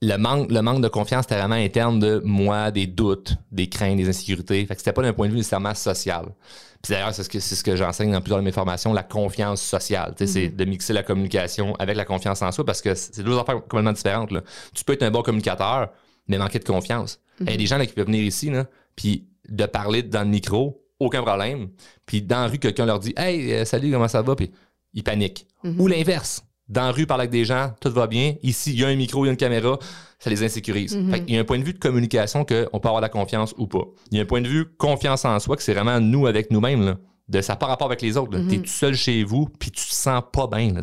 le 0.03 0.17
manque, 0.17 0.51
le 0.51 0.61
manque 0.61 0.81
de 0.81 0.89
confiance 0.89 1.25
était 1.25 1.37
vraiment 1.37 1.55
interne 1.55 1.99
de 1.99 2.21
moi, 2.25 2.71
des 2.71 2.87
doutes, 2.87 3.35
des 3.51 3.69
craintes, 3.69 3.97
des 3.97 4.09
insécurités. 4.09 4.65
Fait 4.65 4.75
que 4.75 4.81
c'était 4.81 4.91
pas 4.91 5.01
d'un 5.01 5.13
point 5.13 5.27
de 5.27 5.31
vue 5.31 5.37
nécessairement 5.37 5.73
social. 5.73 6.25
Puis 6.81 6.91
d'ailleurs, 6.91 7.13
c'est 7.13 7.23
ce 7.23 7.29
que, 7.29 7.39
c'est 7.39 7.55
ce 7.55 7.63
que 7.63 7.77
j'enseigne 7.77 8.11
dans 8.11 8.19
plusieurs 8.19 8.39
de 8.39 8.43
mes 8.43 8.51
formations, 8.51 8.91
la 8.91 9.03
confiance 9.03 9.61
sociale. 9.61 10.13
C'est 10.17 10.49
de 10.49 10.65
mixer 10.65 10.91
la 10.91 11.03
communication 11.03 11.73
avec 11.79 11.95
la 11.95 12.03
confiance 12.03 12.41
en 12.41 12.51
soi 12.51 12.65
parce 12.65 12.81
que 12.81 12.93
c'est 12.95 13.23
deux 13.23 13.37
affaires 13.37 13.61
complètement 13.61 13.93
différentes. 13.93 14.31
Là. 14.31 14.41
Tu 14.73 14.83
peux 14.83 14.91
être 14.91 15.03
un 15.03 15.11
bon 15.11 15.21
communicateur, 15.21 15.91
mais 16.27 16.37
manquer 16.37 16.59
de 16.59 16.65
confiance. 16.65 17.21
Il 17.39 17.49
y 17.49 17.53
a 17.53 17.57
des 17.57 17.65
gens 17.65 17.77
là, 17.77 17.85
qui 17.85 17.93
peuvent 17.93 18.07
venir 18.07 18.23
ici, 18.23 18.49
là, 18.49 18.65
puis 18.97 19.25
de 19.47 19.65
parler 19.65 20.03
dans 20.03 20.23
le 20.23 20.29
micro, 20.29 20.83
aucun 20.99 21.23
problème. 21.23 21.69
Puis 22.05 22.21
dans 22.21 22.41
la 22.41 22.47
rue, 22.47 22.59
quelqu'un 22.59 22.85
leur 22.85 22.99
dit 22.99 23.13
Hey, 23.15 23.53
euh, 23.53 23.65
salut, 23.65 23.91
comment 23.91 24.09
ça 24.09 24.21
va? 24.21 24.35
Puis 24.35 24.51
ils 24.93 25.03
paniquent. 25.03 25.47
Ou 25.63 25.87
l'inverse. 25.87 26.43
Dans 26.69 26.83
la 26.83 26.91
rue, 26.91 27.05
parler 27.05 27.23
avec 27.23 27.31
des 27.31 27.45
gens, 27.45 27.73
tout 27.81 27.91
va 27.91 28.07
bien. 28.07 28.35
Ici, 28.41 28.71
il 28.73 28.79
y 28.79 28.85
a 28.85 28.87
un 28.87 28.95
micro, 28.95 29.25
il 29.25 29.27
y 29.27 29.29
a 29.29 29.31
une 29.31 29.37
caméra, 29.37 29.77
ça 30.19 30.29
les 30.29 30.43
insécurise. 30.43 30.97
Fait 31.11 31.23
qu'il 31.23 31.35
y 31.35 31.37
a 31.37 31.41
un 31.41 31.43
point 31.43 31.59
de 31.59 31.63
vue 31.63 31.73
de 31.73 31.79
communication 31.79 32.45
qu'on 32.45 32.79
peut 32.79 32.87
avoir 32.87 33.01
la 33.01 33.09
confiance 33.09 33.53
ou 33.57 33.67
pas. 33.67 33.83
Il 34.11 34.17
y 34.17 34.19
a 34.19 34.23
un 34.23 34.25
point 34.25 34.41
de 34.41 34.47
vue 34.47 34.65
confiance 34.77 35.25
en 35.25 35.37
soi 35.39 35.57
que 35.57 35.63
c'est 35.63 35.73
vraiment 35.73 35.99
nous 35.99 36.25
avec 36.25 36.51
nous-mêmes. 36.51 36.95
De 37.27 37.41
ça 37.41 37.55
pas 37.55 37.67
rapport 37.67 37.87
avec 37.87 38.01
les 38.01 38.17
autres. 38.17 38.37
Tu 38.49 38.55
es 38.55 38.57
tout 38.59 38.65
seul 38.67 38.95
chez 38.95 39.23
vous, 39.23 39.47
puis 39.59 39.71
tu 39.71 39.85
te 39.85 39.93
sens 39.93 40.23
pas 40.31 40.47
bien. 40.47 40.73
là. 40.73 40.81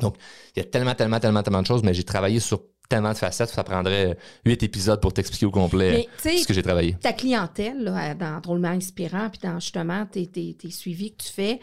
Donc, 0.00 0.16
il 0.56 0.60
y 0.60 0.62
a 0.62 0.64
tellement, 0.64 0.94
tellement, 0.94 1.20
tellement, 1.20 1.42
tellement 1.42 1.62
de 1.62 1.66
choses, 1.66 1.82
mais 1.82 1.94
j'ai 1.94 2.04
travaillé 2.04 2.40
sur 2.40 2.60
tellement 2.90 3.12
de 3.12 3.18
facettes, 3.18 3.50
ça 3.50 3.62
prendrait 3.62 4.18
huit 4.44 4.62
épisodes 4.62 5.00
pour 5.00 5.12
t'expliquer 5.12 5.46
au 5.46 5.50
complet 5.50 6.08
Mais, 6.24 6.38
ce 6.38 6.46
que 6.46 6.52
j'ai 6.52 6.62
travaillé. 6.62 6.94
ta 6.94 7.12
clientèle, 7.12 7.84
là, 7.84 8.14
dans 8.14 8.40
Drôlement 8.40 8.68
Inspirant, 8.68 9.30
puis 9.30 9.40
dans 9.42 9.60
justement 9.60 10.04
tes, 10.06 10.26
tes, 10.26 10.54
tes 10.54 10.70
suivis 10.70 11.12
que 11.12 11.22
tu 11.22 11.32
fais, 11.32 11.60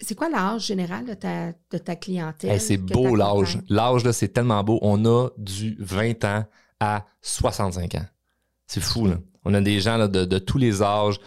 c'est 0.00 0.14
quoi 0.14 0.28
l'âge 0.28 0.66
général 0.66 1.04
de 1.06 1.14
ta, 1.14 1.52
de 1.70 1.78
ta 1.78 1.96
clientèle? 1.96 2.50
Hey, 2.50 2.60
c'est 2.60 2.76
beau 2.76 3.14
l'âge. 3.16 3.58
L'âge, 3.68 4.04
là, 4.04 4.12
c'est 4.12 4.28
tellement 4.28 4.62
beau. 4.64 4.78
On 4.82 5.04
a 5.04 5.28
du 5.38 5.76
20 5.78 6.24
ans 6.24 6.44
à 6.80 7.04
65 7.22 7.94
ans. 7.96 8.06
C'est 8.66 8.82
fou, 8.82 9.06
là. 9.06 9.16
On 9.44 9.54
a 9.54 9.60
des 9.60 9.80
gens 9.80 9.96
là, 9.96 10.08
de, 10.08 10.24
de 10.24 10.38
tous 10.38 10.58
les 10.58 10.82
âges, 10.82 11.20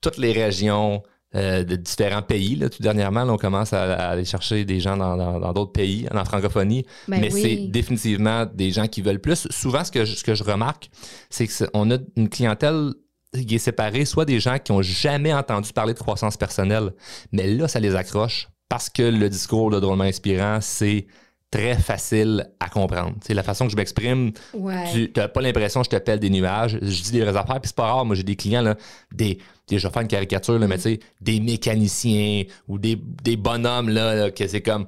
toutes 0.00 0.16
les 0.16 0.32
régions, 0.32 1.02
euh, 1.34 1.62
de 1.62 1.76
différents 1.76 2.22
pays. 2.22 2.56
Là. 2.56 2.70
Tout 2.70 2.82
dernièrement, 2.82 3.24
là, 3.24 3.34
on 3.34 3.36
commence 3.36 3.74
à, 3.74 3.82
à 3.94 4.08
aller 4.10 4.24
chercher 4.24 4.64
des 4.64 4.80
gens 4.80 4.96
dans 4.96 5.52
d'autres 5.52 5.72
pays, 5.72 6.08
en 6.10 6.24
francophonie. 6.24 6.86
Ben 7.06 7.20
mais 7.20 7.32
oui. 7.32 7.42
c'est 7.42 7.56
définitivement 7.68 8.46
des 8.46 8.70
gens 8.70 8.88
qui 8.88 9.02
veulent 9.02 9.20
plus. 9.20 9.46
Souvent, 9.50 9.84
ce 9.84 9.92
que 9.92 10.06
je, 10.06 10.14
ce 10.14 10.24
que 10.24 10.34
je 10.34 10.42
remarque, 10.42 10.88
c'est 11.28 11.46
qu'on 11.46 11.90
a 11.90 11.98
une 12.16 12.30
clientèle 12.30 12.94
qui 13.32 13.54
est 13.56 13.58
séparée, 13.58 14.04
soit 14.04 14.24
des 14.24 14.40
gens 14.40 14.58
qui 14.58 14.72
ont 14.72 14.82
jamais 14.82 15.32
entendu 15.34 15.72
parler 15.72 15.94
de 15.94 15.98
croissance 15.98 16.36
personnelle, 16.36 16.92
mais 17.32 17.46
là, 17.46 17.68
ça 17.68 17.78
les 17.80 17.94
accroche 17.94 18.48
parce 18.68 18.88
que 18.90 19.02
le 19.02 19.28
discours 19.28 19.70
de 19.70 19.80
drôlement 19.80 20.04
inspirant, 20.04 20.58
c'est 20.60 21.06
très 21.50 21.74
facile 21.78 22.50
à 22.60 22.68
comprendre. 22.68 23.14
C'est 23.24 23.32
la 23.32 23.42
façon 23.42 23.64
que 23.64 23.70
je 23.72 23.76
m'exprime. 23.76 24.32
Ouais. 24.52 24.84
Tu 24.92 25.10
n'as 25.16 25.28
pas 25.28 25.40
l'impression 25.40 25.80
que 25.80 25.86
je 25.90 25.96
te 25.96 26.02
pèle 26.02 26.18
des 26.20 26.28
nuages. 26.28 26.78
Je 26.82 27.02
dis 27.02 27.10
des 27.12 27.20
vraies 27.22 27.36
affaires, 27.38 27.58
puis 27.60 27.68
c'est 27.68 27.76
pas 27.76 27.90
rare. 27.90 28.04
Moi, 28.04 28.16
j'ai 28.16 28.22
des 28.22 28.36
clients, 28.36 28.60
là, 28.60 28.76
des, 29.14 29.38
des- 29.66 29.78
je 29.78 29.86
vais 29.88 29.92
faire 29.92 30.02
une 30.02 30.08
caricature, 30.08 30.58
là, 30.58 30.66
mais 30.66 30.76
tu 30.76 30.82
sais, 30.82 31.00
des 31.22 31.40
mécaniciens 31.40 32.44
ou 32.66 32.78
des, 32.78 32.96
des 32.96 33.36
bonhommes, 33.38 33.88
là, 33.88 34.14
là, 34.14 34.30
que 34.30 34.46
c'est 34.46 34.60
comme 34.60 34.86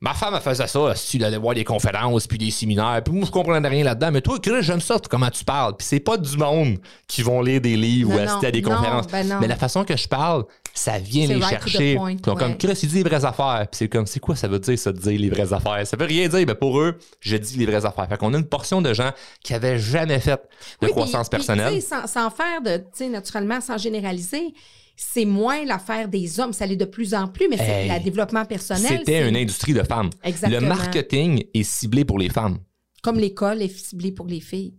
Ma 0.00 0.14
femme, 0.14 0.32
elle 0.36 0.40
faisait 0.40 0.68
ça, 0.68 0.94
si 0.94 1.16
elle 1.16 1.24
allait 1.24 1.38
voir 1.38 1.56
des 1.56 1.64
conférences, 1.64 2.28
puis 2.28 2.38
des 2.38 2.52
séminaires, 2.52 3.02
puis 3.04 3.12
moi, 3.12 3.24
je 3.26 3.32
comprenais 3.32 3.66
rien 3.68 3.82
là-dedans. 3.82 4.12
Mais 4.12 4.20
toi, 4.20 4.38
Chris, 4.40 4.62
j'aime 4.62 4.80
ça, 4.80 4.96
comment 5.10 5.28
tu 5.28 5.44
parles. 5.44 5.76
Puis 5.76 5.88
c'est 5.88 5.98
pas 5.98 6.16
du 6.16 6.36
monde 6.36 6.78
qui 7.08 7.22
vont 7.22 7.42
lire 7.42 7.60
des 7.60 7.76
livres 7.76 8.14
ou 8.14 8.18
assister 8.18 8.46
à 8.46 8.50
des 8.52 8.62
non, 8.62 8.76
conférences. 8.76 9.08
ben 9.08 9.38
mais 9.40 9.48
la 9.48 9.56
façon 9.56 9.84
que 9.84 9.96
je 9.96 10.06
parle, 10.06 10.44
ça 10.72 11.00
vient 11.00 11.26
les 11.26 11.34
right 11.34 11.50
chercher. 11.68 11.96
point, 11.96 12.14
sont 12.24 12.36
comme. 12.36 12.56
Chris, 12.56 12.78
il 12.84 12.88
dit 12.90 12.96
les 13.02 13.02
vraies 13.02 13.24
affaires. 13.24 13.66
Puis 13.68 13.78
c'est 13.78 13.88
comme, 13.88 14.06
c'est 14.06 14.20
quoi 14.20 14.36
ça 14.36 14.46
veut 14.46 14.60
dire, 14.60 14.78
ça, 14.78 14.92
de 14.92 14.98
dire 14.98 15.18
les 15.18 15.30
vraies 15.30 15.52
affaires? 15.52 15.84
Ça 15.84 15.96
veut 15.96 16.06
rien 16.06 16.28
dire, 16.28 16.44
mais 16.46 16.54
pour 16.54 16.78
eux, 16.78 16.96
je 17.18 17.36
dis 17.36 17.58
les 17.58 17.66
vraies 17.66 17.84
affaires. 17.84 18.06
Fait 18.08 18.16
qu'on 18.16 18.32
a 18.34 18.38
une 18.38 18.46
portion 18.48 18.80
de 18.80 18.92
gens 18.94 19.10
qui 19.42 19.52
avaient 19.52 19.80
jamais 19.80 20.20
fait 20.20 20.40
de 20.80 20.86
Oui, 20.86 20.92
croissance 20.92 21.28
puis- 21.28 21.38
personnelle. 21.38 21.82
sans, 21.82 22.06
sans 22.06 22.30
faire 22.30 22.62
de, 22.64 22.76
tu 22.76 22.84
sais, 22.94 23.08
naturellement, 23.08 23.60
sans 23.60 23.76
généraliser, 23.78 24.54
c'est 25.00 25.24
moins 25.24 25.64
l'affaire 25.64 26.08
des 26.08 26.40
hommes. 26.40 26.52
Ça 26.52 26.66
l'est 26.66 26.76
de 26.76 26.84
plus 26.84 27.14
en 27.14 27.28
plus, 27.28 27.48
mais 27.48 27.56
c'est 27.56 27.68
Hey, 27.68 27.88
le 27.88 28.02
développement 28.02 28.44
personnel. 28.44 28.98
C'était 28.98 29.28
une 29.28 29.36
industrie 29.36 29.72
de 29.72 29.82
femmes. 29.84 30.10
Exactement. 30.24 30.60
Le 30.60 30.66
marketing 30.66 31.44
est 31.54 31.62
ciblé 31.62 32.04
pour 32.04 32.18
les 32.18 32.28
femmes. 32.28 32.58
Comme 33.02 33.18
l'école 33.18 33.62
est 33.62 33.68
ciblée 33.68 34.10
pour 34.10 34.26
les 34.26 34.40
filles. 34.40 34.74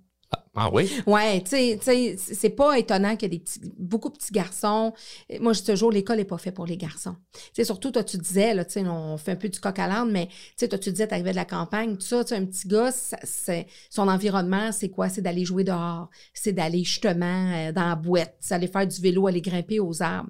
Ah 0.56 0.70
oui? 0.74 0.92
Ouais, 1.06 1.42
tu 1.42 1.50
sais, 1.82 2.16
c'est 2.18 2.50
pas 2.50 2.78
étonnant 2.78 3.16
qu'il 3.16 3.42
beaucoup 3.78 4.10
de 4.10 4.16
petits 4.16 4.34
garçons. 4.34 4.94
Moi, 5.40 5.54
je 5.54 5.60
dis 5.60 5.66
toujours, 5.68 5.92
l'école 5.92 6.18
n'est 6.18 6.26
pas 6.26 6.38
faite 6.38 6.56
pour 6.56 6.66
les 6.66 6.78
garçons. 6.78 7.16
Tu 7.34 7.40
sais, 7.54 7.64
surtout, 7.64 7.92
toi, 7.92 8.04
tu 8.04 8.18
disais, 8.18 8.54
là, 8.54 8.66
tu 8.66 8.74
sais, 8.74 8.88
on 8.88 9.18
fait 9.18 9.34
un 9.34 9.36
peu 9.36 9.48
du 9.48 9.60
coq 9.60 9.78
à 9.78 9.88
l'âne, 9.88 10.12
mais 10.12 10.28
tu 10.28 10.34
sais, 10.58 10.68
toi, 10.68 10.80
tu 10.80 10.92
disais, 10.92 11.08
t'arrivais 11.08 11.32
de 11.32 11.36
la 11.36 11.46
campagne, 11.46 11.96
tout 11.96 12.06
ça, 12.06 12.24
tu 12.24 12.34
un 12.34 12.46
petit 12.46 12.68
gars, 12.68 12.92
son 13.90 14.08
environnement, 14.08 14.72
c'est 14.72 14.90
quoi? 14.90 15.10
C'est 15.10 15.22
d'aller 15.22 15.46
jouer 15.46 15.64
dehors. 15.64 16.10
C'est 16.34 16.54
d'aller 16.54 16.84
justement 16.84 17.52
euh, 17.54 17.72
dans 17.72 17.88
la 17.88 17.96
boîte. 17.96 18.36
C'est 18.40 18.56
aller 18.56 18.68
faire 18.68 18.88
du 18.88 19.00
vélo, 19.02 19.28
aller 19.28 19.42
grimper 19.42 19.80
aux 19.80 20.02
arbres. 20.02 20.30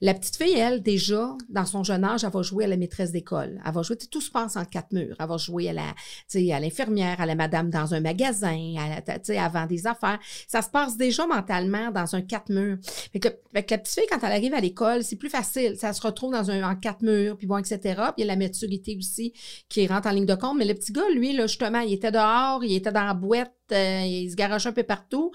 La 0.00 0.14
petite 0.14 0.36
fille, 0.36 0.56
elle, 0.56 0.82
déjà, 0.82 1.36
dans 1.48 1.66
son 1.66 1.82
jeune 1.82 2.04
âge, 2.04 2.24
elle 2.24 2.30
va 2.30 2.42
jouer 2.42 2.64
à 2.64 2.68
la 2.68 2.76
maîtresse 2.76 3.12
d'école. 3.12 3.60
Elle 3.64 3.72
va 3.72 3.82
jouer, 3.82 3.96
tout 3.96 4.20
se 4.20 4.30
passe 4.30 4.56
en 4.56 4.64
quatre 4.64 4.92
murs. 4.92 5.16
Elle 5.18 5.28
va 5.28 5.36
jouer 5.36 5.68
à 5.70 5.72
à 5.76 6.60
l'infirmière, 6.60 7.20
à 7.20 7.26
la 7.26 7.34
madame 7.34 7.70
dans 7.70 7.94
un 7.94 8.00
magasin, 8.00 8.74
à 8.78 9.00
tu 9.00 9.12
sais, 9.24 9.38
avant 9.38 9.65
des 9.66 9.86
affaires. 9.86 10.18
Ça 10.48 10.62
se 10.62 10.68
passe 10.68 10.96
déjà 10.96 11.26
mentalement 11.26 11.90
dans 11.90 12.14
un 12.14 12.22
quatre 12.22 12.50
murs. 12.50 12.78
Fait 13.12 13.20
que, 13.20 13.28
fait 13.52 13.62
que 13.64 13.74
la 13.74 13.78
petite 13.78 13.94
fille, 13.94 14.06
quand 14.10 14.18
elle 14.26 14.32
arrive 14.32 14.54
à 14.54 14.60
l'école, 14.60 15.04
c'est 15.04 15.16
plus 15.16 15.30
facile. 15.30 15.76
Ça 15.76 15.92
se 15.92 16.00
retrouve 16.00 16.32
dans 16.32 16.50
un 16.50 16.62
en 16.70 16.76
quatre 16.76 17.02
murs, 17.02 17.36
puis 17.36 17.46
bon, 17.46 17.58
etc. 17.58 17.78
Puis 17.82 17.94
il 18.18 18.20
y 18.20 18.24
a 18.24 18.26
la 18.26 18.36
maturité 18.36 18.96
aussi 18.98 19.32
qui 19.68 19.86
rentre 19.86 20.08
en 20.08 20.12
ligne 20.12 20.26
de 20.26 20.34
compte. 20.34 20.56
Mais 20.58 20.64
le 20.64 20.74
petit 20.74 20.92
gars, 20.92 21.08
lui, 21.14 21.32
là, 21.32 21.46
justement, 21.46 21.80
il 21.80 21.92
était 21.92 22.12
dehors, 22.12 22.64
il 22.64 22.74
était 22.74 22.92
dans 22.92 23.04
la 23.04 23.14
boîte, 23.14 23.52
euh, 23.72 24.02
il 24.04 24.30
se 24.30 24.36
garochait 24.36 24.68
un 24.68 24.72
peu 24.72 24.82
partout. 24.84 25.32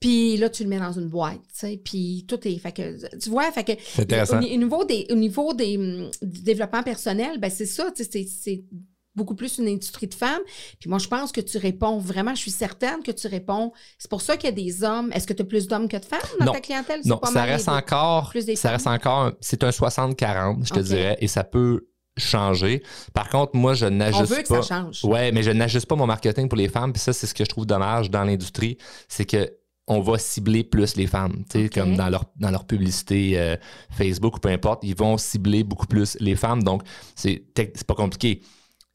Puis 0.00 0.36
là, 0.36 0.50
tu 0.50 0.64
le 0.64 0.68
mets 0.68 0.78
dans 0.78 0.92
une 0.92 1.08
boîte, 1.08 1.40
tu 1.48 1.60
sais, 1.60 1.80
puis 1.82 2.26
tout 2.28 2.38
est... 2.46 2.58
Fait 2.58 2.72
que, 2.72 3.16
tu 3.16 3.30
vois, 3.30 3.50
fait 3.52 3.64
que... 3.64 3.72
Au, 4.36 4.40
ni- 4.40 4.52
au 4.54 4.58
niveau, 4.58 4.84
des, 4.84 5.06
au 5.10 5.14
niveau 5.14 5.54
des, 5.54 5.78
hum, 5.78 6.10
du 6.20 6.42
développement 6.42 6.82
personnel, 6.82 7.38
ben 7.38 7.50
c'est 7.50 7.64
ça, 7.64 7.90
tu 7.90 8.04
sais, 8.04 8.10
c'est- 8.12 8.26
c'est 8.28 8.64
beaucoup 9.14 9.34
plus 9.34 9.58
une 9.58 9.68
industrie 9.68 10.06
de 10.08 10.14
femmes. 10.14 10.40
Puis 10.80 10.88
moi, 10.90 10.98
je 10.98 11.08
pense 11.08 11.30
que 11.32 11.40
tu 11.40 11.58
réponds 11.58 11.98
vraiment, 11.98 12.34
je 12.34 12.40
suis 12.40 12.50
certaine 12.50 13.02
que 13.02 13.12
tu 13.12 13.26
réponds. 13.28 13.72
C'est 13.98 14.10
pour 14.10 14.20
ça 14.22 14.36
qu'il 14.36 14.48
y 14.50 14.52
a 14.52 14.56
des 14.56 14.82
hommes. 14.84 15.12
Est-ce 15.12 15.26
que 15.26 15.32
tu 15.32 15.42
as 15.42 15.44
plus 15.44 15.66
d'hommes 15.68 15.88
que 15.88 15.96
de 15.96 16.04
femmes 16.04 16.20
dans 16.40 16.46
Non. 16.46 16.52
ta 16.52 16.60
clientèle? 16.60 17.00
Non, 17.04 17.18
pas 17.18 17.28
ça 17.28 17.32
mal 17.34 17.48
reste 17.50 17.68
encore, 17.68 18.30
Plus 18.30 18.44
des 18.46 18.56
ça 18.56 18.68
femmes? 18.68 18.72
reste 18.76 18.86
encore, 18.86 19.32
c'est 19.40 19.62
un 19.64 19.70
60-40, 19.70 20.66
je 20.66 20.72
te 20.72 20.80
dirais, 20.80 21.16
et 21.20 21.28
ça 21.28 21.44
peut 21.44 21.86
changer. 22.16 22.82
Par 23.12 23.28
contre, 23.28 23.56
moi, 23.56 23.74
je 23.74 23.86
On 23.86 23.90
n'ajuste 23.90 24.32
veut 24.34 24.42
que 24.42 24.48
pas. 24.48 24.62
ça 24.62 24.82
change. 24.82 25.04
Ouais, 25.04 25.32
mais 25.32 25.42
je 25.42 25.50
n'ajuste 25.50 25.86
pas 25.86 25.96
mon 25.96 26.06
marketing 26.06 26.48
pour 26.48 26.56
les 26.58 26.68
femmes. 26.68 26.92
Puis 26.92 27.00
ça, 27.02 27.12
c'est 27.12 27.26
ce 27.26 27.34
que 27.34 27.44
je 27.44 27.48
trouve 27.48 27.66
dommage 27.66 28.10
dans 28.10 28.24
l'industrie, 28.24 28.78
c'est 29.08 29.24
que 29.24 29.52
on 29.86 30.00
va 30.00 30.16
cibler 30.16 30.64
plus 30.64 30.96
les 30.96 31.06
femmes, 31.06 31.44
tu 31.50 31.64
sais, 31.64 31.68
comme 31.68 31.94
dans 31.94 32.08
leur 32.08 32.24
dans 32.36 32.50
leur 32.50 32.64
publicité 32.66 33.38
euh, 33.38 33.54
Facebook 33.90 34.36
ou 34.36 34.40
peu 34.40 34.48
importe, 34.48 34.82
ils 34.82 34.96
vont 34.96 35.18
cibler 35.18 35.62
beaucoup 35.62 35.86
plus 35.86 36.16
les 36.20 36.36
femmes. 36.36 36.62
Donc 36.62 36.82
c'est 37.14 37.42
pas 37.86 37.94
compliqué. 37.94 38.40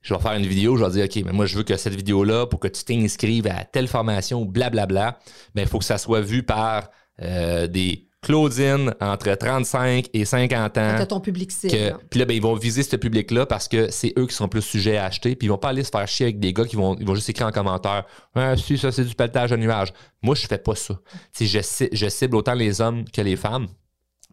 Je 0.01 0.13
vais 0.13 0.19
faire 0.19 0.33
une 0.33 0.45
vidéo, 0.45 0.77
je 0.77 0.85
vais 0.85 0.91
dire 0.91 1.05
OK, 1.05 1.25
mais 1.25 1.33
moi 1.33 1.45
je 1.45 1.57
veux 1.57 1.63
que 1.63 1.75
cette 1.75 1.95
vidéo 1.95 2.23
là 2.23 2.45
pour 2.45 2.59
que 2.59 2.67
tu 2.67 2.83
t'inscrives 2.83 3.47
à 3.47 3.65
telle 3.65 3.87
formation 3.87 4.45
blablabla, 4.45 5.19
ben 5.55 5.63
il 5.63 5.67
faut 5.67 5.79
que 5.79 5.85
ça 5.85 5.97
soit 5.97 6.21
vu 6.21 6.43
par 6.43 6.89
euh, 7.21 7.67
des 7.67 8.09
Claudine 8.21 8.93
entre 8.99 9.33
35 9.33 10.09
et 10.13 10.25
50 10.25 10.77
ans. 10.77 10.95
Tu 10.95 11.01
as 11.01 11.05
ton 11.05 11.21
public 11.21 11.51
cible. 11.51 11.73
Là. 11.73 11.97
Puis 12.09 12.19
là, 12.19 12.25
ben, 12.25 12.33
ils 12.33 12.41
vont 12.41 12.53
viser 12.53 12.83
ce 12.83 12.97
public-là 12.97 13.45
parce 13.45 13.69
que 13.69 13.89
c'est 13.91 14.13
eux 14.17 14.27
qui 14.27 14.35
sont 14.35 14.49
plus 14.49 14.61
sujets 14.61 14.97
à 14.97 15.05
acheter. 15.05 15.35
Puis 15.35 15.47
ils 15.47 15.49
vont 15.49 15.57
pas 15.57 15.69
aller 15.69 15.83
se 15.83 15.89
faire 15.89 16.05
chier 16.07 16.25
avec 16.25 16.39
des 16.39 16.51
gars 16.51 16.65
qui 16.65 16.75
vont, 16.75 16.95
ils 16.99 17.07
vont 17.07 17.15
juste 17.15 17.29
écrire 17.29 17.47
en 17.47 17.51
commentaire 17.51 18.05
Ah, 18.35 18.57
si, 18.57 18.77
ça, 18.77 18.91
c'est 18.91 19.05
du 19.05 19.15
pelletage 19.15 19.51
de 19.51 19.55
nuages. 19.55 19.93
Moi, 20.21 20.35
je 20.35 20.47
fais 20.47 20.57
pas 20.57 20.75
ça. 20.75 20.99
Je 21.39 22.09
cible 22.09 22.35
autant 22.35 22.55
les 22.55 22.81
hommes 22.81 23.05
que 23.05 23.21
les 23.21 23.37
femmes. 23.37 23.67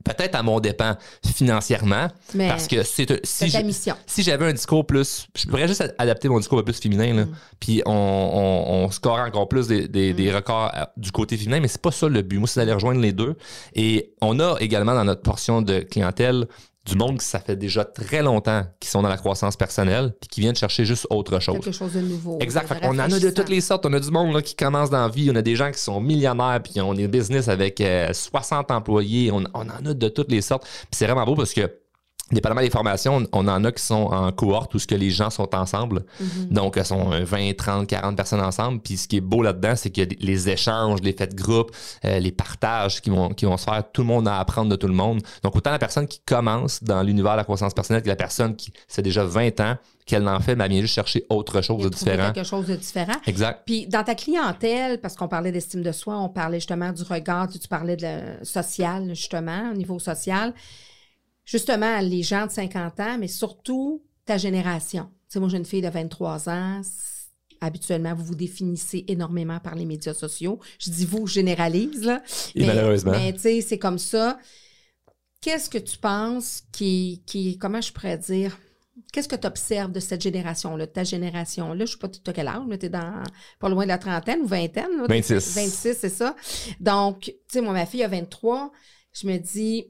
Peut-être 0.05 0.37
à 0.37 0.43
mon 0.43 0.61
dépend 0.61 0.97
financièrement. 1.35 2.09
Mais 2.35 2.49
parce 2.49 2.69
que 2.69 2.83
c'est 2.83 3.27
si 3.27 3.51
ta 3.51 3.63
mission. 3.63 3.97
si 4.07 4.23
j'avais 4.23 4.47
un 4.47 4.53
discours 4.53 4.87
plus. 4.87 5.27
Je 5.37 5.47
pourrais 5.47 5.67
juste 5.67 5.83
adapter 5.99 6.29
mon 6.29 6.39
discours 6.39 6.59
un 6.59 6.63
peu 6.63 6.73
plus 6.73 6.81
féminin, 6.81 7.13
là. 7.15 7.25
Puis 7.59 7.83
on, 7.87 7.91
on, 7.93 8.85
on 8.85 8.91
score 8.91 9.19
encore 9.19 9.49
plus 9.49 9.67
des, 9.67 9.89
des, 9.89 10.13
des 10.13 10.33
records 10.33 10.71
euh, 10.77 10.85
du 10.97 11.11
côté 11.11 11.37
féminin, 11.37 11.61
mais 11.61 11.69
c'est 11.69 11.83
pas 11.83 11.91
ça 11.91 12.09
le 12.09 12.23
but. 12.23 12.39
Moi, 12.39 12.47
c'est 12.47 12.61
d'aller 12.61 12.73
rejoindre 12.73 13.01
les 13.01 13.13
deux. 13.13 13.37
Et 13.75 14.13
on 14.21 14.39
a 14.39 14.57
également 14.61 14.95
dans 14.95 15.05
notre 15.05 15.23
portion 15.23 15.61
de 15.63 15.81
clientèle 15.81 16.47
du 16.87 16.97
monde 16.97 17.19
qui 17.19 17.27
ça 17.27 17.41
fait 17.41 17.57
déjà 17.57 17.85
très 17.85 18.23
longtemps 18.23 18.65
qui 18.81 18.89
sont 18.89 19.03
dans 19.03 19.09
la 19.09 19.17
croissance 19.17 19.57
personnelle 19.57 20.15
puis 20.21 20.29
qui 20.29 20.41
viennent 20.41 20.57
chercher 20.57 20.85
juste 20.85 21.07
autre 21.11 21.41
chose. 21.41 21.57
Quelque 21.61 21.73
chose 21.73 21.93
de 21.93 22.01
nouveau. 22.01 22.39
Exact. 22.41 22.73
on 22.83 22.99
en 22.99 22.99
a 22.99 23.19
de 23.19 23.31
toutes 23.31 23.49
les 23.49 23.61
sortes. 23.61 23.85
On 23.87 23.93
a 23.93 24.01
du 24.01 24.11
monde 24.11 24.35
là, 24.35 24.43
qui 24.43 24.55
commence 24.55 24.91
dans 24.91 25.03
la 25.03 25.09
vie. 25.09 25.29
On 25.33 25.37
a 25.37 25.43
des 25.43 25.57
gens 25.57 25.71
qui 25.71 25.81
sont 25.81 26.01
millionnaires, 26.01 26.61
puis 26.63 26.81
on 26.81 26.95
est 26.95 27.09
business 27.09 27.49
avec 27.49 27.81
euh, 27.81 28.13
60 28.13 28.71
employés. 28.71 29.31
On, 29.33 29.43
on 29.55 29.61
en 29.61 29.87
a 29.87 29.95
de 29.95 30.09
toutes 30.09 30.31
les 30.31 30.41
sortes. 30.43 30.65
Puis 30.65 30.91
c'est 30.93 31.07
vraiment 31.07 31.25
beau 31.25 31.35
parce 31.35 31.53
que, 31.53 31.71
dépendamment 32.33 32.61
des 32.61 32.71
formations, 32.71 33.25
on, 33.33 33.45
on 33.45 33.49
en 33.49 33.65
a 33.65 33.71
qui 33.71 33.83
sont 33.85 33.95
en 34.07 34.33
cohorte 34.33 34.75
où 34.75 34.79
ce 34.79 34.87
que 34.87 34.95
les 34.95 35.11
gens 35.11 35.31
sont 35.31 35.55
ensemble. 35.55 36.05
Mhm. 36.21 36.49
Donc, 36.51 36.77
elles 36.77 36.85
sont 36.85 37.13
euh, 37.13 37.25
20, 37.25 37.57
30, 37.57 37.87
40 37.87 38.17
personnes 38.17 38.41
ensemble. 38.41 38.81
Puis 38.81 38.97
ce 38.97 39.09
qui 39.09 39.19
est 39.19 39.21
beau 39.21 39.43
là-dedans, 39.43 39.75
c'est 39.77 39.91
que 39.91 40.03
les 40.19 40.49
échanges, 40.49 41.01
les 41.03 41.13
faits 41.13 41.35
de 41.37 41.41
groupe, 41.41 41.71
euh, 42.05 42.19
les 42.19 42.33
partages 42.33 43.01
qui 43.01 43.11
vont, 43.11 43.29
qui 43.31 43.45
vont 43.45 43.57
se 43.57 43.65
faire, 43.65 43.85
tout 43.93 44.03
le 44.03 44.09
monde 44.09 44.27
a 44.27 44.37
à 44.37 44.41
apprendre 44.41 44.71
de 44.71 44.77
tout 44.77 44.89
le 44.89 44.95
monde. 44.95 45.23
Donc, 45.43 45.55
autant 45.55 45.71
la 45.71 45.79
personne 45.79 46.09
qui 46.09 46.21
commence 46.27 46.83
dans 46.83 47.03
l'univers 47.03 47.33
de 47.33 47.39
la 47.39 47.45
croissance 47.45 47.75
personnelle 47.75 48.03
que 48.03 48.09
la 48.09 48.17
personne 48.17 48.57
qui, 48.57 48.73
c'est 48.89 49.03
déjà 49.03 49.25
20 49.25 49.61
ans, 49.61 49.77
qu'elle 50.05 50.27
en 50.29 50.39
fait, 50.41 50.55
mais 50.55 50.65
elle 50.65 50.71
vient 50.71 50.81
juste 50.81 50.95
chercher 50.95 51.27
autre 51.29 51.61
chose 51.63 51.83
de 51.83 51.89
différent. 51.89 52.33
quelque 52.33 52.47
chose 52.47 52.67
de 52.67 52.77
différent. 52.77 53.17
Exact. 53.27 53.63
Puis 53.67 53.89
dans 53.89 54.05
ta 54.05 54.15
clientèle, 54.15 55.01
parce 55.01 55.17
qu'on 55.17 55.27
parlait 55.27 55.51
d'estime 55.51 55.83
de 55.83 55.91
soi, 55.91 56.17
on 56.19 56.29
parlait 56.29 56.59
justement 56.59 56.93
du 56.93 57.03
regard, 57.03 57.49
tu, 57.49 57.59
parlais 57.67 57.97
de 57.97 58.03
la- 58.03 58.45
social, 58.45 59.09
justement, 59.09 59.71
au 59.73 59.77
niveau 59.77 59.99
social. 59.99 60.55
Justement, 61.47 62.01
les 62.01 62.23
gens 62.23 62.47
de 62.47 62.51
50 62.51 63.01
ans, 63.01 63.19
mais 63.19 63.29
surtout 63.29 64.03
ta 64.27 64.37
génération. 64.37 65.05
Tu 65.05 65.35
sais, 65.35 65.41
moi, 65.41 65.49
j'ai 65.49 65.57
une 65.57 65.65
fille 65.65 65.81
de 65.81 65.89
23 65.89 66.49
ans. 66.49 66.83
Habituellement, 67.61 68.15
vous 68.15 68.25
vous 68.25 68.35
définissez 68.35 69.05
énormément 69.09 69.61
par 69.61 69.77
les 69.77 69.87
médias 69.87 70.13
sociaux. 70.13 70.59
Je 70.79 70.91
dis 70.91 71.07
vous, 71.07 71.27
je 71.27 71.35
généralise, 71.35 72.05
là. 72.05 72.23
Et 72.55 72.67
malheureusement. 72.67 73.13
Mais 73.13 73.33
tu 73.33 73.39
sais, 73.41 73.61
c'est 73.63 73.79
comme 73.79 73.99
ça. 73.99 74.39
Qu'est-ce 75.41 75.71
que 75.71 75.79
tu 75.79 75.97
penses 75.97 76.65
qui, 76.73 77.23
qui, 77.27 77.57
comment 77.57 77.81
je 77.81 77.93
pourrais 77.93 78.19
dire, 78.19 78.59
qu'est-ce 79.13 79.29
que 79.29 79.37
tu 79.37 79.47
observes 79.47 79.93
de 79.93 80.01
cette 80.01 80.23
génération-là, 80.23 80.87
de 80.87 80.91
ta 80.91 81.05
génération-là? 81.05 81.85
Je 81.85 81.93
sais 81.93 81.99
pas, 81.99 82.09
tu 82.09 82.19
as 82.27 82.33
quel 82.33 82.49
âge, 82.49 82.63
mais 82.67 82.79
tu 82.79 82.87
es 82.87 82.89
dans, 82.89 83.23
pas 83.61 83.69
loin 83.69 83.85
de 83.85 83.89
la 83.89 83.99
trentaine 83.99 84.41
ou 84.41 84.47
vingtaine. 84.47 84.97
là? 84.99 85.07
26. 85.09 85.55
26, 85.55 85.97
c'est 85.99 86.09
ça. 86.09 86.35
Donc, 86.81 87.21
tu 87.21 87.33
sais, 87.49 87.61
moi, 87.61 87.73
ma 87.73 87.87
fille 87.87 88.03
a 88.03 88.09
23. 88.09 88.73
Je 89.13 89.27
me 89.29 89.39
dis, 89.39 89.87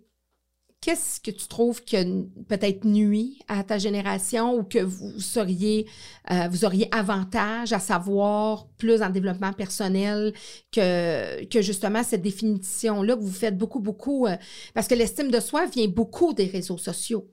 qu'est-ce 0.86 1.18
que 1.18 1.32
tu 1.32 1.48
trouves 1.48 1.80
n- 1.94 2.28
peut-être 2.48 2.84
nuit 2.84 3.40
à 3.48 3.64
ta 3.64 3.76
génération 3.76 4.54
ou 4.54 4.62
que 4.62 4.78
vous 4.78 5.18
seriez, 5.18 5.88
euh, 6.30 6.46
vous 6.48 6.64
auriez 6.64 6.88
avantage 6.94 7.72
à 7.72 7.80
savoir 7.80 8.68
plus 8.78 9.02
en 9.02 9.10
développement 9.10 9.52
personnel 9.52 10.32
que, 10.70 11.44
que 11.46 11.60
justement 11.60 12.04
cette 12.04 12.22
définition-là 12.22 13.16
que 13.16 13.20
vous 13.20 13.32
faites 13.32 13.58
beaucoup, 13.58 13.80
beaucoup, 13.80 14.28
euh, 14.28 14.36
parce 14.74 14.86
que 14.86 14.94
l'estime 14.94 15.32
de 15.32 15.40
soi 15.40 15.66
vient 15.66 15.88
beaucoup 15.88 16.32
des 16.32 16.46
réseaux 16.46 16.78
sociaux 16.78 17.26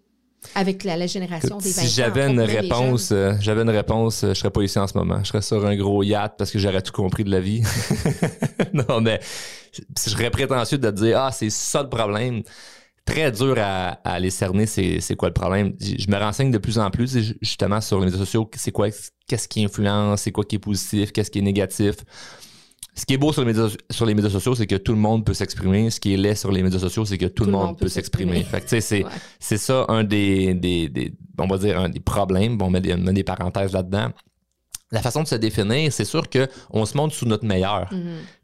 avec 0.55 0.83
la, 0.83 0.97
la 0.97 1.05
génération 1.05 1.59
des 1.59 1.69
20 1.71 1.81
Si 1.83 1.87
j'avais 1.89 2.23
ans, 2.25 2.29
une 2.31 2.41
réponse, 2.41 3.11
euh, 3.11 3.33
j'avais 3.39 3.61
une 3.61 3.69
réponse, 3.69 4.23
euh, 4.23 4.29
je 4.33 4.39
serais 4.39 4.49
pas 4.49 4.63
ici 4.63 4.79
en 4.79 4.87
ce 4.87 4.97
moment. 4.97 5.19
Je 5.23 5.27
serais 5.29 5.43
sur 5.43 5.63
un 5.63 5.75
gros 5.75 6.01
yacht 6.01 6.33
parce 6.39 6.49
que 6.49 6.57
j'aurais 6.57 6.81
tout 6.81 6.91
compris 6.91 7.23
de 7.23 7.29
la 7.29 7.39
vie. 7.39 7.61
non, 8.73 8.99
mais 8.99 9.19
je 9.71 9.81
serais 10.09 10.31
prétentieux 10.31 10.79
de 10.79 10.89
te 10.89 10.95
dire 10.95 11.19
ah 11.19 11.31
c'est 11.31 11.51
ça 11.51 11.83
le 11.83 11.89
problème. 11.89 12.41
Très 13.05 13.31
dur 13.33 13.55
à, 13.57 13.89
à 14.03 14.13
aller 14.13 14.29
cerner 14.29 14.65
c'est 14.65 15.01
c'est 15.01 15.15
quoi 15.17 15.27
le 15.27 15.33
problème. 15.33 15.73
Je 15.81 16.09
me 16.09 16.17
renseigne 16.17 16.51
de 16.51 16.57
plus 16.57 16.79
en 16.79 16.89
plus 16.89 17.35
justement 17.41 17.81
sur 17.81 17.99
les 17.99 18.05
médias 18.05 18.17
sociaux. 18.19 18.49
C'est 18.55 18.71
quoi 18.71 18.87
qu'est-ce 19.27 19.47
qui 19.49 19.63
influence, 19.65 20.21
c'est 20.21 20.31
quoi 20.31 20.45
qui 20.45 20.55
est 20.55 20.59
positif, 20.59 21.11
qu'est-ce 21.11 21.29
qui 21.29 21.39
est 21.39 21.43
négatif. 21.43 21.95
Ce 22.95 23.05
qui 23.05 23.15
est 23.15 23.17
beau 23.17 23.33
sur 23.33 23.41
les 23.43 23.47
médias, 23.47 23.69
sur 23.89 24.05
les 24.05 24.13
médias 24.13 24.29
sociaux, 24.29 24.53
c'est 24.55 24.67
que 24.67 24.75
tout 24.75 24.91
le 24.93 24.99
monde 24.99 25.25
peut 25.25 25.33
s'exprimer. 25.33 25.89
Ce 25.89 25.99
qui 25.99 26.13
est 26.13 26.17
laid 26.17 26.35
sur 26.35 26.51
les 26.51 26.61
médias 26.61 26.79
sociaux, 26.79 27.03
c'est 27.05 27.17
que 27.17 27.25
tout, 27.25 27.43
le 27.43 27.51
monde, 27.51 27.77
peut 27.77 27.87
s'exprimer. 27.89 28.43
Fait 28.43 28.59
que, 28.59 28.65
tu 28.65 28.69
sais, 28.69 28.81
c'est, 28.81 29.03
Ouais. 29.03 29.09
c'est 29.39 29.57
ça 29.57 29.85
un 29.89 30.03
des, 30.03 30.53
des, 30.53 30.89
des- 30.89 31.13
on 31.39 31.47
va 31.47 31.57
dire 31.57 31.79
un 31.79 31.89
des 31.89 31.99
problèmes. 31.99 32.55
Bon, 32.57 32.67
on 32.67 32.69
met 32.69 32.81
des, 32.81 32.93
on 32.93 32.97
met 32.99 33.13
des 33.13 33.23
parenthèses 33.23 33.73
là-dedans. 33.73 34.09
La 34.93 35.01
façon 35.01 35.23
de 35.23 35.27
se 35.27 35.35
définir, 35.35 35.91
c'est 35.91 36.05
sûr 36.05 36.29
que 36.29 36.47
on 36.69 36.85
se 36.85 36.95
montre 36.95 37.15
sous 37.15 37.25
notre 37.25 37.45
meilleur. 37.45 37.89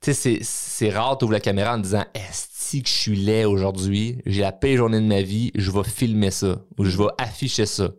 Tu 0.02 0.14
sais, 0.14 0.40
c'est, 0.42 0.90
rare 0.90 1.16
de 1.18 1.32
la 1.32 1.40
caméra 1.40 1.76
en 1.76 1.78
disant 1.78 2.04
Est-ce 2.16 2.82
que 2.82 2.88
je 2.88 2.94
suis 2.94 3.16
laid 3.16 3.46
aujourd'hui, 3.46 4.18
j'ai 4.26 4.42
la 4.42 4.52
pire 4.52 4.78
journée 4.78 5.00
de 5.00 5.06
ma 5.06 5.22
vie, 5.22 5.52
je 5.54 5.70
vais 5.70 5.84
filmer 5.84 6.32
ça 6.32 6.62
ou 6.78 6.86
je 6.86 6.98
vais 6.98 7.10
afficher 7.20 7.68
ça. 7.68 7.90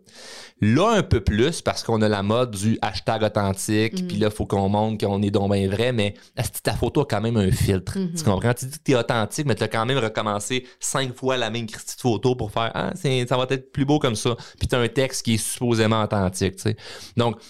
Là, 0.63 0.91
un 0.91 1.01
peu 1.01 1.21
plus, 1.21 1.61
parce 1.61 1.83
qu'on 1.83 2.01
a 2.03 2.07
la 2.07 2.21
mode 2.21 2.51
du 2.51 2.77
hashtag 2.83 3.23
authentique, 3.23 4.07
puis 4.07 4.17
là, 4.17 4.27
il 4.27 4.33
faut 4.33 4.45
qu'on 4.45 4.69
montre 4.69 5.03
qu'on 5.03 5.21
est 5.23 5.31
donc 5.31 5.51
bien 5.51 5.67
vrai, 5.67 5.91
mais 5.91 6.13
ta 6.61 6.73
photo 6.73 7.01
a 7.01 7.05
quand 7.05 7.19
même 7.19 7.37
un 7.37 7.49
filtre. 7.49 7.97
Tu 8.15 8.23
comprends? 8.23 8.53
Tu 8.53 8.65
dis 8.65 8.77
que 8.77 8.83
tu 8.83 8.91
es 8.91 8.95
authentique, 8.95 9.47
mais 9.47 9.55
tu 9.55 9.63
as 9.63 9.67
quand 9.67 9.85
même 9.87 9.97
recommencé 9.97 10.67
cinq 10.79 11.15
fois 11.15 11.35
la 11.37 11.49
même 11.49 11.65
petite 11.65 11.99
photo 11.99 12.35
pour 12.35 12.51
faire 12.51 12.71
Ah, 12.75 12.91
ça 12.95 13.37
va 13.37 13.47
être 13.49 13.71
plus 13.71 13.85
beau 13.85 13.97
comme 13.97 14.15
ça. 14.15 14.35
Puis 14.59 14.67
tu 14.67 14.75
as 14.75 14.79
un 14.79 14.87
texte 14.87 15.25
qui 15.25 15.33
est 15.33 15.43
supposément 15.43 16.03
authentique. 16.03 16.57
Tu 16.57 16.61
sais. 16.61 16.75
Donc, 17.17 17.41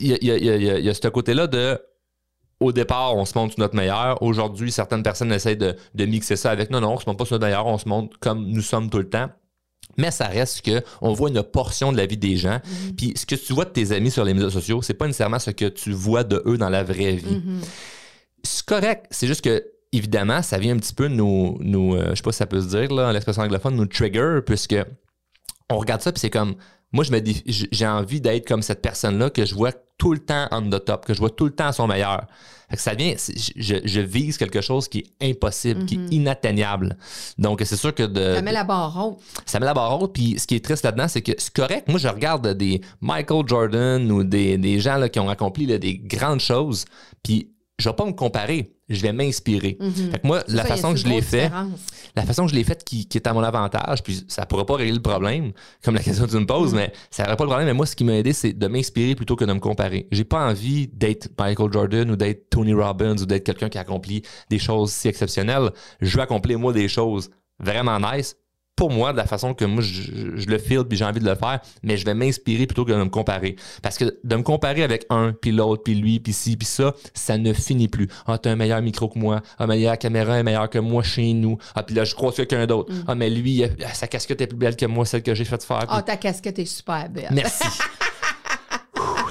il 0.00 0.08
y 0.08 0.30
a, 0.30 0.36
y, 0.36 0.50
a, 0.50 0.78
y 0.78 0.88
a 0.88 0.94
ce 0.94 1.08
côté-là 1.08 1.46
de 1.46 1.80
au 2.60 2.72
départ, 2.72 3.16
on 3.16 3.24
se 3.24 3.38
montre 3.38 3.54
notre 3.58 3.76
meilleur. 3.76 4.20
Aujourd'hui, 4.22 4.72
certaines 4.72 5.02
personnes 5.02 5.32
essayent 5.32 5.56
de, 5.56 5.76
de 5.94 6.04
mixer 6.04 6.36
ça 6.36 6.50
avec 6.50 6.70
non, 6.70 6.80
non, 6.80 6.94
on 6.94 6.98
se 6.98 7.04
montre 7.06 7.18
pas 7.18 7.24
sur 7.24 7.34
notre 7.34 7.46
meilleur, 7.46 7.66
on 7.66 7.78
se 7.78 7.88
montre 7.88 8.18
comme 8.18 8.44
nous 8.46 8.62
sommes 8.62 8.90
tout 8.90 8.98
le 8.98 9.08
temps. 9.08 9.28
Mais 9.96 10.10
ça 10.10 10.26
reste 10.26 10.62
que 10.62 10.82
on 11.00 11.12
voit 11.12 11.28
une 11.28 11.42
portion 11.42 11.90
de 11.90 11.96
la 11.96 12.06
vie 12.06 12.16
des 12.16 12.36
gens. 12.36 12.58
Mm-hmm. 12.58 12.94
Puis 12.96 13.12
ce 13.16 13.26
que 13.26 13.34
tu 13.34 13.52
vois 13.52 13.64
de 13.64 13.70
tes 13.70 13.92
amis 13.92 14.10
sur 14.10 14.24
les 14.24 14.32
médias 14.32 14.50
sociaux, 14.50 14.80
c'est 14.82 14.94
pas 14.94 15.06
nécessairement 15.06 15.40
ce 15.40 15.50
que 15.50 15.64
tu 15.66 15.92
vois 15.92 16.22
de 16.22 16.42
eux 16.46 16.56
dans 16.56 16.68
la 16.68 16.84
vraie 16.84 17.16
vie. 17.16 17.36
Mm-hmm. 17.36 17.64
C'est 18.44 18.64
correct. 18.64 19.06
C'est 19.10 19.26
juste 19.26 19.42
que 19.42 19.64
évidemment, 19.92 20.42
ça 20.42 20.58
vient 20.58 20.74
un 20.74 20.78
petit 20.78 20.94
peu 20.94 21.08
nous, 21.08 21.58
euh, 21.64 22.10
je 22.10 22.14
sais 22.14 22.22
pas 22.22 22.32
si 22.32 22.38
ça 22.38 22.46
peut 22.46 22.60
se 22.60 22.68
dire 22.68 22.92
là, 22.92 23.12
l'expression 23.12 23.42
anglophone, 23.42 23.74
nous 23.74 23.86
trigger, 23.86 24.40
puisque 24.46 24.76
on 25.70 25.78
regarde 25.78 26.00
ça 26.00 26.12
puis 26.12 26.20
c'est 26.20 26.30
comme 26.30 26.54
moi, 26.92 27.04
je 27.04 27.12
me 27.12 27.20
dis, 27.20 27.42
j'ai 27.46 27.86
envie 27.86 28.20
d'être 28.20 28.48
comme 28.48 28.62
cette 28.62 28.80
personne-là 28.80 29.28
que 29.28 29.44
je 29.44 29.54
vois 29.54 29.72
tout 29.98 30.14
le 30.14 30.20
temps 30.20 30.48
on 30.50 30.70
the 30.70 30.82
top, 30.82 31.04
que 31.04 31.12
je 31.12 31.18
vois 31.18 31.30
tout 31.30 31.44
le 31.44 31.50
temps 31.50 31.70
son 31.72 31.86
meilleur. 31.86 32.26
Ça 32.76 32.94
vient, 32.94 33.14
je, 33.56 34.00
vise 34.00 34.36
quelque 34.36 34.60
chose 34.60 34.88
qui 34.88 34.98
est 34.98 35.30
impossible, 35.30 35.86
qui 35.86 35.94
est 35.94 35.98
mhm. 35.98 36.12
inatteignable. 36.12 36.96
Donc, 37.38 37.62
c'est 37.64 37.76
sûr 37.76 37.94
que 37.94 38.02
de. 38.02 38.34
Ça 38.34 38.42
met 38.42 38.52
la 38.52 38.64
barre 38.64 38.96
haute. 38.96 39.18
Ça 39.46 39.58
met 39.58 39.66
la 39.66 39.74
barre 39.74 40.00
haute. 40.00 40.12
Puis, 40.12 40.38
ce 40.38 40.46
qui 40.46 40.54
est 40.54 40.64
triste 40.64 40.84
là-dedans, 40.84 41.08
c'est 41.08 41.22
que 41.22 41.32
c'est 41.38 41.52
correct. 41.52 41.88
Moi, 41.88 41.98
je 41.98 42.08
regarde 42.08 42.46
des 42.48 42.80
Michael 43.00 43.46
Jordan 43.46 44.10
ou 44.12 44.22
des, 44.22 44.80
gens 44.80 44.96
là, 44.96 45.08
qui 45.08 45.18
ont 45.18 45.30
accompli 45.30 45.66
des 45.66 45.98
grandes 45.98 46.40
choses. 46.40 46.84
Puis, 47.22 47.50
je 47.78 47.88
vais 47.88 47.94
pas 47.94 48.04
me 48.04 48.12
comparer, 48.12 48.72
je 48.88 49.02
vais 49.02 49.12
m'inspirer. 49.12 49.76
Mhm. 49.80 50.12
moi, 50.24 50.42
la 50.48 50.64
façon 50.64 50.92
que 50.92 50.98
je 50.98 51.06
l'ai 51.06 51.20
fait, 51.22 51.50
la 52.16 52.22
façon 52.22 52.44
que 52.44 52.50
je 52.50 52.56
l'ai 52.56 52.64
fait 52.64 52.82
qui, 52.84 53.06
est 53.14 53.26
à 53.26 53.32
mon 53.32 53.42
avantage, 53.42 54.02
puis 54.02 54.24
ça 54.28 54.46
pourra 54.46 54.64
pas 54.64 54.76
régler 54.76 54.94
le 54.94 55.02
problème, 55.02 55.52
comme 55.84 55.94
la 55.94 56.02
question 56.02 56.26
que 56.26 56.30
tu 56.30 56.36
me 56.38 56.46
poses, 56.46 56.72
mhm. 56.72 56.80
mais 56.80 56.92
ça 57.10 57.24
n'aurait 57.24 57.36
pas 57.36 57.44
le 57.44 57.48
problème. 57.48 57.66
Mais 57.66 57.74
moi, 57.74 57.86
ce 57.86 57.96
qui 57.96 58.04
m'a 58.04 58.14
aidé, 58.14 58.32
c'est 58.32 58.52
de 58.52 58.66
m'inspirer 58.66 59.14
plutôt 59.14 59.36
que 59.36 59.44
de 59.44 59.52
me 59.52 59.60
comparer. 59.60 60.08
J'ai 60.10 60.24
pas 60.24 60.48
envie 60.48 60.88
d'être 60.88 61.28
Michael 61.38 61.72
Jordan 61.72 62.10
ou 62.10 62.16
d'être 62.16 62.50
Tony 62.50 62.74
Robbins 62.74 63.16
ou 63.16 63.26
d'être 63.26 63.44
quelqu'un 63.44 63.68
qui 63.68 63.78
accomplit 63.78 64.22
des 64.50 64.58
choses 64.58 64.92
si 64.92 65.08
exceptionnelles. 65.08 65.70
Je 66.00 66.16
veux 66.16 66.22
accomplir 66.22 66.58
moi 66.58 66.72
des 66.72 66.88
choses 66.88 67.30
vraiment 67.60 67.98
nice 67.98 68.36
pour 68.78 68.92
moi, 68.92 69.10
de 69.10 69.16
la 69.16 69.26
façon 69.26 69.54
que 69.54 69.64
moi 69.64 69.82
je, 69.82 70.46
le 70.46 70.58
feel 70.58 70.84
puis 70.84 70.96
j'ai 70.96 71.04
envie 71.04 71.18
de 71.18 71.28
le 71.28 71.34
faire, 71.34 71.58
mais 71.82 71.96
je 71.96 72.04
vais 72.04 72.14
m'inspirer 72.14 72.66
plutôt 72.66 72.84
que 72.84 72.92
de 72.92 72.96
me 72.96 73.08
comparer. 73.08 73.56
Parce 73.82 73.98
que 73.98 74.16
de 74.22 74.36
me 74.36 74.42
comparer 74.42 74.84
avec 74.84 75.04
un, 75.10 75.32
puis 75.32 75.50
l'autre, 75.50 75.82
puis 75.82 75.96
lui, 75.96 76.20
puis 76.20 76.32
ci, 76.32 76.56
puis 76.56 76.64
ça, 76.66 76.94
ça 77.12 77.36
ne 77.38 77.52
finit 77.52 77.88
plus. 77.88 78.06
Ah, 78.28 78.38
t'as 78.38 78.52
un 78.52 78.56
meilleur 78.56 78.80
micro 78.80 79.08
que 79.08 79.18
moi. 79.18 79.42
Ah, 79.58 79.66
meilleure 79.66 79.98
caméra 79.98 80.38
est 80.38 80.44
meilleure 80.44 80.70
que 80.70 80.78
moi 80.78 81.02
chez 81.02 81.32
nous. 81.32 81.58
Ah, 81.74 81.82
puis 81.82 81.96
là, 81.96 82.04
je 82.04 82.14
crois 82.14 82.30
quelqu'un 82.30 82.66
d'autre. 82.66 82.92
Mm. 82.92 83.04
Ah, 83.08 83.14
mais 83.16 83.30
lui, 83.30 83.64
sa 83.94 84.06
casquette 84.06 84.40
est 84.40 84.46
plus 84.46 84.56
belle 84.56 84.76
que 84.76 84.86
moi, 84.86 85.04
celle 85.04 85.24
que 85.24 85.34
j'ai 85.34 85.44
fait 85.44 85.62
faire. 85.64 85.86
Ah, 85.88 86.00
ta 86.02 86.16
casquette 86.16 86.60
est 86.60 86.64
super 86.64 87.08
belle. 87.08 87.30
Merci. 87.32 87.64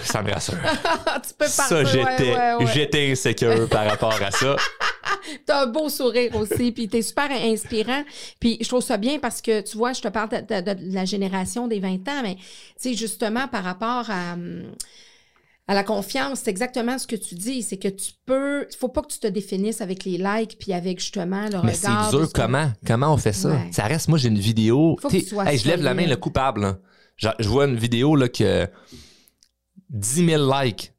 ça 0.07 0.21
me 0.21 0.31
rassure. 0.31 0.57
tu 1.27 1.33
peux 1.37 1.47
ça, 1.47 1.83
j'étais, 1.83 2.35
j'étais 2.73 3.11
insécure 3.11 3.67
par 3.69 3.85
rapport 3.85 4.19
à 4.21 4.31
ça. 4.31 4.55
T'as 5.45 5.63
un 5.63 5.67
beau 5.67 5.89
sourire 5.89 6.35
aussi, 6.35 6.71
puis 6.71 6.87
t'es 6.87 7.01
super 7.01 7.29
inspirant. 7.31 8.03
Puis 8.39 8.57
je 8.61 8.67
trouve 8.67 8.83
ça 8.83 8.97
bien 8.97 9.19
parce 9.19 9.41
que, 9.41 9.61
tu 9.61 9.77
vois, 9.77 9.93
je 9.93 10.01
te 10.01 10.07
parle 10.07 10.29
de, 10.29 10.93
la 10.93 11.05
génération 11.05 11.67
des 11.67 11.79
20 11.79 12.07
ans, 12.07 12.21
mais 12.23 12.35
tu 12.35 12.43
sais, 12.77 12.93
justement, 12.93 13.47
par 13.47 13.63
rapport 13.63 14.09
à 14.09 14.35
à 15.69 15.73
la 15.73 15.83
confiance, 15.83 16.41
c'est 16.43 16.49
exactement 16.49 16.97
ce 16.97 17.05
que 17.05 17.17
tu 17.17 17.35
dis. 17.35 17.61
C'est 17.61 17.77
que 17.77 17.89
tu 17.89 18.13
peux. 18.25 18.65
Il 18.71 18.77
faut 18.77 18.87
pas 18.87 19.01
que 19.01 19.07
tu 19.07 19.19
te 19.19 19.27
définisses 19.27 19.81
avec 19.81 20.05
les 20.05 20.17
likes 20.17 20.57
puis 20.57 20.71
avec 20.71 20.99
justement 20.99 21.43
le 21.49 21.61
Mais 21.61 21.73
regard. 21.73 22.09
c'est 22.09 22.17
dur. 22.17 22.29
Comment? 22.33 22.71
Comment 22.85 23.13
on 23.13 23.17
fait 23.17 23.33
ça? 23.33 23.59
Ça 23.71 23.83
reste. 23.83 24.07
Moi, 24.07 24.17
j'ai 24.17 24.29
une 24.29 24.39
vidéo. 24.39 24.97
Faut 25.01 25.09
que 25.09 25.19
je 25.19 25.67
lève 25.67 25.81
la 25.83 25.93
main, 25.93 26.07
le 26.07 26.15
coupable. 26.15 26.79
Je, 27.17 27.27
je, 27.39 27.49
vois 27.49 27.65
une 27.65 27.77
vidéo 27.77 28.15
là, 28.15 28.29
que 28.29 28.67
10 29.89 30.25
000 30.25 30.51
likes 30.51 30.93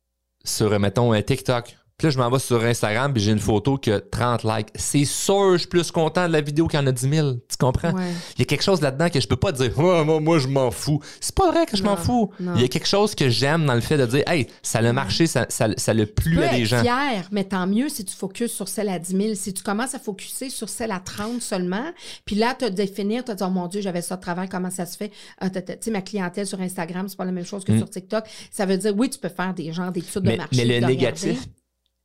sur, 0.45 0.79
mettons, 0.79 1.13
un 1.13 1.23
TikTok. 1.23 1.78
Puis 1.99 2.07
là, 2.07 2.11
je 2.13 2.19
m'en 2.19 2.31
vais 2.31 2.39
sur 2.39 2.63
Instagram, 2.63 3.13
puis 3.13 3.21
j'ai 3.21 3.33
une 3.33 3.41
photo 3.41 3.77
qui 3.77 3.91
a 3.91 4.01
30 4.01 4.45
likes. 4.45 4.69
C'est 4.77 5.05
sûr, 5.05 5.55
je 5.55 5.59
suis 5.59 5.67
plus 5.67 5.91
content 5.91 6.29
de 6.29 6.33
la 6.33 6.41
vidéo 6.41 6.69
qu'il 6.69 6.79
y 6.79 6.83
en 6.85 6.87
a 6.87 6.93
10 6.93 7.11
000. 7.11 7.33
Tu 7.33 7.57
comprends? 7.59 7.91
Il 8.37 8.39
y 8.39 8.43
a 8.43 8.45
quelque 8.45 8.63
chose 8.63 8.81
là-dedans 8.81 9.11
que 9.11 9.21
je 9.21 9.27
peux 9.27 9.35
pas 9.35 9.51
dire, 9.51 9.73
moi, 9.77 10.21
moi, 10.21 10.39
je 10.39 10.47
m'en 10.47 10.71
fous. 10.71 11.01
C'est 11.21 11.35
pas 11.35 11.51
vrai 11.51 11.67
que 11.67 11.77
je 11.77 11.83
m'en 11.83 11.97
fous. 11.97 12.31
Il 12.39 12.61
y 12.61 12.65
a 12.65 12.69
quelque 12.69 12.87
chose 12.87 13.17
que 13.17 13.29
j'aime 13.29 13.67
dans 13.67 13.75
le 13.75 13.81
fait 13.81 13.97
de 13.97 14.07
dire, 14.07 14.23
hey, 14.29 14.47
ça 14.63 14.79
a 14.79 14.93
marché, 14.93 15.27
ça, 15.27 15.47
ça, 15.49 15.67
ça 15.77 15.93
l'a 15.93 16.07
plu 16.07 16.41
à 16.41 16.55
des 16.55 16.67
gens. 16.67 16.83
fier, 16.83 17.27
mais 17.33 17.43
tant 17.43 17.67
mieux 17.67 17.89
si 17.89 18.05
tu 18.05 18.15
focuses 18.15 18.53
sur 18.53 18.69
celle 18.69 18.91
à 18.91 19.01
10 19.01 19.17
000. 19.17 19.35
Si 19.35 19.53
tu 19.53 19.65
commences 19.65 19.97
à 19.97 19.99
focuser 19.99 20.51
sur 20.51 20.69
celle 20.69 20.93
à 20.93 21.01
30 21.01 21.43
seulement, 21.43 21.91
puis 22.25 22.37
là, 22.37 22.55
te 22.55 22.67
définir, 22.67 23.25
te 23.25 23.33
dire, 23.33 23.49
oh 23.51 23.53
mon 23.53 23.67
Dieu, 23.67 23.81
j'avais 23.81 24.03
ça 24.03 24.15
de 24.15 24.21
travail, 24.21 24.49
comment 24.49 24.71
ça 24.71 24.87
se 24.87 24.97
fait? 24.97 25.11
Ah, 25.41 25.51
tu 25.51 25.61
sais, 25.81 25.91
ma 25.91 26.03
clientèle 26.03 26.47
sur 26.47 26.61
Instagram, 26.61 27.09
c'est 27.09 27.19
pas 27.19 27.25
la 27.25 27.33
même 27.33 27.45
chose 27.45 27.65
que 27.65 27.73
mm. 27.73 27.79
sur 27.79 27.91
TikTok. 27.91 28.25
Ça 28.53 28.67
veut 28.67 28.79
dire, 28.79 28.95
oui, 28.97 29.11
tu 29.11 29.19
peux 29.19 29.29
faire 29.29 29.53
des 29.53 29.73
gens, 29.73 29.91
des 29.91 29.99
études 29.99 30.23
de 30.23 30.37
marché. 30.37 30.65
Mais 30.65 30.81
le 30.81 30.87
négatif, 30.87 31.49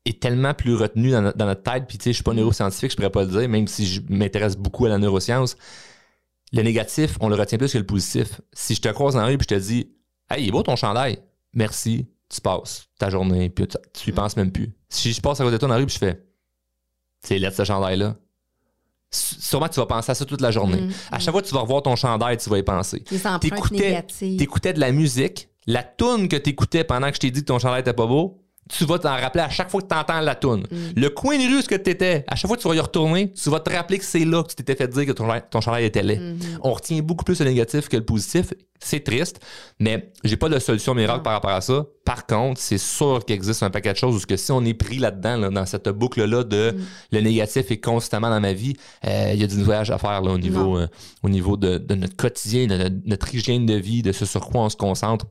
est 0.06 0.22
tellement 0.22 0.54
plus 0.54 0.76
retenu 0.76 1.12
dans, 1.12 1.22
notre 1.22 1.64
tête. 1.64 1.86
Puis, 1.88 1.97
tu 1.97 2.06
sais, 2.06 2.10
je 2.12 2.16
suis 2.16 2.24
pas 2.24 2.34
neuroscientifique, 2.34 2.91
je 2.91 2.95
pourrais 2.95 3.10
pas 3.10 3.24
le 3.24 3.30
dire, 3.30 3.47
même 3.47 3.68
si 3.68 3.86
je 3.86 4.01
m'intéresse 4.10 4.58
beaucoup 4.58 4.86
à 4.86 4.89
la 4.89 4.97
neuroscience. 4.97 5.56
Le 6.51 6.62
négatif, 6.62 7.18
on 7.20 7.30
le 7.30 7.36
retient 7.36 7.58
plus 7.58 7.72
que 7.72 7.78
le 7.78 7.86
positif. 7.86 8.41
Si 8.54 8.76
je 8.76 8.82
te 8.82 8.89
croise 8.89 9.16
dans 9.16 9.22
la 9.22 9.28
rue 9.28 9.34
et 9.34 9.38
je 9.39 9.47
te 9.47 9.56
dis, 9.56 9.91
hey, 10.30 10.43
il 10.43 10.49
est 10.49 10.51
beau 10.51 10.62
ton 10.62 10.76
chandail, 10.76 11.20
merci, 11.54 12.06
tu 12.30 12.41
passes 12.41 12.89
ta 12.99 13.10
journée, 13.10 13.49
puis 13.49 13.68
tu, 13.93 14.10
y 14.10 14.14
penses 14.14 14.36
même 14.36 14.51
plus. 14.51 14.74
Si 14.89 15.14
je 15.14 15.22
passe 15.22 15.39
à 15.39 15.43
côté 15.43 15.54
de 15.54 15.60
toi 15.60 15.70
dans 15.70 15.76
la 15.76 15.80
rue 15.80 15.86
et 15.86 15.89
je 15.89 15.97
fais, 15.97 16.24
c'est 17.22 17.39
lettre 17.39 17.56
ce 17.56 17.64
chandail-là. 17.64 18.16
Sûrement 19.10 19.70
tu 19.70 19.80
vas 19.80 19.86
penser 19.86 20.12
à 20.12 20.16
ça 20.16 20.26
toute 20.26 20.41
la 20.41 20.51
journée. 20.51 20.82
Mm, 20.82 20.91
à 21.12 21.20
chaque 21.20 21.28
mm. 21.28 21.32
fois 21.32 21.41
que 21.43 21.47
tu 21.47 21.54
vas 21.54 21.62
revoir 21.62 21.84
ton 21.84 21.95
chandail, 21.95 22.38
tu 22.38 22.49
vas 22.49 22.58
y 22.58 22.64
penser. 22.64 23.04
T'écoutais, 23.39 24.04
t'écoutais 24.38 24.74
de 24.74 24.80
la 24.80 24.91
musique, 24.91 25.49
la 25.68 25.84
toune 25.84 26.28
que 26.28 26.36
t'écoutais 26.36 26.84
pendant 26.84 27.10
que 27.10 27.16
je 27.16 27.20
t'ai 27.20 27.32
dit 27.32 27.41
que 27.41 27.45
ton 27.45 27.60
chandail 27.60 27.82
était 27.82 27.93
pas 27.93 28.08
beau, 28.08 28.43
tu 28.70 28.86
vas 28.86 28.99
t'en 28.99 29.16
rappeler 29.16 29.43
à 29.43 29.49
chaque 29.49 29.70
fois 29.70 29.82
que 29.82 29.88
tu 29.88 29.95
entends 29.95 30.22
la 30.22 30.36
toune. 30.36 30.61
Mm. 30.72 30.76
Le 30.95 31.09
coin 31.09 31.38
de 31.38 31.43
rue 31.43 31.61
ce 31.61 31.68
que 31.68 31.76
tu 31.76 31.89
étais, 31.89 32.24
à 32.28 32.36
chaque 32.36 32.47
fois 32.47 32.57
que 32.57 32.61
tu 32.61 32.68
vas 32.68 32.76
y 32.76 32.80
retourner, 32.80 33.32
tu 33.34 33.49
vas 33.49 33.59
te 33.59 33.70
rappeler 33.70 33.99
que 33.99 34.05
c'est 34.05 34.26
là 34.26 34.43
que 34.43 34.49
tu 34.49 34.55
t'étais 34.55 34.76
fait 34.76 34.88
dire 34.88 35.05
que 35.05 35.11
ton, 35.11 35.28
ton 35.49 35.61
chandail 35.61 35.86
était 35.86 36.03
laid. 36.03 36.20
Mm-hmm. 36.20 36.59
On 36.61 36.74
retient 36.74 37.01
beaucoup 37.01 37.26
plus 37.26 37.39
le 37.39 37.45
négatif 37.45 37.89
que 37.89 37.97
le 37.97 38.05
positif. 38.05 38.53
C'est 38.86 39.01
triste, 39.01 39.39
mais 39.80 40.11
j'ai 40.26 40.36
pas 40.36 40.49
de 40.49 40.59
solution 40.59 40.93
miracle 40.93 41.22
par 41.22 41.32
rapport 41.32 41.51
à 41.51 41.61
ça. 41.61 41.86
Par 42.03 42.26
contre, 42.26 42.59
c'est 42.59 42.78
sûr 42.78 43.24
qu'il 43.26 43.34
existe 43.34 43.64
un 43.64 43.70
paquet 43.70 43.93
de 43.93 43.97
choses 43.97 44.22
où 44.22 44.28
que 44.28 44.36
si 44.36 44.51
on 44.51 44.64
est 44.66 44.74
pris 44.74 44.97
là-dedans, 44.97 45.49
dans 45.49 45.66
cette 45.66 45.88
boucle-là 45.88 46.43
de 46.43 46.72
mm. 46.72 46.82
le 47.14 47.22
négatif 47.22 47.72
est 47.72 47.80
constamment 47.80 48.30
dans 48.30 48.41
ma 48.41 48.51
vie, 48.51 48.74
euh, 49.05 49.32
il 49.34 49.39
y 49.39 49.43
a 49.45 49.47
du 49.47 49.64
voyage 49.64 49.89
à 49.89 49.97
faire 49.97 50.22
là, 50.22 50.32
au 50.32 50.38
niveau, 50.38 50.78
euh, 50.78 50.88
au 51.24 51.30
niveau 51.30 51.55
de, 51.55 51.78
de, 51.78 51.95
notre 51.95 52.18
quotidien, 52.18 52.68
de 52.68 52.91
notre 53.05 53.34
hygiène 53.34 53.66
de 53.66 53.76
vie, 53.76 54.01
de 54.01 54.11
ce 54.11 54.26
sur 54.26 54.49
quoi 54.49 54.64
on 54.64 54.70
se 54.70 54.76
concentre. 54.76 55.28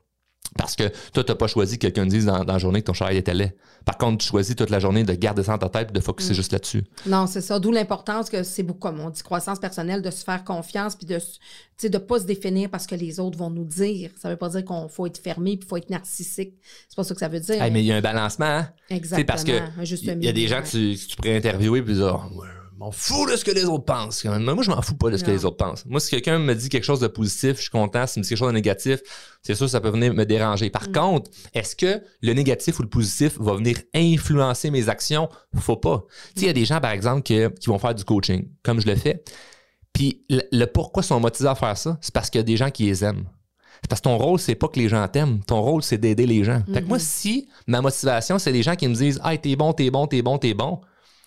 Parce 0.56 0.76
que 0.76 0.84
toi, 1.12 1.24
tu 1.24 1.32
n'as 1.32 1.36
pas 1.36 1.46
choisi 1.46 1.78
que 1.78 1.86
quelqu'un 1.86 2.06
dise 2.06 2.26
dans, 2.26 2.44
la 2.44 2.58
journée 2.58 2.80
que 2.80 2.86
ton 2.86 2.92
chandail 2.92 3.16
était 3.16 3.34
laid. 3.34 3.56
Par 3.84 3.96
contre, 3.96 4.18
tu 4.18 4.28
choisis 4.28 4.54
toute 4.54 4.70
la 4.70 4.78
journée 4.78 5.02
de 5.02 5.12
garder 5.14 5.42
ça 5.42 5.54
en 5.54 5.58
ta 5.58 5.68
tête 5.68 5.90
et 5.90 5.92
de 5.92 6.00
focuser 6.00 6.32
mm. 6.32 6.36
juste 6.36 6.52
là-dessus. 6.52 6.84
Non, 7.06 7.26
c'est 7.26 7.40
ça. 7.40 7.58
D'où 7.58 7.72
l'importance 7.72 8.28
que 8.28 8.42
c'est 8.42 8.62
beaucoup, 8.62 8.80
comme 8.80 9.00
on 9.00 9.10
dit, 9.10 9.22
croissance 9.22 9.58
personnelle, 9.58 10.02
de 10.02 10.10
se 10.10 10.24
faire 10.24 10.44
confiance 10.44 10.94
puis 10.94 11.06
de 11.06 11.14
ne 11.14 11.88
de 11.88 11.98
pas 11.98 12.20
se 12.20 12.24
définir 12.24 12.70
parce 12.70 12.86
que 12.86 12.94
les 12.94 13.18
autres 13.18 13.38
vont 13.38 13.50
nous 13.50 13.64
dire. 13.64 14.10
Ça 14.20 14.28
ne 14.28 14.34
veut 14.34 14.38
pas 14.38 14.50
dire 14.50 14.64
qu'on 14.64 14.88
faut 14.88 15.06
être 15.06 15.18
fermé 15.18 15.56
puis 15.56 15.68
faut 15.68 15.76
être 15.76 15.90
narcissique. 15.90 16.54
C'est 16.88 16.96
pas 16.96 17.04
ça 17.04 17.14
que 17.14 17.20
ça 17.20 17.28
veut 17.28 17.40
dire. 17.40 17.58
mais 17.72 17.82
il 17.82 17.86
y 17.86 17.92
a 17.92 17.96
un 17.96 18.00
balancement. 18.00 18.46
Hein? 18.46 18.68
Exactement. 18.90 19.26
parce 19.26 19.44
que 19.44 19.52
il 19.52 20.24
y 20.24 20.28
a 20.28 20.32
des 20.32 20.48
gens 20.48 20.62
que 20.62 20.68
tu, 20.68 20.96
tu 20.96 21.16
pourrais 21.16 21.36
interviewer 21.36 21.82
puis 21.82 21.94
dire 21.94 22.20
oh, 22.30 22.42
m'en 22.82 22.90
fous 22.90 23.30
de 23.30 23.36
ce 23.36 23.44
que 23.44 23.52
les 23.52 23.64
autres 23.64 23.84
pensent. 23.84 24.24
Moi, 24.24 24.62
je 24.62 24.70
m'en 24.70 24.82
fous 24.82 24.96
pas 24.96 25.10
de 25.10 25.16
ce 25.16 25.22
que 25.22 25.30
les 25.30 25.44
autres 25.44 25.56
pensent. 25.56 25.86
Moi, 25.86 26.00
si 26.00 26.10
quelqu'un 26.10 26.40
me 26.40 26.52
dit 26.52 26.68
quelque 26.68 26.84
chose 26.84 26.98
de 26.98 27.06
positif, 27.06 27.56
je 27.56 27.62
suis 27.62 27.70
content. 27.70 28.08
Si 28.08 28.18
me 28.18 28.24
dit 28.24 28.28
quelque 28.28 28.38
chose 28.38 28.48
de 28.48 28.54
négatif, 28.54 29.00
c'est 29.40 29.54
sûr, 29.54 29.70
ça 29.70 29.80
peut 29.80 29.90
venir 29.90 30.12
me 30.12 30.24
déranger. 30.24 30.68
Par 30.68 30.88
mm. 30.88 30.92
contre, 30.92 31.30
est-ce 31.54 31.76
que 31.76 32.02
le 32.22 32.32
négatif 32.32 32.80
ou 32.80 32.82
le 32.82 32.88
positif 32.88 33.38
va 33.38 33.54
venir 33.54 33.78
influencer 33.94 34.72
mes 34.72 34.88
actions? 34.88 35.28
Faut 35.56 35.76
pas. 35.76 36.04
il 36.36 36.44
y 36.44 36.48
a 36.48 36.52
des 36.52 36.64
gens, 36.64 36.80
par 36.80 36.90
exemple, 36.90 37.22
qui, 37.22 37.38
vont 37.66 37.78
faire 37.78 37.94
du 37.94 38.04
coaching, 38.04 38.48
comme 38.64 38.80
je 38.80 38.86
le 38.88 38.96
fais. 38.96 39.22
Puis 39.92 40.24
le, 40.28 40.64
pourquoi 40.66 41.04
sont 41.04 41.20
motivés 41.20 41.50
à 41.50 41.54
faire 41.54 41.76
ça, 41.76 41.98
c'est 42.00 42.12
parce 42.12 42.30
qu'il 42.30 42.40
y 42.40 42.42
a 42.42 42.44
des 42.44 42.56
gens 42.56 42.70
qui 42.70 42.86
les 42.86 43.04
aiment. 43.04 43.26
C'est 43.82 43.88
parce 43.88 44.00
que 44.00 44.04
ton 44.04 44.16
rôle, 44.16 44.40
c'est 44.40 44.54
pas 44.54 44.68
que 44.68 44.78
les 44.78 44.88
gens 44.88 45.06
t'aiment. 45.06 45.40
Ton 45.44 45.60
rôle, 45.60 45.82
c'est 45.82 45.98
d'aider 45.98 46.26
les 46.26 46.42
gens. 46.42 46.62
Fait 46.72 46.82
que 46.82 46.86
moi, 46.86 46.98
mm-hmm. 46.98 47.00
si 47.00 47.48
ma 47.66 47.80
motivation, 47.80 48.38
c'est 48.38 48.52
des 48.52 48.62
gens 48.62 48.74
qui 48.74 48.88
me 48.88 48.94
disent 48.94 49.20
Ah, 49.22 49.36
t'es 49.36 49.54
bon, 49.54 49.72
t'es 49.72 49.90
bon, 49.90 50.06
t'es 50.06 50.22
bon, 50.22 50.38
t'es 50.38 50.54
bon, 50.54 50.80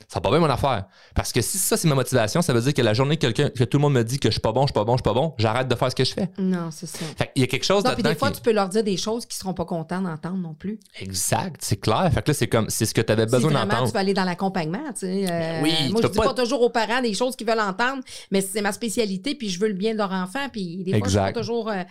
ça 0.07 0.19
va 0.19 0.21
pas 0.21 0.29
bien 0.31 0.39
mon 0.39 0.49
affaire. 0.49 0.85
Parce 1.15 1.31
que 1.31 1.41
si 1.41 1.57
ça, 1.57 1.77
c'est 1.77 1.87
ma 1.87 1.95
motivation, 1.95 2.41
ça 2.41 2.53
veut 2.53 2.61
dire 2.61 2.73
que 2.73 2.81
la 2.81 2.93
journée 2.93 3.17
que, 3.17 3.27
que 3.27 3.63
tout 3.63 3.77
le 3.77 3.81
monde 3.81 3.93
me 3.93 4.03
dit 4.03 4.19
que 4.19 4.29
je 4.29 4.33
suis 4.33 4.41
pas 4.41 4.51
bon, 4.51 4.61
je 4.61 4.67
suis 4.67 4.73
pas 4.73 4.83
bon, 4.83 4.93
je 4.93 4.97
suis 4.97 5.03
pas 5.03 5.13
bon, 5.13 5.33
j'arrête 5.37 5.67
de 5.67 5.75
faire 5.75 5.89
ce 5.89 5.95
que 5.95 6.03
je 6.03 6.13
fais. 6.13 6.29
Non, 6.37 6.69
c'est 6.71 6.85
ça. 6.87 7.05
Fait 7.17 7.31
il 7.35 7.41
y 7.41 7.43
a 7.43 7.47
quelque 7.47 7.65
chose 7.65 7.83
non, 7.83 7.91
puis 7.93 8.03
des 8.03 8.15
fois, 8.15 8.29
qui- 8.29 8.37
tu 8.37 8.41
peux 8.41 8.51
leur 8.53 8.69
dire 8.69 8.83
des 8.83 8.97
choses 8.97 9.25
qu'ils 9.25 9.37
seront 9.37 9.53
pas 9.53 9.65
contents 9.65 10.01
d'entendre 10.01 10.37
non 10.37 10.53
plus. 10.53 10.79
Exact, 10.99 11.57
c'est 11.59 11.79
clair. 11.79 12.09
Fait 12.13 12.21
que 12.21 12.29
là, 12.31 12.33
c'est 12.33 12.47
comme, 12.47 12.69
c'est 12.69 12.85
ce 12.85 12.93
que 12.93 13.01
tu 13.01 13.11
avais 13.11 13.25
besoin 13.25 13.51
d'entendre. 13.51 13.87
tu 13.87 13.93
vas 13.93 13.99
aller 13.99 14.13
dans 14.13 14.25
l'accompagnement, 14.25 14.83
tu 14.93 15.01
sais. 15.01 15.25
euh, 15.31 15.61
oui, 15.63 15.73
moi, 15.91 16.01
je 16.03 16.07
dis 16.07 16.17
pas- 16.17 16.25
pas 16.25 16.33
toujours 16.33 16.61
aux 16.61 16.69
parents 16.69 17.01
des 17.01 17.13
choses 17.13 17.35
qu'ils 17.35 17.47
veulent 17.47 17.59
entendre, 17.59 18.01
mais 18.31 18.41
c'est 18.41 18.61
ma 18.61 18.71
spécialité, 18.71 19.35
puis 19.35 19.49
je 19.49 19.59
veux 19.59 19.67
le 19.67 19.73
bien 19.73 19.93
de 19.93 19.97
leur 19.97 20.11
enfant, 20.11 20.47
puis 20.51 20.77
des 20.83 20.91
fois, 20.91 20.99
je 20.99 21.05
Exact. 21.05 21.33
pas 21.33 21.39
toujours... 21.39 21.69
euh, 21.69 21.83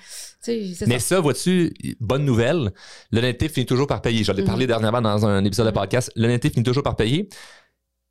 Mais 0.86 0.98
ça. 0.98 1.16
ça, 1.16 1.20
vois-tu, 1.20 1.72
bonne 2.00 2.24
nouvelle, 2.24 2.72
l'honnêteté 3.10 3.48
finit 3.48 3.66
toujours 3.66 3.86
par 3.86 4.02
payer. 4.02 4.24
J'en 4.24 4.34
ai 4.34 4.40
Mhm. 4.42 4.46
parlé 4.46 4.66
dernièrement 4.66 5.00
dans 5.00 5.26
un 5.26 5.44
épisode 5.44 5.66
de 5.66 5.70
podcast. 5.72 6.10
L'honnêteté 6.16 6.50
finit 6.50 6.64
toujours 6.64 6.82
par 6.82 6.96
payer. 6.96 7.28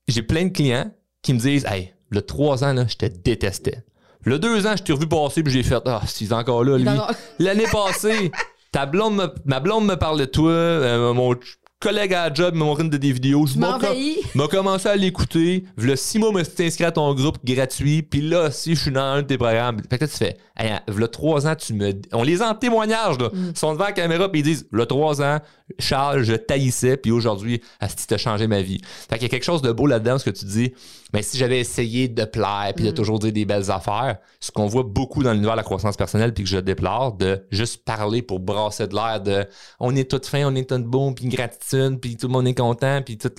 J'ai 0.08 0.22
plein 0.22 0.46
de 0.46 0.50
clients 0.50 0.92
qui 1.22 1.34
me 1.34 1.40
disent 1.40 1.66
Hey, 1.66 1.94
le 2.10 2.22
trois 2.22 2.64
ans, 2.64 2.74
là, 2.74 2.86
je 2.88 2.96
te 2.96 3.06
détestais. 3.06 3.84
Le 4.26 4.40
deux 4.40 4.66
ans, 4.68 4.76
je 4.78 4.84
t'ai 4.84 4.94
revu 4.94 5.08
passer, 5.08 5.44
puis 5.44 5.52
j'ai 5.54 5.64
fait 5.64 5.82
Ah, 5.86 6.02
s'il 6.06 6.34
encore 6.34 6.64
là, 6.64 6.78
lui. 6.78 6.88
L'année 7.40 7.66
passée, 7.72 8.32
ta 8.72 8.86
blonde 8.86 9.16
me- 9.16 9.34
ma 9.46 9.60
blonde 9.60 9.86
me 9.86 9.96
parle 9.96 10.20
de 10.20 10.26
toi, 10.26 10.52
euh, 10.52 11.14
mon 11.14 11.36
collègue 11.80 12.14
à 12.14 12.30
la 12.30 12.34
job 12.34 12.56
m'a 12.56 12.64
montré 12.64 12.88
des 12.88 13.12
vidéos. 13.12 13.46
M'envahis. 13.58 14.20
m'a 14.36 14.48
commencé 14.48 14.88
à 14.88 14.96
l'écouter. 14.96 15.66
V'là 15.76 15.98
six 15.98 16.18
mois, 16.18 16.32
me 16.32 16.42
suis 16.46 16.64
inscrit 16.66 16.86
à 16.86 16.94
ton 16.94 17.14
groupe 17.14 17.40
gratuit. 17.44 18.02
Puis 18.04 18.22
là, 18.22 18.52
si 18.52 18.74
je 18.76 18.82
suis 18.84 18.92
dans 18.92 19.02
un 19.02 19.22
de 19.22 19.28
tes 19.28 19.38
programmes. 19.38 19.82
Fait 19.90 19.98
que 19.98 20.06
là, 20.06 20.08
tu 20.08 20.18
fais, 20.18 20.38
hey, 20.58 20.72
v'là 20.88 21.10
trois 21.10 21.46
ans, 21.46 21.56
tu 21.56 21.74
me. 21.74 21.92
On 22.14 22.24
les 22.24 22.42
a 22.42 22.50
en 22.52 22.56
témoignage, 22.56 23.18
là. 23.20 23.30
Mm. 23.34 23.50
Ils 23.54 23.58
sont 23.60 23.74
devant 23.74 23.84
la 23.84 23.92
caméra, 23.92 24.32
puis 24.32 24.40
ils 24.40 24.44
disent, 24.44 24.66
v'là 24.72 24.86
trois 24.86 25.22
ans, 25.22 25.40
Charles, 25.80 26.24
je 26.24 26.34
taillissais, 26.34 26.98
puis 26.98 27.12
aujourd'hui, 27.12 27.62
Asti, 27.80 28.06
t'as 28.08 28.18
changé 28.18 28.48
ma 28.48 28.62
vie. 28.62 28.80
Fait 28.84 29.16
qu'il 29.16 29.24
y 29.24 29.26
a 29.26 29.30
quelque 29.30 29.44
chose 29.44 29.62
de 29.62 29.72
beau 29.72 29.88
là-dedans, 29.88 30.18
ce 30.20 30.26
que 30.26 30.30
tu 30.30 30.46
dis. 30.46 30.74
Mais 31.14 31.22
si 31.22 31.38
j'avais 31.38 31.60
essayé 31.60 32.08
de 32.08 32.26
plaire, 32.26 32.72
puis 32.76 32.86
de 32.86 32.92
Mm. 32.92 32.94
toujours 32.94 33.20
dire 33.20 33.32
des 33.34 33.46
belles 33.46 33.70
affaires, 33.72 34.18
ce 34.40 34.52
qu'on 34.52 34.68
voit 34.68 34.84
beaucoup 34.84 35.24
dans 35.24 35.32
l'univers 35.34 35.54
de 35.54 35.58
la 35.58 35.64
croissance 35.64 35.96
personnelle, 35.98 36.34
puis 36.34 36.44
que 36.44 36.50
je 36.50 36.58
déplore, 36.58 37.14
de 37.14 37.46
juste 37.52 37.84
parler 37.86 38.22
pour 38.22 38.40
brasser 38.40 38.88
de 38.88 38.96
l'air 38.96 39.22
de 39.22 39.46
on 39.80 39.96
est 39.96 40.10
tout 40.10 40.22
fin, 40.28 40.46
on 40.46 40.56
est 40.56 40.70
tout 40.70 40.80
bon, 40.80 41.14
puis 41.14 41.26
une 41.26 41.32
gratitude, 41.32 42.00
puis 42.00 42.18
tout 42.18 42.28
le 42.28 42.34
monde 42.34 42.48
est 42.48 42.56
content, 42.58 43.02
puis 43.06 43.18
tout. 43.18 43.32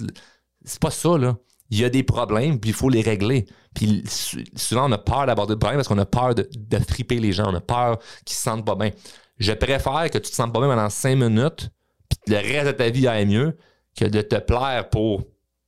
C'est 0.64 0.80
pas 0.80 0.90
ça, 0.90 1.18
là. 1.18 1.36
Il 1.70 1.80
y 1.80 1.84
a 1.84 1.88
des 1.90 2.02
problèmes, 2.02 2.60
puis 2.60 2.70
il 2.70 2.74
faut 2.76 2.90
les 2.90 3.00
régler. 3.00 3.46
Puis 3.74 4.04
sou- 4.06 4.38
souvent, 4.54 4.88
on 4.88 4.92
a 4.92 4.98
peur 4.98 5.26
d'aborder 5.26 5.54
le 5.54 5.58
problème 5.58 5.78
parce 5.78 5.88
qu'on 5.88 5.98
a 5.98 6.06
peur 6.06 6.34
de, 6.34 6.48
de 6.54 6.78
friper 6.78 7.18
les 7.18 7.32
gens. 7.32 7.50
On 7.50 7.54
a 7.54 7.60
peur 7.60 7.98
qu'ils 8.24 8.36
se 8.36 8.42
sentent 8.42 8.64
pas 8.64 8.74
bien. 8.76 8.90
Je 9.38 9.52
préfère 9.52 10.08
que 10.10 10.18
tu 10.18 10.30
te 10.30 10.34
sentes 10.36 10.52
pas 10.52 10.60
bien 10.60 10.68
pendant 10.68 10.88
cinq 10.90 11.16
minutes, 11.16 11.70
le 12.26 12.36
reste 12.36 12.66
de 12.66 12.72
ta 12.72 12.90
vie 12.90 13.06
aille 13.06 13.26
mieux, 13.26 13.56
que 13.96 14.04
de 14.04 14.20
te 14.22 14.36
plaire 14.36 14.88
pour 14.90 15.22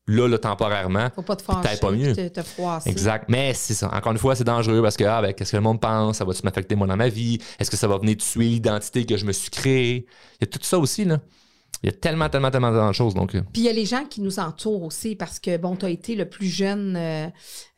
là, 0.09 0.28
là, 0.28 0.38
temporairement. 0.38 1.09
Faut 1.14 1.22
pas 1.22 1.36
te 1.36 1.42
fâcher, 1.42 1.78
pas 1.80 1.90
mieux. 1.90 2.14
te, 2.14 2.28
te 2.28 2.42
froisser. 2.42 2.90
Exact. 2.90 3.24
Mais 3.28 3.54
c'est 3.54 3.74
ça. 3.74 3.90
Encore 3.92 4.12
une 4.12 4.18
fois, 4.18 4.34
c'est 4.36 4.44
dangereux 4.44 4.80
parce 4.82 4.96
que, 4.96 5.04
ah, 5.04 5.20
ben, 5.20 5.32
qu'est-ce 5.32 5.52
que 5.52 5.57
le 5.57 5.62
monde 5.62 5.80
pense? 5.80 6.18
Ça 6.18 6.24
va-tu 6.24 6.42
m'affecter 6.44 6.76
moi 6.76 6.86
dans 6.86 6.96
ma 6.96 7.09
vie? 7.09 7.38
Est-ce 7.59 7.70
que 7.70 7.76
ça 7.76 7.88
va 7.88 7.98
venir 7.98 8.16
tuer 8.16 8.44
l'identité 8.44 9.04
que 9.04 9.16
je 9.16 9.24
me 9.24 9.32
suis 9.32 9.50
créée? 9.50 10.07
Il 10.40 10.42
y 10.42 10.44
a 10.44 10.46
tout 10.46 10.61
ça 10.62 10.78
aussi, 10.78 11.04
là. 11.04 11.18
Il 11.82 11.90
y 11.90 11.92
a 11.92 11.92
tellement, 11.92 12.28
tellement, 12.30 12.50
tellement 12.50 12.88
de 12.88 12.92
choses. 12.92 13.14
Donc, 13.14 13.34
euh, 13.34 13.42
Puis 13.52 13.62
il 13.62 13.64
y 13.64 13.68
a 13.68 13.72
les 13.72 13.84
gens 13.84 14.04
qui 14.04 14.20
nous 14.22 14.38
entourent 14.38 14.82
aussi 14.84 15.14
parce 15.14 15.38
que, 15.38 15.57
bon, 15.59 15.76
tu 15.76 15.84
as 15.84 15.90
été 15.90 16.14
le 16.14 16.26
plus 16.28 16.46
jeune 16.48 16.96
euh, 16.96 17.26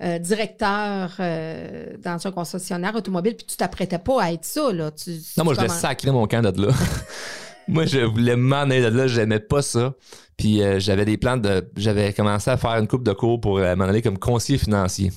euh, 0.02 0.18
directeur 0.18 1.16
euh, 1.18 1.96
dans 1.98 2.24
un 2.26 2.30
concessionnaire 2.30 2.94
automobile, 2.94 3.34
puis 3.36 3.46
tu 3.46 3.56
t'apprêtais 3.56 3.98
pas 3.98 4.22
à 4.22 4.32
être 4.32 4.44
ça, 4.44 4.70
là. 4.72 4.90
Tu, 4.92 5.18
non, 5.36 5.44
moi, 5.44 5.54
je 5.54 5.60
comment- 5.60 5.72
sacrer 5.72 6.10
mon 6.12 6.26
camp 6.26 6.42
de 6.42 6.62
là. 6.66 6.72
moi, 7.68 7.86
je 7.86 8.00
voulais 8.00 8.36
m'en 8.36 8.62
aller 8.62 8.82
de 8.82 8.86
là. 8.88 9.06
J'aimais 9.06 9.40
pas 9.40 9.62
ça. 9.62 9.94
Puis, 10.36 10.62
euh, 10.62 10.78
j'avais 10.80 11.04
des 11.04 11.16
plans 11.16 11.36
de. 11.36 11.70
J'avais 11.76 12.12
commencé 12.12 12.50
à 12.50 12.56
faire 12.56 12.72
une 12.72 12.88
coupe 12.88 13.04
de 13.04 13.12
cours 13.12 13.40
pour 13.40 13.58
euh, 13.58 13.76
m'en 13.76 13.84
aller 13.84 14.02
comme 14.02 14.18
conseiller 14.18 14.58
financier. 14.58 15.12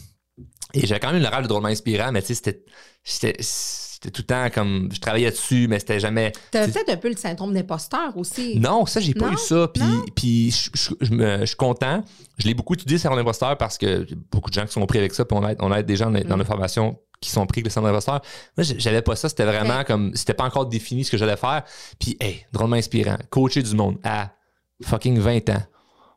Et 0.73 0.85
j'avais 0.85 0.99
quand 0.99 1.11
même 1.11 1.21
une 1.21 1.27
rêve 1.27 1.43
de 1.43 1.47
drôlement 1.47 1.67
inspirant, 1.67 2.11
mais 2.11 2.21
tu 2.21 2.33
sais, 2.33 2.61
c'était. 3.03 3.37
C'était 4.03 4.09
c'était 4.09 4.11
tout 4.11 4.21
le 4.23 4.49
temps 4.49 4.53
comme. 4.53 4.89
Je 4.91 4.99
travaillais 4.99 5.29
dessus, 5.29 5.67
mais 5.69 5.77
c'était 5.79 5.99
jamais. 5.99 6.31
T'as 6.49 6.67
peut-être 6.67 6.89
un 6.89 6.97
peu 6.97 7.09
le 7.09 7.15
syndrome 7.15 7.53
d'imposteur 7.53 8.17
aussi? 8.17 8.59
Non, 8.59 8.85
ça, 8.87 8.99
j'ai 8.99 9.13
pas 9.13 9.27
Non? 9.27 9.33
eu 9.33 9.37
ça. 9.37 9.67
Puis, 9.73 9.83
puis 10.15 10.51
je, 10.51 10.69
je- 10.73 11.05
je 11.05 11.11
me- 11.13 11.39
je 11.41 11.45
suis 11.45 11.55
content. 11.55 12.03
Je 12.39 12.47
l'ai 12.47 12.53
beaucoup 12.55 12.73
étudié, 12.73 12.97
sur 12.97 13.13
l'imposteur, 13.15 13.57
parce 13.57 13.77
que 13.77 14.07
beaucoup 14.31 14.49
de 14.49 14.55
gens 14.55 14.65
qui 14.65 14.71
sont 14.73 14.85
pris 14.87 14.97
avec 14.97 15.13
ça, 15.13 15.23
puis 15.23 15.37
on 15.39 15.47
aide, 15.47 15.57
on 15.59 15.71
aide 15.73 15.85
des 15.85 15.95
gens 15.97 16.09
dans, 16.09 16.19
dans 16.19 16.35
Mm. 16.35 16.39
nos 16.39 16.45
formations 16.45 16.97
qui 17.21 17.29
sont 17.29 17.45
pris 17.45 17.59
avec 17.59 17.65
le 17.65 17.69
syndrome 17.69 17.91
d'imposteur. 17.91 18.21
Moi, 18.57 18.65
j'avais 18.79 19.03
pas 19.03 19.15
ça. 19.15 19.29
C'était 19.29 19.45
vraiment 19.45 19.77
Ouais. 19.77 19.85
comme. 19.85 20.15
C'était 20.15 20.33
pas 20.33 20.45
encore 20.45 20.65
défini 20.65 21.03
ce 21.05 21.11
que 21.11 21.17
j'allais 21.17 21.37
faire. 21.37 21.61
Puis, 21.99 22.17
hey, 22.19 22.43
drôlement 22.51 22.77
inspirant. 22.77 23.17
Coacher 23.29 23.61
du 23.61 23.75
monde 23.75 23.97
à 24.03 24.31
fucking 24.83 25.19
20 25.19 25.47
ans. 25.51 25.61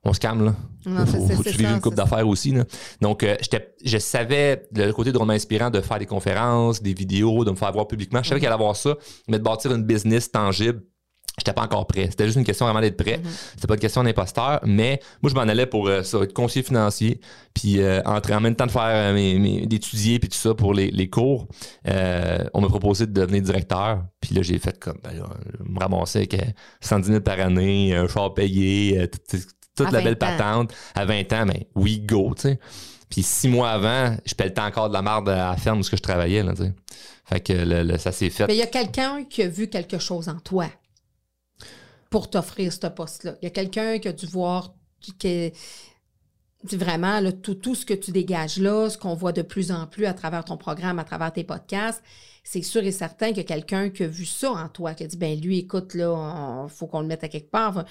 On 0.04 0.12
se 0.12 0.20
calme, 0.20 0.44
là. 0.44 0.54
Non, 0.86 1.06
faut 1.06 1.26
faut 1.26 1.42
suivre 1.42 1.68
ça, 1.68 1.74
une 1.74 1.80
coupe 1.80 1.94
d'affaires 1.94 2.28
aussi. 2.28 2.52
Là. 2.52 2.64
Donc, 3.00 3.22
euh, 3.22 3.36
je 3.84 3.98
savais 3.98 4.62
le 4.74 4.92
côté 4.92 5.12
drôlement 5.12 5.32
inspirant 5.32 5.70
de 5.70 5.80
faire 5.80 5.98
des 5.98 6.06
conférences, 6.06 6.82
des 6.82 6.92
vidéos, 6.92 7.44
de 7.44 7.50
me 7.50 7.56
faire 7.56 7.72
voir 7.72 7.88
publiquement. 7.88 8.22
Je 8.22 8.28
savais 8.28 8.40
qu'il 8.40 8.46
allait 8.46 8.54
avoir 8.54 8.76
ça, 8.76 8.94
mais 9.28 9.38
de 9.38 9.42
bâtir 9.42 9.72
une 9.74 9.82
business 9.82 10.30
tangible, 10.30 10.82
j'étais 11.38 11.52
pas 11.52 11.62
encore 11.62 11.86
prêt. 11.86 12.06
C'était 12.10 12.26
juste 12.26 12.36
une 12.36 12.44
question 12.44 12.66
vraiment 12.66 12.80
d'être 12.80 12.96
prêt. 12.96 13.20
C'était 13.54 13.66
pas 13.66 13.74
une 13.74 13.80
question 13.80 14.02
d'imposteur, 14.04 14.60
mais 14.64 15.00
moi, 15.22 15.30
je 15.30 15.34
m'en 15.34 15.42
allais 15.42 15.66
pour 15.66 15.88
euh, 15.88 16.02
ça, 16.02 16.18
être 16.18 16.32
conseiller 16.32 16.64
financier, 16.64 17.20
puis 17.54 17.80
euh, 17.80 18.00
entrer 18.04 18.34
en 18.34 18.40
même 18.40 18.56
temps 18.56 18.66
de 18.66 18.70
faire 18.70 19.14
euh, 19.14 19.66
d'étudier 19.66 20.18
puis 20.18 20.28
tout 20.28 20.38
ça 20.38 20.54
pour 20.54 20.74
les, 20.74 20.90
les 20.90 21.08
cours. 21.08 21.48
On 21.86 22.60
m'a 22.60 22.68
proposé 22.68 23.06
de 23.06 23.12
devenir 23.12 23.42
directeur, 23.42 24.04
puis 24.20 24.34
là, 24.34 24.42
j'ai 24.42 24.58
fait 24.58 24.78
comme, 24.78 24.98
ben 25.02 25.12
là, 25.12 25.24
je 25.58 25.72
me 25.72 25.78
ramassais 25.78 26.20
avec 26.20 26.34
euh, 26.34 26.46
110 26.80 27.08
000 27.08 27.20
par 27.20 27.40
année, 27.40 27.94
un 27.94 28.06
char 28.08 28.32
payé, 28.34 29.08
toute 29.76 29.90
la 29.92 29.98
20 29.98 30.04
belle 30.04 30.16
patente 30.18 30.72
à 30.94 31.04
20 31.04 31.32
ans, 31.32 31.44
mais 31.46 31.68
oui, 31.74 32.00
go, 32.00 32.32
tu 32.36 32.42
sais. 32.42 32.60
Puis 33.10 33.22
six 33.22 33.48
mois 33.48 33.70
avant, 33.70 34.16
je 34.24 34.34
pelletais 34.34 34.60
encore 34.60 34.88
de 34.88 34.94
la 34.94 35.02
marde 35.02 35.28
à 35.28 35.50
la 35.50 35.56
ferme 35.56 35.80
où 35.80 35.82
ce 35.82 35.90
que 35.90 35.96
je 35.96 36.02
travaillais, 36.02 36.42
là, 36.42 36.52
tu 36.54 36.62
sais. 36.64 36.72
Fait 37.26 37.40
que 37.40 37.52
le- 37.52 37.82
le- 37.82 37.98
ça 37.98 38.12
s'est 38.12 38.30
fait. 38.30 38.46
Mais 38.46 38.54
il 38.54 38.58
y 38.58 38.62
a 38.62 38.66
quelqu'un 38.66 39.24
qui 39.24 39.42
a 39.42 39.48
vu 39.48 39.68
quelque 39.68 39.98
chose 39.98 40.28
en 40.28 40.38
toi 40.40 40.66
pour 42.10 42.28
t'offrir 42.30 42.72
ce 42.72 42.86
poste-là. 42.86 43.34
Il 43.40 43.44
y 43.44 43.48
a 43.48 43.50
quelqu'un 43.50 43.98
qui 43.98 44.08
a 44.08 44.12
dû 44.12 44.26
voir 44.26 44.74
que 45.18 45.50
vraiment 46.72 47.20
là, 47.20 47.32
tout, 47.32 47.54
tout 47.54 47.74
ce 47.74 47.84
que 47.84 47.94
tu 47.94 48.10
dégages 48.10 48.58
là, 48.58 48.88
ce 48.88 48.96
qu'on 48.98 49.14
voit 49.14 49.32
de 49.32 49.42
plus 49.42 49.70
en 49.70 49.86
plus 49.86 50.06
à 50.06 50.14
travers 50.14 50.44
ton 50.44 50.56
programme, 50.56 50.98
à 50.98 51.04
travers 51.04 51.32
tes 51.32 51.44
podcasts. 51.44 52.02
C'est 52.46 52.60
sûr 52.60 52.84
et 52.84 52.92
certain 52.92 53.28
qu'il 53.28 53.38
y 53.38 53.40
a 53.40 53.44
quelqu'un 53.44 53.88
qui 53.88 54.02
a 54.02 54.06
vu 54.06 54.26
ça 54.26 54.50
en 54.50 54.68
toi, 54.68 54.92
qui 54.92 55.02
a 55.02 55.06
dit 55.06 55.16
ben 55.16 55.40
lui, 55.40 55.60
écoute, 55.60 55.94
là, 55.94 56.66
il 56.66 56.70
faut 56.70 56.86
qu'on 56.86 57.00
le 57.00 57.06
mette 57.06 57.24
à 57.24 57.28
quelque 57.28 57.50
part. 57.50 57.84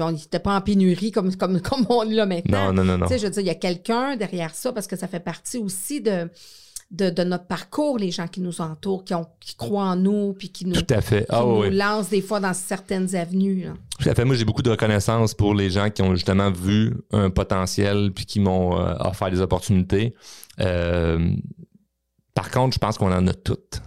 On 0.00 0.10
n'était 0.10 0.40
pas 0.40 0.56
en 0.56 0.60
pénurie 0.60 1.12
comme, 1.12 1.34
comme, 1.36 1.60
comme 1.60 1.86
on 1.88 2.02
là 2.02 2.26
maintenant. 2.26 2.72
Non, 2.72 2.72
non, 2.72 2.84
non, 2.84 2.98
non. 2.98 3.06
Tu 3.06 3.12
sais, 3.12 3.18
je 3.20 3.26
veux 3.26 3.30
dire, 3.30 3.42
il 3.42 3.46
y 3.46 3.50
a 3.50 3.54
quelqu'un 3.54 4.16
derrière 4.16 4.54
ça 4.56 4.72
parce 4.72 4.88
que 4.88 4.96
ça 4.96 5.06
fait 5.06 5.20
partie 5.20 5.58
aussi 5.58 6.00
de, 6.00 6.28
de, 6.90 7.10
de 7.10 7.24
notre 7.24 7.46
parcours, 7.46 7.98
les 7.98 8.10
gens 8.10 8.26
qui 8.26 8.40
nous 8.40 8.60
entourent, 8.60 9.04
qui, 9.04 9.14
ont, 9.14 9.26
qui 9.40 9.54
croient 9.54 9.84
en 9.84 9.96
nous, 9.96 10.34
puis 10.34 10.50
qui 10.50 10.66
nous, 10.66 10.74
Tout 10.74 10.94
à 10.94 11.00
fait. 11.00 11.26
Ah 11.28 11.42
nous 11.44 11.70
lancent 11.70 12.10
des 12.10 12.22
fois 12.22 12.40
dans 12.40 12.54
certaines 12.54 13.14
avenues. 13.14 13.64
là. 13.66 13.74
Tout 14.00 14.08
à 14.08 14.14
fait. 14.14 14.24
Moi, 14.24 14.36
j'ai 14.36 14.44
beaucoup 14.44 14.62
de 14.62 14.70
reconnaissance 14.70 15.32
pour 15.32 15.54
les 15.54 15.70
gens 15.70 15.90
qui 15.90 16.02
ont 16.02 16.14
justement 16.14 16.50
vu 16.50 16.92
un 17.12 17.30
potentiel 17.30 18.12
puis 18.12 18.26
qui 18.26 18.40
m'ont 18.40 18.78
euh, 18.78 18.94
offert 18.98 19.30
des 19.30 19.40
opportunités. 19.40 20.14
Euh, 20.60 21.30
par 22.36 22.50
contre, 22.52 22.74
je 22.74 22.78
pense 22.78 22.96
qu'on 22.98 23.10
en 23.12 23.26
a 23.26 23.34
toutes. 23.34 23.80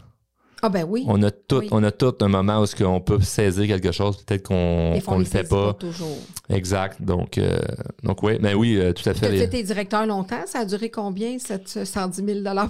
Ah 0.61 0.67
ben 0.67 0.85
oui. 0.85 1.05
On 1.07 1.23
a 1.23 1.31
toutes, 1.31 1.61
Oui. 1.63 1.67
on 1.71 1.81
a 1.85 1.91
toutes 1.91 2.21
un 2.21 2.27
moment 2.27 2.59
où 2.59 2.65
ce 2.65 2.75
qu'on 2.75 2.99
peut 2.99 3.21
saisir 3.21 3.65
quelque 3.65 3.93
chose, 3.93 4.17
peut-être 4.17 4.43
qu'on 4.49 4.99
on 5.07 5.17
le 5.17 5.23
fait 5.23 5.37
saisit 5.37 5.49
pas. 5.49 5.73
toujours. 5.75 6.17
Exact. 6.49 7.01
Donc, 7.01 7.37
euh, 7.37 7.57
donc 8.03 8.21
oui, 8.23 8.37
mais 8.41 8.53
oui, 8.55 8.75
euh, 8.77 8.91
tout 8.91 9.07
à 9.07 9.13
Tu 9.13 9.23
as 9.23 9.29
fait. 9.29 9.37
été 9.45 9.63
directeur 9.63 10.05
longtemps. 10.05 10.41
Ça 10.47 10.59
a 10.59 10.65
duré 10.65 10.89
combien, 10.89 11.39
cette 11.39 11.69
ce 11.69 11.85
110 11.85 12.25
000 12.25 12.43
par 12.43 12.57
année-là? 12.57 12.69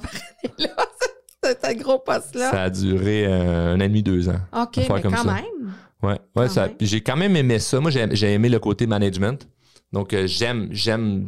C'est 1.43 1.65
un 1.65 1.73
gros 1.73 1.97
poste-là? 1.97 2.51
Ça 2.51 2.61
a 2.63 2.69
duré 2.69 3.25
euh, 3.25 3.73
un 3.73 3.77
an 3.77 3.84
et 3.84 3.88
demi, 3.88 4.03
deux 4.03 4.30
ans. 4.30 4.39
OK, 4.55 4.77
mais 4.77 5.01
quand 5.01 5.15
ça. 5.15 5.23
même. 5.23 5.73
Ouais, 6.03 6.19
ouais, 6.36 6.47
j'ai 6.82 7.01
quand 7.01 7.17
même 7.17 7.36
aimé 7.36 7.57
ça. 7.57 7.80
Moi, 7.80 7.89
j'ai 7.91 8.32
aimé 8.34 8.49
le 8.49 8.59
côté 8.59 8.86
management. 8.86 9.47
Donc, 9.91 10.15
j'aime, 10.25 10.67
j'aime, 10.71 11.27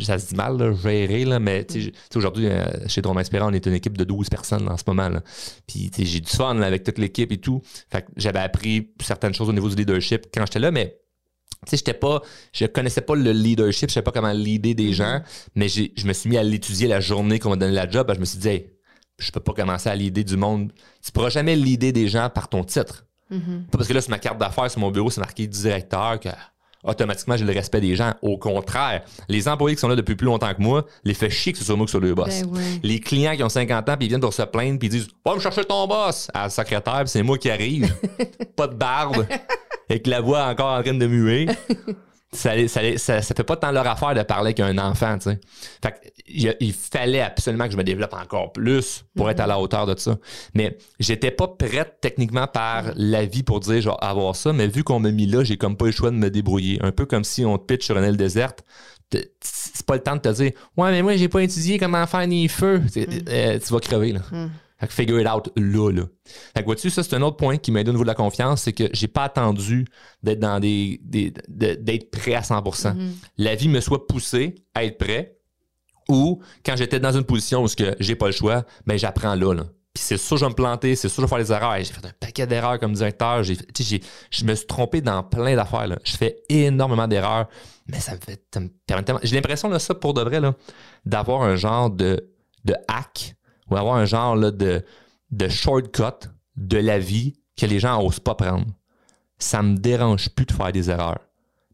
ça 0.00 0.18
se 0.18 0.28
dit 0.28 0.34
mal, 0.34 0.56
là, 0.56 0.72
gérer, 0.72 1.24
là, 1.24 1.38
mais 1.38 1.64
tu 1.64 1.82
sais, 1.82 1.90
tu 1.90 1.96
sais, 2.10 2.18
aujourd'hui, 2.18 2.46
euh, 2.46 2.64
chez 2.88 3.02
Drôme 3.02 3.18
Inspirant, 3.18 3.50
on 3.50 3.52
est 3.52 3.66
une 3.66 3.74
équipe 3.74 3.96
de 3.96 4.04
12 4.04 4.28
personnes 4.30 4.68
en 4.68 4.76
ce 4.76 4.84
moment. 4.86 5.08
Là. 5.08 5.22
Puis, 5.66 5.90
j'ai 5.98 6.20
du 6.20 6.30
fun 6.30 6.54
là, 6.54 6.66
avec 6.66 6.82
toute 6.84 6.98
l'équipe 6.98 7.30
et 7.30 7.38
tout. 7.38 7.60
Fait 7.90 8.02
que 8.02 8.08
j'avais 8.16 8.38
appris 8.38 8.90
certaines 9.00 9.34
choses 9.34 9.48
au 9.48 9.52
niveau 9.52 9.68
du 9.68 9.76
leadership 9.76 10.26
quand 10.32 10.46
j'étais 10.46 10.60
là, 10.60 10.70
mais 10.70 10.98
tu 11.66 11.76
sais, 11.76 11.92
pas, 11.94 12.22
je 12.52 12.66
connaissais 12.66 13.02
pas 13.02 13.14
le 13.14 13.30
leadership, 13.30 13.88
je 13.90 13.94
savais 13.94 14.04
pas 14.04 14.10
comment 14.10 14.32
leader 14.32 14.74
des 14.74 14.92
gens, 14.92 15.22
mais 15.54 15.68
je 15.68 16.06
me 16.06 16.12
suis 16.12 16.28
mis 16.28 16.36
à 16.36 16.42
l'étudier 16.42 16.88
la 16.88 17.00
journée 17.00 17.38
qu'on 17.38 17.50
m'a 17.50 17.56
donné 17.56 17.72
la 17.72 17.88
job. 17.88 18.06
Ben, 18.08 18.14
je 18.14 18.20
me 18.20 18.24
suis 18.24 18.38
dit, 18.38 18.48
hey, 18.48 18.70
je 19.18 19.30
peux 19.30 19.40
pas 19.40 19.52
commencer 19.52 19.88
à 19.88 19.94
leader 19.94 20.24
du 20.24 20.36
monde. 20.36 20.72
Tu 21.04 21.12
pourras 21.12 21.30
jamais 21.30 21.54
leader 21.54 21.92
des 21.92 22.08
gens 22.08 22.30
par 22.30 22.48
ton 22.48 22.64
titre. 22.64 23.06
Pas 23.70 23.78
parce 23.78 23.88
que 23.88 23.94
là, 23.94 24.00
sur 24.00 24.10
ma 24.10 24.18
carte 24.18 24.38
d'affaires, 24.38 24.70
sur 24.70 24.80
mon 24.80 24.90
bureau, 24.90 25.10
c'est 25.10 25.20
marqué 25.20 25.46
directeur 25.46 26.20
que 26.20 26.28
automatiquement 26.82 27.36
j'ai 27.36 27.44
le 27.44 27.52
respect 27.52 27.80
des 27.80 27.96
gens. 27.96 28.14
Au 28.22 28.38
contraire, 28.38 29.02
les 29.28 29.48
employés 29.48 29.76
qui 29.76 29.80
sont 29.80 29.88
là 29.88 29.96
depuis 29.96 30.14
plus 30.16 30.26
longtemps 30.26 30.52
que 30.52 30.62
moi, 30.62 30.84
les 31.04 31.14
fait 31.14 31.30
chier 31.30 31.52
que 31.52 31.58
ce 31.58 31.64
soit 31.64 31.76
moi 31.76 31.86
que 31.86 31.92
ce 31.92 31.98
soit 31.98 32.06
le 32.06 32.14
boss. 32.14 32.42
Ben. 32.42 32.60
Les 32.82 33.00
clients 33.00 33.36
qui 33.36 33.42
ont 33.42 33.48
50 33.48 33.88
ans 33.88 33.96
puis 33.96 34.06
ils 34.06 34.08
viennent 34.08 34.20
pour 34.20 34.34
se 34.34 34.42
plaindre 34.42 34.78
puis 34.78 34.88
ils 34.88 34.92
disent 34.92 35.08
Va 35.24 35.34
me 35.34 35.40
chercher 35.40 35.64
ton 35.64 35.86
boss 35.86 36.28
à 36.34 36.44
la 36.44 36.50
secrétaire, 36.50 37.02
c'est 37.06 37.22
moi 37.22 37.38
qui 37.38 37.50
arrive. 37.50 37.94
pas 38.56 38.66
de 38.66 38.74
barbe. 38.74 39.26
avec 39.88 40.06
la 40.06 40.20
voix 40.20 40.46
encore 40.46 40.78
en 40.78 40.82
train 40.82 40.94
de 40.94 41.06
muer. 41.06 41.46
ça, 42.32 42.52
ça, 42.66 42.80
ça, 42.96 43.22
ça 43.22 43.34
fait 43.34 43.44
pas 43.44 43.56
tant 43.56 43.70
leur 43.70 43.86
affaire 43.86 44.14
de 44.14 44.22
parler 44.22 44.54
qu'un 44.54 44.78
enfant, 44.78 45.18
tu 45.18 45.30
sais. 45.30 45.40
Fait 45.82 45.92
que, 45.92 45.96
il, 46.26 46.54
il 46.60 46.72
fallait 46.72 47.20
absolument 47.20 47.66
que 47.66 47.72
je 47.72 47.76
me 47.76 47.84
développe 47.84 48.14
encore 48.14 48.52
plus 48.52 49.04
pour 49.16 49.28
être 49.30 49.40
à 49.40 49.46
la 49.46 49.58
hauteur 49.58 49.86
de 49.86 49.98
ça. 49.98 50.18
Mais 50.54 50.76
j'étais 51.00 51.30
pas 51.30 51.48
prête 51.48 51.98
techniquement 52.00 52.46
par 52.46 52.92
la 52.96 53.24
vie 53.26 53.42
pour 53.42 53.60
dire, 53.60 53.80
genre, 53.80 53.98
avoir 54.02 54.36
ça. 54.36 54.52
Mais 54.52 54.66
vu 54.68 54.84
qu'on 54.84 55.00
m'a 55.00 55.10
mis 55.10 55.26
là, 55.26 55.44
j'ai 55.44 55.56
comme 55.56 55.76
pas 55.76 55.86
eu 55.86 55.88
le 55.88 55.92
choix 55.94 56.10
de 56.10 56.16
me 56.16 56.30
débrouiller. 56.30 56.78
Un 56.82 56.92
peu 56.92 57.06
comme 57.06 57.24
si 57.24 57.44
on 57.44 57.58
te 57.58 57.64
pitch 57.72 57.84
sur 57.86 57.96
une 57.98 58.04
île 58.04 58.16
déserte. 58.16 58.64
C'est 59.42 59.84
pas 59.84 59.94
le 59.96 60.02
temps 60.02 60.16
de 60.16 60.20
te 60.20 60.28
dire, 60.30 60.52
ouais, 60.76 60.90
mais 60.90 61.02
moi, 61.02 61.16
j'ai 61.16 61.28
pas 61.28 61.42
étudié 61.42 61.78
comment 61.78 62.06
faire 62.06 62.26
ni 62.26 62.48
feu. 62.48 62.82
C'est- 62.90 63.28
euh, 63.28 63.58
tu 63.58 63.72
vas 63.72 63.80
crever, 63.80 64.12
là. 64.12 64.20
Fait 64.78 64.86
que 64.88 64.94
figure 64.94 65.20
it 65.20 65.28
out 65.28 65.50
là, 65.54 65.90
là. 65.92 66.02
Fait 66.56 66.60
que 66.60 66.64
vois-tu, 66.64 66.90
ça, 66.90 67.02
c'est 67.02 67.14
un 67.14 67.22
autre 67.22 67.36
point 67.36 67.56
qui 67.56 67.70
m'a 67.70 67.80
aidé 67.80 67.90
au 67.90 67.92
niveau 67.92 68.02
de 68.04 68.08
la 68.08 68.14
confiance, 68.16 68.62
c'est 68.62 68.72
que 68.72 68.84
j'ai 68.92 69.06
pas 69.06 69.22
attendu 69.24 69.84
d'être 70.24 70.40
dans 70.40 70.58
des, 70.58 70.98
des- 71.04 71.32
de- 71.48 71.74
d'être 71.74 72.10
prêt 72.10 72.34
à 72.34 72.40
100%. 72.42 72.94
La 73.38 73.54
vie 73.54 73.68
me 73.68 73.80
soit 73.80 74.06
poussée 74.08 74.56
à 74.74 74.84
être 74.84 74.98
prêt 74.98 75.36
ou 76.08 76.42
quand 76.64 76.76
j'étais 76.76 77.00
dans 77.00 77.12
une 77.12 77.24
position 77.24 77.64
où 77.64 77.68
que 77.68 77.94
j'ai 78.00 78.16
pas 78.16 78.26
le 78.26 78.32
choix, 78.32 78.64
ben 78.86 78.98
j'apprends 78.98 79.34
là. 79.34 79.64
Puis 79.94 80.02
c'est 80.04 80.16
sûr 80.16 80.36
que 80.36 80.40
je 80.40 80.44
vais 80.46 80.50
me 80.50 80.54
planter, 80.54 80.96
c'est 80.96 81.08
sûr 81.08 81.16
que 81.22 81.28
je 81.28 81.34
vais 81.34 81.44
faire 81.44 81.46
des 81.46 81.52
erreurs. 81.52 81.76
J'ai 81.78 81.92
fait 81.92 82.06
un 82.06 82.12
paquet 82.18 82.46
d'erreurs 82.46 82.78
comme 82.78 82.94
directeur. 82.94 83.42
J'ai, 83.42 83.56
je 84.30 84.44
me 84.44 84.54
suis 84.54 84.66
trompé 84.66 85.02
dans 85.02 85.22
plein 85.22 85.54
d'affaires. 85.54 85.86
Je 86.02 86.16
fais 86.16 86.42
énormément 86.48 87.06
d'erreurs, 87.06 87.48
mais 87.86 88.00
ça 88.00 88.12
me 88.12 88.18
fait 88.18 88.42
permet 88.50 89.02
tellement. 89.04 89.20
J'ai 89.22 89.36
l'impression 89.36 89.78
ça 89.78 89.94
pour 89.94 90.14
de 90.14 90.22
vrai, 90.22 90.40
là, 90.40 90.54
d'avoir 91.04 91.42
un 91.42 91.56
genre 91.56 91.90
de, 91.90 92.30
de 92.64 92.74
hack 92.88 93.36
ou 93.70 93.76
avoir 93.76 93.96
un 93.96 94.06
genre 94.06 94.36
de, 94.36 94.82
de 95.30 95.48
shortcut 95.48 96.28
de 96.56 96.78
la 96.78 96.98
vie 96.98 97.34
que 97.56 97.66
les 97.66 97.78
gens 97.78 98.02
osent 98.02 98.20
pas 98.20 98.34
prendre. 98.34 98.66
Ça 99.38 99.62
me 99.62 99.76
dérange 99.76 100.30
plus 100.30 100.46
de 100.46 100.52
faire 100.52 100.72
des 100.72 100.88
erreurs. 100.88 101.20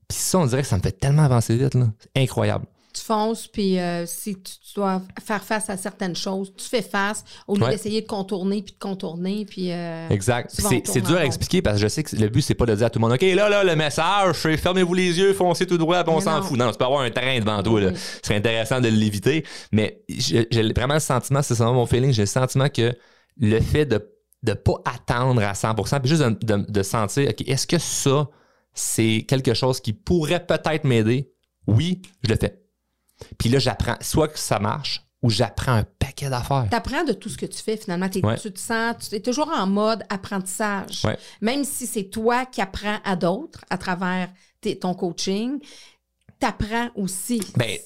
Puis 0.09 0.19
ça, 0.19 0.39
on 0.39 0.47
dirait 0.47 0.63
que 0.63 0.69
ça 0.69 0.77
me 0.77 0.83
fait 0.83 0.99
tellement 0.99 1.23
avancer 1.23 1.57
vite. 1.57 1.75
Là. 1.75 1.87
C'est 1.99 2.23
incroyable. 2.23 2.67
Tu 2.99 3.05
fonces, 3.05 3.47
puis 3.47 3.79
euh, 3.79 4.07
si 4.07 4.35
tu, 4.35 4.43
tu 4.43 4.75
dois 4.77 5.03
faire 5.25 5.43
face 5.45 5.69
à 5.71 5.77
certaines 5.77 6.17
choses, 6.17 6.53
tu 6.57 6.65
fais 6.67 6.83
face 6.83 7.25
au 7.47 7.55
lieu 7.57 7.63
Ouais. 7.65 7.71
d'essayer 7.71 8.01
de 8.03 8.07
contourner, 8.07 8.63
puis 8.63 8.73
de 8.75 8.79
contourner, 8.79 9.45
puis... 9.45 9.71
euh, 9.73 10.09
Exact. 10.09 10.51
C'est, 10.53 11.01
dur 11.01 11.17
à 11.17 11.25
expliquer 11.25 11.63
parce 11.63 11.77
que 11.77 11.83
je 11.83 11.89
sais 11.89 12.03
que 12.03 12.17
le 12.17 12.29
but, 12.29 12.43
c'est 12.43 12.55
pas 12.55 12.67
de 12.67 12.75
dire 12.75 12.87
à 12.87 12.91
tout 12.91 12.99
le 12.99 13.03
monde 13.07 13.13
OK, 13.13 13.23
là, 13.23 13.49
là, 13.49 13.63
le 13.65 13.77
message, 13.77 14.37
c'est 14.37 14.57
fermez-vous 14.57 14.95
les 14.95 15.19
yeux, 15.19 15.33
foncez 15.35 15.67
tout 15.67 15.79
droit, 15.79 16.03
puis 16.05 16.13
on 16.15 16.21
s'en 16.21 16.43
fout. 16.43 16.59
Non, 16.59 16.71
tu 16.73 16.79
peux 16.79 16.85
avoir 16.85 17.01
un 17.03 17.11
train 17.11 17.39
devant 17.41 17.63
toi. 17.63 17.81
Là. 17.81 17.91
Ce 17.95 18.21
serait 18.23 18.37
intéressant 18.37 18.81
de 18.81 18.89
l'éviter. 18.89 19.45
Mais 19.73 20.03
j'ai, 20.09 20.47
vraiment 20.75 20.95
le 20.95 21.01
sentiment, 21.01 21.43
c'est 21.43 21.55
ça 21.55 21.67
mon 21.67 21.87
feeling, 21.87 22.13
j'ai 22.13 22.23
le 22.23 22.27
sentiment 22.27 22.69
que 22.69 22.93
le 23.41 23.61
fait 23.61 23.87
de 23.87 24.05
ne 24.47 24.55
pas 24.55 24.75
attendre 24.85 25.43
à 25.43 25.53
100% 25.53 26.01
puis 26.01 26.09
juste 26.09 26.23
de, 26.23 26.37
de- 26.57 26.71
de 26.71 26.83
sentir 26.83 27.29
OK, 27.29 27.43
est-ce 27.47 27.67
que 27.67 27.79
ça, 27.79 28.29
c'est 28.75 29.25
quelque 29.29 29.55
chose 29.55 29.81
qui 29.81 29.93
pourrait 29.93 30.45
peut-être 30.47 30.85
m'aider? 30.85 31.31
Oui, 31.67 32.01
je 32.23 32.31
le 32.31 32.37
fais. 32.37 32.63
Puis 33.39 33.49
là, 33.49 33.59
j'apprends 33.59 33.97
soit 34.01 34.29
que 34.29 34.39
ça 34.39 34.59
marche 34.59 35.03
ou 35.23 35.31
j'apprends 35.31 35.73
un 35.73 35.85
paquet 35.85 36.31
d'affaires. 36.31 36.67
T'apprends 36.71 37.05
de 37.05 37.13
tout 37.13 37.29
ce 37.29 37.37
que 37.37 37.47
tu 37.47 37.61
fais 37.61 37.77
finalement. 37.77 38.09
Ouais. 38.23 38.39
Tu 38.39 38.53
te 38.53 38.59
sens, 38.59 39.09
tu 39.09 39.15
es 39.17 39.21
toujours 39.21 39.51
en 39.51 39.67
mode 39.67 40.05
apprentissage. 40.09 41.05
Ouais. 41.05 41.19
Même 41.41 41.65
si 41.65 41.87
c'est 41.87 42.05
toi 42.05 42.47
qui 42.47 42.61
apprends 42.61 42.99
à 43.05 43.17
d'autres 43.17 43.65
à 43.71 43.79
travers 43.79 44.29
ton 44.81 44.95
coaching, 44.95 45.59
t'apprends 46.39 46.91
aussi. 46.95 47.43
Ben, 47.57 47.79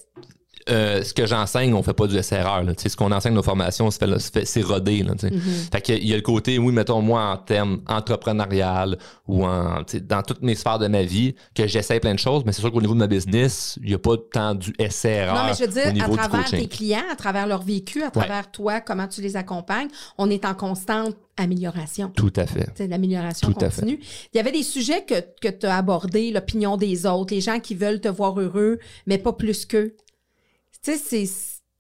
euh, 0.71 1.03
ce 1.03 1.13
que 1.13 1.27
j'enseigne, 1.27 1.75
on 1.75 1.83
fait 1.83 1.93
pas 1.93 2.07
du 2.07 2.21
SRR. 2.23 2.63
Là. 2.65 2.73
Ce 2.77 2.97
qu'on 2.97 3.13
enseigne 3.13 3.35
nos 3.35 3.43
formations, 3.43 3.91
c'est, 3.91 4.63
rodé. 4.63 5.03
Là. 5.03 5.15
Fait 5.19 5.89
il 5.89 6.07
y 6.07 6.13
a 6.13 6.17
le 6.17 6.23
côté, 6.23 6.59
oui, 6.59 6.73
mettons, 6.73 7.01
moi, 7.03 7.23
en 7.33 7.37
termes 7.37 7.81
entrepreneurial 7.89 8.99
ou 9.27 9.45
en, 9.45 9.83
dans 10.03 10.23
toutes 10.23 10.43
mes 10.43 10.55
sphères 10.55 10.79
de 10.79 10.89
ma 10.89 11.03
vie, 11.03 11.35
que 11.55 11.67
j'essaie 11.67 12.01
plein 12.01 12.15
de 12.15 12.19
choses, 12.19 12.43
mais 12.45 12.53
c'est 12.53 12.61
sûr 12.61 12.71
qu'au 12.71 12.81
niveau 12.81 12.95
de 12.95 12.99
ma 12.99 13.07
business, 13.07 13.79
il 13.83 13.89
n'y 13.89 13.95
a 13.95 13.99
pas 13.99 14.17
tant 14.33 14.55
du 14.55 14.73
SRR 14.79 15.35
non, 15.35 15.45
mais 15.47 15.55
je 15.55 15.65
veux 15.65 15.93
dire, 15.93 16.05
à 16.05 16.09
travers 16.09 16.51
tes 16.51 16.69
clients, 16.69 17.05
à 17.11 17.17
travers 17.17 17.47
leur 17.47 17.63
vécu, 17.63 18.03
à 18.03 18.11
travers 18.11 18.51
toi, 18.51 18.81
comment 18.81 19.07
tu 19.09 19.21
les 19.21 19.37
accompagnes, 19.37 19.89
on 20.19 20.31
est 20.31 20.45
en 20.45 20.55
constante 20.55 21.17
amélioration. 21.37 22.11
Tout 22.15 22.33
à 22.37 22.47
fait. 22.47 22.69
C'est 22.75 22.87
l'amélioration 22.87 23.49
fait. 23.49 23.55
continue. 23.55 23.99
Il 24.33 24.37
y 24.37 24.41
avait 24.41 24.53
des 24.53 24.63
sujets 24.63 25.05
que, 25.05 25.15
que 25.41 25.49
tu 25.49 25.67
as 25.67 25.77
abordés, 25.77 26.31
l'opinion 26.31 26.77
des 26.77 27.07
autres, 27.07 27.35
les 27.35 27.41
gens 27.41 27.59
qui 27.59 27.75
veulent 27.75 28.01
te 28.01 28.09
voir 28.09 28.39
heureux, 28.39 28.79
mais 29.07 29.19
pas 29.19 29.33
plus 29.33 29.65
qu'eux. 29.65 29.97
Tu 30.85 30.93
sais, 30.93 30.99
c'est. 30.99 31.31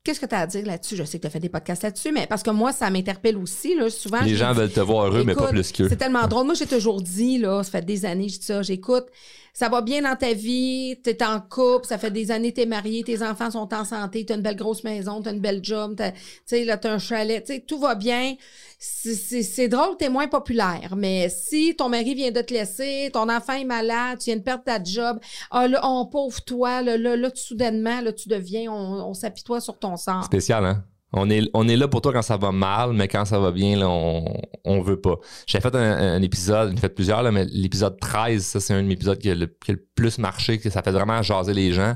Qu'est-ce 0.05 0.19
que 0.19 0.27
tu 0.27 0.35
as 0.35 0.41
à 0.41 0.47
dire 0.49 0.67
là-dessus? 0.67 0.97
Je 0.97 1.05
sais 1.05 1.19
que 1.19 1.23
tu 1.23 1.27
as 1.29 1.31
fait 1.31 1.39
des 1.39 1.49
podcasts 1.49 1.85
là-dessus, 1.85 2.11
mais 2.11 2.27
parce 2.27 2.43
que 2.43 2.51
moi, 2.51 2.73
ça 2.73 2.91
m'interpelle 2.91 3.37
aussi. 3.37 3.77
Là, 3.77 3.89
souvent, 3.89 4.21
Les 4.23 4.35
gens 4.35 4.53
dis- 4.53 4.59
veulent 4.59 4.73
te 4.73 4.81
voir 4.81 5.07
heureux, 5.07 5.23
mais 5.23 5.35
pas 5.35 5.49
plus 5.49 5.71
qu'eux. 5.71 5.89
C'est 5.89 5.97
tellement 5.97 6.27
drôle. 6.27 6.45
Moi, 6.47 6.55
j'ai 6.55 6.67
toujours 6.67 7.01
dit, 7.01 7.39
là, 7.39 7.63
ça 7.63 7.71
fait 7.71 7.85
des 7.85 8.05
années, 8.05 8.29
je 8.29 8.39
dis 8.41 8.45
ça, 8.47 8.63
j'écoute, 8.63 9.07
ça 9.53 9.69
va 9.69 9.83
bien 9.83 10.03
dans 10.03 10.17
ta 10.17 10.33
vie, 10.33 10.99
t'es 11.03 11.23
en 11.23 11.41
couple, 11.41 11.87
ça 11.87 11.99
fait 11.99 12.11
des 12.11 12.31
années 12.31 12.53
t'es 12.53 12.65
marié, 12.67 13.03
tes 13.05 13.23
enfants 13.23 13.51
sont 13.51 13.73
en 13.75 13.85
santé, 13.85 14.25
t'as 14.25 14.37
une 14.37 14.41
belle 14.43 14.57
grosse 14.57 14.83
maison, 14.83 15.21
t'as 15.21 15.33
une 15.33 15.41
belle 15.41 15.63
job, 15.63 15.95
tu 15.97 16.05
sais, 16.47 16.65
là, 16.65 16.79
t'as 16.79 16.93
un 16.93 16.99
chalet, 16.99 17.45
tu 17.45 17.65
tout 17.65 17.79
va 17.79 17.95
bien. 17.95 18.35
C'est- 18.79 19.69
drôle, 19.69 19.97
t'es 19.97 20.09
moins 20.09 20.27
populaire, 20.27 20.95
mais 20.97 21.29
si 21.29 21.77
ton 21.77 21.89
mari 21.89 22.15
vient 22.15 22.33
de 22.33 22.41
te 22.41 22.53
laisser, 22.53 23.11
ton 23.13 23.29
enfant 23.29 23.53
est 23.53 23.65
malade, 23.65 24.19
tu 24.19 24.27
viens 24.27 24.37
de 24.37 24.43
perdre 24.43 24.65
ta 24.65 24.83
job, 24.83 25.21
ah 25.51 25.69
là, 25.69 25.81
on 25.87 26.07
pauvre 26.07 26.41
toi, 26.43 26.83
là, 26.83 26.97
là, 26.97 27.17
là, 27.17 27.31
tu- 27.31 27.43
soudainement, 27.43 28.01
là, 28.01 28.13
tu 28.13 28.29
deviens, 28.29 28.73
on, 28.73 29.09
on 29.11 29.15
s'apitoie 29.15 29.61
sur 29.61 29.79
ton 29.79 29.97
sort. 29.97 30.25
Spécial, 30.25 30.65
hein? 30.65 30.85
On 31.15 31.29
est, 31.29 31.43
on 31.53 31.69
est 31.69 31.77
là 31.77 31.89
pour 31.89 32.01
toi 32.01 32.13
quand 32.13 32.23
ça 32.23 32.37
va 32.39 32.53
mal, 32.53 32.93
mais 32.95 33.07
quand 33.07 33.25
ça 33.27 33.39
va 33.39 33.51
bien, 33.51 33.77
là, 33.77 33.89
on, 33.89 34.25
on 34.65 34.81
veut 34.81 35.01
pas. 35.01 35.17
J'ai 35.47 35.61
fait 35.61 35.75
un, 35.75 36.15
un 36.17 36.23
épisode, 36.23 36.71
j'en 36.71 36.77
ai 36.77 36.81
fait 36.81 36.89
plusieurs, 36.89 37.23
là, 37.23 37.31
mais 37.31 37.45
l'épisode 37.47 38.01
13, 38.01 38.43
ça, 38.45 38.61
c'est 38.61 38.73
un 38.73 38.89
épisode 38.89 39.19
qui 39.19 39.31
a, 39.31 39.35
le, 39.35 39.47
qui 39.47 39.73
a 39.73 39.75
le 39.75 39.87
plus 39.95 40.19
marché, 40.19 40.59
que 40.59 40.71
ça 40.71 40.83
fait 40.83 40.91
vraiment 40.91 41.21
jaser 41.23 41.53
les 41.53 41.73
gens. 41.73 41.95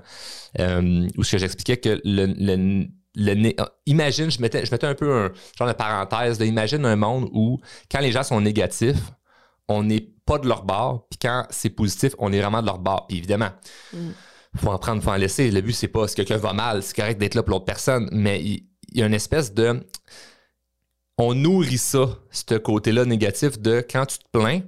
Euh, 0.58 1.08
où 1.16 1.24
ce 1.24 1.32
que 1.32 1.38
j'expliquais 1.38 1.78
que 1.78 2.00
le, 2.04 2.26
le, 2.26 2.86
le 3.14 3.34
né- 3.34 3.54
ah, 3.58 3.70
imagine, 3.86 4.30
je 4.30 4.40
mettais, 4.42 4.66
je 4.66 4.70
mettais 4.70 4.86
un 4.86 4.94
peu 4.94 5.10
un 5.10 5.32
genre 5.58 5.68
de 5.68 5.72
parenthèse, 5.72 6.38
là, 6.38 6.44
imagine 6.44 6.84
un 6.84 6.96
monde 6.96 7.28
où 7.32 7.58
quand 7.90 8.00
les 8.00 8.12
gens 8.12 8.22
sont 8.22 8.40
négatifs, 8.42 9.12
on 9.68 9.82
n'est 9.82 10.08
pas 10.26 10.38
de 10.38 10.46
leur 10.46 10.64
bord, 10.64 11.06
puis 11.08 11.18
quand 11.22 11.46
c'est 11.50 11.70
positif, 11.70 12.14
on 12.18 12.32
est 12.32 12.40
vraiment 12.40 12.60
de 12.60 12.66
leur 12.66 12.78
bord. 12.78 13.06
Puis 13.06 13.16
évidemment, 13.18 13.48
faut 14.56 14.70
en 14.70 14.78
prendre, 14.78 15.02
faut 15.02 15.10
en 15.10 15.16
laisser. 15.16 15.50
Le 15.50 15.60
but, 15.60 15.72
c'est 15.72 15.88
pas 15.88 16.06
si 16.08 16.14
quelqu'un 16.14 16.36
va 16.36 16.52
mal, 16.52 16.82
c'est 16.82 16.94
correct 16.96 17.18
d'être 17.18 17.34
là 17.34 17.42
pour 17.42 17.52
l'autre 17.52 17.64
personne, 17.64 18.08
mais 18.12 18.42
il 18.42 18.68
y 19.00 19.02
a 19.02 19.06
une 19.06 19.14
espèce 19.14 19.52
de. 19.54 19.80
On 21.18 21.34
nourrit 21.34 21.78
ça, 21.78 22.18
ce 22.30 22.54
côté-là 22.56 23.04
négatif 23.06 23.58
de 23.58 23.84
quand 23.90 24.04
tu 24.06 24.18
te 24.18 24.24
plains, 24.32 24.60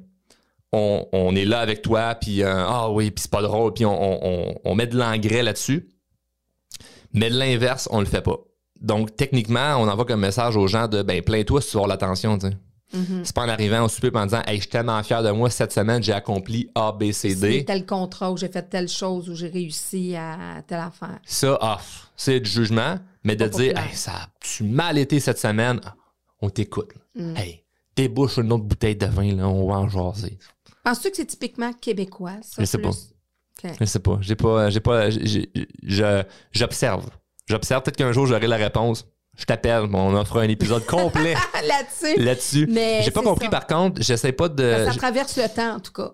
on, 0.73 1.07
on 1.13 1.37
est 1.37 1.45
là 1.45 1.61
avec 1.61 1.83
toi, 1.83 2.15
puis 2.15 2.43
euh, 2.43 2.65
ah 2.67 2.91
oui, 2.91 3.11
puis 3.11 3.23
c'est 3.23 3.31
pas 3.31 3.43
drôle, 3.43 3.75
puis 3.75 3.85
on, 3.85 3.93
on- 4.51 4.55
on 4.65 4.75
met 4.75 4.87
de 4.87 4.97
l'engrais 4.99 5.43
là-dessus. 5.43 5.89
Mais 7.13 7.29
de 7.31 7.39
l'inverse, 7.39 7.89
on 7.91 8.01
le 8.01 8.07
fait 8.07 8.21
pas. 8.23 8.37
Donc, 8.81 9.17
techniquement, 9.17 9.77
on 9.79 9.89
envoie 9.89 10.05
comme 10.05 10.21
message 10.21 10.57
aux 10.57 10.67
gens 10.69 10.89
de 10.89 11.03
ben, 11.03 11.23
plains-toi 11.23 11.61
si 11.61 11.71
tu 11.71 11.77
avoir 11.77 11.89
l'attention, 11.89 12.39
tu 12.39 12.49
sais. 12.49 12.57
C'est 13.23 13.35
pas 13.35 13.43
en 13.43 13.49
arrivant 13.51 13.85
au 13.85 13.89
souper 13.89 14.07
et 14.09 14.17
en 14.17 14.25
disant 14.25 14.41
Hey, 14.47 14.57
je 14.57 14.61
suis 14.63 14.71
tellement 14.71 15.03
fier 15.03 15.23
de 15.23 15.31
moi, 15.31 15.51
cette 15.51 15.73
semaine, 15.73 16.03
j'ai 16.03 16.15
accompli 16.15 16.71
A, 16.75 16.91
B, 16.93 17.13
C, 17.13 17.35
D. 17.35 17.65
tel 17.67 17.85
contrat 17.85 18.33
où 18.33 18.39
j'ai 18.39 18.49
fait 18.49 18.63
telle 18.63 18.89
chose, 18.89 19.29
où 19.29 19.35
j'ai 19.35 19.49
réussi 19.49 20.17
à 20.17 20.63
telle 20.67 20.79
affaire. 20.81 21.19
Ça, 21.27 21.59
ah, 21.61 21.79
c'est 22.17 22.41
du 22.41 22.49
jugement, 22.49 22.97
mais 23.29 23.37
de 23.37 23.47
dire, 23.47 23.77
hey, 23.79 23.95
ça 23.95 24.13
a-tu 24.13 24.65
mal 24.65 24.97
été 24.99 25.21
cette 25.21 25.39
semaine? 25.39 25.81
On 26.41 26.49
t'écoute. 26.51 26.91
Mm. 27.15 27.37
Hey, 27.37 27.65
débouche 27.95 28.39
une 28.39 28.51
autre 28.53 28.65
bouteille 28.65 28.97
de 28.97 29.07
vin, 29.07 29.35
là, 29.37 29.47
on 29.49 29.69
va 29.69 29.75
en 29.81 29.89
jaser. 29.89 30.39
Penses-tu 30.83 31.11
que 31.11 31.17
c'est 31.17 31.27
typiquement 31.27 31.73
québécois, 31.75 32.37
ça? 32.43 32.63
Je 32.63 32.65
sais 32.65 32.79
pas. 32.79 32.91
Je 33.63 33.85
sais 33.85 33.99
pas. 33.99 34.19
J'ai 34.23 34.37
pas. 34.37 34.71
J'ai 34.71 34.81
pas. 34.81 35.09
J'observe. 36.53 37.07
J'observe. 37.47 37.83
Peut-être 37.83 37.97
qu'un 37.97 38.13
jour, 38.13 38.27
j'aurai 38.27 38.47
la 38.47 38.57
réponse. 38.57 39.07
Je 39.37 39.45
t'appelle. 39.45 39.83
On 39.93 40.17
en 40.17 40.25
fera 40.25 40.41
un 40.43 40.49
épisode 40.49 40.85
complet 40.87 41.35
Là-dessus, 41.67 42.21
là-dessus. 42.21 42.67
Mais 42.71 43.03
J'ai 43.05 43.11
pas 43.11 43.23
compris, 43.23 43.47
ça. 43.47 43.51
par 43.51 43.67
contre. 43.67 44.03
J'essaie 44.03 44.33
pas 44.33 44.49
de. 44.49 44.87
ça 44.87 44.95
traverse 44.95 45.37
le 45.37 45.49
temps, 45.55 45.77
en 45.77 45.81
tout 45.81 45.93
cas. 45.93 46.13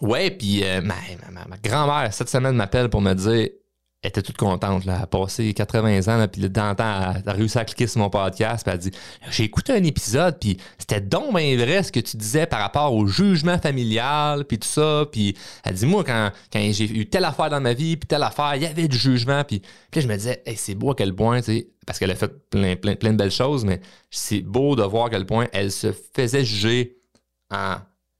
Ouais, 0.00 0.30
puis 0.30 0.62
euh, 0.64 0.80
ma, 0.80 0.94
ma- 1.26 1.40
ma- 1.40 1.46
ma 1.46 1.56
grand-mère, 1.56 2.12
cette 2.12 2.28
semaine, 2.28 2.54
m'appelle 2.54 2.88
pour 2.88 3.00
me 3.00 3.14
dire 3.14 3.48
elle 4.02 4.08
était 4.10 4.22
toute 4.22 4.36
contente. 4.36 4.84
Là, 4.84 4.94
elle 4.96 5.02
a 5.02 5.06
passé 5.06 5.52
80 5.52 6.12
ans, 6.12 6.18
là, 6.18 6.28
puis 6.28 6.48
dans 6.48 6.70
le 6.70 6.76
temps, 6.76 7.14
elle 7.16 7.28
a 7.28 7.32
réussi 7.32 7.58
à 7.58 7.64
cliquer 7.64 7.88
sur 7.88 8.00
mon 8.00 8.10
podcast, 8.10 8.64
puis 8.64 8.70
elle 8.70 8.78
a 8.78 8.78
dit 8.78 8.90
J'ai 9.30 9.44
écouté 9.44 9.72
un 9.72 9.82
épisode, 9.82 10.38
puis 10.38 10.56
c'était 10.78 11.00
donc 11.00 11.34
bien 11.34 11.56
vrai 11.56 11.82
ce 11.82 11.90
que 11.90 11.98
tu 11.98 12.16
disais 12.16 12.46
par 12.46 12.60
rapport 12.60 12.94
au 12.94 13.06
jugement 13.06 13.58
familial, 13.58 14.44
puis 14.44 14.58
tout 14.58 14.68
ça. 14.68 15.04
Puis 15.10 15.36
elle 15.64 15.74
dit 15.74 15.86
Moi, 15.86 16.04
quand, 16.04 16.30
quand 16.52 16.60
j'ai 16.70 16.84
eu 16.84 17.06
telle 17.06 17.24
affaire 17.24 17.50
dans 17.50 17.60
ma 17.60 17.74
vie, 17.74 17.96
puis 17.96 18.06
telle 18.06 18.22
affaire, 18.22 18.54
il 18.54 18.62
y 18.62 18.66
avait 18.66 18.86
du 18.86 18.96
jugement. 18.96 19.42
Puis, 19.42 19.62
là, 19.94 20.00
je 20.00 20.06
me 20.06 20.14
disais 20.14 20.42
C'est 20.54 20.76
beau 20.76 20.92
à 20.92 20.94
quel 20.94 21.14
point, 21.14 21.40
tu 21.40 21.46
sais, 21.46 21.68
parce 21.84 21.98
qu'elle 21.98 22.12
a 22.12 22.16
fait 22.16 22.32
plein, 22.50 22.76
plein, 22.76 22.94
plein 22.94 23.12
de 23.12 23.16
belles 23.16 23.32
choses, 23.32 23.64
mais 23.64 23.80
c'est 24.10 24.42
beau 24.42 24.76
de 24.76 24.82
voir 24.84 25.06
à 25.06 25.10
quel 25.10 25.26
point 25.26 25.48
elle 25.52 25.72
se 25.72 25.92
faisait 26.14 26.44
juger 26.44 26.98
en 27.50 27.76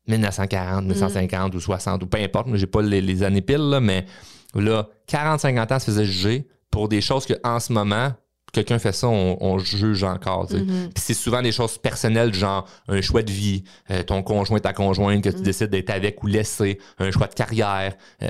1940, 0.09 0.81
1950 0.81 1.55
ou 1.55 1.61
60 1.61 2.03
ou 2.03 2.07
peu 2.07 2.19
importe, 2.19 2.49
j'ai 2.55 2.67
pas 2.67 2.83
les, 2.83 3.01
les 3.01 3.23
années 3.23 3.43
pile, 3.43 3.59
là, 3.59 3.79
mais 3.79 4.07
là, 4.55 4.89
40-50 5.09 5.73
ans 5.75 5.79
se 5.79 5.85
faisait 5.87 6.05
juger 6.05 6.49
pour 6.71 6.89
des 6.89 7.01
choses 7.01 7.27
que 7.27 7.35
en 7.45 7.61
ce 7.61 7.73
moment, 7.73 8.13
quelqu'un 8.53 8.79
fait 8.79 8.93
ça, 8.93 9.09
on, 9.09 9.37
on 9.41 9.59
juge 9.59 10.05
encore. 10.05 10.47
Puis 10.47 10.91
c'est 10.97 11.15
souvent 11.15 11.43
des 11.43 11.53
choses 11.53 11.79
personnelles, 11.79 12.33
genre 12.35 12.67
un 12.89 13.01
choix 13.01 13.23
de 13.23 13.31
vie, 13.31 13.65
euh, 13.91 14.03
ton 14.03 14.23
conjoint, 14.23 14.59
ta 14.59 14.73
conjointe, 14.73 15.23
que 15.25 15.29
tu 15.31 15.43
décides 15.43 15.71
d'être 15.71 15.91
avec 15.91 16.23
ou 16.23 16.27
laisser, 16.27 16.79
un 16.99 17.11
choix 17.11 17.27
de 17.27 17.35
carrière. 17.35 17.95
euh, 18.23 18.29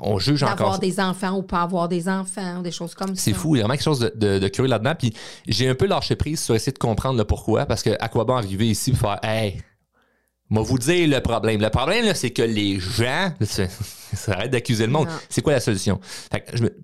On 0.00 0.18
juge 0.18 0.42
encore. 0.42 0.56
D'avoir 0.56 0.78
des 0.78 0.98
enfants 0.98 1.32
ou 1.36 1.42
pas 1.42 1.60
avoir 1.60 1.88
des 1.88 2.08
enfants, 2.08 2.62
des 2.62 2.70
choses 2.72 2.94
comme 2.94 3.14
ça. 3.14 3.20
C'est 3.22 3.34
fou, 3.34 3.54
il 3.54 3.58
y 3.58 3.60
a 3.60 3.64
vraiment 3.64 3.74
quelque 3.74 3.84
chose 3.84 4.00
de, 4.00 4.12
de- 4.16 4.38
de 4.38 4.48
curieux 4.48 4.70
là-dedans. 4.70 4.94
Puis 4.98 5.12
j'ai 5.46 5.68
un 5.68 5.74
peu 5.74 5.86
lâché 5.86 6.16
prise 6.16 6.40
sur 6.42 6.54
essayer 6.54 6.72
de 6.72 6.78
comprendre 6.78 7.18
le 7.18 7.24
pourquoi, 7.24 7.66
parce 7.66 7.82
que 7.82 7.90
à 8.00 8.08
quoi 8.08 8.24
bon 8.24 8.34
arriver 8.36 8.66
ici 8.68 8.92
pour 8.92 9.00
faire 9.00 9.18
Hey, 9.22 9.62
moi 10.50 10.62
vous 10.62 10.78
dire 10.78 11.08
le 11.08 11.20
problème. 11.20 11.60
Le 11.60 11.70
problème, 11.70 12.04
là, 12.04 12.14
c'est 12.14 12.30
que 12.30 12.42
les 12.42 12.78
gens. 12.80 13.32
Ça 14.14 14.32
arrête 14.32 14.50
d'accuser 14.52 14.86
le 14.86 14.92
monde. 14.92 15.08
C'est 15.28 15.42
quoi 15.42 15.54
la 15.54 15.60
solution? 15.60 15.98
Fait 16.30 16.40
que 16.40 16.56
je 16.56 16.62
me- 16.62 16.76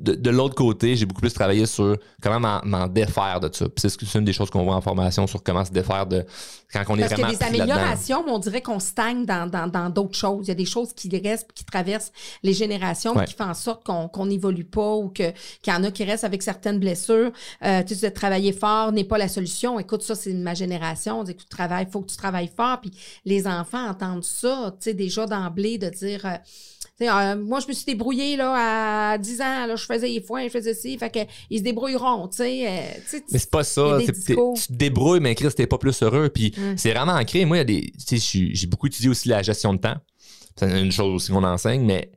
de, 0.00 0.14
de 0.14 0.30
l'autre 0.30 0.54
côté, 0.54 0.96
j'ai 0.96 1.06
beaucoup 1.06 1.20
plus 1.20 1.32
travaillé 1.32 1.66
sur 1.66 1.96
comment 2.22 2.60
m'en- 2.64 2.86
défaire 2.88 3.40
de 3.40 3.48
ça. 3.52 3.66
C'est 3.76 4.14
une 4.14 4.24
des 4.24 4.32
choses 4.32 4.50
qu'on 4.50 4.64
voit 4.64 4.74
en 4.74 4.80
formation 4.80 5.26
sur 5.26 5.42
comment 5.42 5.64
se 5.64 5.70
défaire 5.72 6.06
de 6.06 6.24
quand 6.72 6.82
on 6.88 6.96
est 6.96 7.00
Parce 7.08 7.12
vraiment 7.12 7.30
des 7.30 7.42
améliorations, 7.42 8.22
mais 8.24 8.32
on 8.32 8.38
dirait 8.38 8.60
qu'on 8.62 8.78
stagne 8.80 9.24
dans 9.24 9.48
dans- 9.50 9.66
dans 9.68 9.88
d'autres 9.90 10.16
choses. 10.16 10.46
Il 10.46 10.48
y 10.48 10.52
a 10.52 10.54
des 10.54 10.64
choses 10.64 10.92
qui 10.92 11.08
restent, 11.18 11.52
qui 11.52 11.64
traversent 11.64 12.12
les 12.42 12.52
générations, 12.52 13.14
Ouais. 13.16 13.24
qui 13.24 13.34
font 13.34 13.44
en 13.44 13.54
sorte 13.54 13.84
qu'on 13.84 14.26
n'évolue 14.26 14.64
pas 14.64 14.94
ou 14.94 15.08
que- 15.08 15.32
qu'il 15.62 15.72
y 15.72 15.76
en 15.76 15.84
a 15.84 15.90
qui 15.90 16.04
restent 16.04 16.24
avec 16.24 16.42
certaines 16.42 16.78
blessures. 16.78 17.30
Euh, 17.64 17.82
tu 17.82 17.94
sais, 17.94 18.10
travailler 18.10 18.52
fort 18.52 18.92
n'est 18.92 19.04
pas 19.04 19.18
la 19.18 19.28
solution. 19.28 19.78
Écoute, 19.78 20.02
ça, 20.02 20.14
c'est 20.14 20.32
ma 20.34 20.54
génération. 20.54 21.20
On 21.20 21.24
dit, 21.24 21.32
écoute, 21.32 21.48
travaille, 21.48 21.86
faut 21.90 22.00
que 22.02 22.10
tu 22.10 22.16
travailles 22.16 22.50
fort. 22.54 22.80
Puis 22.80 22.90
les 23.24 23.46
enfants 23.46 23.88
entendent 23.88 24.24
ça, 24.24 24.74
tu 24.80 24.84
sais, 24.90 24.94
déjà 24.94 25.26
d'emblée, 25.26 25.78
de 25.78 25.88
dire... 25.88 26.24
euh, 26.26 26.36
euh, 27.02 27.36
moi, 27.36 27.60
je 27.60 27.66
me 27.68 27.72
suis 27.72 27.84
débrouillée 27.84 28.36
là, 28.36 29.12
à 29.12 29.18
10 29.18 29.40
ans. 29.42 29.66
Là, 29.66 29.76
je 29.76 29.84
faisais 29.84 30.08
les 30.08 30.20
foins, 30.20 30.44
je 30.44 30.48
faisais 30.50 30.74
ci. 30.74 30.96
Fait 30.98 31.10
que, 31.10 31.18
ils 31.50 31.58
se 31.58 31.62
débrouilleront. 31.62 32.28
tu 32.28 32.38
sais, 32.38 32.66
euh, 32.68 32.80
tu 33.04 33.18
sais. 33.18 33.24
Mais 33.30 33.38
c'est 33.38 33.50
pas 33.50 33.64
ça. 33.64 33.98
tu 34.04 34.12
te 34.12 34.72
débrouilles, 34.72 35.20
mais 35.20 35.34
Chris, 35.34 35.48
t'es 35.54 35.66
pas 35.66 35.78
plus 35.78 36.02
heureux. 36.02 36.28
Puis 36.30 36.54
Mm. 36.56 36.76
c'est 36.76 36.92
vraiment 36.92 37.12
ancré. 37.12 37.44
Moi, 37.44 37.56
il 37.56 37.60
y 37.60 37.62
a 37.62 37.64
des. 37.64 37.80
Tu 37.92 37.98
sais, 37.98 38.16
je 38.16 38.22
suis- 38.22 38.54
j'ai 38.56 38.66
beaucoup 38.66 38.86
étudié 38.86 39.08
aussi 39.10 39.28
la 39.28 39.42
gestion 39.42 39.74
de 39.74 39.78
temps. 39.78 39.96
C'est 40.58 40.80
une 40.80 40.90
chose 40.92 41.14
aussi 41.14 41.32
qu'on 41.32 41.44
enseigne, 41.44 41.84
mais 41.84 42.10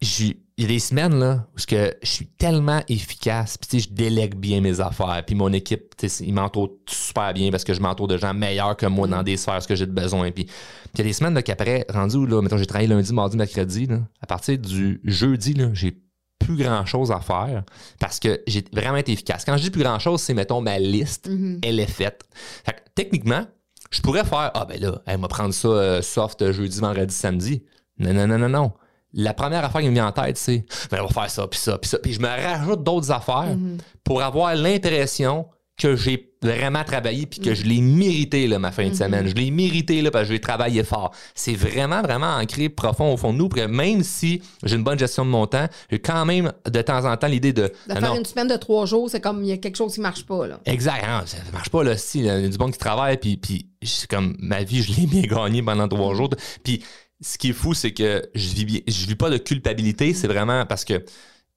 j'ai- 0.00 0.36
il 0.58 0.64
y 0.64 0.64
a 0.66 0.68
des 0.68 0.78
semaines 0.78 1.18
là 1.18 1.46
où 1.54 1.60
que 1.66 1.94
je 2.02 2.08
suis 2.08 2.26
tellement 2.26 2.82
efficace, 2.88 3.56
puis 3.56 3.80
je 3.80 3.88
délègue 3.88 4.34
bien 4.34 4.60
mes 4.60 4.80
affaires, 4.80 5.22
puis 5.26 5.34
mon 5.34 5.52
équipe, 5.52 5.94
ils 6.20 6.34
m'entourent 6.34 6.72
super 6.86 7.32
bien 7.32 7.50
parce 7.50 7.64
que 7.64 7.72
je 7.74 7.80
m'entoure 7.80 8.08
de 8.08 8.16
gens 8.18 8.34
meilleurs 8.34 8.76
que 8.76 8.86
moi 8.86 9.06
dans 9.08 9.22
des 9.22 9.36
sphères 9.36 9.66
que 9.66 9.74
j'ai 9.74 9.86
de 9.86 9.92
besoin. 9.92 10.30
Puis 10.30 10.46
il 10.94 10.98
y 10.98 11.00
a 11.00 11.04
des 11.04 11.12
semaines 11.12 11.34
là, 11.34 11.42
qu'après, 11.42 11.86
rendu 11.88 12.16
où 12.16 12.26
là, 12.26 12.42
mettons, 12.42 12.58
j'ai 12.58 12.66
travaillé 12.66 12.88
lundi, 12.88 13.12
mardi, 13.14 13.36
mercredi, 13.36 13.86
là, 13.86 14.00
à 14.20 14.26
partir 14.26 14.58
du 14.58 15.00
jeudi, 15.04 15.54
là, 15.54 15.70
j'ai 15.72 15.98
plus 16.38 16.56
grand 16.56 16.84
chose 16.84 17.12
à 17.12 17.20
faire 17.20 17.62
parce 18.00 18.18
que 18.18 18.42
j'ai 18.48 18.64
vraiment 18.72 18.96
été 18.96 19.12
efficace. 19.12 19.44
Quand 19.44 19.56
je 19.56 19.62
dis 19.62 19.70
plus 19.70 19.82
grand 19.84 19.98
chose, 20.00 20.20
c'est 20.20 20.34
mettons 20.34 20.60
ma 20.60 20.78
liste, 20.78 21.28
Mhm. 21.28 21.60
elle 21.62 21.78
est 21.80 21.86
faite. 21.90 22.24
Fait 22.64 22.72
que, 22.72 22.78
techniquement, 22.94 23.46
je 23.90 24.00
pourrais 24.02 24.24
faire 24.24 24.50
Ah 24.54 24.64
ben 24.68 24.80
là, 24.80 25.00
elle 25.06 25.20
va 25.20 25.28
prendre 25.28 25.54
ça 25.54 25.68
euh, 25.68 26.02
soft 26.02 26.50
jeudi, 26.52 26.80
vendredi, 26.80 27.14
samedi. 27.14 27.62
Non, 27.98 28.12
non, 28.12 28.26
non, 28.26 28.38
non, 28.38 28.48
non. 28.48 28.72
La 29.14 29.34
première 29.34 29.64
affaire 29.64 29.80
qui 29.82 29.88
me 29.88 29.92
vient 29.94 30.06
en 30.06 30.12
tête, 30.12 30.36
c'est 30.38 30.64
ben, 30.90 30.98
on 31.02 31.06
va 31.06 31.12
faire 31.22 31.30
ça, 31.30 31.46
puis 31.46 31.60
ça, 31.60 31.76
puis 31.78 31.88
ça. 31.88 31.98
Puis 31.98 32.12
je 32.14 32.20
me 32.20 32.28
rajoute 32.28 32.82
d'autres 32.82 33.10
affaires 33.10 33.54
Mhm. 33.56 33.78
pour 34.04 34.22
avoir 34.22 34.54
l'impression 34.54 35.46
que 35.78 35.96
j'ai 35.96 36.30
vraiment 36.42 36.84
travaillé 36.84 37.24
puis 37.26 37.40
que 37.40 37.54
je 37.54 37.64
l'ai 37.64 37.80
mérité 37.80 38.46
là, 38.46 38.58
ma 38.58 38.70
fin 38.70 38.88
de 38.88 38.94
semaine. 38.94 39.26
Je 39.26 39.34
l'ai 39.34 39.50
mérité 39.50 40.02
là, 40.02 40.10
parce 40.10 40.28
que 40.28 40.34
j'ai 40.34 40.40
travaillé 40.40 40.84
fort. 40.84 41.12
C'est 41.34 41.54
vraiment, 41.54 42.02
vraiment 42.02 42.34
ancré 42.36 42.68
profond 42.68 43.12
au 43.12 43.16
fond 43.16 43.32
de 43.32 43.38
nous. 43.38 43.48
Parce 43.48 43.62
que 43.62 43.66
même 43.72 44.02
si 44.02 44.42
j'ai 44.62 44.76
une 44.76 44.84
bonne 44.84 44.98
gestion 44.98 45.24
de 45.24 45.30
mon 45.30 45.46
temps, 45.46 45.66
j'ai 45.90 45.98
quand 45.98 46.24
même 46.26 46.52
de 46.70 46.82
temps 46.82 47.04
en 47.10 47.16
temps 47.16 47.26
l'idée 47.26 47.52
de. 47.52 47.62
De 47.62 47.72
Ah 47.88 47.94
faire 48.00 48.10
non, 48.10 48.18
une 48.18 48.24
semaine 48.24 48.48
de 48.48 48.56
trois 48.56 48.86
jours, 48.86 49.08
c'est 49.10 49.20
comme 49.20 49.42
il 49.42 49.48
y 49.48 49.52
a 49.52 49.56
quelque 49.56 49.76
chose 49.76 49.94
qui 49.94 50.00
marche 50.00 50.24
pas, 50.26 50.46
là. 50.46 50.60
Exact, 50.66 51.04
hein, 51.08 51.22
ça 51.26 51.38
marche 51.52 51.70
pas 51.70 51.82
là. 51.82 51.96
Si, 51.96 52.18
il 52.20 52.24
y 52.26 52.30
a 52.30 52.40
du 52.46 52.58
monde 52.58 52.72
qui 52.72 52.78
travaille, 52.78 53.16
puis, 53.16 53.36
puis 53.38 53.66
c'est 53.82 54.08
comme 54.10 54.36
ma 54.38 54.62
vie, 54.62 54.82
je 54.82 55.00
l'ai 55.00 55.06
bien 55.06 55.22
gagnée 55.22 55.62
pendant 55.62 55.88
trois 55.88 56.14
jours. 56.14 56.30
Puis 56.62 56.82
ce 57.22 57.38
qui 57.38 57.50
est 57.50 57.54
fou, 57.54 57.72
c'est 57.74 57.92
que 57.92 58.22
je 58.34 58.48
vis, 58.54 58.64
bien- 58.64 58.80
je 58.86 59.06
vis 59.06 59.14
pas 59.14 59.30
de 59.30 59.38
culpabilité, 59.38 60.12
c'est 60.12 60.26
vraiment 60.28 60.66
parce 60.66 60.84
que 60.84 61.04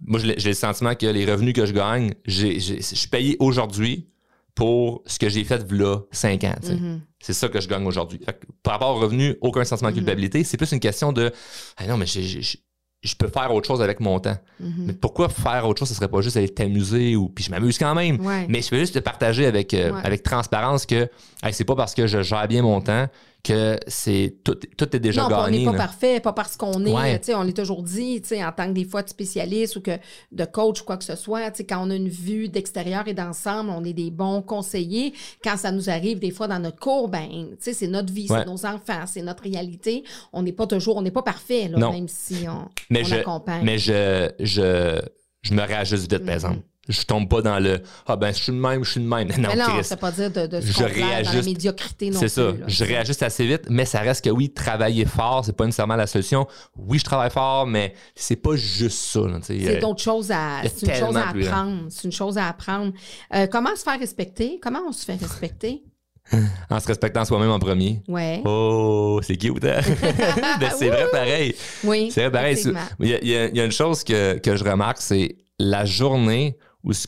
moi, 0.06 0.20
j'ai 0.20 0.50
le 0.50 0.54
sentiment 0.56 0.94
que 0.96 1.06
les 1.08 1.26
revenus 1.30 1.54
que 1.54 1.66
je 1.66 1.74
gagne, 1.74 2.14
j'ai- 2.26 2.60
je 2.60 2.82
suis 2.82 3.08
payé 3.08 3.36
aujourd'hui 3.40 4.08
pour 4.54 5.02
ce 5.06 5.20
que 5.20 5.28
j'ai 5.30 5.44
fait 5.44 5.70
là 5.72 6.00
cinq 6.12 6.44
ans. 6.46 6.56
tu 6.62 6.68
sais. 6.68 6.76
Mhm. 6.76 7.02
C'est 7.20 7.34
ça 7.34 7.50
que 7.50 7.60
je 7.60 7.68
gagne 7.68 7.86
aujourd'hui. 7.86 8.20
Par 8.64 8.74
rapport 8.74 8.96
aux 8.96 9.00
revenus, 9.00 9.36
aucun 9.42 9.64
sentiment 9.66 9.90
de 9.90 9.96
culpabilité. 9.96 10.44
C'est 10.44 10.58
plus 10.58 10.72
une 10.72 10.80
question 10.80 11.12
de 11.12 11.32
ah 11.78 11.88
non, 11.88 11.98
mais 11.98 12.06
je 12.06 13.16
peux 13.18 13.28
faire 13.28 13.54
autre 13.54 13.68
chose 13.68 13.82
avec 13.82 14.00
mon 14.00 14.20
temps. 14.20 14.38
Mhm. 14.60 14.74
Mais 14.88 14.94
pourquoi 14.94 15.30
faire 15.30 15.68
autre 15.68 15.80
chose? 15.80 15.90
Ce 15.90 15.96
serait 15.96 16.08
pas 16.08 16.22
juste 16.22 16.38
aller 16.38 16.50
t'amuser 16.50 17.16
ou. 17.16 17.30
Puis 17.30 17.44
je 17.46 17.52
m'amuse 17.52 17.78
quand 17.78 17.96
même. 17.96 18.24
Ouais. 18.26 18.46
Mais 18.50 18.62
je 18.62 18.70
veux 18.70 18.80
juste 18.80 18.94
te 18.96 19.00
partager 19.00 19.46
avec, 19.46 19.74
euh, 19.74 19.92
Ouais. 19.92 20.02
avec 20.04 20.24
transparence 20.24 20.86
que 20.86 21.10
hey, 21.44 21.52
c'est 21.54 21.66
pas 21.66 21.76
parce 21.76 21.94
que 21.94 22.08
je 22.08 22.22
gère 22.22 22.48
bien 22.48 22.62
mon 22.62 22.80
temps 22.82 23.08
que 23.46 23.78
c'est 23.88 24.38
tout, 24.44 24.56
tout 24.78 24.96
est 24.96 25.00
déjà 25.00 25.22
non, 25.30 25.36
on 25.38 25.50
n'est 25.50 25.64
pas 25.66 25.72
là. 25.72 25.78
parfait, 25.78 26.20
pas 26.20 26.34
parce 26.34 26.58
qu'on 26.58 26.84
est, 26.86 26.92
Ouais. 26.92 27.20
tu 27.20 27.26
sais, 27.28 27.36
on 27.36 27.44
l'a 27.44 27.54
toujours 27.54 27.84
dit, 27.84 28.20
tu 28.22 28.30
sais, 28.30 28.44
en 28.44 28.52
tant 28.52 28.68
que 28.68 28.72
des 28.74 28.86
fois 28.86 29.04
de 29.04 29.10
spécialiste 29.10 29.76
ou 29.76 29.82
que 29.82 29.92
de 30.32 30.46
coach 30.46 30.82
ou 30.82 30.84
quoi 30.86 30.98
que 30.98 31.04
ce 31.04 31.16
soit, 31.16 31.52
tu 31.52 31.58
sais, 31.58 31.64
quand 31.66 31.86
on 31.86 31.90
a 31.92 31.96
une 31.96 32.10
vue 32.10 32.50
d'extérieur 32.50 33.08
et 33.08 33.14
d'ensemble, 33.14 33.70
on 33.70 33.84
est 33.84 33.94
des 33.94 34.10
bons 34.12 34.42
conseillers. 34.42 35.14
Quand 35.44 35.58
ça 35.58 35.72
nous 35.72 35.90
arrive 35.90 36.20
des 36.20 36.32
fois 36.32 36.48
dans 36.48 36.60
notre 36.60 36.80
cours, 36.80 37.08
ben, 37.08 37.28
tu 37.30 37.56
sais, 37.60 37.74
c'est 37.74 37.88
notre 37.88 38.12
vie, 38.12 38.28
Ouais. 38.30 38.40
c'est 38.40 38.46
nos 38.48 38.66
enfants, 38.66 39.06
c'est 39.06 39.22
notre 39.22 39.44
réalité. 39.44 40.04
On 40.34 40.42
n'est 40.42 40.52
pas 40.52 40.66
toujours, 40.68 40.98
on 40.98 41.02
n'est 41.02 41.12
pas 41.12 41.22
parfait, 41.24 41.68
là, 41.68 41.92
même 41.92 42.08
si 42.08 42.46
on, 42.50 42.68
mais 42.90 43.02
on 43.02 43.06
je, 43.06 43.16
accompagne. 43.16 43.64
mais 43.64 43.78
je, 43.78 44.30
je, 44.40 45.00
je 45.44 45.54
me 45.54 45.62
réajuste 45.62 46.12
vite, 46.12 46.26
par 46.26 46.34
exemple. 46.34 46.60
Je 46.88 47.02
tombe 47.04 47.28
pas 47.28 47.42
dans 47.42 47.60
le 47.60 47.82
Ah 48.06 48.16
ben, 48.16 48.32
je 48.34 48.44
suis 48.44 48.52
de 48.52 48.58
même, 48.58 48.84
je 48.84 48.92
suis 48.92 49.00
de 49.02 49.08
même. 49.08 49.28
Non, 49.38 49.50
mais 49.50 49.56
non, 49.56 49.66
Chris. 49.66 49.84
c'est 49.84 50.00
pas 50.00 50.12
dire 50.12 50.30
de, 50.32 50.46
de 50.48 50.62
se 50.62 50.68
Je 50.68 50.74
complaire 50.74 50.94
dans 50.94 51.08
la 51.10 51.16
réajuste. 51.18 51.46
médiocrité 51.46 52.10
non 52.12 52.20
C'est 52.20 52.28
ça. 52.30 52.44
là. 52.44 52.54
je 52.68 52.84
réajuste 52.84 53.24
assez 53.24 53.46
vite, 53.48 53.64
mais 53.70 53.86
ça 53.86 54.00
reste 54.02 54.24
que 54.24 54.30
oui, 54.30 54.50
travailler 54.52 55.06
fort, 55.06 55.44
c'est 55.46 55.56
pas 55.56 55.66
nécessairement 55.66 55.96
la 55.96 56.08
solution. 56.08 56.48
Oui, 56.78 57.00
je 57.00 57.04
travaille 57.04 57.32
fort, 57.32 57.66
mais 57.66 57.94
c'est 58.16 58.36
pas 58.36 58.56
juste 58.56 58.98
ça. 59.00 59.22
C'est 59.42 59.78
Euh, 59.78 59.80
d'autres 59.82 60.02
choses 60.04 60.32
à, 60.32 60.62
c'est 60.64 60.86
une 60.88 60.94
chose 60.94 61.18
à 61.18 61.34
grand. 61.34 61.42
apprendre. 61.42 61.82
C'est 61.90 62.04
une 62.04 62.12
chose 62.12 62.38
à 62.38 62.48
apprendre. 62.50 62.94
Euh, 63.34 63.48
comment 63.48 63.76
se 63.76 63.84
faire 63.84 64.00
respecter? 64.00 64.60
Comment 64.62 64.82
on 64.88 64.92
se 64.92 65.06
fait 65.06 65.16
respecter? 65.16 65.84
en 66.72 66.80
se 66.80 66.88
respectant 66.88 67.24
soi-même 67.24 67.52
en 67.52 67.60
premier. 67.60 68.02
Ouais. 68.08 68.42
Oh, 68.46 69.20
c'est 69.24 69.38
cute, 69.38 69.64
hein? 69.64 69.80
C'est 70.78 70.88
vrai 70.90 71.06
pareil. 71.12 71.56
Oui. 71.84 72.10
C'est 72.12 72.22
vrai 72.22 72.32
pareil. 72.32 72.58
Il 73.00 73.08
y, 73.10 73.14
a, 73.14 73.20
il 73.22 73.28
y 73.28 73.36
a- 73.36 73.46
il 73.48 73.56
y 73.56 73.60
a 73.62 73.66
une 73.66 73.72
chose 73.72 74.04
que, 74.04 74.38
que 74.40 74.56
je 74.56 74.64
remarque, 74.64 74.98
c'est 75.00 75.36
la 75.60 75.86
journée 75.86 76.58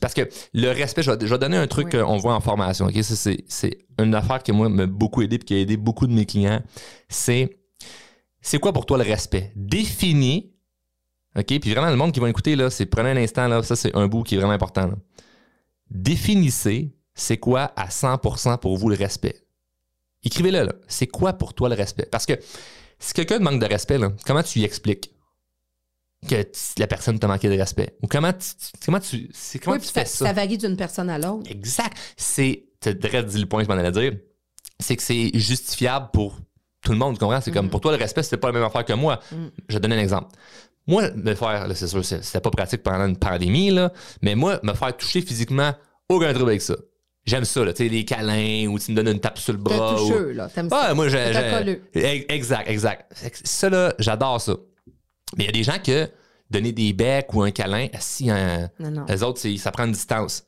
Parce 0.02 0.14
que 0.14 0.28
le 0.54 0.70
respect, 0.72 1.04
je 1.04 1.12
vais, 1.12 1.18
je 1.22 1.32
vais 1.34 1.38
donner 1.40 1.58
un 1.58 1.68
truc 1.68 1.90
Oui. 1.94 2.00
qu'on 2.00 2.18
voit 2.18 2.34
en 2.36 2.42
formation. 2.42 2.90
c'est, 3.02 3.44
c'est 3.48 3.78
une 4.00 4.16
affaire 4.16 4.42
qui, 4.42 4.52
moi, 4.52 4.70
m'a 4.70 4.86
beaucoup 4.86 5.22
aidé 5.22 5.36
et 5.36 5.40
qui 5.40 5.54
a 5.54 5.58
aidé 5.60 5.78
beaucoup 5.78 6.08
de 6.08 6.14
mes 6.14 6.26
clients. 6.26 6.62
C'est 7.10 7.60
c'est 8.42 8.60
quoi 8.60 8.72
pour 8.74 8.86
toi 8.86 8.98
le 8.98 9.04
respect? 9.04 9.52
Définis. 9.56 10.52
OK? 11.38 11.46
Puis 11.60 11.72
vraiment, 11.72 11.90
le 11.90 11.96
monde 11.96 12.12
qui 12.12 12.20
va 12.20 12.30
écouter, 12.30 12.56
là, 12.56 12.70
c'est 12.70 12.86
prenez 12.86 13.10
un 13.12 13.18
instant, 13.18 13.48
là, 13.48 13.62
ça, 13.62 13.76
c'est 13.76 13.94
un 13.96 14.08
bout 14.08 14.24
qui 14.24 14.36
est 14.36 14.38
vraiment 14.38 14.54
important. 14.54 14.88
là. 14.88 14.96
Définissez 15.92 16.94
c'est 17.14 17.38
quoi 17.38 17.72
à 17.76 17.88
100% 17.88 18.60
pour 18.60 18.78
vous 18.78 18.90
le 18.90 18.96
respect? 18.96 19.44
Écrivez-le, 20.24 20.64
là. 20.64 20.74
C'est 20.88 21.08
quoi 21.08 21.34
pour 21.34 21.54
toi 21.54 21.68
le 21.70 21.76
respect? 21.76 22.06
Parce 22.12 22.26
que 22.26 22.34
si 23.00 23.14
quelqu'un 23.14 23.38
te 23.40 23.44
manque 23.44 23.60
de 23.62 23.66
respect, 23.66 23.98
là, 23.98 24.12
comment 24.26 24.44
tu 24.44 24.60
y 24.60 24.64
expliques? 24.64 25.12
Que 26.28 26.48
la 26.80 26.88
personne 26.88 27.20
t'a 27.20 27.28
manqué 27.28 27.50
de 27.50 27.58
respect? 27.58 27.96
Ou 28.02 28.08
comment 28.08 28.34
tu, 28.34 28.48
comment 28.86 29.00
tu, 29.00 29.30
c'est, 29.34 29.60
comment 29.60 29.76
Oui, 29.76 29.82
tu 29.82 29.90
fais 29.92 30.06
ça, 30.06 30.26
ça? 30.28 30.34
varie 30.34 30.58
d'une 30.58 30.76
personne 30.78 31.10
à 31.10 31.18
l'autre. 31.20 31.50
Exact. 31.52 31.96
C'est, 32.16 32.66
tu 32.82 32.90
as 32.90 33.24
dit 33.24 33.40
le 33.40 33.46
point 33.46 33.62
que 33.64 33.68
je 33.70 33.74
m'en 33.74 33.80
allais 33.80 33.92
dire, 33.92 34.14
c'est 34.80 34.96
que 34.96 35.04
c'est 35.04 35.32
justifiable 35.34 36.10
pour 36.14 36.38
tout 36.82 36.92
le 36.92 36.98
monde, 36.98 37.16
tu 37.16 37.20
comprends? 37.20 37.42
C'est 37.42 37.52
comme 37.52 37.70
pour 37.70 37.82
toi, 37.82 37.92
le 37.92 37.98
respect, 37.98 38.24
c'est 38.24 38.38
pas 38.38 38.48
la 38.48 38.54
même 38.54 38.64
affaire 38.64 38.86
que 38.86 38.94
moi. 38.94 39.20
Mhm. 39.32 39.52
Je 39.68 39.74
vais 39.74 39.80
te 39.80 39.82
donner 39.88 39.96
un 39.96 40.02
exemple. 40.04 40.30
Moi, 40.88 41.10
me 41.16 41.36
faire, 41.36 41.68
là, 41.68 41.76
c'est 41.76 41.88
sûr, 41.88 42.06
c'était 42.06 42.40
pas 42.40 42.50
pratique 42.50 42.82
pendant 42.82 43.06
une 43.08 43.18
pandémie, 43.18 43.72
là, 43.72 43.92
mais 44.22 44.36
moi, 44.36 44.60
me 44.64 44.74
faire 44.74 44.96
toucher 44.96 45.22
physiquement, 45.22 45.74
aucun 46.08 46.32
trouble 46.34 46.52
avec 46.52 46.62
ça. 46.62 46.76
J'aime 47.26 47.44
ça, 47.44 47.66
là, 47.66 47.74
tu 47.74 47.84
sais, 47.84 47.90
les 47.90 48.06
câlins 48.06 48.68
ou 48.70 48.80
tu 48.80 48.92
me 48.92 48.96
donnes 48.96 49.10
une 49.16 49.20
tape 49.20 49.38
sur 49.38 49.52
le 49.52 49.60
T'es 49.62 49.76
bras. 49.76 49.96
ou- 50.02 50.08
toucheux, 50.08 50.32
là. 50.32 50.48
T'aimes 50.48 50.70
ah, 50.72 50.86
ça. 50.88 50.94
moi, 50.94 51.10
j'ai. 51.10 51.18
T'es 51.92 52.02
j'ai- 52.02 52.34
Exact, 52.34 52.70
exact. 52.70 53.12
Ça, 53.44 53.70
là, 53.70 53.94
j'adore 54.00 54.40
ça. 54.40 54.56
Mais 55.36 55.44
il 55.44 55.48
y 55.48 55.50
a 55.50 55.52
des 55.52 55.64
gens 55.64 55.80
que 55.84 56.10
donner 56.50 56.72
des 56.72 56.94
becs 56.94 57.34
ou 57.34 57.42
un 57.42 57.52
câlin, 57.52 57.88
si 58.00 58.30
un, 58.30 58.70
Non, 58.80 58.92
non. 58.92 59.06
les 59.08 59.24
autres, 59.24 59.42
ça 59.58 59.72
prend 59.72 59.86
une 59.86 59.92
distance. 59.92 60.44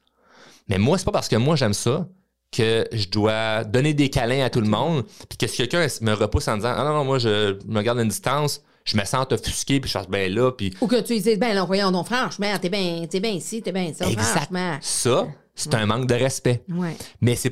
Mais 0.68 0.78
moi, 0.78 0.98
c'est 0.98 1.06
pas 1.06 1.12
parce 1.12 1.28
que 1.28 1.36
moi, 1.36 1.56
j'aime 1.56 1.74
ça 1.74 2.08
que 2.52 2.88
je 2.92 3.08
dois 3.10 3.64
donner 3.64 3.94
des 3.94 4.10
câlins 4.10 4.46
à 4.46 4.50
tout 4.50 4.62
le 4.62 4.68
monde, 4.70 5.04
puis 5.28 5.38
que 5.38 5.48
si 5.48 5.58
quelqu'un 5.58 5.86
me 6.02 6.14
repousse 6.14 6.48
en 6.48 6.56
disant 6.56 6.74
Ah 6.76 6.84
non, 6.84 6.94
non, 6.94 7.06
moi, 7.06 7.20
je 7.20 7.58
me 7.68 7.82
garde 7.82 8.00
une 8.00 8.08
distance, 8.08 8.62
je 8.86 8.98
me 8.98 9.06
sens 9.06 9.28
offusqué, 9.32 9.80
puis 9.80 9.90
je 9.92 9.98
suis 9.98 10.08
ben 10.08 10.34
là, 10.34 10.52
puis 10.52 10.74
Ou 10.82 10.88
que 10.88 11.00
tu 11.02 11.20
dises, 11.20 11.38
ben, 11.38 11.54
là, 11.54 11.64
voyons 11.64 11.92
donc, 11.92 12.08
franchement, 12.08 12.52
t'es 12.60 12.70
bien 12.70 13.06
t'es 13.08 13.20
bien 13.20 13.32
ici, 13.32 13.62
t'es 13.62 13.72
bien 13.72 13.94
ça, 13.94 14.10
exact. 14.10 14.30
franchement. 14.30 14.78
Ça, 14.82 15.28
c'est 15.60 15.76
un 15.76 15.86
manque 15.86 16.08
de 16.08 16.14
respect. 16.16 16.64
Ouais. 16.70 16.96
Mais 17.22 17.36
c'est. 17.36 17.50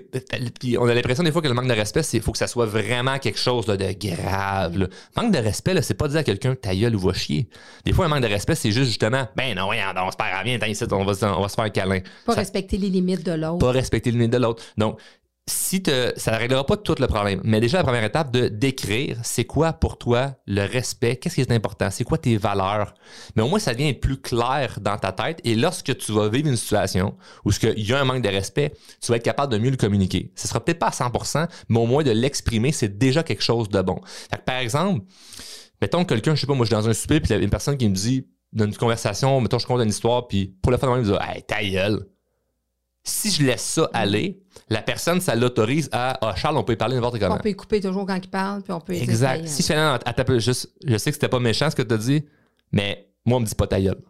Puis 0.59 0.77
on 0.77 0.85
a 0.87 0.93
l'impression 0.93 1.23
des 1.23 1.31
fois 1.31 1.41
que 1.41 1.47
le 1.47 1.53
manque 1.53 1.67
de 1.67 1.73
respect, 1.73 2.03
c'est 2.03 2.19
faut 2.19 2.31
que 2.31 2.37
ça 2.37 2.47
soit 2.47 2.65
vraiment 2.65 3.19
quelque 3.19 3.39
chose 3.39 3.67
là, 3.67 3.77
de 3.77 3.91
grave. 3.91 4.77
là. 4.77 4.87
Manque 5.15 5.31
de 5.33 5.39
respect, 5.39 5.73
là, 5.73 5.81
c'est 5.81 5.93
pas 5.93 6.07
dire 6.07 6.17
à 6.19 6.23
quelqu'un 6.23 6.55
ta 6.55 6.75
gueule 6.75 6.95
ou 6.95 6.99
va 6.99 7.13
chier. 7.13 7.47
Des 7.85 7.93
fois, 7.93 8.05
un 8.05 8.07
manque 8.09 8.21
de 8.23 8.27
respect, 8.27 8.55
c'est 8.55 8.71
juste 8.71 8.87
justement 8.87 9.27
Ben 9.35 9.55
non, 9.55 9.69
pas 10.17 10.29
grave, 10.31 10.45
viens, 10.45 10.57
t'as 10.59 10.67
ici, 10.67 10.83
on 10.91 11.03
va, 11.05 11.13
se- 11.13 11.25
on 11.25 11.41
va 11.41 11.49
se 11.49 11.55
faire 11.55 11.65
un 11.65 11.69
câlin. 11.69 11.99
Pas 12.25 12.33
Ça- 12.33 12.39
respecter 12.39 12.77
les 12.77 12.89
limites 12.89 13.25
de 13.25 13.33
l'autre. 13.33 13.59
pas 13.59 13.71
respecter 13.71 14.11
le 14.11 14.17
nez 14.19 14.27
de 14.27 14.37
l'autre. 14.37 14.63
Donc, 14.77 14.99
si 15.49 15.81
te, 15.81 16.11
ça 16.17 16.33
ne 16.33 16.37
réglera 16.37 16.65
pas 16.65 16.75
tout 16.75 16.95
le 16.99 17.07
problème, 17.07 17.39
mais 17.43 17.61
déjà 17.61 17.77
la 17.77 17.83
première 17.83 18.03
étape 18.03 18.31
de 18.31 18.49
décrire 18.49 19.17
c'est 19.23 19.45
quoi 19.45 19.71
pour 19.73 19.97
toi 19.97 20.35
le 20.45 20.63
respect, 20.65 21.15
qu'est-ce 21.15 21.35
qui 21.35 21.41
est 21.41 21.51
important, 21.51 21.89
c'est 21.89 22.03
quoi 22.03 22.17
tes 22.17 22.35
valeurs? 22.35 22.93
Mais 23.35 23.41
au 23.41 23.47
moins 23.47 23.59
ça 23.59 23.73
devient 23.73 23.93
plus 23.93 24.17
clair 24.17 24.79
dans 24.81 24.97
ta 24.97 25.13
tête 25.13 25.39
et 25.45 25.55
lorsque 25.55 25.97
tu 25.97 26.11
vas 26.11 26.27
vivre 26.27 26.49
une 26.49 26.57
situation 26.57 27.15
où 27.45 27.51
il 27.63 27.87
y 27.87 27.93
a 27.93 27.99
un 27.99 28.03
manque 28.03 28.23
de 28.23 28.29
respect, 28.29 28.73
tu 29.01 29.11
vas 29.11 29.17
être 29.17 29.23
capable 29.23 29.53
de 29.53 29.57
mieux 29.57 29.71
le 29.71 29.77
communiquer. 29.77 30.31
Ce 30.35 30.47
sera 30.47 30.63
peut-être 30.63 30.79
pas 30.79 30.87
à 30.87 30.91
100%, 30.91 31.47
mais 31.69 31.79
au 31.79 31.85
moins 31.85 32.03
de 32.03 32.11
l'exprimer, 32.11 32.73
c'est 32.73 32.97
déjà 32.97 33.23
quelque 33.23 33.43
chose 33.43 33.69
de 33.69 33.81
bon. 33.81 34.01
par 34.45 34.57
exemple, 34.57 35.05
mettons 35.81 36.03
que 36.03 36.09
quelqu'un, 36.09 36.35
je 36.35 36.41
sais 36.41 36.47
pas, 36.47 36.55
moi 36.55 36.65
je 36.65 36.75
suis 36.75 36.81
dans 36.81 36.89
un 36.89 36.93
souper 36.93 37.21
puis 37.21 37.29
il 37.29 37.37
y 37.37 37.39
a 37.39 37.41
une 37.41 37.49
personne 37.49 37.77
qui 37.77 37.87
me 37.87 37.95
dit 37.95 38.27
dans 38.51 38.65
une 38.65 38.75
conversation, 38.75 39.39
mettons 39.39 39.59
je 39.59 39.65
compte 39.65 39.81
une 39.81 39.89
histoire 39.89 40.27
puis 40.27 40.57
pour 40.61 40.71
le 40.71 40.77
fun, 40.77 40.93
il 40.97 41.03
me 41.03 41.05
dit 41.05 41.17
"Hey, 41.21 41.43
ta 41.43 41.63
gueule." 41.63 42.05
Si 43.07 43.31
je 43.31 43.43
laisse 43.43 43.63
ça 43.63 43.89
aller, 43.93 44.41
la 44.69 44.81
personne, 44.81 45.21
ça 45.21 45.35
l'autorise 45.35 45.89
à 45.91 46.17
Ah, 46.21 46.35
Charles, 46.35 46.57
on 46.57 46.63
peut 46.63 46.73
y 46.73 46.75
parler 46.75 46.95
n'importe 46.95 47.19
comment. 47.19 47.35
On 47.35 47.39
peut 47.39 47.49
y 47.49 47.55
couper 47.55 47.79
toujours 47.79 48.05
quand 48.05 48.19
il 48.21 48.29
parle, 48.29 48.61
puis 48.61 48.73
on 48.73 48.81
peut 48.81 48.93
Exact. 48.93 49.47
Si 49.47 49.61
je 49.61 49.67
fais 49.67 49.75
à 49.75 49.97
ta 49.97 50.37
juste, 50.39 50.71
je 50.85 50.97
sais 50.97 51.09
que 51.09 51.15
c'était 51.15 51.29
pas 51.29 51.39
méchant 51.39 51.69
ce 51.69 51.75
que 51.75 51.81
tu 51.81 51.93
as 51.93 51.97
dit, 51.97 52.25
mais 52.71 53.07
moi, 53.25 53.37
on 53.37 53.41
me 53.41 53.45
dit 53.45 53.55
pas 53.55 53.67
ta 53.67 53.79
gueule. 53.79 54.01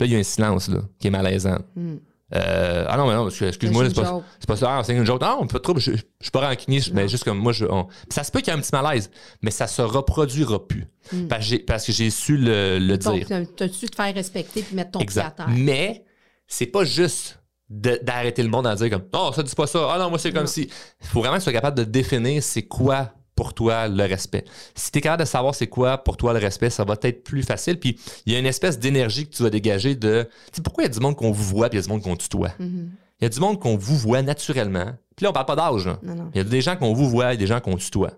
Là, 0.00 0.06
il 0.06 0.12
y 0.12 0.16
a 0.16 0.18
un 0.18 0.22
silence 0.22 0.68
là, 0.68 0.80
qui 0.98 1.06
est 1.06 1.10
malaisant. 1.10 1.58
Hmm. 1.76 1.96
Euh, 2.34 2.86
ah 2.88 2.96
non, 2.96 3.06
mais 3.06 3.14
non, 3.14 3.28
excuse-moi, 3.28 3.88
c'est 3.88 3.94
pas, 3.94 4.22
pas, 4.46 4.56
ça, 4.56 4.78
ah, 4.78 4.82
c'est 4.82 4.94
une 4.94 5.04
joke. 5.04 5.20
Non, 5.20 5.46
pas 5.46 5.60
trop, 5.60 5.78
je, 5.78 5.92
je, 5.92 5.96
suis 6.20 6.30
pas 6.32 6.48
rancunier, 6.48 6.80
mais 6.94 7.06
juste 7.06 7.24
comme 7.24 7.38
moi, 7.38 7.52
je, 7.52 7.66
ça 8.08 8.24
se 8.24 8.32
peut 8.32 8.40
qu'il 8.40 8.48
y 8.48 8.56
ait 8.56 8.58
un 8.58 8.62
petit 8.62 8.74
malaise, 8.74 9.10
mais 9.42 9.50
ça 9.50 9.66
se 9.66 9.82
reproduira 9.82 10.66
plus. 10.66 10.86
Hmm. 11.12 11.28
Parce, 11.28 11.86
que 11.86 11.92
j'ai 11.92 12.10
su 12.10 12.38
le, 12.38 12.78
le 12.78 12.96
dire. 12.96 13.26
Tu 13.56 13.62
as 13.62 13.68
su 13.68 13.86
te 13.88 13.96
faire 13.96 14.14
respecter 14.14 14.62
puis 14.62 14.74
mettre 14.74 14.92
ton 14.92 15.00
pied 15.00 15.20
à 15.20 15.30
terre. 15.30 15.48
Mais 15.50 16.04
c'est 16.52 16.66
pas 16.66 16.84
juste 16.84 17.40
d'arrêter 17.70 18.42
le 18.42 18.50
monde 18.50 18.66
à 18.66 18.74
dire 18.74 18.90
comme 18.90 19.04
oh 19.14 19.30
ça 19.34 19.42
dis 19.42 19.54
pas 19.54 19.66
ça 19.66 19.88
ah 19.90 19.98
non 19.98 20.10
moi 20.10 20.18
c'est 20.18 20.30
comme 20.30 20.46
si 20.46 20.68
il 21.00 21.06
faut 21.06 21.20
vraiment 21.20 21.36
que 21.36 21.40
tu 21.40 21.44
sois 21.44 21.52
capable 21.54 21.78
de 21.78 21.84
définir 21.84 22.42
c'est 22.42 22.64
quoi 22.64 23.14
pour 23.34 23.54
toi 23.54 23.88
le 23.88 24.04
respect. 24.04 24.44
Si 24.74 24.92
tu 24.92 24.98
es 24.98 25.00
capable 25.00 25.22
de 25.22 25.26
savoir 25.26 25.54
c'est 25.54 25.66
quoi 25.66 25.96
pour 25.96 26.18
toi 26.18 26.34
le 26.34 26.38
respect, 26.38 26.68
ça 26.68 26.84
va 26.84 26.96
être 27.00 27.24
plus 27.24 27.42
facile. 27.42 27.80
Puis 27.80 27.98
il 28.26 28.34
y 28.34 28.36
a 28.36 28.38
une 28.38 28.46
espèce 28.46 28.78
d'énergie 28.78 29.26
que 29.26 29.34
tu 29.34 29.42
vas 29.42 29.48
dégager 29.48 29.96
de. 29.96 30.28
Tu 30.52 30.56
sais, 30.56 30.62
pourquoi 30.62 30.84
il 30.84 30.88
y 30.88 30.90
a 30.90 30.92
du 30.92 31.00
monde 31.00 31.16
qu'on 31.16 31.32
vous 31.32 31.42
voit 31.42 31.70
puis 31.70 31.78
il 31.78 31.80
y 31.80 31.82
a 31.82 31.86
du 31.86 31.90
monde 31.90 32.02
qu'on 32.02 32.14
tutoie? 32.14 32.50
Mm-hmm. 32.60 32.88
Il 33.20 33.22
y 33.22 33.24
a 33.24 33.28
du 33.30 33.40
monde 33.40 33.58
qu'on 33.58 33.78
vous 33.78 33.96
voit 33.96 34.20
naturellement. 34.20 34.92
Puis 35.16 35.24
là, 35.24 35.30
on 35.30 35.32
parle 35.32 35.46
pas 35.46 35.56
d'âge. 35.56 35.88
Il 36.34 36.36
y 36.36 36.40
a 36.40 36.44
des 36.44 36.60
gens 36.60 36.76
qu'on 36.76 36.92
vous 36.92 37.08
voit 37.08 37.32
et 37.32 37.38
des 37.38 37.46
gens 37.46 37.60
qu'on 37.60 37.76
tutoie. 37.76 38.12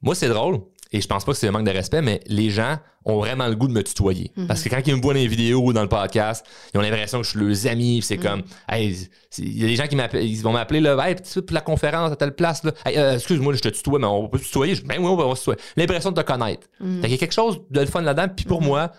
Moi, 0.00 0.14
c'est 0.14 0.28
drôle 0.28 0.62
et 0.92 1.00
je 1.00 1.06
pense 1.06 1.24
pas 1.24 1.32
que 1.32 1.38
c'est 1.38 1.48
un 1.48 1.52
manque 1.52 1.66
de 1.66 1.70
respect, 1.70 2.02
mais 2.02 2.20
les 2.26 2.50
gens 2.50 2.76
ont 3.04 3.18
vraiment 3.18 3.46
le 3.46 3.54
goût 3.54 3.68
de 3.68 3.72
me 3.72 3.82
tutoyer. 3.82 4.32
Mhm. 4.36 4.46
Parce 4.46 4.62
que 4.62 4.68
quand 4.68 4.80
ils 4.84 4.96
me 4.96 5.00
voient 5.00 5.14
dans 5.14 5.20
les 5.20 5.28
vidéos 5.28 5.62
ou 5.62 5.72
dans 5.72 5.82
le 5.82 5.88
podcast, 5.88 6.44
ils 6.74 6.78
ont 6.78 6.80
l'impression 6.80 7.18
que 7.18 7.24
je 7.24 7.30
suis 7.30 7.38
leurs 7.38 7.66
amis. 7.66 8.02
C'est 8.02 8.16
mhm. 8.16 8.22
comme, 8.22 8.42
hey, 8.68 9.08
il 9.38 9.60
y 9.60 9.64
a 9.64 9.66
des 9.68 9.76
gens 9.76 9.86
qui 9.86 9.96
ils 10.26 10.42
vont 10.42 10.52
m'appeler 10.52 10.80
là, 10.80 10.96
hey, 11.08 11.14
pour 11.14 11.54
la 11.54 11.60
conférence 11.60 12.12
à 12.12 12.16
telle 12.16 12.34
place, 12.34 12.64
là. 12.64 12.72
Euh, 12.88 13.14
excuse-moi, 13.14 13.54
je 13.54 13.60
te 13.60 13.68
tutoie, 13.68 13.98
mais 13.98 14.06
on 14.06 14.28
peut 14.28 14.40
tutoyer. 14.40 14.74
ben 14.84 14.98
oui, 14.98 15.06
on 15.06 15.16
va 15.16 15.34
se 15.34 15.40
tutoyer. 15.40 15.60
L'impression 15.76 16.10
de 16.10 16.20
te 16.20 16.26
connaître. 16.26 16.66
Mhm. 16.80 17.02
Il 17.04 17.10
y 17.10 17.14
a 17.14 17.18
quelque 17.18 17.34
chose 17.34 17.60
de 17.70 17.84
fun 17.84 18.02
là-dedans. 18.02 18.32
Puis 18.34 18.44
pour 18.44 18.60
moi, 18.60 18.90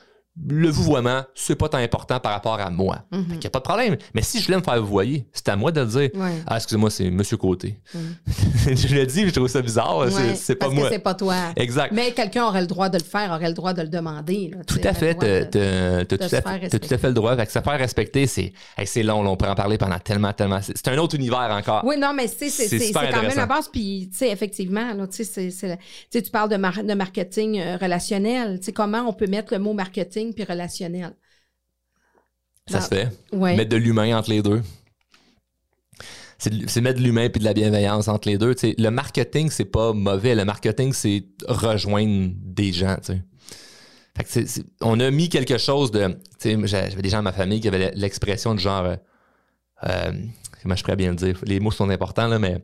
le 0.47 0.69
vouvoiement, 0.69 1.23
c'est 1.35 1.55
pas 1.55 1.67
tant 1.67 1.77
important 1.77 2.19
par 2.19 2.31
rapport 2.31 2.59
à 2.59 2.69
moi. 2.69 2.99
Il 3.11 3.37
n'y 3.37 3.45
a 3.45 3.49
pas 3.49 3.59
de 3.59 3.63
problème. 3.63 3.97
Mais 4.13 4.21
si 4.21 4.39
je 4.39 4.49
l'aime 4.49 4.63
faire 4.63 4.81
vouvoyer, 4.81 5.27
c'est 5.33 5.49
à 5.49 5.57
moi 5.57 5.71
de 5.71 5.81
le 5.81 5.87
dire. 5.87 6.09
Ah, 6.47 6.55
excusez-moi, 6.55 6.89
c'est 6.89 7.09
Monsieur 7.09 7.37
Côté. 7.37 7.79
je 8.65 8.95
le 8.95 9.05
dis, 9.05 9.27
je 9.27 9.33
trouve 9.33 9.47
ça 9.47 9.61
bizarre. 9.61 10.05
c'est 10.35 10.55
pas 10.55 10.69
moi. 10.69 10.87
c'est 10.89 10.99
pas 10.99 11.15
toi. 11.15 11.35
Exact. 11.57 11.91
Mais 11.91 12.11
quelqu'un 12.11 12.45
aurait 12.45 12.61
le 12.61 12.67
droit 12.67 12.87
de 12.87 12.97
le 12.97 13.03
faire, 13.03 13.31
aurait 13.31 13.49
le 13.49 13.53
droit 13.53 13.73
de 13.73 13.81
le 13.81 13.89
demander. 13.89 14.51
tout 14.67 14.79
à 14.83 14.93
fait. 14.93 15.17
Tu 15.17 15.59
as, 15.59 16.05
tout, 16.05 16.93
à 16.93 16.97
fait 16.97 17.07
le 17.07 17.13
droit. 17.13 17.35
Fait 17.35 17.45
que 17.45 17.51
ça 17.51 17.61
faire 17.61 17.77
respecter, 17.77 18.25
c'est 18.25 19.03
long, 19.03 19.27
on 19.27 19.35
peut 19.35 19.47
en 19.47 19.55
parler 19.55 19.77
pendant 19.77 19.99
tellement, 19.99 20.31
tellement. 20.31 20.59
C'est 20.61 20.87
un 20.87 20.97
autre 20.97 21.15
univers 21.15 21.49
encore. 21.51 21.83
Oui, 21.85 21.97
non, 21.97 22.13
mais 22.13 22.27
c'est 22.27 22.91
quand 22.93 23.21
même 23.21 23.35
la 23.35 23.45
base. 23.45 23.67
Puis, 23.67 24.09
tu 24.11 24.19
sais, 24.19 24.29
effectivement, 24.29 24.93
tu 25.09 26.21
parles 26.31 26.49
de, 26.49 26.87
de 26.87 26.93
marketing 26.93 27.59
euh, 27.59 27.77
relationnel. 27.77 28.59
Tu 28.59 28.65
sais, 28.65 28.71
comment 28.71 29.01
on 29.07 29.13
peut 29.13 29.27
mettre 29.27 29.53
le 29.53 29.59
mot 29.59 29.73
marketing 29.73 30.20
puis 30.33 30.43
relationnel. 30.43 31.15
Ça 32.67 32.81
se 32.81 32.87
fait. 32.87 33.09
Mettre 33.33 33.69
de 33.69 33.77
l'humain 33.77 34.17
entre 34.17 34.29
les 34.29 34.41
deux. 34.41 34.61
C'est 36.37 36.81
mettre 36.81 36.99
de 36.99 37.03
l'humain 37.03 37.29
puis 37.29 37.39
de 37.39 37.45
la 37.45 37.53
bienveillance 37.53 38.07
entre 38.07 38.27
les 38.27 38.37
deux. 38.37 38.55
le 38.63 38.89
marketing, 38.89 39.49
c'est 39.51 39.65
pas 39.65 39.93
mauvais. 39.93 40.33
Le 40.33 40.45
marketing, 40.45 40.93
c'est 40.93 41.23
rejoindre 41.47 42.31
des 42.35 42.73
gens. 42.73 42.97
on 44.81 44.99
a 44.99 45.11
mis 45.11 45.29
quelque 45.29 45.57
chose 45.57 45.91
de. 45.91 46.17
J'avais 46.43 47.01
des 47.01 47.09
gens 47.09 47.17
dans 47.17 47.23
ma 47.23 47.33
famille 47.33 47.59
qui 47.59 47.67
avaient 47.67 47.91
l'expression 47.95 48.55
de 48.55 48.59
genre. 48.59 48.85
Euh, 48.85 48.95
euh, 49.83 50.11
comment 50.61 50.75
je 50.75 50.83
pourrais 50.83 50.95
bien 50.95 51.11
le 51.11 51.15
dire? 51.15 51.39
Les 51.43 51.59
mots 51.59 51.71
sont 51.71 51.89
importants, 51.89 52.27
là, 52.27 52.39
mais. 52.39 52.57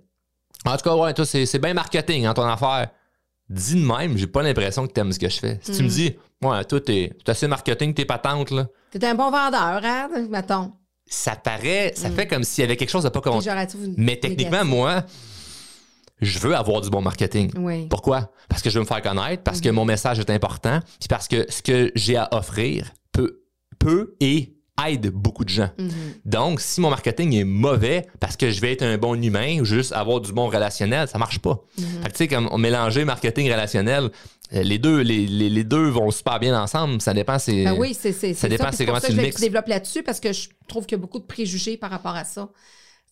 En 0.66 0.76
tout 0.76 0.84
cas, 0.84 0.96
ouais, 0.96 1.14
c'est 1.24 1.60
bien 1.60 1.76
marketing, 1.76 2.26
en 2.26 2.32
hein, 2.32 2.34
ton 2.34 2.44
affaire 2.44 2.90
dis 3.50 3.76
de 3.76 3.86
même, 3.86 4.18
j'ai 4.18 4.28
pas 4.28 4.44
l'impression 4.44 4.88
que 4.88 4.94
tu 4.94 5.00
aimes 5.00 5.12
ce 5.12 5.20
que 5.20 5.30
je 5.30 5.40
fais. 5.40 5.60
Si 5.62 5.72
tu 5.72 5.84
me 5.84 5.88
mm. 5.88 5.92
dis, 5.92 6.16
ouais, 6.42 6.66
toi, 6.66 6.82
t'es 6.82 7.14
assez 7.26 7.48
marketing, 7.48 7.94
t'es 7.94 8.06
patente, 8.06 8.52
là. 8.52 8.68
T'es 8.92 9.06
un 9.06 9.16
bon 9.16 9.32
vendeur, 9.32 9.82
hein, 9.84 10.10
mettons. 10.30 10.74
Ça 11.06 11.36
paraît, 11.36 11.94
ça 11.96 12.10
mm. 12.10 12.14
fait 12.14 12.28
comme 12.28 12.44
s'il 12.44 12.64
y 12.64 12.66
avait 12.66 12.76
quelque 12.76 12.90
chose 12.90 13.04
de 13.04 13.10
pas 13.10 13.22
comme. 13.22 13.42
Mais 13.98 14.18
techniquement, 14.18 14.66
moi, 14.66 15.04
je 16.20 16.40
veux 16.40 16.56
avoir 16.56 16.82
du 16.82 16.90
bon 16.90 17.02
marketing. 17.02 17.52
Pourquoi? 17.90 18.32
Parce 18.50 18.62
que 18.62 18.70
je 18.70 18.76
veux 18.76 18.82
me 18.82 18.88
faire 18.88 19.02
connaître, 19.02 19.44
parce 19.44 19.62
que 19.62 19.70
mm-hmm. 19.70 19.74
mon 19.74 19.86
message 19.86 20.20
est 20.20 20.30
important, 20.30 20.80
puis 21.00 21.08
parce 21.08 21.28
que 21.28 21.50
ce 21.50 21.62
que 21.62 21.92
j'ai 21.96 22.18
à 22.18 22.28
offrir 22.32 22.92
peut, 23.12 23.44
peut 23.80 24.16
et 24.20 24.57
aide 24.86 25.10
beaucoup 25.10 25.44
de 25.44 25.50
gens. 25.50 25.70
Mhm. 25.78 25.90
Donc, 26.26 26.62
si 26.62 26.82
mon 26.82 26.90
marketing 26.90 27.34
est 27.34 27.44
mauvais 27.44 28.08
parce 28.20 28.36
que 28.36 28.52
je 28.52 28.62
vais 28.62 28.74
être 28.74 28.84
un 28.84 28.98
bon 28.98 29.22
humain 29.22 29.60
ou 29.60 29.66
juste 29.66 29.92
avoir 29.94 30.22
du 30.22 30.34
bon 30.34 30.48
relationnel, 30.48 31.08
ça 31.08 31.18
marche 31.18 31.40
pas. 31.40 31.64
Mhm. 31.78 31.86
tu 32.06 32.12
sais, 32.14 32.28
comme 32.28 32.48
on 32.52 32.58
mélanger 32.58 33.06
marketing 33.06 33.52
relationnel, 33.52 34.10
euh, 34.54 34.64
les 34.64 34.78
deux, 34.78 35.02
les, 35.02 35.28
les, 35.28 35.64
deux 35.64 35.90
vont 35.90 36.10
super 36.12 36.40
bien 36.40 36.60
ensemble. 36.60 37.02
Ça 37.02 37.14
dépend, 37.14 37.38
c'est. 37.38 37.66
Ben 37.66 37.76
oui, 37.78 37.94
c'est 38.00 38.14
ça. 38.14 38.34
Ça 38.34 38.48
dépend, 38.48 38.72
c'est 38.72 38.86
comment 38.86 39.00
tu 39.00 39.12
le 39.12 39.22
mixes. 39.22 39.38
Je 39.38 39.42
développe 39.42 39.68
là-dessus 39.68 40.04
parce 40.04 40.20
que 40.20 40.32
je 40.32 40.50
trouve 40.68 40.86
qu'il 40.86 40.98
y 40.98 41.00
a 41.00 41.02
beaucoup 41.02 41.20
de 41.20 41.26
préjugés 41.26 41.76
par 41.76 41.90
rapport 41.90 42.16
à 42.16 42.24
ça 42.24 42.50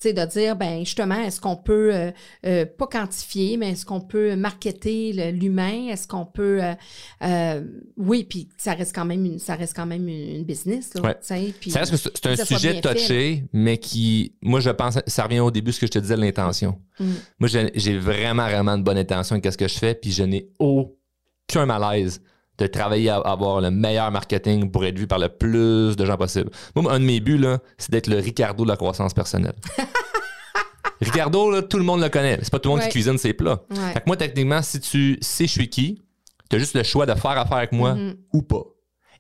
de 0.04 0.26
dire, 0.26 0.56
ben 0.56 0.80
justement, 0.80 1.20
est-ce 1.20 1.42
qu'on 1.42 1.56
peut, 1.56 1.94
euh, 1.94 2.12
euh, 2.46 2.66
pas 2.66 2.88
quantifier, 2.88 3.58
mais 3.58 3.72
est-ce 3.72 3.86
qu'on 3.86 4.02
peut 4.02 4.36
marketer 4.36 5.32
l'humain? 5.32 5.88
Est-ce 5.90 6.08
qu'on 6.08 6.26
peut, 6.26 6.62
euh, 7.24 7.64
oui, 7.98 8.24
puis 8.24 8.50
ça 8.58 8.74
reste 8.74 8.94
quand 8.94 9.06
même 9.06 9.26
une, 9.26 9.40
ça 9.40 9.56
reste 9.56 9.76
quand 9.76 9.86
même 9.86 10.08
une 10.08 10.44
business. 10.44 10.94
Là, 10.94 11.16
ça 11.22 11.36
reste 11.36 11.92
que 11.92 11.98
c'est 11.98 12.28
un 12.28 12.36
sujet 12.36 12.82
touché, 12.82 13.46
mais 13.54 13.78
qui, 13.78 14.36
moi, 14.42 14.60
je 14.60 14.70
pense, 14.70 15.00
ça 15.08 15.24
revient 15.24 15.40
au 15.40 15.52
début 15.52 15.72
ce 15.72 15.80
que 15.80 15.88
je 15.88 15.92
te 15.92 16.00
disais, 16.00 16.18
l'intention. 16.18 16.80
Mm. 17.00 17.12
Moi, 17.40 17.50
j'ai 17.74 17.98
vraiment, 17.98 18.46
vraiment 18.46 18.78
de 18.78 18.84
bonne 18.84 18.98
intention 18.98 19.36
avec 19.36 19.52
ce 19.52 19.58
que 19.58 19.68
je 19.68 19.78
fais, 19.78 19.96
puis 19.96 20.12
je 20.12 20.24
n'ai 20.24 20.50
aucun 20.60 21.66
malaise 21.66 22.22
de 22.58 22.68
travailler 22.68 23.10
à 23.10 23.18
avoir 23.18 23.62
le 23.62 23.72
meilleur 23.72 24.12
marketing 24.12 24.72
pour 24.72 24.86
être 24.86 24.98
vu 24.98 25.08
par 25.08 25.20
le 25.20 25.30
plus 25.30 25.96
de 25.96 26.06
gens 26.06 26.18
possible. 26.18 26.50
Moi, 26.76 26.92
un 26.94 27.00
de 27.00 27.06
mes 27.06 27.20
buts, 27.20 27.44
c'est 27.78 27.92
d'être 27.92 28.08
le 28.08 28.18
Ricardo 28.18 28.64
de 28.64 28.70
la 28.70 28.78
croissance 28.78 29.14
personnelle. 29.14 29.56
Ricardo, 31.02 31.52
là, 31.52 31.62
tout 31.62 31.78
le 31.78 31.84
monde 31.84 32.02
le 32.02 32.10
connaît. 32.10 32.40
C'est 32.42 32.52
pas 32.52 32.60
tout 32.60 32.70
le 32.70 32.76
monde 32.76 32.84
qui 32.84 32.90
cuisine 32.90 33.18
ses 33.18 33.34
plats. 33.34 33.62
Fait 33.94 34.00
que 34.00 34.06
moi, 34.08 34.16
techniquement, 34.18 34.62
si 34.62 34.80
tu 34.80 35.18
sais 35.22 35.46
je 35.46 35.52
suis 35.52 35.70
qui, 35.70 36.02
tu 36.50 36.56
as 36.56 36.60
juste 36.60 36.76
le 36.76 36.84
choix 36.84 37.06
de 37.06 37.14
faire 37.14 37.32
affaire 37.32 37.58
avec 37.58 37.72
moi 37.72 37.94
mm-hmm. 37.94 38.16
ou 38.34 38.42
pas. 38.42 38.64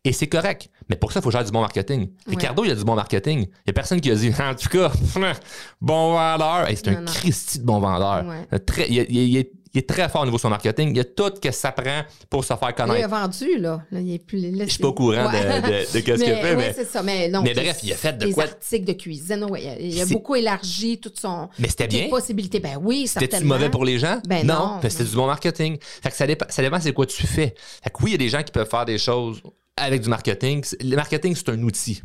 Et 0.05 0.13
c'est 0.13 0.27
correct. 0.27 0.69
Mais 0.87 0.95
pour 0.95 1.11
ça, 1.11 1.19
il 1.19 1.23
faut 1.23 1.31
gérer 1.31 1.43
du 1.43 1.51
bon 1.51 1.61
marketing. 1.61 2.11
Ricardo, 2.27 2.63
il 2.63 2.71
a 2.71 2.75
du 2.75 2.83
bon 2.83 2.93
marketing. 2.93 3.39
Il 3.39 3.63
n'y 3.67 3.71
a 3.71 3.73
personne 3.73 3.99
qui 3.99 4.11
a 4.11 4.15
dit, 4.15 4.31
en 4.39 4.53
tout 4.53 4.69
cas, 4.69 4.91
bon 5.81 6.13
vendeur. 6.13 6.67
c'est 6.69 6.87
un 6.89 7.03
Christy 7.05 7.59
de 7.59 7.65
bon 7.65 7.79
vendeur. 7.79 8.23
Très, 8.67 8.87
il, 8.87 9.35
est 9.35 9.51
il 9.75 9.79
est 9.79 9.89
très 9.89 10.07
fort 10.07 10.21
au 10.21 10.25
niveau 10.25 10.37
de 10.37 10.41
son 10.41 10.49
marketing. 10.49 10.89
Il 10.91 10.97
y 10.97 11.01
a 11.01 11.03
tout 11.03 11.31
ce 11.35 11.39
que 11.39 11.51
ça 11.51 11.71
prend 11.71 12.03
pour 12.29 12.43
se 12.43 12.53
faire 12.55 12.73
connaître. 12.73 12.97
Il 12.99 13.03
a 13.03 13.07
vendu, 13.07 13.59
là. 13.59 13.81
il 13.91 14.13
est 14.13 14.19
plus, 14.19 14.41
je 14.41 14.65
suis 14.65 14.79
pas 14.79 14.87
au 14.87 14.93
courant 14.93 15.29
de, 15.29 15.85
ce 15.85 15.97
qu'il 15.99 16.17
fait. 16.17 16.55
Mais, 16.55 16.73
ça. 16.85 17.03
Mais, 17.03 17.27
non, 17.27 17.41
mais 17.43 17.53
bref, 17.53 17.79
il 17.83 17.91
a 17.91 17.95
fait 17.95 18.17
de 18.17 18.31
quoi? 18.31 18.45
Des 18.45 18.51
articles 18.51 18.85
de 18.85 18.93
cuisine. 18.93 19.45
il, 19.79 20.01
a, 20.01 20.05
beaucoup 20.05 20.35
élargi 20.35 20.97
toute 20.97 21.19
son. 21.19 21.49
Mais 21.59 21.67
c'était 21.67 21.87
bien. 21.87 22.07
possibilités. 22.09 22.59
Ben 22.59 22.79
oui, 22.81 23.05
C'était-tu 23.07 23.43
mauvais 23.43 23.69
pour 23.69 23.83
les 23.83 23.99
gens? 23.99 24.21
Ben 24.27 24.45
non. 24.45 24.79
C'était 24.87 25.03
du 25.03 25.15
bon 25.15 25.27
marketing. 25.27 25.77
Fait 25.81 26.09
que 26.09 26.15
ça 26.15 26.25
dépend, 26.25 26.45
ça 26.49 26.61
dépend 26.61 26.79
c'est 26.79 26.93
quoi 26.93 27.05
tu 27.05 27.27
fais. 27.27 27.53
Fait 27.83 27.89
que 27.89 28.01
oui, 28.01 28.11
il 28.11 28.13
y 28.13 28.15
a 28.15 28.17
des 28.17 28.29
gens 28.29 28.43
qui 28.43 28.51
peuvent 28.51 28.69
faire 28.69 28.85
des 28.85 28.97
choses 28.97 29.41
avec 29.75 30.01
du 30.01 30.09
marketing. 30.09 30.63
Le 30.81 30.95
marketing, 30.95 31.35
c'est 31.35 31.49
un 31.49 31.61
outil. 31.61 32.01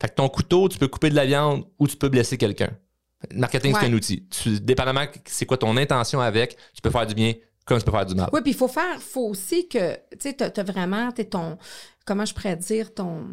Fait 0.00 0.08
que 0.08 0.14
ton 0.14 0.28
couteau, 0.28 0.68
tu 0.68 0.78
peux 0.78 0.88
couper 0.88 1.10
de 1.10 1.14
la 1.14 1.26
viande 1.26 1.64
ou 1.78 1.88
tu 1.88 1.96
peux 1.96 2.08
blesser 2.08 2.36
quelqu'un. 2.36 2.70
Marketing, 3.34 3.74
c'est 3.78 3.86
un 3.86 3.92
outil. 3.92 4.26
Tu, 4.28 4.60
dépendamment 4.60 5.04
c'est 5.24 5.46
quoi 5.46 5.56
ton 5.56 5.76
intention 5.76 6.20
avec, 6.20 6.56
tu 6.74 6.80
peux 6.82 6.90
faire 6.90 7.06
du 7.06 7.14
bien 7.14 7.34
comme 7.68 7.78
tu 7.78 7.84
peux 7.84 7.92
faire 7.92 8.06
du 8.06 8.14
mal. 8.14 8.30
Oui, 8.32 8.40
puis 8.40 8.52
il 8.52 8.56
faut 8.56 8.68
faire, 8.68 9.00
faut 9.00 9.28
aussi 9.28 9.68
que, 9.68 9.94
tu 10.12 10.30
sais, 10.30 10.34
tu 10.34 10.42
as, 10.42 10.62
vraiment, 10.64 11.12
tu 11.12 11.24
ton, 11.28 11.58
comment 12.06 12.24
je 12.24 12.32
pourrais 12.32 12.56
dire, 12.56 12.94
ton, 12.94 13.26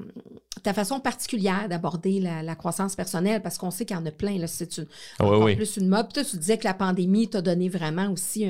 ta 0.62 0.74
façon 0.74 1.00
particulière 1.00 1.70
d'aborder 1.70 2.20
la, 2.20 2.56
croissance 2.56 2.96
personnelle, 2.96 3.42
parce 3.42 3.58
qu'on 3.58 3.72
sait 3.72 3.86
qu'il 3.86 3.96
y 3.96 4.00
en 4.00 4.06
a 4.06 4.12
plein, 4.12 4.38
là, 4.38 4.48
c'est 4.48 4.78
une, 4.78 4.88
oui, 5.22 5.56
plus 5.56 5.78
une 5.78 5.88
mode. 5.88 6.12
Puis 6.14 6.26
tu 6.26 6.38
disais 6.38 6.58
que 6.58 6.66
la 6.66 6.74
pandémie 6.74 7.30
t'a 7.30 7.42
donné 7.42 7.70
vraiment 7.70 8.12
aussi 8.12 8.46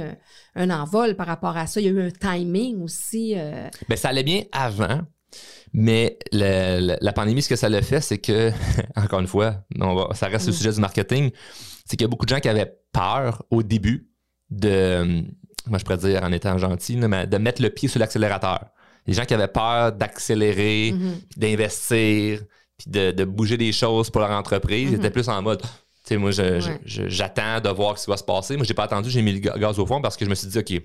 un, 0.55 0.69
envol 0.71 1.15
par 1.15 1.27
rapport 1.27 1.55
à 1.55 1.67
ça. 1.67 1.79
Il 1.79 1.85
y 1.85 1.89
a 1.89 1.91
eu 1.91 2.01
un 2.01 2.11
timing 2.11 2.81
aussi. 2.81 3.33
Euh... 3.37 3.69
Bien, 3.87 3.97
ça 3.97 4.09
allait 4.09 4.23
bien 4.23 4.43
avant. 4.51 5.01
Mais 5.77 6.17
la 6.31 7.11
pandémie, 7.13 7.41
ce 7.41 7.49
que 7.49 7.57
ça 7.57 7.67
l'a 7.67 7.81
fait, 7.81 7.99
c'est 7.99 8.17
que, 8.17 8.49
encore 8.95 9.19
une 9.19 9.27
fois, 9.27 9.65
ça 10.13 10.27
reste 10.27 10.45
le 10.47 10.53
mm. 10.53 10.55
sujet 10.55 10.71
du 10.71 10.79
marketing, 10.79 11.31
c'est 11.85 11.97
qu'il 11.97 12.01
y 12.03 12.05
a 12.05 12.07
beaucoup 12.07 12.25
de 12.25 12.29
gens 12.33 12.39
qui 12.39 12.47
avaient 12.47 12.73
peur 12.93 13.43
au 13.51 13.61
début 13.61 14.09
de, 14.49 15.23
moi 15.67 15.77
je 15.77 15.83
pourrais 15.83 15.97
dire 15.97 16.23
en 16.23 16.31
étant 16.31 16.57
gentil, 16.57 16.95
mais 16.95 17.27
de 17.27 17.37
mettre 17.37 17.61
le 17.61 17.69
pied 17.69 17.89
sur 17.89 17.99
l'accélérateur. 17.99 18.59
Les 19.05 19.13
gens 19.13 19.25
qui 19.25 19.33
avaient 19.33 19.49
peur 19.49 19.91
d'accélérer, 19.91 20.93
Mm-hmm. 20.93 21.37
d'investir, 21.37 22.41
puis 22.77 22.89
de, 22.89 23.11
de 23.11 23.25
bouger 23.25 23.57
des 23.57 23.71
choses 23.73 24.09
pour 24.09 24.21
leur 24.21 24.31
entreprise, 24.31 24.91
ils 24.91 24.95
étaient 24.95 25.09
plus 25.11 25.27
en 25.27 25.41
mode, 25.41 25.61
tu 25.61 25.67
sais, 26.05 26.17
moi, 26.17 26.29
Mm-hmm. 26.31 26.67
Ouais. 26.67 26.79
j'attends 27.09 27.59
de 27.59 27.69
voir 27.69 27.97
ce 27.97 28.05
qui 28.05 28.11
va 28.11 28.17
se 28.17 28.23
passer. 28.23 28.55
Moi, 28.55 28.65
j'ai 28.65 28.73
pas 28.73 28.83
attendu, 28.85 29.09
j'ai 29.09 29.21
mis 29.21 29.33
le 29.33 29.39
ga- 29.39 29.57
gaz 29.57 29.77
au 29.77 29.85
fond 29.85 30.01
parce 30.01 30.15
que 30.15 30.23
je 30.23 30.29
me 30.29 30.35
suis 30.35 30.47
dit, 30.47 30.57
OK, 30.57 30.81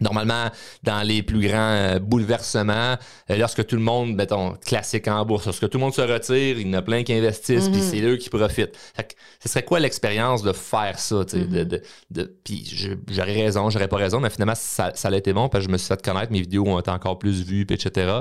Normalement, 0.00 0.46
dans 0.82 1.02
les 1.02 1.22
plus 1.22 1.46
grands 1.46 1.72
euh, 1.74 1.98
bouleversements, 1.98 2.96
euh, 3.30 3.36
lorsque 3.36 3.66
tout 3.66 3.76
le 3.76 3.82
monde, 3.82 4.14
mettons, 4.14 4.52
classique 4.64 5.08
en 5.08 5.24
bourse, 5.26 5.44
lorsque 5.46 5.68
tout 5.68 5.78
le 5.78 5.84
monde 5.84 5.94
se 5.94 6.00
retire, 6.00 6.58
il 6.58 6.66
y 6.68 6.70
en 6.70 6.78
a 6.78 6.82
plein 6.82 7.02
qui 7.02 7.12
investissent, 7.12 7.68
puis 7.68 7.80
c'est 7.82 8.00
eux 8.00 8.16
qui 8.16 8.30
profitent. 8.30 8.76
Fait 8.94 9.04
que 9.04 9.14
ce 9.42 9.48
serait 9.48 9.62
quoi 9.64 9.78
l'expérience 9.80 10.42
de 10.42 10.52
faire 10.52 10.98
ça? 10.98 11.24
sais, 11.28 11.44
de, 11.44 11.64
de, 11.64 11.82
de- 12.10 12.36
puis 12.44 12.64
j'aurais 13.10 13.32
raison, 13.34 13.68
j'aurais 13.70 13.88
pas 13.88 13.96
raison, 13.98 14.20
mais 14.20 14.30
finalement, 14.30 14.54
ça, 14.56 14.92
ça 14.94 15.08
a 15.08 15.16
été 15.16 15.32
bon 15.32 15.48
parce 15.48 15.64
que 15.64 15.68
je 15.68 15.72
me 15.72 15.78
suis 15.78 15.88
fait 15.88 16.02
connaître, 16.02 16.32
mes 16.32 16.40
vidéos 16.40 16.66
ont 16.66 16.78
été 16.80 16.90
encore 16.90 17.18
plus 17.18 17.42
vues, 17.44 17.66
puis 17.66 17.74
etc. 17.76 18.20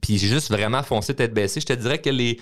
Puis 0.00 0.18
j'ai 0.18 0.28
juste 0.28 0.50
vraiment 0.50 0.82
foncé 0.82 1.14
tête 1.14 1.32
baissée. 1.32 1.60
Je 1.60 1.66
te 1.66 1.72
dirais 1.74 1.98
que 1.98 2.10
les. 2.10 2.40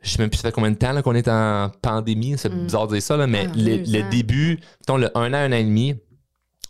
Je 0.00 0.10
sais 0.10 0.18
même 0.22 0.30
plus 0.30 0.38
ça 0.38 0.48
fait 0.48 0.52
combien 0.52 0.70
de 0.70 0.76
temps 0.76 1.00
qu'on 1.02 1.14
est 1.14 1.26
en 1.26 1.70
pandémie, 1.82 2.36
c'est 2.38 2.50
bizarre 2.54 2.86
de 2.86 2.92
dire 2.94 3.02
ça, 3.02 3.16
là, 3.16 3.26
mais 3.26 3.46
Ah, 3.48 3.52
le, 3.56 4.08
début, 4.10 4.60
mettons, 4.80 4.96
le 4.96 5.10
un 5.18 5.32
an, 5.34 5.38
un 5.38 5.52
an 5.52 5.56
et 5.56 5.64
demi, 5.64 5.96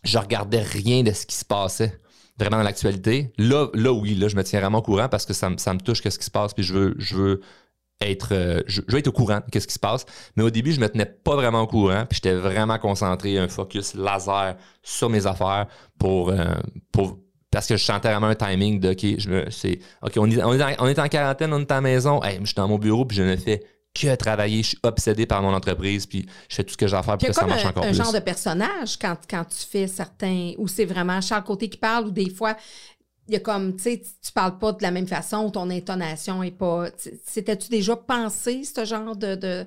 je 0.04 0.18
regardais 0.18 0.62
rien 0.62 1.02
de 1.02 1.12
ce 1.12 1.26
qui 1.26 1.36
se 1.36 1.44
passait 1.44 1.98
vraiment 2.38 2.58
dans 2.58 2.62
l'actualité. 2.62 3.32
Là, 3.38 3.68
là, 3.74 3.92
oui, 3.92 4.14
là, 4.14 4.28
je 4.28 4.36
me 4.36 4.44
tiens 4.44 4.60
vraiment 4.60 4.78
au 4.78 4.82
courant 4.82 5.08
parce 5.08 5.26
que 5.26 5.32
ça, 5.32 5.50
ça 5.56 5.74
me 5.74 5.80
touche 5.80 6.00
qu'est-ce 6.00 6.18
qui 6.18 6.24
se 6.24 6.30
passe, 6.30 6.54
puis 6.54 6.62
je 6.62 6.72
veux, 6.72 6.94
je 6.98 7.16
veux 7.16 7.40
être, 8.00 8.28
euh, 8.32 8.62
je, 8.66 8.80
veux 8.88 8.98
être 8.98 9.08
au 9.08 9.12
courant 9.12 9.38
de 9.38 9.50
qu'est-ce 9.50 9.66
qui 9.66 9.74
se 9.74 9.78
passe. 9.78 10.06
Mais 10.36 10.44
au 10.44 10.50
début, 10.50 10.72
je 10.72 10.80
me 10.80 10.88
tenais 10.88 11.06
pas 11.06 11.34
vraiment 11.34 11.62
au 11.62 11.66
courant, 11.66 12.06
puis 12.08 12.20
j'étais 12.22 12.34
vraiment 12.34 12.78
concentré, 12.78 13.38
un 13.38 13.48
focus 13.48 13.94
laser 13.94 14.56
sur 14.82 15.10
mes 15.10 15.26
affaires 15.26 15.66
pour, 15.98 16.30
euh, 16.30 16.54
pour 16.92 17.18
parce 17.50 17.66
que 17.66 17.76
je 17.76 17.84
sentais 17.84 18.10
vraiment 18.10 18.28
un 18.28 18.34
timing 18.34 18.78
de, 18.78 18.90
OK, 18.90 19.18
je 19.18 19.50
c'est, 19.50 19.80
OK, 20.02 20.12
on 20.18 20.30
est, 20.30 20.42
on 20.42 20.86
est 20.86 20.98
en 20.98 21.08
quarantaine, 21.08 21.52
on 21.52 21.60
est 21.60 21.70
à 21.72 21.76
la 21.76 21.80
maison, 21.80 22.22
Hey, 22.22 22.38
je 22.40 22.46
suis 22.46 22.54
dans 22.54 22.68
mon 22.68 22.78
bureau, 22.78 23.04
puis 23.04 23.16
je 23.16 23.22
ne 23.22 23.36
fais 23.36 23.62
que 24.00 24.14
travailler, 24.16 24.62
je 24.62 24.68
suis 24.68 24.78
obsédé 24.82 25.26
par 25.26 25.42
mon 25.42 25.52
entreprise, 25.54 26.06
puis 26.06 26.26
je 26.48 26.54
fais 26.56 26.64
tout 26.64 26.72
ce 26.72 26.76
que 26.76 26.86
j'ai 26.86 26.96
à 26.96 27.02
faire 27.02 27.18
pour 27.18 27.28
que 27.28 27.34
ça 27.34 27.46
marche 27.46 27.64
un, 27.64 27.70
encore 27.70 27.84
un 27.84 27.88
plus. 27.88 27.96
genre 27.96 28.12
de 28.12 28.18
personnage 28.20 28.96
quand, 28.98 29.16
quand 29.28 29.44
tu 29.44 29.66
fais 29.68 29.86
certains. 29.86 30.52
Ou 30.58 30.68
c'est 30.68 30.84
vraiment 30.84 31.20
Charles 31.20 31.44
Côté 31.44 31.68
qui 31.68 31.78
parle, 31.78 32.06
ou 32.06 32.10
des 32.10 32.30
fois, 32.30 32.56
il 33.28 33.34
y 33.34 33.36
a 33.36 33.40
comme, 33.40 33.76
tu 33.76 33.82
sais, 33.82 34.02
tu 34.24 34.32
parles 34.32 34.58
pas 34.58 34.72
de 34.72 34.82
la 34.82 34.90
même 34.90 35.06
façon, 35.06 35.44
ou 35.44 35.50
ton 35.50 35.68
intonation 35.70 36.42
est 36.42 36.50
pas. 36.50 36.90
tu- 36.90 37.10
C'était-tu 37.26 37.68
déjà 37.68 37.96
pensé, 37.96 38.64
ce 38.64 38.84
genre 38.84 39.16
de. 39.16 39.34
de... 39.34 39.66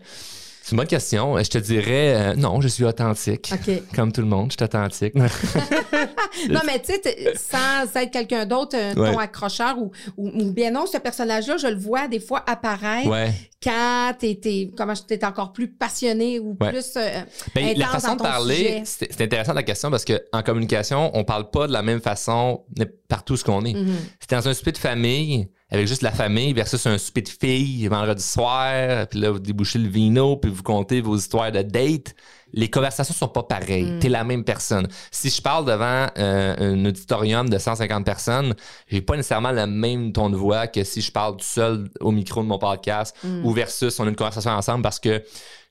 C'est 0.63 0.71
une 0.73 0.77
bonne 0.77 0.87
question. 0.87 1.37
Je 1.41 1.49
te 1.49 1.57
dirais, 1.57 2.13
euh, 2.15 2.35
non, 2.35 2.61
je 2.61 2.67
suis 2.67 2.83
authentique. 2.85 3.51
Comme 3.95 4.11
tout 4.11 4.21
le 4.21 4.27
monde, 4.27 4.51
je 4.51 4.57
suis 4.57 4.63
authentique. 4.63 5.13
Non, 6.49 6.61
mais 6.65 6.79
tu 6.81 6.93
sais, 6.93 7.33
sans 7.35 7.93
être 7.99 8.11
quelqu'un 8.11 8.45
d'autre, 8.45 8.75
un 8.77 8.95
Ouais. 8.95 9.11
ton 9.11 9.19
accrocheur, 9.19 9.77
ou, 9.77 9.91
ou, 10.17 10.29
ou 10.29 10.51
bien 10.53 10.71
non, 10.71 10.85
ce 10.85 10.97
personnage-là, 10.97 11.57
je 11.57 11.67
le 11.67 11.75
vois 11.77 12.07
des 12.07 12.19
fois 12.19 12.43
apparaître 12.47 13.09
ouais. 13.09 13.31
quand 13.61 14.13
t'es, 14.17 14.35
t'es- 14.41 14.71
comment 14.75 14.93
t'es 14.95 15.23
encore 15.25 15.51
plus 15.51 15.67
passionné 15.67 16.39
ou 16.39 16.57
Ouais. 16.59 16.71
plus. 16.71 16.93
euh, 16.95 17.21
Ben, 17.53 17.77
la 17.77 17.87
façon 17.87 18.09
dans 18.09 18.15
de 18.15 18.21
parler, 18.21 18.81
c'est 18.85 19.21
intéressant 19.21 19.53
la 19.53 19.63
question 19.63 19.91
parce 19.91 20.05
qu'en 20.05 20.41
communication, 20.41 21.11
on 21.13 21.23
parle 21.23 21.49
pas 21.49 21.67
de 21.67 21.73
la 21.73 21.81
même 21.81 22.01
façon 22.01 22.63
partout 23.07 23.35
ce 23.37 23.43
qu'on 23.43 23.65
est. 23.65 23.73
Mhm. 23.73 23.95
C'est 24.19 24.31
dans 24.31 24.47
un 24.47 24.53
souper 24.53 24.71
de 24.71 24.77
famille 24.77 25.47
avec 25.71 25.87
juste 25.87 26.01
la 26.01 26.11
famille 26.11 26.53
versus 26.53 26.85
un 26.85 26.97
souper 26.97 27.21
de 27.21 27.29
filles 27.29 27.87
vendredi 27.87 28.21
soir, 28.23 29.07
puis 29.07 29.19
là 29.19 29.31
vous 29.31 29.39
débouchez 29.39 29.79
le 29.79 29.87
vino, 29.87 30.35
puis 30.35 30.51
vous 30.51 30.63
comptez 30.63 30.99
vos 31.01 31.15
histoires 31.15 31.51
de 31.51 31.61
date. 31.61 32.13
Les 32.53 32.69
conversations 32.69 33.13
sont 33.13 33.29
pas 33.29 33.43
pareilles. 33.43 33.91
Mm. 33.93 33.99
T'es 33.99 34.09
la 34.09 34.25
même 34.25 34.43
personne. 34.43 34.89
Si 35.09 35.29
je 35.29 35.41
parle 35.41 35.63
devant 35.65 36.07
euh, 36.17 36.55
un 36.73 36.85
auditorium 36.85 37.47
de 37.47 37.57
150 37.57 38.03
personnes, 38.03 38.53
j'ai 38.89 38.99
pas 38.99 39.15
nécessairement 39.15 39.53
le 39.53 39.65
même 39.67 40.11
ton 40.11 40.29
de 40.29 40.35
voix 40.35 40.67
que 40.67 40.83
si 40.83 40.99
je 40.99 41.13
parle 41.13 41.37
tout 41.37 41.45
seul 41.45 41.89
au 42.01 42.11
micro 42.11 42.41
de 42.43 42.47
mon 42.47 42.59
podcast 42.59 43.15
Mm. 43.23 43.45
ou 43.45 43.51
versus 43.53 43.99
on 43.99 44.05
a 44.05 44.09
une 44.09 44.15
conversation 44.15 44.51
ensemble 44.51 44.83
parce 44.83 44.99
que 44.99 45.23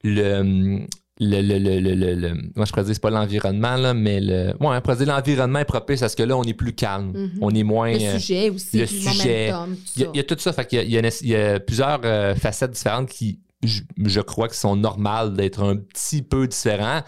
le 0.03 0.81
le, 1.23 1.43
le, 1.43 1.59
le, 1.59 1.79
le, 1.81 1.95
le- 1.95 2.15
le- 2.15 2.35
moi 2.57 2.65
je 2.65 2.71
pourrais 2.73 2.85
dire 2.85 2.95
c'est 2.95 3.01
pas 3.03 3.11
l'environnement 3.11 3.77
là 3.77 3.93
mais 3.93 4.21
le 4.21 4.49
ouais 4.59 4.77
on 4.77 4.81
pourrait 4.81 4.97
dire 4.97 5.07
l'environnement 5.09 5.59
est 5.59 5.65
propice 5.67 6.03
à 6.03 6.09
ce 6.09 6.17
que 6.17 6.23
là 6.23 6.35
on 6.37 6.45
est 6.45 6.55
plus 6.55 6.73
calme 6.73 7.13
Mhm. 7.15 7.31
on 7.43 7.51
est 7.55 7.63
moins 7.63 7.93
Le 7.93 8.03
euh, 8.03 8.19
sujet 8.19 8.49
aussi, 8.49 8.79
le 8.79 8.87
sujet. 8.87 9.51
momentum, 9.53 9.77
il 9.97 10.01
y, 10.01 10.03
a, 10.03 10.07
ça. 10.07 10.11
il 10.15 10.17
y 10.17 10.21
a 10.21 10.25
tout 10.25 10.37
ça. 10.39 10.53
Fait 10.55 10.67
qu'il 10.67 10.83
y 10.83 10.93
y 10.93 11.37
a 11.37 11.57
y 11.57 11.61
plusieurs 11.61 12.01
euh, 12.05 12.35
facettes 12.35 12.71
différentes 12.71 13.11
qui, 13.11 13.39
je, 13.63 13.83
je 14.03 14.21
crois, 14.21 14.49
que 14.49 14.57
sont 14.57 14.77
normales 14.77 15.35
d'être 15.35 15.63
un 15.63 15.77
petit 15.77 16.23
peu 16.23 16.47
différents. 16.47 17.03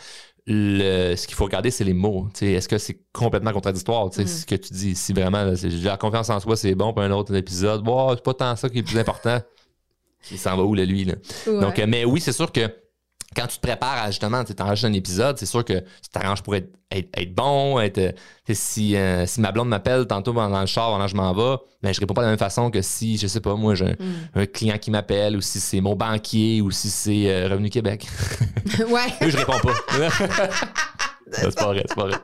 Le- 0.46 1.14
ce 1.16 1.26
qu'il 1.26 1.36
faut 1.36 1.44
regarder, 1.44 1.70
c'est 1.70 1.84
les 1.84 1.92
mots. 1.94 2.28
Est-ce 2.40 2.68
que 2.68 2.76
c'est 2.76 2.98
complètement 3.12 3.52
contradictoire? 3.52 4.06
Mm. 4.08 4.26
Ce 4.26 4.44
que 4.44 4.56
tu 4.56 4.72
dis, 4.74 4.94
si 4.96 5.12
vraiment 5.12 5.44
là, 5.44 5.52
la 5.84 5.96
confiance 5.96 6.28
en 6.30 6.40
soi, 6.40 6.56
c'est 6.56 6.74
bon, 6.74 6.92
puis 6.92 7.04
un 7.04 7.12
autre 7.12 7.34
épisode, 7.34 7.86
wow, 7.86 8.10
c'est 8.16 8.22
pas 8.24 8.34
tant 8.34 8.56
ça 8.56 8.68
qui 8.68 8.78
est 8.78 8.82
le 8.82 8.86
plus 8.86 8.98
important. 8.98 9.38
Il 10.30 10.38
s'en 10.38 10.56
va 10.56 10.62
où, 10.64 10.74
là, 10.74 10.84
lui? 10.84 11.04
Là? 11.04 11.14
Ouais. 11.46 11.60
Donc, 11.60 11.78
euh, 11.78 11.86
mais 11.88 12.04
oui, 12.04 12.20
c'est 12.20 12.32
sûr 12.32 12.50
que 12.52 12.60
quand 13.34 13.46
tu 13.46 13.56
te 13.56 13.60
prépares 13.66 14.02
à 14.02 14.10
justement, 14.10 14.44
tu 14.44 14.54
t'enregistres 14.54 14.88
un 14.88 14.92
épisode, 14.92 15.38
c'est 15.38 15.46
sûr 15.46 15.64
que 15.64 15.80
tu 15.80 16.08
t'arranges 16.12 16.42
pour 16.42 16.54
être, 16.54 16.68
être, 16.90 17.08
être 17.16 17.34
bon, 17.34 17.80
être, 17.80 17.98
euh, 17.98 18.12
si, 18.52 18.96
euh, 18.96 19.24
si 19.26 19.40
ma 19.40 19.52
blonde 19.52 19.68
m'appelle 19.68 20.06
tantôt 20.06 20.32
dans 20.32 20.60
le 20.60 20.66
char 20.66 20.90
pendant 20.90 21.04
que 21.04 21.10
je 21.10 21.16
m'en 21.16 21.32
vais, 21.32 21.56
ben, 21.82 21.92
je 21.94 22.00
réponds 22.00 22.14
pas 22.14 22.22
de 22.22 22.26
la 22.26 22.32
même 22.32 22.38
façon 22.38 22.70
que 22.70 22.82
si, 22.82 23.16
je 23.18 23.26
sais 23.26 23.40
pas, 23.40 23.54
moi, 23.54 23.74
j'ai 23.74 23.86
un, 23.86 23.92
Mm. 23.92 24.14
un 24.34 24.46
client 24.46 24.78
qui 24.78 24.90
m'appelle 24.90 25.36
ou 25.36 25.40
si 25.40 25.60
c'est 25.60 25.80
mon 25.80 25.94
banquier 25.96 26.60
ou 26.60 26.70
si 26.70 26.90
c'est 26.90 27.30
euh, 27.30 27.48
Revenu 27.48 27.70
Québec. 27.70 28.06
ouais, 28.88 29.06
Eux, 29.22 29.30
je 29.30 29.36
réponds 29.36 29.58
pas. 29.60 29.74
c'est 31.32 31.54
pas 31.54 31.66
vrai, 31.66 31.84
c'est 31.88 31.94
pas 31.94 32.06
vrai. 32.06 32.18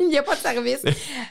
il 0.00 0.08
n'y 0.08 0.18
a 0.18 0.22
pas 0.22 0.34
de 0.34 0.40
service. 0.40 0.82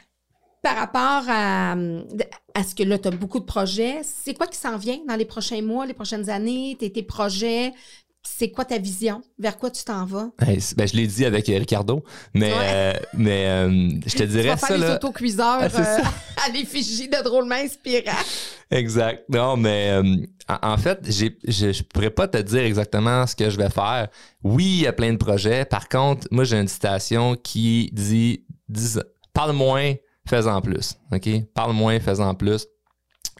Par 0.63 0.75
rapport 0.75 1.23
à, 1.29 1.73
à 1.73 2.63
ce 2.63 2.73
que 2.75 2.83
là, 2.83 2.97
tu 2.97 3.07
as 3.07 3.11
beaucoup 3.11 3.39
de 3.39 3.45
projets, 3.45 4.01
c'est 4.03 4.33
quoi 4.33 4.47
qui 4.47 4.57
s'en 4.57 4.77
vient 4.77 4.97
dans 5.07 5.15
les 5.15 5.23
prochains 5.25 5.61
mois, 5.61 5.85
les 5.85 5.93
prochaines 5.93 6.29
années, 6.29 6.75
tes, 6.79 6.91
tes 6.91 7.03
projets? 7.03 7.71
C'est 8.29 8.51
quoi 8.51 8.65
ta 8.65 8.77
vision? 8.77 9.21
Vers 9.39 9.57
quoi 9.57 9.71
tu 9.71 9.83
t'en 9.83 10.05
vas? 10.05 10.29
Hey, 10.39 10.59
ben, 10.75 10.87
je 10.87 10.95
l'ai 10.95 11.07
dit 11.07 11.25
avec 11.25 11.47
euh, 11.49 11.57
Ricardo, 11.57 12.03
mais, 12.33 12.51
Ouais. 12.53 12.59
euh, 12.61 12.93
mais 13.13 13.45
euh, 13.47 13.89
je 14.05 14.11
te 14.15 14.17
Tu 14.23 14.27
dirais 14.27 14.49
vas 14.49 14.57
ça. 14.57 14.67
faire 14.67 14.77
les 14.77 14.87
Là, 14.87 14.95
autocuiseurs 14.95 15.59
Ah, 15.61 15.65
euh, 15.65 15.99
à 16.45 16.49
l'effigie 16.51 17.07
de 17.07 17.23
drôlement 17.23 17.55
inspirant. 17.55 18.11
Exact. 18.69 19.23
Non, 19.29 19.55
mais 19.57 19.91
en, 20.49 20.73
en 20.73 20.77
fait, 20.77 20.99
j'ai, 21.07 21.37
je, 21.47 21.71
je 21.71 21.83
pourrais 21.83 22.09
pas 22.11 22.27
te 22.27 22.37
dire 22.37 22.61
exactement 22.63 23.25
ce 23.25 23.35
que 23.35 23.49
je 23.49 23.57
vais 23.57 23.69
faire. 23.69 24.09
Oui, 24.43 24.65
il 24.65 24.81
y 24.81 24.87
a 24.87 24.93
plein 24.93 25.13
de 25.13 25.17
projets. 25.17 25.65
Par 25.65 25.87
contre, 25.89 26.27
moi, 26.29 26.43
j'ai 26.43 26.57
une 26.59 26.67
citation 26.67 27.35
qui 27.35 27.89
dit, 27.93 28.43
dis- 28.69 28.99
parle 29.33 29.53
moins, 29.53 29.93
fais-en 30.27 30.61
plus. 30.61 30.95
OK? 31.11 31.29
Parle 31.53 31.73
moins, 31.73 31.99
fais-en 31.99 32.35
plus. 32.35 32.65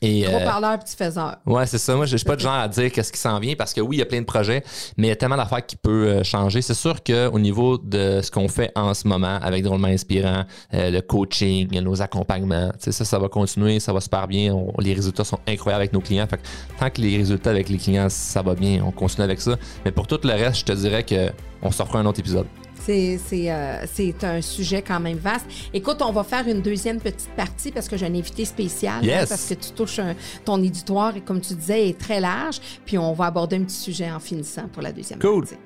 Et, 0.02 0.22
Gros 0.22 0.36
euh, 0.38 0.46
parleur, 0.46 0.78
petit 0.80 0.96
faiseur. 0.96 1.38
Ouais, 1.46 1.66
c'est 1.66 1.78
ça. 1.78 1.96
Moi, 1.96 2.06
je 2.06 2.18
suis 2.18 2.26
pas 2.26 2.36
de 2.36 2.42
genre 2.42 2.54
à 2.54 2.68
dire 2.68 2.92
qu'est-ce 2.92 3.12
qui 3.12 3.20
s'en 3.20 3.40
vient 3.40 3.56
parce 3.56 3.74
que 3.74 3.82
oui, 3.82 3.96
il 3.98 4.00
y 4.00 4.04
a 4.04 4.06
plein 4.06 4.20
de 4.22 4.26
projets, 4.26 4.64
mais 4.96 5.08
il 5.08 5.10
y 5.10 5.14
a 5.14 5.16
tellement 5.16 5.38
d'affaires 5.38 5.66
qui 5.66 5.76
peuvent 5.76 6.08
euh, 6.08 6.24
changer. 6.24 6.62
C'est 6.62 6.74
sûr 6.74 7.04
qu'au 7.04 7.40
niveau 7.40 7.78
de 7.78 8.22
ce 8.22 8.30
qu'on 8.30 8.48
fait 8.48 8.72
en 8.76 8.94
ce 8.94 9.08
moment 9.08 9.40
avec 9.42 9.64
Drôlement 9.64 9.88
Inspirant, 9.88 10.44
euh, 10.74 10.92
le 10.92 11.02
coaching, 11.02 11.68
nos 11.82 12.02
accompagnements, 12.02 12.70
tu 12.74 12.86
sais, 12.86 12.92
ça, 12.92 13.06
ça 13.06 13.20
va 13.20 13.28
continuer, 13.30 13.80
ça 13.80 13.94
va 13.94 14.00
super 14.02 14.28
bien. 14.28 14.54
On- 14.54 14.74
les 14.80 14.94
résultats 14.94 15.24
sont 15.24 15.40
incroyables 15.48 15.82
avec 15.82 15.94
nos 15.94 16.02
clients. 16.02 16.28
Fait 16.28 16.38
que 16.38 16.44
tant 16.80 16.90
que 16.90 17.02
les 17.02 17.18
résultats 17.18 17.50
avec 17.50 17.70
les 17.70 17.78
clients, 17.78 18.10
ça 18.10 18.42
va 18.42 18.54
bien, 18.56 18.84
on 18.86 18.92
continue 18.92 19.24
avec 19.24 19.42
ça. 19.42 19.56
Mais 19.86 19.92
pour 19.92 20.06
tout 20.08 20.20
le 20.24 20.32
reste, 20.34 20.60
je 20.60 20.66
te 20.66 20.72
dirais 20.74 21.04
que 21.04 21.32
on 21.62 21.72
se 21.72 21.82
refera 21.82 22.00
un 22.00 22.06
autre 22.06 22.20
épisode. 22.20 22.46
C'est, 22.88 23.52
euh, 23.52 23.86
c'est 23.92 24.24
un 24.24 24.42
sujet 24.42 24.82
quand 24.82 25.00
même 25.02 25.18
vaste. 25.18 25.46
Écoute, 25.74 26.02
on 26.02 26.12
va 26.14 26.24
faire 26.24 26.48
une 26.48 26.62
deuxième 26.62 27.00
petite 27.02 27.30
partie 27.36 27.72
parce 27.72 27.90
que 27.90 27.98
j'ai 27.98 28.06
un 28.06 28.16
invité 28.16 28.46
spécial. 28.46 29.04
Yes. 29.04 29.24
hein, 29.24 29.26
parce 29.28 29.46
que 29.50 29.54
tu 29.56 29.72
touches 29.72 30.00
un- 30.00 30.16
ton 30.46 30.62
éditoire 30.64 31.16
et 31.18 31.22
comme 31.22 31.42
tu 31.42 31.54
disais, 31.54 31.90
est 31.90 31.98
très 32.00 32.22
large. 32.22 32.60
Puis 32.86 32.98
on 32.98 33.12
va 33.14 33.26
aborder 33.26 33.58
un 33.58 33.64
petit 33.64 33.76
sujet 33.76 34.10
en 34.10 34.20
finissant 34.22 34.68
pour 34.72 34.82
la 34.82 34.92
deuxième 34.94 35.20
Cool. 35.20 35.42
partie. 35.42 35.58